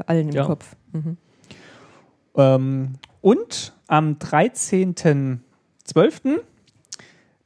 allen 0.07 0.29
im 0.29 0.33
ja. 0.33 0.45
Kopf. 0.45 0.75
Mhm. 0.93 1.17
Ähm, 2.35 2.93
und 3.21 3.73
am 3.87 4.17
13. 4.17 5.43
12. 5.85 6.41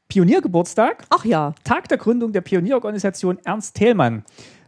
Pioniergeburtstag. 0.07 1.05
Ach 1.09 1.25
ja. 1.25 1.53
Tag 1.63 1.89
der 1.89 1.97
Gründung 1.97 2.31
der 2.31 2.41
Pionierorganisation 2.41 3.39
Ernst 3.43 3.75
Thälmann. 3.75 4.23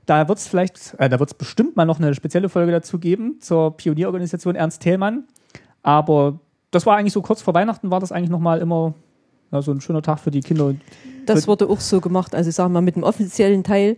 Da 0.06 0.28
wird 0.28 0.40
es 0.40 0.48
vielleicht, 0.48 0.96
äh, 0.98 1.08
da 1.08 1.20
wird 1.20 1.32
es 1.32 1.34
bestimmt 1.34 1.76
mal 1.76 1.86
noch 1.86 2.00
eine 2.00 2.14
spezielle 2.14 2.50
Folge 2.50 2.72
dazu 2.72 3.00
geben 3.00 3.40
zur 3.40 3.78
Pionierorganisation 3.78 4.56
Ernst 4.56 4.82
Thälmann. 4.82 5.26
Aber 5.84 6.40
das 6.72 6.86
war 6.86 6.98
eigentlich 6.98 7.14
so 7.14 7.22
kurz 7.22 7.42
vor 7.42 7.54
Weihnachten, 7.54 7.92
war 7.92 8.00
das 8.00 8.12
eigentlich 8.12 8.30
nochmal 8.30 8.60
immer 8.60 8.94
ja, 9.52 9.62
so 9.62 9.72
ein 9.72 9.82
schöner 9.82 10.02
Tag 10.02 10.20
für 10.20 10.32
die 10.32 10.42
Kinder. 10.42 10.76
Das 11.26 11.48
wurde 11.48 11.70
auch 11.70 11.80
so 11.80 12.02
gemacht, 12.02 12.36
also 12.36 12.50
sagen 12.52 12.72
wir 12.72 12.76
mal 12.76 12.86
mit 12.86 12.96
dem 12.96 13.04
offiziellen 13.04 13.64
Teil 13.64 13.98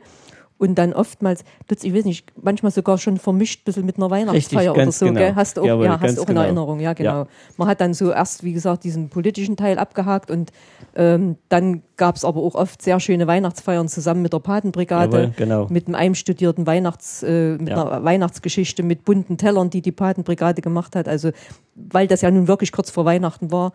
und 0.61 0.75
dann 0.75 0.93
oftmals, 0.93 1.43
ich 1.81 1.91
weiß 1.91 2.05
nicht, 2.05 2.31
manchmal 2.39 2.71
sogar 2.71 2.99
schon 2.99 3.17
vermischt 3.17 3.61
ein 3.61 3.63
bisschen 3.65 3.83
mit 3.83 3.97
einer 3.97 4.11
Weihnachtsfeier 4.11 4.73
Richtig, 4.73 4.83
oder 4.83 4.91
so, 4.91 5.05
genau. 5.07 5.19
gell? 5.19 5.33
Hast 5.35 5.57
du 5.57 5.61
auch, 5.61 5.65
Jawohl, 5.65 5.85
ja, 5.85 5.99
hast 5.99 6.19
auch 6.19 6.27
genau. 6.27 6.41
in 6.41 6.45
Erinnerung, 6.45 6.79
ja, 6.79 6.93
genau. 6.93 7.21
Ja. 7.21 7.27
Man 7.57 7.67
hat 7.67 7.81
dann 7.81 7.95
so 7.95 8.11
erst, 8.11 8.43
wie 8.43 8.53
gesagt, 8.53 8.83
diesen 8.83 9.09
politischen 9.09 9.57
Teil 9.57 9.79
abgehakt 9.79 10.29
und 10.29 10.51
ähm, 10.95 11.37
dann 11.49 11.81
gab 11.97 12.15
es 12.15 12.23
aber 12.23 12.43
auch 12.43 12.53
oft 12.53 12.79
sehr 12.79 12.99
schöne 12.99 13.25
Weihnachtsfeiern 13.25 13.87
zusammen 13.87 14.21
mit 14.21 14.33
der 14.33 14.39
Patenbrigade, 14.39 15.17
Jawohl, 15.17 15.33
genau. 15.35 15.67
mit 15.71 15.87
einem 15.87 15.95
einstudierten 15.95 16.67
Weihnachts, 16.67 17.23
äh, 17.23 17.57
mit 17.57 17.69
ja. 17.69 17.83
einer 17.83 18.03
Weihnachtsgeschichte, 18.03 18.83
mit 18.83 19.03
bunten 19.03 19.37
Tellern, 19.37 19.71
die 19.71 19.81
die 19.81 19.91
Patenbrigade 19.91 20.61
gemacht 20.61 20.95
hat. 20.95 21.07
Also, 21.07 21.31
weil 21.73 22.05
das 22.05 22.21
ja 22.21 22.29
nun 22.29 22.47
wirklich 22.47 22.71
kurz 22.71 22.91
vor 22.91 23.05
Weihnachten 23.05 23.51
war, 23.51 23.73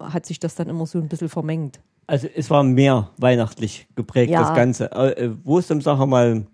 hat 0.00 0.26
sich 0.26 0.38
das 0.40 0.54
dann 0.54 0.68
immer 0.68 0.86
so 0.86 0.98
ein 0.98 1.08
bisschen 1.08 1.28
vermengt. 1.28 1.80
Also 2.06 2.28
es 2.34 2.50
war 2.50 2.62
mehr 2.62 3.10
weihnachtlich 3.18 3.86
geprägt, 3.94 4.30
ja. 4.30 4.40
das 4.40 4.54
Ganze. 4.54 4.90
Äh, 4.92 5.30
wo 5.44 5.58
es 5.58 5.68
dann, 5.68 5.80
sagen 5.80 6.00
wir 6.00 6.06
mal, 6.06 6.46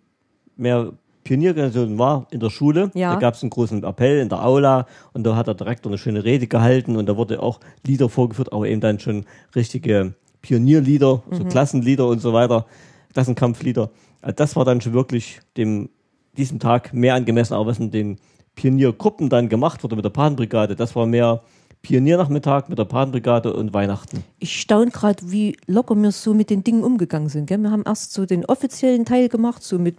mehr 0.57 0.93
Pioniergeneration 1.25 1.99
war 1.99 2.27
in 2.31 2.41
der 2.41 2.51
Schule. 2.51 2.91
Ja. 2.95 3.13
Da 3.13 3.19
gab 3.19 3.35
es 3.35 3.43
einen 3.43 3.51
großen 3.51 3.85
Appell 3.85 4.19
in 4.21 4.29
der 4.29 4.45
Aula 4.45 4.87
und 5.13 5.25
da 5.25 5.37
hat 5.37 5.47
der 5.47 5.55
Direktor 5.55 5.91
eine 5.91 5.99
schöne 5.99 6.25
Rede 6.25 6.47
gehalten 6.47 6.97
und 6.97 7.07
da 7.07 7.17
wurde 7.17 7.43
auch 7.43 7.61
Lieder 7.87 8.09
vorgeführt, 8.09 8.53
aber 8.53 8.67
eben 8.67 8.81
dann 8.81 8.99
schon 8.99 9.27
richtige 9.55 10.15
Pionierlieder, 10.41 11.23
mhm. 11.31 11.35
so 11.35 11.45
Klassenlieder 11.45 12.07
und 12.07 12.21
so 12.21 12.33
weiter, 12.33 12.67
Klassenkampflieder. 13.13 13.91
Also 14.23 14.35
das 14.37 14.57
war 14.57 14.65
dann 14.65 14.81
schon 14.81 14.95
wirklich 14.95 15.41
dem, 15.57 15.91
diesem 16.37 16.61
Tag 16.61 16.95
mehr 16.95 17.15
angemessen, 17.15 17.55
auch 17.55 17.67
was 17.67 17.79
in 17.79 17.91
den 17.91 18.19
Pioniergruppen 18.55 19.29
dann 19.29 19.49
gemacht 19.49 19.85
wurde 19.85 19.97
mit 19.97 20.05
der 20.05 20.11
Patenbrigade. 20.11 20.77
Das 20.77 20.97
war 20.97 21.07
mehr 21.07 21.43
Pioniernachmittag 21.83 22.69
mit 22.69 22.79
der 22.79 22.85
Patenbrigade 22.85 23.53
und 23.53 23.73
Weihnachten. 23.73 24.25
Ich 24.39 24.61
staune 24.61 24.91
gerade, 24.91 25.31
wie 25.31 25.57
locker 25.67 25.95
wir 25.95 26.13
so 26.13 26.35
mit 26.35 26.51
den 26.51 26.65
Dingen 26.65 26.83
umgegangen 26.83 27.29
sind. 27.29 27.47
Gell? 27.47 27.59
Wir 27.59 27.71
haben 27.71 27.85
erst 27.87 28.13
so 28.13 28.27
den 28.27 28.45
offiziellen 28.45 29.05
Teil 29.05 29.29
gemacht, 29.29 29.63
so 29.63 29.79
mit 29.79 29.97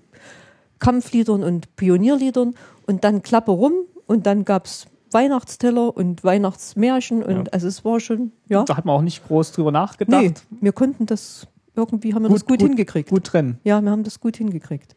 Kampfliedern 0.80 1.44
und 1.44 1.76
Pionierliedern 1.76 2.56
und 2.88 3.04
dann 3.04 3.22
Klappe 3.22 3.52
rum 3.52 3.74
und 4.08 4.26
dann 4.26 4.46
gab 4.46 4.66
es 4.66 4.88
Weihnachtsteller 5.12 5.96
und 5.96 6.24
Weihnachtsmärchen 6.24 7.24
und 7.24 7.36
ja. 7.36 7.44
also 7.52 7.68
es 7.68 7.84
war 7.84 8.00
schon, 8.00 8.32
ja. 8.48 8.64
Da 8.64 8.78
hat 8.78 8.86
man 8.86 8.96
auch 8.96 9.02
nicht 9.02 9.28
groß 9.28 9.52
drüber 9.54 9.72
nachgedacht. 9.72 10.22
Nee, 10.22 10.34
wir 10.62 10.72
konnten 10.72 11.06
das, 11.06 11.48
irgendwie 11.76 12.14
haben 12.14 12.24
wir 12.24 12.30
gut, 12.30 12.36
das 12.36 12.46
gut, 12.46 12.60
gut 12.60 12.68
hingekriegt. 12.68 13.10
Gut 13.10 13.24
trennen. 13.24 13.60
Ja, 13.64 13.82
wir 13.82 13.90
haben 13.90 14.04
das 14.04 14.20
gut 14.20 14.38
hingekriegt. 14.38 14.96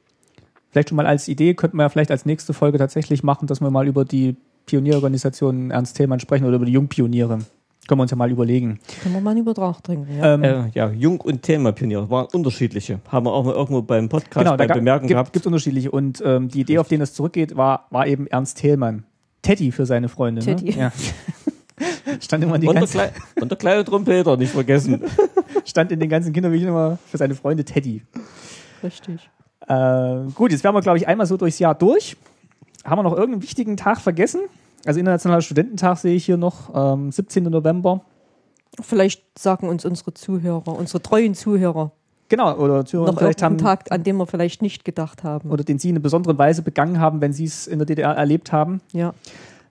Vielleicht 0.70 0.90
schon 0.90 0.96
mal 0.96 1.06
als 1.06 1.28
Idee 1.28 1.54
könnten 1.54 1.76
wir 1.76 1.84
ja 1.84 1.88
vielleicht 1.88 2.10
als 2.10 2.26
nächste 2.26 2.52
Folge 2.52 2.78
tatsächlich 2.78 3.22
machen, 3.22 3.46
dass 3.46 3.60
wir 3.60 3.70
mal 3.70 3.86
über 3.86 4.04
die 4.04 4.36
Pionierorganisation 4.66 5.70
Ernst 5.70 5.96
Thälmann 5.96 6.20
sprechen 6.20 6.44
oder 6.44 6.56
über 6.56 6.66
die 6.66 6.72
Jungpioniere. 6.72 7.40
Können 7.88 7.98
wir 7.98 8.02
uns 8.02 8.12
ja 8.12 8.16
mal 8.16 8.30
überlegen. 8.30 8.78
Können 9.02 9.14
wir 9.16 9.20
mal 9.20 9.36
in 9.36 9.44
Betracht 9.44 9.82
trinken, 9.84 10.16
ja. 10.16 10.34
Ähm, 10.34 10.44
äh, 10.44 10.68
ja, 10.72 10.90
Jung- 10.90 11.20
und 11.20 11.42
Thälmann-Pioniere 11.42 12.08
waren 12.08 12.28
unterschiedliche. 12.32 13.00
Haben 13.08 13.26
wir 13.26 13.32
auch 13.32 13.44
mal 13.44 13.54
irgendwo 13.54 13.82
beim 13.82 14.08
Podcast 14.08 14.44
genau, 14.44 14.56
beim 14.56 14.68
Bemerken 14.68 15.08
gibt, 15.08 15.16
gehabt. 15.16 15.32
Gibt 15.32 15.46
unterschiedliche. 15.46 15.90
Und 15.90 16.22
ähm, 16.24 16.48
die 16.48 16.60
Idee, 16.60 16.78
auf 16.78 16.86
den 16.86 17.00
es 17.00 17.12
zurückgeht, 17.12 17.56
war, 17.56 17.88
war 17.90 18.06
eben 18.06 18.28
Ernst 18.28 18.58
Thälmann. 18.58 19.04
Teddy 19.42 19.72
für 19.72 19.84
seine 19.84 20.08
Freunde. 20.08 20.44
Ne? 20.44 20.54
Teddy. 20.54 20.76
Ne? 20.76 20.78
Ja. 20.78 20.92
Stand 22.20 22.44
immer 22.44 22.54
in 22.54 22.60
die 22.60 22.68
und, 22.68 22.76
ganzen 22.76 22.98
der 22.98 23.12
und 23.40 23.50
der 23.50 23.58
kleine 23.58 23.84
Trompeter, 23.84 24.36
nicht 24.36 24.52
vergessen. 24.52 25.02
Stand 25.64 25.90
in 25.90 25.98
den 25.98 26.08
ganzen 26.08 26.32
Kinderbüchern 26.32 26.68
immer 26.68 26.98
für 27.10 27.18
seine 27.18 27.34
Freunde 27.34 27.64
Teddy. 27.64 28.02
Richtig. 28.84 29.28
Äh, 29.66 30.30
gut, 30.34 30.52
jetzt 30.52 30.62
wären 30.62 30.74
wir, 30.74 30.80
glaube 30.80 30.98
ich, 30.98 31.08
einmal 31.08 31.26
so 31.26 31.36
durchs 31.36 31.58
Jahr 31.58 31.74
durch. 31.74 32.16
Haben 32.84 32.98
wir 32.98 33.02
noch 33.04 33.16
irgendeinen 33.16 33.42
wichtigen 33.42 33.76
Tag 33.76 34.00
vergessen? 34.00 34.40
Also 34.84 34.98
Internationaler 34.98 35.42
Studententag 35.42 35.98
sehe 35.98 36.14
ich 36.14 36.24
hier 36.24 36.36
noch, 36.36 36.70
ähm, 36.74 37.12
17. 37.12 37.44
November. 37.44 38.00
Vielleicht 38.80 39.38
sagen 39.38 39.68
uns 39.68 39.84
unsere 39.84 40.14
Zuhörer, 40.14 40.66
unsere 40.66 41.02
treuen 41.02 41.34
Zuhörer. 41.34 41.92
Genau, 42.28 42.56
oder 42.56 42.84
Zuhörer 42.84 43.12
noch 43.12 43.18
vielleicht 43.18 43.42
haben. 43.42 43.58
Tag, 43.58 43.92
an 43.92 44.02
dem 44.02 44.16
wir 44.16 44.26
vielleicht 44.26 44.62
nicht 44.62 44.84
gedacht 44.84 45.22
haben. 45.22 45.50
Oder 45.50 45.64
den 45.64 45.78
sie 45.78 45.90
in 45.90 45.96
einer 45.96 46.02
besonderen 46.02 46.38
Weise 46.38 46.62
begangen 46.62 46.98
haben, 46.98 47.20
wenn 47.20 47.32
sie 47.32 47.44
es 47.44 47.66
in 47.66 47.78
der 47.78 47.86
DDR 47.86 48.12
erlebt 48.12 48.52
haben. 48.52 48.80
Ja. 48.92 49.12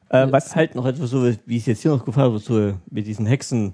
Äh, 0.09 0.31
was 0.31 0.55
halt 0.55 0.75
noch 0.75 0.85
etwas 0.85 1.09
so, 1.09 1.31
wie 1.45 1.57
es 1.57 1.65
jetzt 1.65 1.81
hier 1.81 1.91
noch 1.91 2.05
gefallen 2.05 2.33
wird, 2.33 2.43
so 2.43 2.73
mit 2.89 3.07
diesen 3.07 3.25
Hexen, 3.25 3.73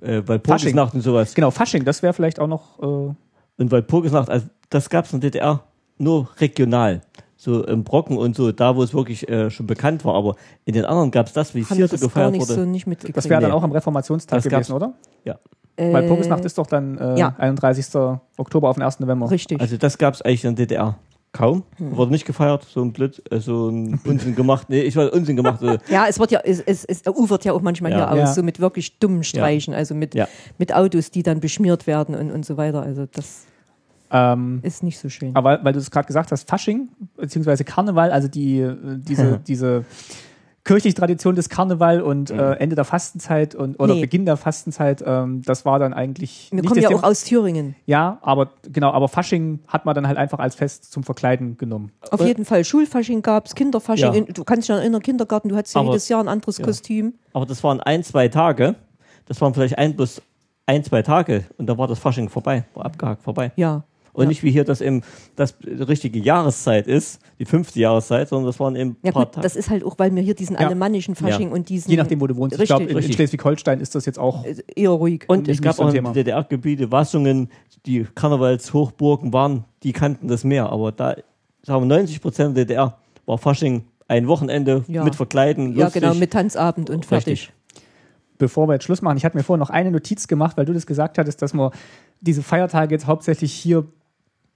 äh, 0.00 0.22
Walpurgisnacht 0.24 0.94
und 0.94 1.00
sowas. 1.00 1.34
Genau, 1.34 1.50
Fasching, 1.50 1.84
das 1.84 2.02
wäre 2.02 2.12
vielleicht 2.12 2.38
auch 2.38 2.46
noch. 2.46 2.78
Äh 2.78 3.14
und 3.60 3.72
Walpurgisnacht, 3.72 4.30
also 4.30 4.46
das 4.70 4.88
gab 4.88 5.06
es 5.06 5.12
in 5.12 5.20
der 5.20 5.30
DDR 5.30 5.64
nur 5.98 6.28
regional 6.38 7.00
so 7.40 7.64
im 7.64 7.84
Brocken 7.84 8.18
und 8.18 8.36
so, 8.36 8.50
da 8.50 8.74
wo 8.74 8.82
es 8.82 8.92
wirklich 8.92 9.28
äh, 9.28 9.48
schon 9.48 9.66
bekannt 9.66 10.04
war. 10.04 10.14
Aber 10.14 10.34
in 10.64 10.74
den 10.74 10.84
anderen 10.84 11.12
gab 11.12 11.28
es 11.28 11.32
das, 11.32 11.54
wie 11.54 11.60
es 11.60 11.68
hier 11.68 11.86
so 11.86 11.96
gefeiert 11.96 12.34
wurde. 12.34 12.52
So 12.52 12.64
nicht 12.64 12.86
das 13.16 13.28
wäre 13.28 13.40
dann 13.40 13.52
auch 13.52 13.62
am 13.62 13.70
Reformationstag 13.70 14.42
das 14.42 14.50
gewesen, 14.50 14.72
oder? 14.72 14.92
Ja. 15.24 15.38
Äh, 15.76 15.92
Weil 15.92 16.08
Purgisnacht 16.08 16.44
ist 16.44 16.58
doch 16.58 16.66
dann 16.66 16.98
äh, 16.98 17.16
ja. 17.16 17.34
31. 17.38 17.94
Oktober 18.36 18.68
auf 18.68 18.76
den 18.76 18.82
1. 18.82 18.98
November. 18.98 19.30
Richtig. 19.30 19.60
Also 19.60 19.76
das 19.76 19.96
gab 19.98 20.14
es 20.14 20.22
eigentlich 20.22 20.44
in 20.44 20.56
der 20.56 20.66
DDR. 20.66 20.98
Kaum. 21.30 21.62
Hm. 21.76 21.96
Wurde 21.96 22.10
nicht 22.10 22.24
gefeiert, 22.24 22.66
so 22.68 22.82
ein 22.82 22.92
Blöd, 22.92 23.22
äh, 23.30 23.38
so 23.38 23.68
ein 23.68 24.00
Unsinn 24.04 24.34
gemacht. 24.34 24.68
Nee, 24.68 24.80
ich 24.80 24.96
war 24.96 25.12
Unsinn 25.12 25.36
gemacht. 25.36 25.60
So. 25.60 25.76
ja, 25.88 26.06
es 26.08 26.18
wird 26.18 26.32
ja, 26.32 26.40
es, 26.42 26.60
es, 26.60 26.84
es 26.86 27.02
ufert 27.06 27.44
ja 27.44 27.52
auch 27.52 27.60
manchmal 27.60 27.92
ja. 27.92 27.98
hier 27.98 28.10
aus, 28.10 28.18
ja. 28.18 28.34
so 28.34 28.42
mit 28.42 28.58
wirklich 28.58 28.98
dummen 28.98 29.22
Streichen, 29.22 29.74
also 29.74 29.94
mit, 29.94 30.16
mit 30.56 30.74
Autos, 30.74 31.12
die 31.12 31.22
dann 31.22 31.38
beschmiert 31.38 31.86
werden 31.86 32.16
und, 32.16 32.32
und 32.32 32.44
so 32.44 32.56
weiter. 32.56 32.82
Also 32.82 33.06
das. 33.06 33.46
Ähm, 34.10 34.60
ist 34.62 34.82
nicht 34.82 34.98
so 34.98 35.08
schön. 35.08 35.36
Aber 35.36 35.62
weil, 35.64 35.72
du 35.72 35.78
es 35.78 35.90
gerade 35.90 36.06
gesagt 36.06 36.32
hast, 36.32 36.48
Fasching 36.48 36.88
beziehungsweise 37.16 37.64
Karneval, 37.64 38.10
also 38.10 38.28
die, 38.28 38.66
diese, 39.06 39.38
diese 39.46 39.84
kirchliche 40.64 40.94
Tradition 40.94 41.34
des 41.34 41.48
Karneval 41.48 42.02
und 42.02 42.30
Mhm. 42.30 42.38
äh, 42.38 42.52
Ende 42.54 42.76
der 42.76 42.84
Fastenzeit 42.84 43.54
und 43.54 43.80
oder 43.80 43.94
Nee. 43.94 44.00
Beginn 44.02 44.26
der 44.26 44.36
Fastenzeit, 44.36 45.02
ähm, 45.06 45.40
das 45.42 45.64
war 45.64 45.78
dann 45.78 45.94
eigentlich 45.94 46.48
Wir 46.50 46.60
nicht 46.60 46.68
kommen 46.68 46.82
ja 46.82 46.90
auch 46.90 47.02
aus 47.02 47.24
Thüringen. 47.24 47.74
Ja, 47.86 48.18
aber 48.20 48.50
genau, 48.70 48.90
aber 48.92 49.08
Fasching 49.08 49.60
hat 49.66 49.86
man 49.86 49.94
dann 49.94 50.06
halt 50.06 50.18
einfach 50.18 50.38
als 50.40 50.54
Fest 50.56 50.90
zum 50.92 51.04
Verkleiden 51.04 51.56
genommen. 51.56 51.92
Auf 52.10 52.20
jeden 52.20 52.44
Fall. 52.44 52.64
Schulfasching 52.64 53.22
gab 53.22 53.46
es, 53.46 53.54
Kinderfasching. 53.54 54.12
Ja. 54.12 54.18
In, 54.18 54.26
du 54.26 54.44
kannst 54.44 54.68
dich 54.68 54.74
ja 54.74 54.78
erinnern, 54.80 55.00
Kindergarten, 55.00 55.48
du 55.48 55.56
hattest 55.56 55.74
ja 55.74 55.80
Aber- 55.80 55.90
jedes 55.90 56.08
Jahr 56.10 56.20
ein 56.22 56.28
anderes 56.28 56.58
ja. 56.58 56.64
Kostüm. 56.66 57.14
Aber 57.32 57.46
das 57.46 57.64
waren 57.64 57.80
ein, 57.80 58.02
zwei 58.04 58.28
Tage. 58.28 58.74
Das 59.24 59.40
waren 59.40 59.54
vielleicht 59.54 59.78
ein 59.78 59.96
bis 59.96 60.20
ein, 60.66 60.84
zwei 60.84 61.00
Tage 61.00 61.44
und 61.56 61.66
dann 61.66 61.78
war 61.78 61.86
das 61.88 61.98
Fasching 61.98 62.28
vorbei, 62.28 62.64
war 62.74 62.84
abgehakt 62.84 63.22
vorbei. 63.22 63.52
Ja. 63.56 63.84
Und 64.22 64.28
nicht 64.28 64.42
wie 64.42 64.50
hier 64.50 64.64
das 64.64 64.80
eben 64.80 65.02
das 65.36 65.56
die 65.58 65.70
richtige 65.82 66.18
Jahreszeit 66.18 66.86
ist, 66.86 67.20
die 67.38 67.44
fünfte 67.44 67.80
Jahreszeit, 67.80 68.28
sondern 68.28 68.46
das 68.46 68.58
waren 68.60 68.76
eben 68.76 68.96
Ja 69.02 69.12
paar 69.12 69.24
gut, 69.26 69.34
Tage. 69.34 69.42
das 69.44 69.56
ist 69.56 69.70
halt 69.70 69.84
auch, 69.84 69.98
weil 69.98 70.14
wir 70.14 70.22
hier 70.22 70.34
diesen 70.34 70.54
Ja. 70.56 70.66
alemannischen 70.66 71.14
Fasching 71.14 71.48
Ja. 71.48 71.54
und 71.54 71.68
diesen 71.68 71.90
Je 71.90 71.96
nachdem, 71.96 72.20
wo 72.20 72.26
du 72.26 72.36
wohnst. 72.36 72.54
Ich 72.54 72.60
Richtig. 72.60 72.76
glaube, 72.76 72.90
in, 72.92 72.98
in. 73.06 73.12
Schleswig-Holstein 73.12 73.80
ist 73.80 73.94
das 73.94 74.06
jetzt 74.06 74.18
auch. 74.18 74.44
äh, 74.44 74.56
eher 74.74 74.90
ruhig. 74.90 75.24
Und 75.28 75.46
nicht 75.46 75.56
es 75.56 75.62
gab 75.62 75.78
auch 75.78 75.92
in 75.94 76.12
DDR-Gebiete 76.12 76.90
Wassungen, 76.92 77.48
die 77.86 78.06
Karnevalshochburgen 78.14 79.32
waren, 79.32 79.64
die 79.82 79.92
kannten 79.92 80.28
das 80.28 80.44
mehr. 80.44 80.70
Aber 80.70 80.92
da 80.92 81.16
sagen 81.62 81.82
wir 81.82 81.86
90 81.96 82.20
Prozent 82.20 82.56
der 82.56 82.64
DDR 82.64 82.98
war 83.26 83.38
Fasching 83.38 83.84
ein 84.08 84.26
Wochenende 84.26 84.84
Ja. 84.88 85.04
mit 85.04 85.14
Verkleiden. 85.14 85.76
ja, 85.76 85.84
lustig. 85.84 86.02
genau, 86.02 86.14
mit 86.14 86.32
Tanzabend 86.32 86.90
und 86.90 87.04
fertig. 87.06 87.26
Richtig. 87.50 87.52
Bevor 88.38 88.68
wir 88.68 88.74
jetzt 88.74 88.84
Schluss 88.84 89.02
machen, 89.02 89.16
ich 89.16 89.24
hatte 89.24 89.36
mir 89.36 89.42
vorher 89.42 89.58
noch 89.58 89.70
eine 89.70 89.90
Notiz 89.90 90.28
gemacht, 90.28 90.56
weil 90.56 90.64
du 90.64 90.72
das 90.72 90.86
gesagt 90.86 91.18
hattest, 91.18 91.42
dass 91.42 91.52
man 91.54 91.72
diese 92.20 92.42
Feiertage 92.42 92.94
jetzt 92.94 93.06
hauptsächlich 93.06 93.52
hier 93.52 93.84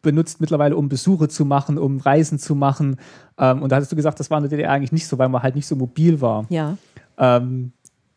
benutzt 0.03 0.41
mittlerweile, 0.41 0.77
um 0.77 0.89
Besuche 0.89 1.29
zu 1.29 1.45
machen, 1.45 1.79
um 1.79 1.99
Reisen 1.99 2.39
zu 2.39 2.55
machen. 2.55 2.97
Ähm, 3.39 3.63
und 3.63 3.71
da 3.73 3.77
hattest 3.77 3.93
du 3.93 3.97
gesagt, 3.97 4.19
das 4.21 4.31
war 4.31 4.39
in 4.39 4.43
der 4.43 4.51
DDR 4.51 4.71
eigentlich 4.73 4.93
nicht 4.93 5.07
so, 5.07 5.19
weil 5.19 5.29
man 5.29 5.43
halt 5.43 5.55
nicht 5.55 5.67
so 5.67 5.77
mobil 5.77 6.21
war. 6.21 6.45
Ja. 6.51 6.77
Ähm, 7.19 7.73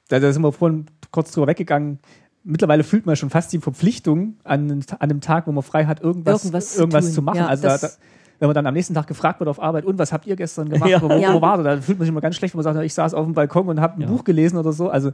da, 0.09 0.19
da 0.19 0.31
sind 0.33 0.41
wir 0.41 0.51
vorhin 0.51 0.85
kurz 1.11 1.31
drüber 1.31 1.47
weggegangen. 1.47 1.99
Mittlerweile 2.43 2.83
fühlt 2.83 3.05
man 3.05 3.15
schon 3.15 3.29
fast 3.29 3.53
die 3.53 3.59
Verpflichtung, 3.59 4.35
an, 4.43 4.69
an 4.71 4.85
einem 4.99 5.21
Tag, 5.21 5.47
wo 5.47 5.51
man 5.51 5.63
frei 5.63 5.85
hat, 5.85 6.01
irgendwas, 6.01 6.43
Irgendwas 6.43 6.77
irgendwas, 6.77 7.13
zu 7.13 7.21
machen. 7.21 7.37
Ja, 7.37 7.47
also 7.47 7.63
da, 7.63 7.69
das- 7.77 7.81
da, 7.81 7.89
wenn 8.39 8.49
man 8.49 8.55
dann 8.55 8.67
am 8.67 8.73
nächsten 8.73 8.93
Tag 8.93 9.07
gefragt 9.07 9.39
wird 9.39 9.47
auf 9.49 9.61
Arbeit, 9.61 9.85
und 9.85 9.97
was 9.97 10.11
habt 10.11 10.27
ihr 10.27 10.35
gestern 10.35 10.67
gemacht? 10.69 10.89
Ja. 10.89 11.01
Wo, 11.01 11.09
wo, 11.09 11.13
Ja. 11.13 11.41
war 11.41 11.57
da? 11.57 11.75
Da 11.75 11.81
fühlt 11.81 11.97
man 11.97 12.05
sich 12.05 12.11
immer 12.11 12.19
ganz 12.21 12.35
schlecht, 12.35 12.53
wenn 12.53 12.61
man 12.63 12.73
sagt, 12.73 12.85
ich 12.85 12.93
saß 12.93 13.13
auf 13.13 13.23
dem 13.25 13.33
Balkon 13.33 13.67
und 13.69 13.79
habe 13.79 13.95
ein 13.95 14.01
Ja. 14.01 14.07
Buch 14.07 14.25
gelesen 14.25 14.57
oder 14.57 14.73
so. 14.73 14.89
Also 14.89 15.11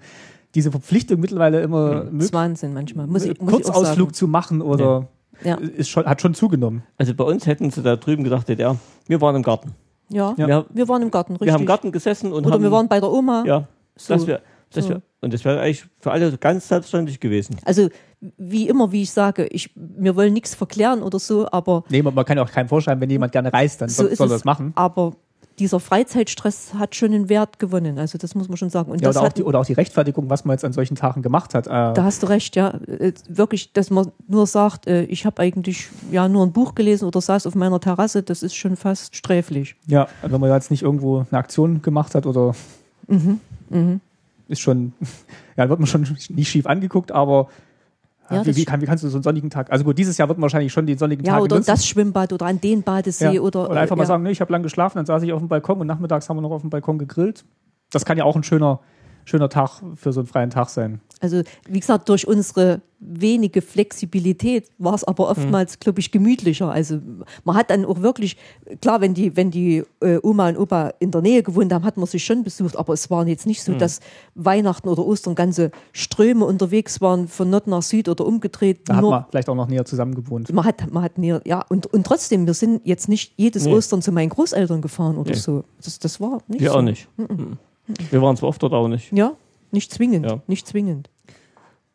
diese 0.56 0.72
Verpflichtung 0.72 1.20
mittlerweile 1.20 1.62
immer 1.62 1.90
Das 1.90 2.04
ist 2.06 2.12
möglich, 2.14 2.34
Wahnsinn 2.34 2.74
manchmal. 2.74 3.06
Muss 3.08 3.24
ich, 3.24 3.40
muss 3.40 3.52
Kurzausflug 3.52 4.16
zu 4.16 4.28
machen 4.28 4.62
oder 4.62 5.08
Ja. 5.44 5.56
ist 5.56 5.90
schon, 5.90 6.06
hat 6.06 6.22
schon 6.22 6.34
zugenommen. 6.34 6.84
Also 6.98 7.14
bei 7.14 7.24
uns 7.24 7.46
hätten 7.48 7.70
sie 7.72 7.82
da 7.82 7.96
drüben 7.96 8.24
gedacht, 8.24 8.48
DDR, 8.48 8.78
wir 9.08 9.22
waren 9.22 9.36
im 9.36 9.44
Garten. 9.44 9.74
Ja. 10.10 10.34
Ja. 10.38 10.66
wir 10.70 10.88
waren 10.90 11.02
im 11.02 11.12
Garten, 11.12 11.34
richtig. 11.34 11.48
Wir 11.48 11.54
haben 11.54 11.62
im 11.62 11.68
Garten 11.68 11.92
gesessen 11.92 12.32
und 12.34 12.46
Oder 12.46 12.56
haben. 12.56 12.64
wir 12.64 12.72
waren 12.72 12.88
bei 12.88 13.00
der 13.00 13.12
Oma. 13.12 13.44
ja, 13.46 13.68
So. 13.96 14.14
das 14.14 14.28
wär, 14.28 14.42
das 14.74 14.84
So. 14.86 14.90
wär, 14.92 15.02
und 15.22 15.34
das 15.34 15.46
wäre 15.46 15.62
eigentlich 15.62 15.86
für 16.00 16.12
alle 16.12 16.36
ganz 16.38 16.68
selbstverständlich 16.68 17.20
gewesen. 17.20 17.58
Also 17.64 17.90
wie 18.38 18.68
immer, 18.68 18.92
wie 18.92 19.04
ich 19.04 19.12
sage, 19.12 19.46
ich, 19.48 19.72
wir 19.76 20.16
wollen 20.16 20.34
nichts 20.34 20.54
verklären 20.54 21.02
oder 21.02 21.18
so, 21.20 21.48
aber 21.52 21.84
Nee, 21.90 22.02
man, 22.02 22.14
man 22.14 22.26
kann 22.26 22.38
ja 22.38 22.44
auch 22.44 22.52
keinem 22.52 22.68
vorschreiben, 22.68 23.02
wenn 23.02 23.10
jemand 23.10 23.32
gerne 23.32 23.52
reist, 23.54 23.82
dann 23.82 23.90
so 23.90 24.04
soll, 24.04 24.16
soll 24.16 24.28
er 24.28 24.34
das 24.34 24.46
machen. 24.46 24.74
Aber 24.76 25.14
dieser 25.62 25.80
Freizeitstress 25.80 26.74
hat 26.74 26.96
schon 26.96 27.14
einen 27.14 27.30
Wert 27.30 27.60
gewonnen. 27.60 28.00
Also 28.00 28.18
das 28.18 28.34
muss 28.34 28.50
man 28.50 28.58
schon 28.58 28.72
sagen. 28.72 28.92
Und 28.92 29.00
Ja, 29.02 29.10
das 29.10 29.16
oder, 29.16 29.22
auch 29.22 29.30
hat, 29.30 29.38
die, 29.38 29.44
oder 29.44 29.60
auch 29.60 29.66
die 29.66 29.74
Rechtfertigung, 29.74 30.30
was 30.30 30.44
man 30.44 30.56
jetzt 30.56 30.66
an 30.66 30.74
solchen 30.74 30.96
Tagen 30.96 31.22
gemacht 31.22 31.54
hat. 31.54 31.68
Äh, 31.68 31.70
da 31.70 32.04
hast 32.04 32.24
du 32.24 32.28
recht, 32.28 32.56
ja. 32.56 32.70
Äh, 32.88 33.14
Wirklich, 33.30 33.72
dass 33.72 33.92
man 33.92 34.12
nur 34.28 34.48
sagt, 34.48 34.88
äh, 34.88 35.04
ich 35.04 35.26
habe 35.26 35.42
eigentlich 35.42 35.88
ja 36.12 36.28
nur 36.28 36.44
ein 36.46 36.52
Buch 36.52 36.74
gelesen 36.74 37.06
oder 37.06 37.22
saß 37.22 37.46
auf 37.46 37.54
meiner 37.54 37.80
Terrasse, 37.80 38.24
das 38.24 38.42
ist 38.42 38.56
schon 38.56 38.76
fast 38.76 39.16
sträflich. 39.16 39.76
Ja, 39.86 40.08
wenn 40.24 40.42
man 40.42 40.50
jetzt 40.50 40.72
nicht 40.72 40.82
irgendwo 40.82 41.26
eine 41.30 41.40
Aktion 41.40 41.82
gemacht 41.82 42.16
hat 42.16 42.26
oder 42.26 42.56
Mhm, 43.08 44.02
ist 44.48 44.62
schon, 44.62 44.94
ja, 45.58 45.70
wird 45.70 45.80
man 45.80 45.88
schon 45.88 46.08
nicht 46.30 46.50
schief 46.50 46.66
angeguckt, 46.66 47.12
aber 47.12 47.50
Ja, 48.32 48.46
wie, 48.46 48.56
wie, 48.56 48.66
kann, 48.66 48.82
wie 48.82 48.86
kannst 48.86 49.04
du 49.04 49.10
so 49.10 49.18
einen 49.18 49.24
sonnigen 49.24 49.50
Tag, 49.50 49.72
also 49.72 49.84
gut, 49.84 49.98
dieses 49.98 50.18
Jahr 50.18 50.28
wird 50.28 50.38
man 50.38 50.44
wahrscheinlich 50.44 50.72
schon 50.72 50.86
den 50.86 50.98
sonnigen 50.98 51.26
Ja, 51.26 51.34
Tag 51.34 51.42
oder 51.44 51.56
nutzen. 51.58 51.72
das 51.72 51.86
Schwimmbad 51.86 52.34
oder 52.34 52.46
an 52.46 52.62
den 52.62 52.84
Badesee 52.84 53.36
ja. 53.36 53.42
oder, 53.42 53.70
oder 53.70 53.80
einfach 53.80 53.96
mal 53.96 54.04
ja. 54.04 54.08
sagen, 54.08 54.24
nee, 54.24 54.32
ich 54.32 54.42
habe 54.42 54.52
lang 54.52 54.64
geschlafen, 54.64 54.98
dann 54.98 55.06
saß 55.06 55.24
ich 55.24 55.34
auf 55.34 55.40
dem 55.40 55.48
Balkon 55.48 55.80
und 55.80 55.88
nachmittags 55.88 56.30
haben 56.30 56.38
wir 56.38 56.42
noch 56.42 56.52
auf 56.52 56.62
dem 56.62 56.70
Balkon 56.70 56.98
gegrillt. 56.98 57.44
Das 57.92 58.06
kann 58.06 58.18
ja 58.18 58.24
auch 58.24 58.36
ein 58.36 58.44
schöner, 58.44 58.80
schöner 59.26 59.50
Tag 59.50 59.82
für 59.96 60.12
so 60.14 60.22
einen 60.22 60.28
freien 60.28 60.50
Tag 60.50 60.70
sein. 60.70 61.00
Also, 61.20 61.44
wie 61.70 61.80
gesagt, 61.80 62.10
durch 62.10 62.28
unsere 62.28 62.82
wenige 63.00 63.62
Flexibilität 63.62 64.70
war 64.80 64.94
es 64.96 65.04
aber 65.04 65.30
oftmals, 65.30 65.80
glaube 65.80 66.00
ich, 66.00 66.12
gemütlicher. 66.12 66.72
Also, 66.72 67.00
man 67.44 67.56
hat 67.56 67.70
dann 67.70 67.86
auch 67.86 68.02
wirklich, 68.02 68.38
klar, 68.82 69.02
wenn 69.02 69.14
die, 69.14 69.36
wenn 69.36 69.52
die 69.52 69.84
äh, 70.02 70.18
Oma 70.24 70.50
und 70.50 70.58
Opa 70.58 70.94
in 71.00 71.12
der 71.12 71.22
Nähe 71.22 71.44
gewohnt 71.44 71.72
haben, 71.74 71.84
hat 71.86 71.98
man 71.98 72.08
sich 72.08 72.24
schon 72.24 72.44
besucht, 72.44 72.76
aber 72.76 72.94
es 72.94 73.10
waren 73.12 73.28
jetzt 73.28 73.46
nicht 73.46 73.64
so, 73.64 73.74
dass 73.74 74.00
Weihnachten 74.36 74.88
oder 74.88 75.06
Ostern 75.06 75.36
ganze 75.36 75.72
Ströme 75.94 76.46
unterwegs 76.46 77.02
waren, 77.02 77.28
von 77.28 77.50
Nord 77.52 77.68
nach 77.68 77.84
Süd 77.84 78.10
oder 78.10 78.26
umgedreht. 78.26 78.82
Da 78.90 78.96
hat 78.96 79.04
man 79.04 79.26
vielleicht 79.30 79.50
auch 79.50 79.56
noch 79.56 79.68
näher 79.68 79.86
zusammen 79.86 80.16
gewohnt. 80.16 80.52
man 80.52 80.66
hat, 80.66 80.92
man 80.92 81.04
hat 81.04 81.18
näher, 81.20 81.42
ja, 81.46 81.64
und, 81.70 81.86
und 81.88 82.04
trotzdem, 82.06 82.48
wir 82.48 82.54
sind 82.56 82.82
jetzt 82.84 83.10
nicht 83.10 83.34
jedes 83.38 83.66
Nee. 83.66 83.74
Ostern 83.74 84.02
zu 84.02 84.12
meinen 84.12 84.30
Großeltern 84.30 84.82
gefahren 84.82 85.18
oder 85.18 85.32
Nee. 85.32 85.38
so. 85.38 85.64
Das, 85.84 86.00
das 86.00 86.20
war 86.20 86.40
nicht 86.48 86.62
Wir 86.62 86.72
so. 86.72 86.78
auch 86.78 86.82
nicht. 86.82 87.08
Mhm. 87.18 87.58
Wir 88.10 88.22
waren 88.22 88.36
zwar 88.38 88.50
oft 88.50 88.62
dort, 88.64 88.74
aber 88.74 88.88
nicht. 88.90 89.12
Ja, 89.12 89.34
nicht 89.72 89.92
zwingend, 89.92 90.26
Ja. 90.26 90.40
nicht 90.48 90.68
zwingend. 90.68 91.10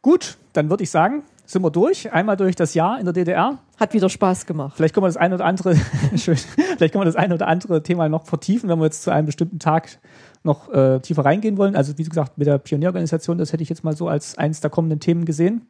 Gut, 0.02 0.36
dann 0.52 0.70
würde 0.70 0.82
ich 0.84 0.90
sagen, 0.90 1.22
sind 1.46 1.62
wir 1.62 1.70
durch. 1.70 2.12
Einmal 2.12 2.36
durch 2.36 2.56
das 2.56 2.74
Jahr 2.74 2.98
in 2.98 3.04
der 3.04 3.12
DDR. 3.12 3.58
Hat 3.78 3.92
wieder 3.94 4.08
Spaß 4.08 4.46
gemacht. 4.46 4.74
Vielleicht 4.76 4.94
können 4.94 5.04
wir 5.04 5.08
das 5.08 5.16
eine 5.16 5.34
oder 5.36 5.44
andere, 5.44 5.76
schön, 6.16 6.36
vielleicht 6.36 6.92
können 6.92 7.02
wir 7.02 7.06
das 7.06 7.16
eine 7.16 7.34
oder 7.34 7.46
andere 7.48 7.82
Thema 7.82 8.08
noch 8.08 8.24
vertiefen, 8.26 8.68
wenn 8.68 8.78
wir 8.78 8.84
jetzt 8.86 9.02
zu 9.02 9.10
einem 9.10 9.26
bestimmten 9.26 9.58
Tag 9.58 9.98
noch 10.42 10.72
äh, 10.72 11.00
tiefer 11.00 11.24
reingehen 11.24 11.56
wollen. 11.56 11.76
Also 11.76 11.98
wie 11.98 12.04
gesagt, 12.04 12.38
mit 12.38 12.46
der 12.46 12.58
Pionierorganisation, 12.58 13.38
das 13.38 13.52
hätte 13.52 13.62
ich 13.62 13.68
jetzt 13.68 13.84
mal 13.84 13.96
so 13.96 14.08
als 14.08 14.38
eines 14.38 14.60
der 14.60 14.70
kommenden 14.70 15.00
Themen 15.00 15.24
gesehen. 15.24 15.66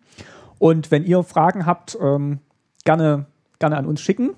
Und 0.58 0.90
wenn 0.90 1.04
ihr 1.04 1.22
Fragen 1.22 1.66
habt, 1.66 1.96
ähm, 2.00 2.38
gerne, 2.84 3.26
gerne 3.58 3.76
an 3.76 3.86
uns 3.86 4.00
schicken. 4.00 4.30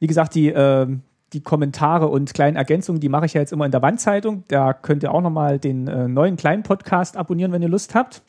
Wie 0.00 0.06
gesagt, 0.06 0.34
die, 0.34 0.48
ähm, 0.48 1.02
die 1.32 1.40
Kommentare 1.40 2.08
und 2.08 2.32
kleinen 2.34 2.56
Ergänzungen, 2.56 3.00
die 3.00 3.08
mache 3.08 3.26
ich 3.26 3.34
ja 3.34 3.40
jetzt 3.40 3.52
immer 3.52 3.64
in 3.64 3.72
der 3.72 3.82
Wandzeitung. 3.82 4.44
Da 4.48 4.72
könnt 4.72 5.02
ihr 5.02 5.12
auch 5.12 5.20
nochmal 5.20 5.58
den 5.58 5.88
äh, 5.88 6.08
neuen 6.08 6.36
kleinen 6.36 6.62
Podcast 6.62 7.16
abonnieren, 7.16 7.52
wenn 7.52 7.62
ihr 7.62 7.68
Lust 7.68 7.94
habt. 7.94 8.22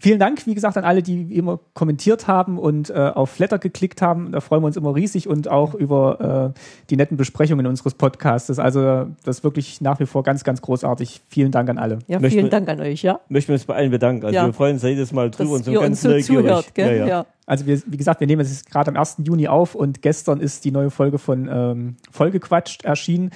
Vielen 0.00 0.20
Dank, 0.20 0.46
wie 0.46 0.54
gesagt, 0.54 0.76
an 0.76 0.84
alle, 0.84 1.02
die 1.02 1.34
immer 1.34 1.58
kommentiert 1.74 2.28
haben 2.28 2.56
und 2.56 2.88
äh, 2.88 2.94
auf 2.94 3.30
Flatter 3.30 3.58
geklickt 3.58 4.00
haben. 4.00 4.30
Da 4.30 4.40
freuen 4.40 4.62
wir 4.62 4.66
uns 4.68 4.76
immer 4.76 4.94
riesig 4.94 5.26
und 5.28 5.48
auch 5.48 5.74
über 5.74 6.52
äh, 6.54 6.60
die 6.90 6.96
netten 6.96 7.16
Besprechungen 7.16 7.66
unseres 7.66 7.94
Podcasts. 7.94 8.58
Also 8.60 9.06
das 9.24 9.38
ist 9.38 9.44
wirklich 9.44 9.80
nach 9.80 9.98
wie 9.98 10.06
vor 10.06 10.22
ganz, 10.22 10.44
ganz 10.44 10.62
großartig. 10.62 11.20
Vielen 11.28 11.50
Dank 11.50 11.68
an 11.68 11.78
alle. 11.78 11.98
Ja, 12.06 12.20
Möchten 12.20 12.34
vielen 12.34 12.44
wir- 12.46 12.50
Dank 12.50 12.68
an 12.68 12.80
euch, 12.80 13.02
ja. 13.02 13.18
Möchten 13.28 13.48
wir 13.48 13.54
uns 13.54 13.64
bei 13.64 13.74
allen 13.74 13.90
bedanken. 13.90 14.24
Also 14.24 14.36
Ja. 14.36 14.46
wir 14.46 14.52
freuen 14.52 14.74
uns 14.74 14.82
jedes 14.84 15.12
Mal 15.12 15.30
drüber 15.32 15.50
und 15.54 15.64
sind 15.64 15.74
ihr 15.74 15.80
ganz 15.80 15.90
uns 15.90 16.02
so 16.02 16.08
neugierig. 16.10 16.46
zuhört, 16.46 16.74
gell? 16.74 16.98
Ja, 17.00 17.06
ja. 17.06 17.26
Also 17.46 17.66
wir, 17.66 17.82
wie 17.86 17.96
gesagt, 17.96 18.20
wir 18.20 18.28
nehmen 18.28 18.42
es 18.42 18.50
jetzt 18.50 18.70
gerade 18.70 18.90
am 18.92 18.96
1. 18.96 19.16
Juni 19.24 19.48
auf 19.48 19.74
und 19.74 20.00
gestern 20.02 20.38
ist 20.40 20.64
die 20.64 20.70
neue 20.70 20.90
Folge 20.90 21.18
von 21.18 21.48
ähm, 21.50 21.96
Vollgequatscht 22.12 22.84
erschienen. 22.84 23.30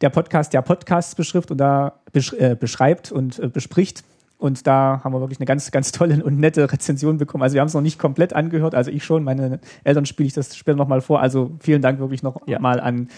Der 0.00 0.10
Podcast, 0.10 0.52
der 0.52 0.62
Podcasts 0.62 1.14
beschrift 1.16 1.50
und 1.50 1.58
da 1.58 1.94
besch 2.12 2.32
äh, 2.34 2.54
beschreibt 2.54 3.10
und 3.10 3.38
äh, 3.40 3.48
bespricht. 3.48 4.04
Und 4.44 4.66
da 4.66 5.00
haben 5.02 5.14
wir 5.14 5.20
wirklich 5.20 5.38
eine 5.40 5.46
ganz, 5.46 5.70
ganz 5.70 5.90
tolle 5.90 6.22
und 6.22 6.38
nette 6.38 6.70
Rezension 6.70 7.16
bekommen. 7.16 7.42
Also 7.42 7.54
wir 7.54 7.62
haben 7.62 7.68
es 7.68 7.72
noch 7.72 7.80
nicht 7.80 7.98
komplett 7.98 8.34
angehört, 8.34 8.74
also 8.74 8.90
ich 8.90 9.02
schon, 9.02 9.24
meine 9.24 9.58
Eltern 9.84 10.04
spiele 10.04 10.26
ich 10.26 10.34
das 10.34 10.54
später 10.54 10.76
nochmal 10.76 11.00
vor. 11.00 11.20
Also 11.20 11.52
vielen 11.60 11.80
Dank 11.80 11.98
wirklich 11.98 12.22
noch 12.22 12.46
Ja. 12.46 12.58
mal 12.58 12.78
an, 12.78 13.08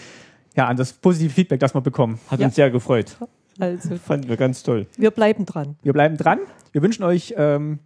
ja, 0.55 0.67
an 0.67 0.77
das 0.77 0.93
positive 0.93 1.29
Feedback, 1.33 1.59
das 1.59 1.73
wir 1.75 1.81
bekommen. 1.81 2.17
Hat 2.31 2.39
Ja. 2.39 2.45
uns 2.45 2.55
sehr 2.55 2.71
gefreut. 2.71 3.17
Also, 3.59 3.97
Fanden 3.97 4.29
wir 4.29 4.37
ganz 4.37 4.63
toll. 4.63 4.87
wir 4.97 5.11
bleiben 5.11 5.45
dran. 5.45 5.75
Wir 5.83 5.91
bleiben 5.91 6.15
dran. 6.15 6.39
Wir 6.71 6.81
wünschen 6.81 7.03
euch 7.03 7.33
ähm, 7.35 7.79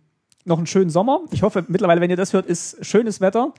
noch 0.46 0.58
einen 0.58 0.68
schönen 0.68 0.92
Sommer. 0.92 1.22
Ich 1.32 1.42
hoffe, 1.42 1.66
mittlerweile, 1.68 2.00
wenn 2.00 2.12
ihr 2.12 2.18
das 2.18 2.34
hört, 2.34 2.46
ist 2.46 2.86
schönes 2.86 3.22
Wetter. 3.22 3.54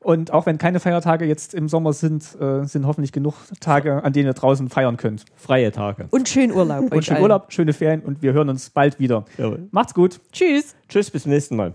Und 0.00 0.32
auch 0.32 0.46
wenn 0.46 0.58
keine 0.58 0.78
Feiertage 0.78 1.24
jetzt 1.24 1.54
im 1.54 1.68
Sommer 1.68 1.92
sind, 1.92 2.36
äh, 2.40 2.64
sind 2.64 2.86
hoffentlich 2.86 3.12
genug 3.12 3.34
Tage, 3.60 4.04
an 4.04 4.12
denen 4.12 4.26
ihr 4.26 4.34
draußen 4.34 4.68
feiern 4.68 4.96
könnt. 4.96 5.24
Freie 5.34 5.72
Tage. 5.72 6.06
Und 6.10 6.28
schönen 6.28 6.52
Urlaub. 6.52 6.92
Und 6.92 7.04
schönen 7.04 7.16
allen. 7.16 7.22
Urlaub, 7.24 7.52
schöne 7.52 7.72
Ferien 7.72 8.02
und 8.02 8.22
wir 8.22 8.32
hören 8.32 8.48
uns 8.48 8.70
bald 8.70 9.00
wieder. 9.00 9.24
Jawohl. 9.36 9.68
Macht's 9.72 9.94
gut. 9.94 10.20
Tschüss. 10.32 10.76
Tschüss, 10.88 11.10
bis 11.10 11.24
zum 11.24 11.32
nächsten 11.32 11.56
Mal. 11.56 11.74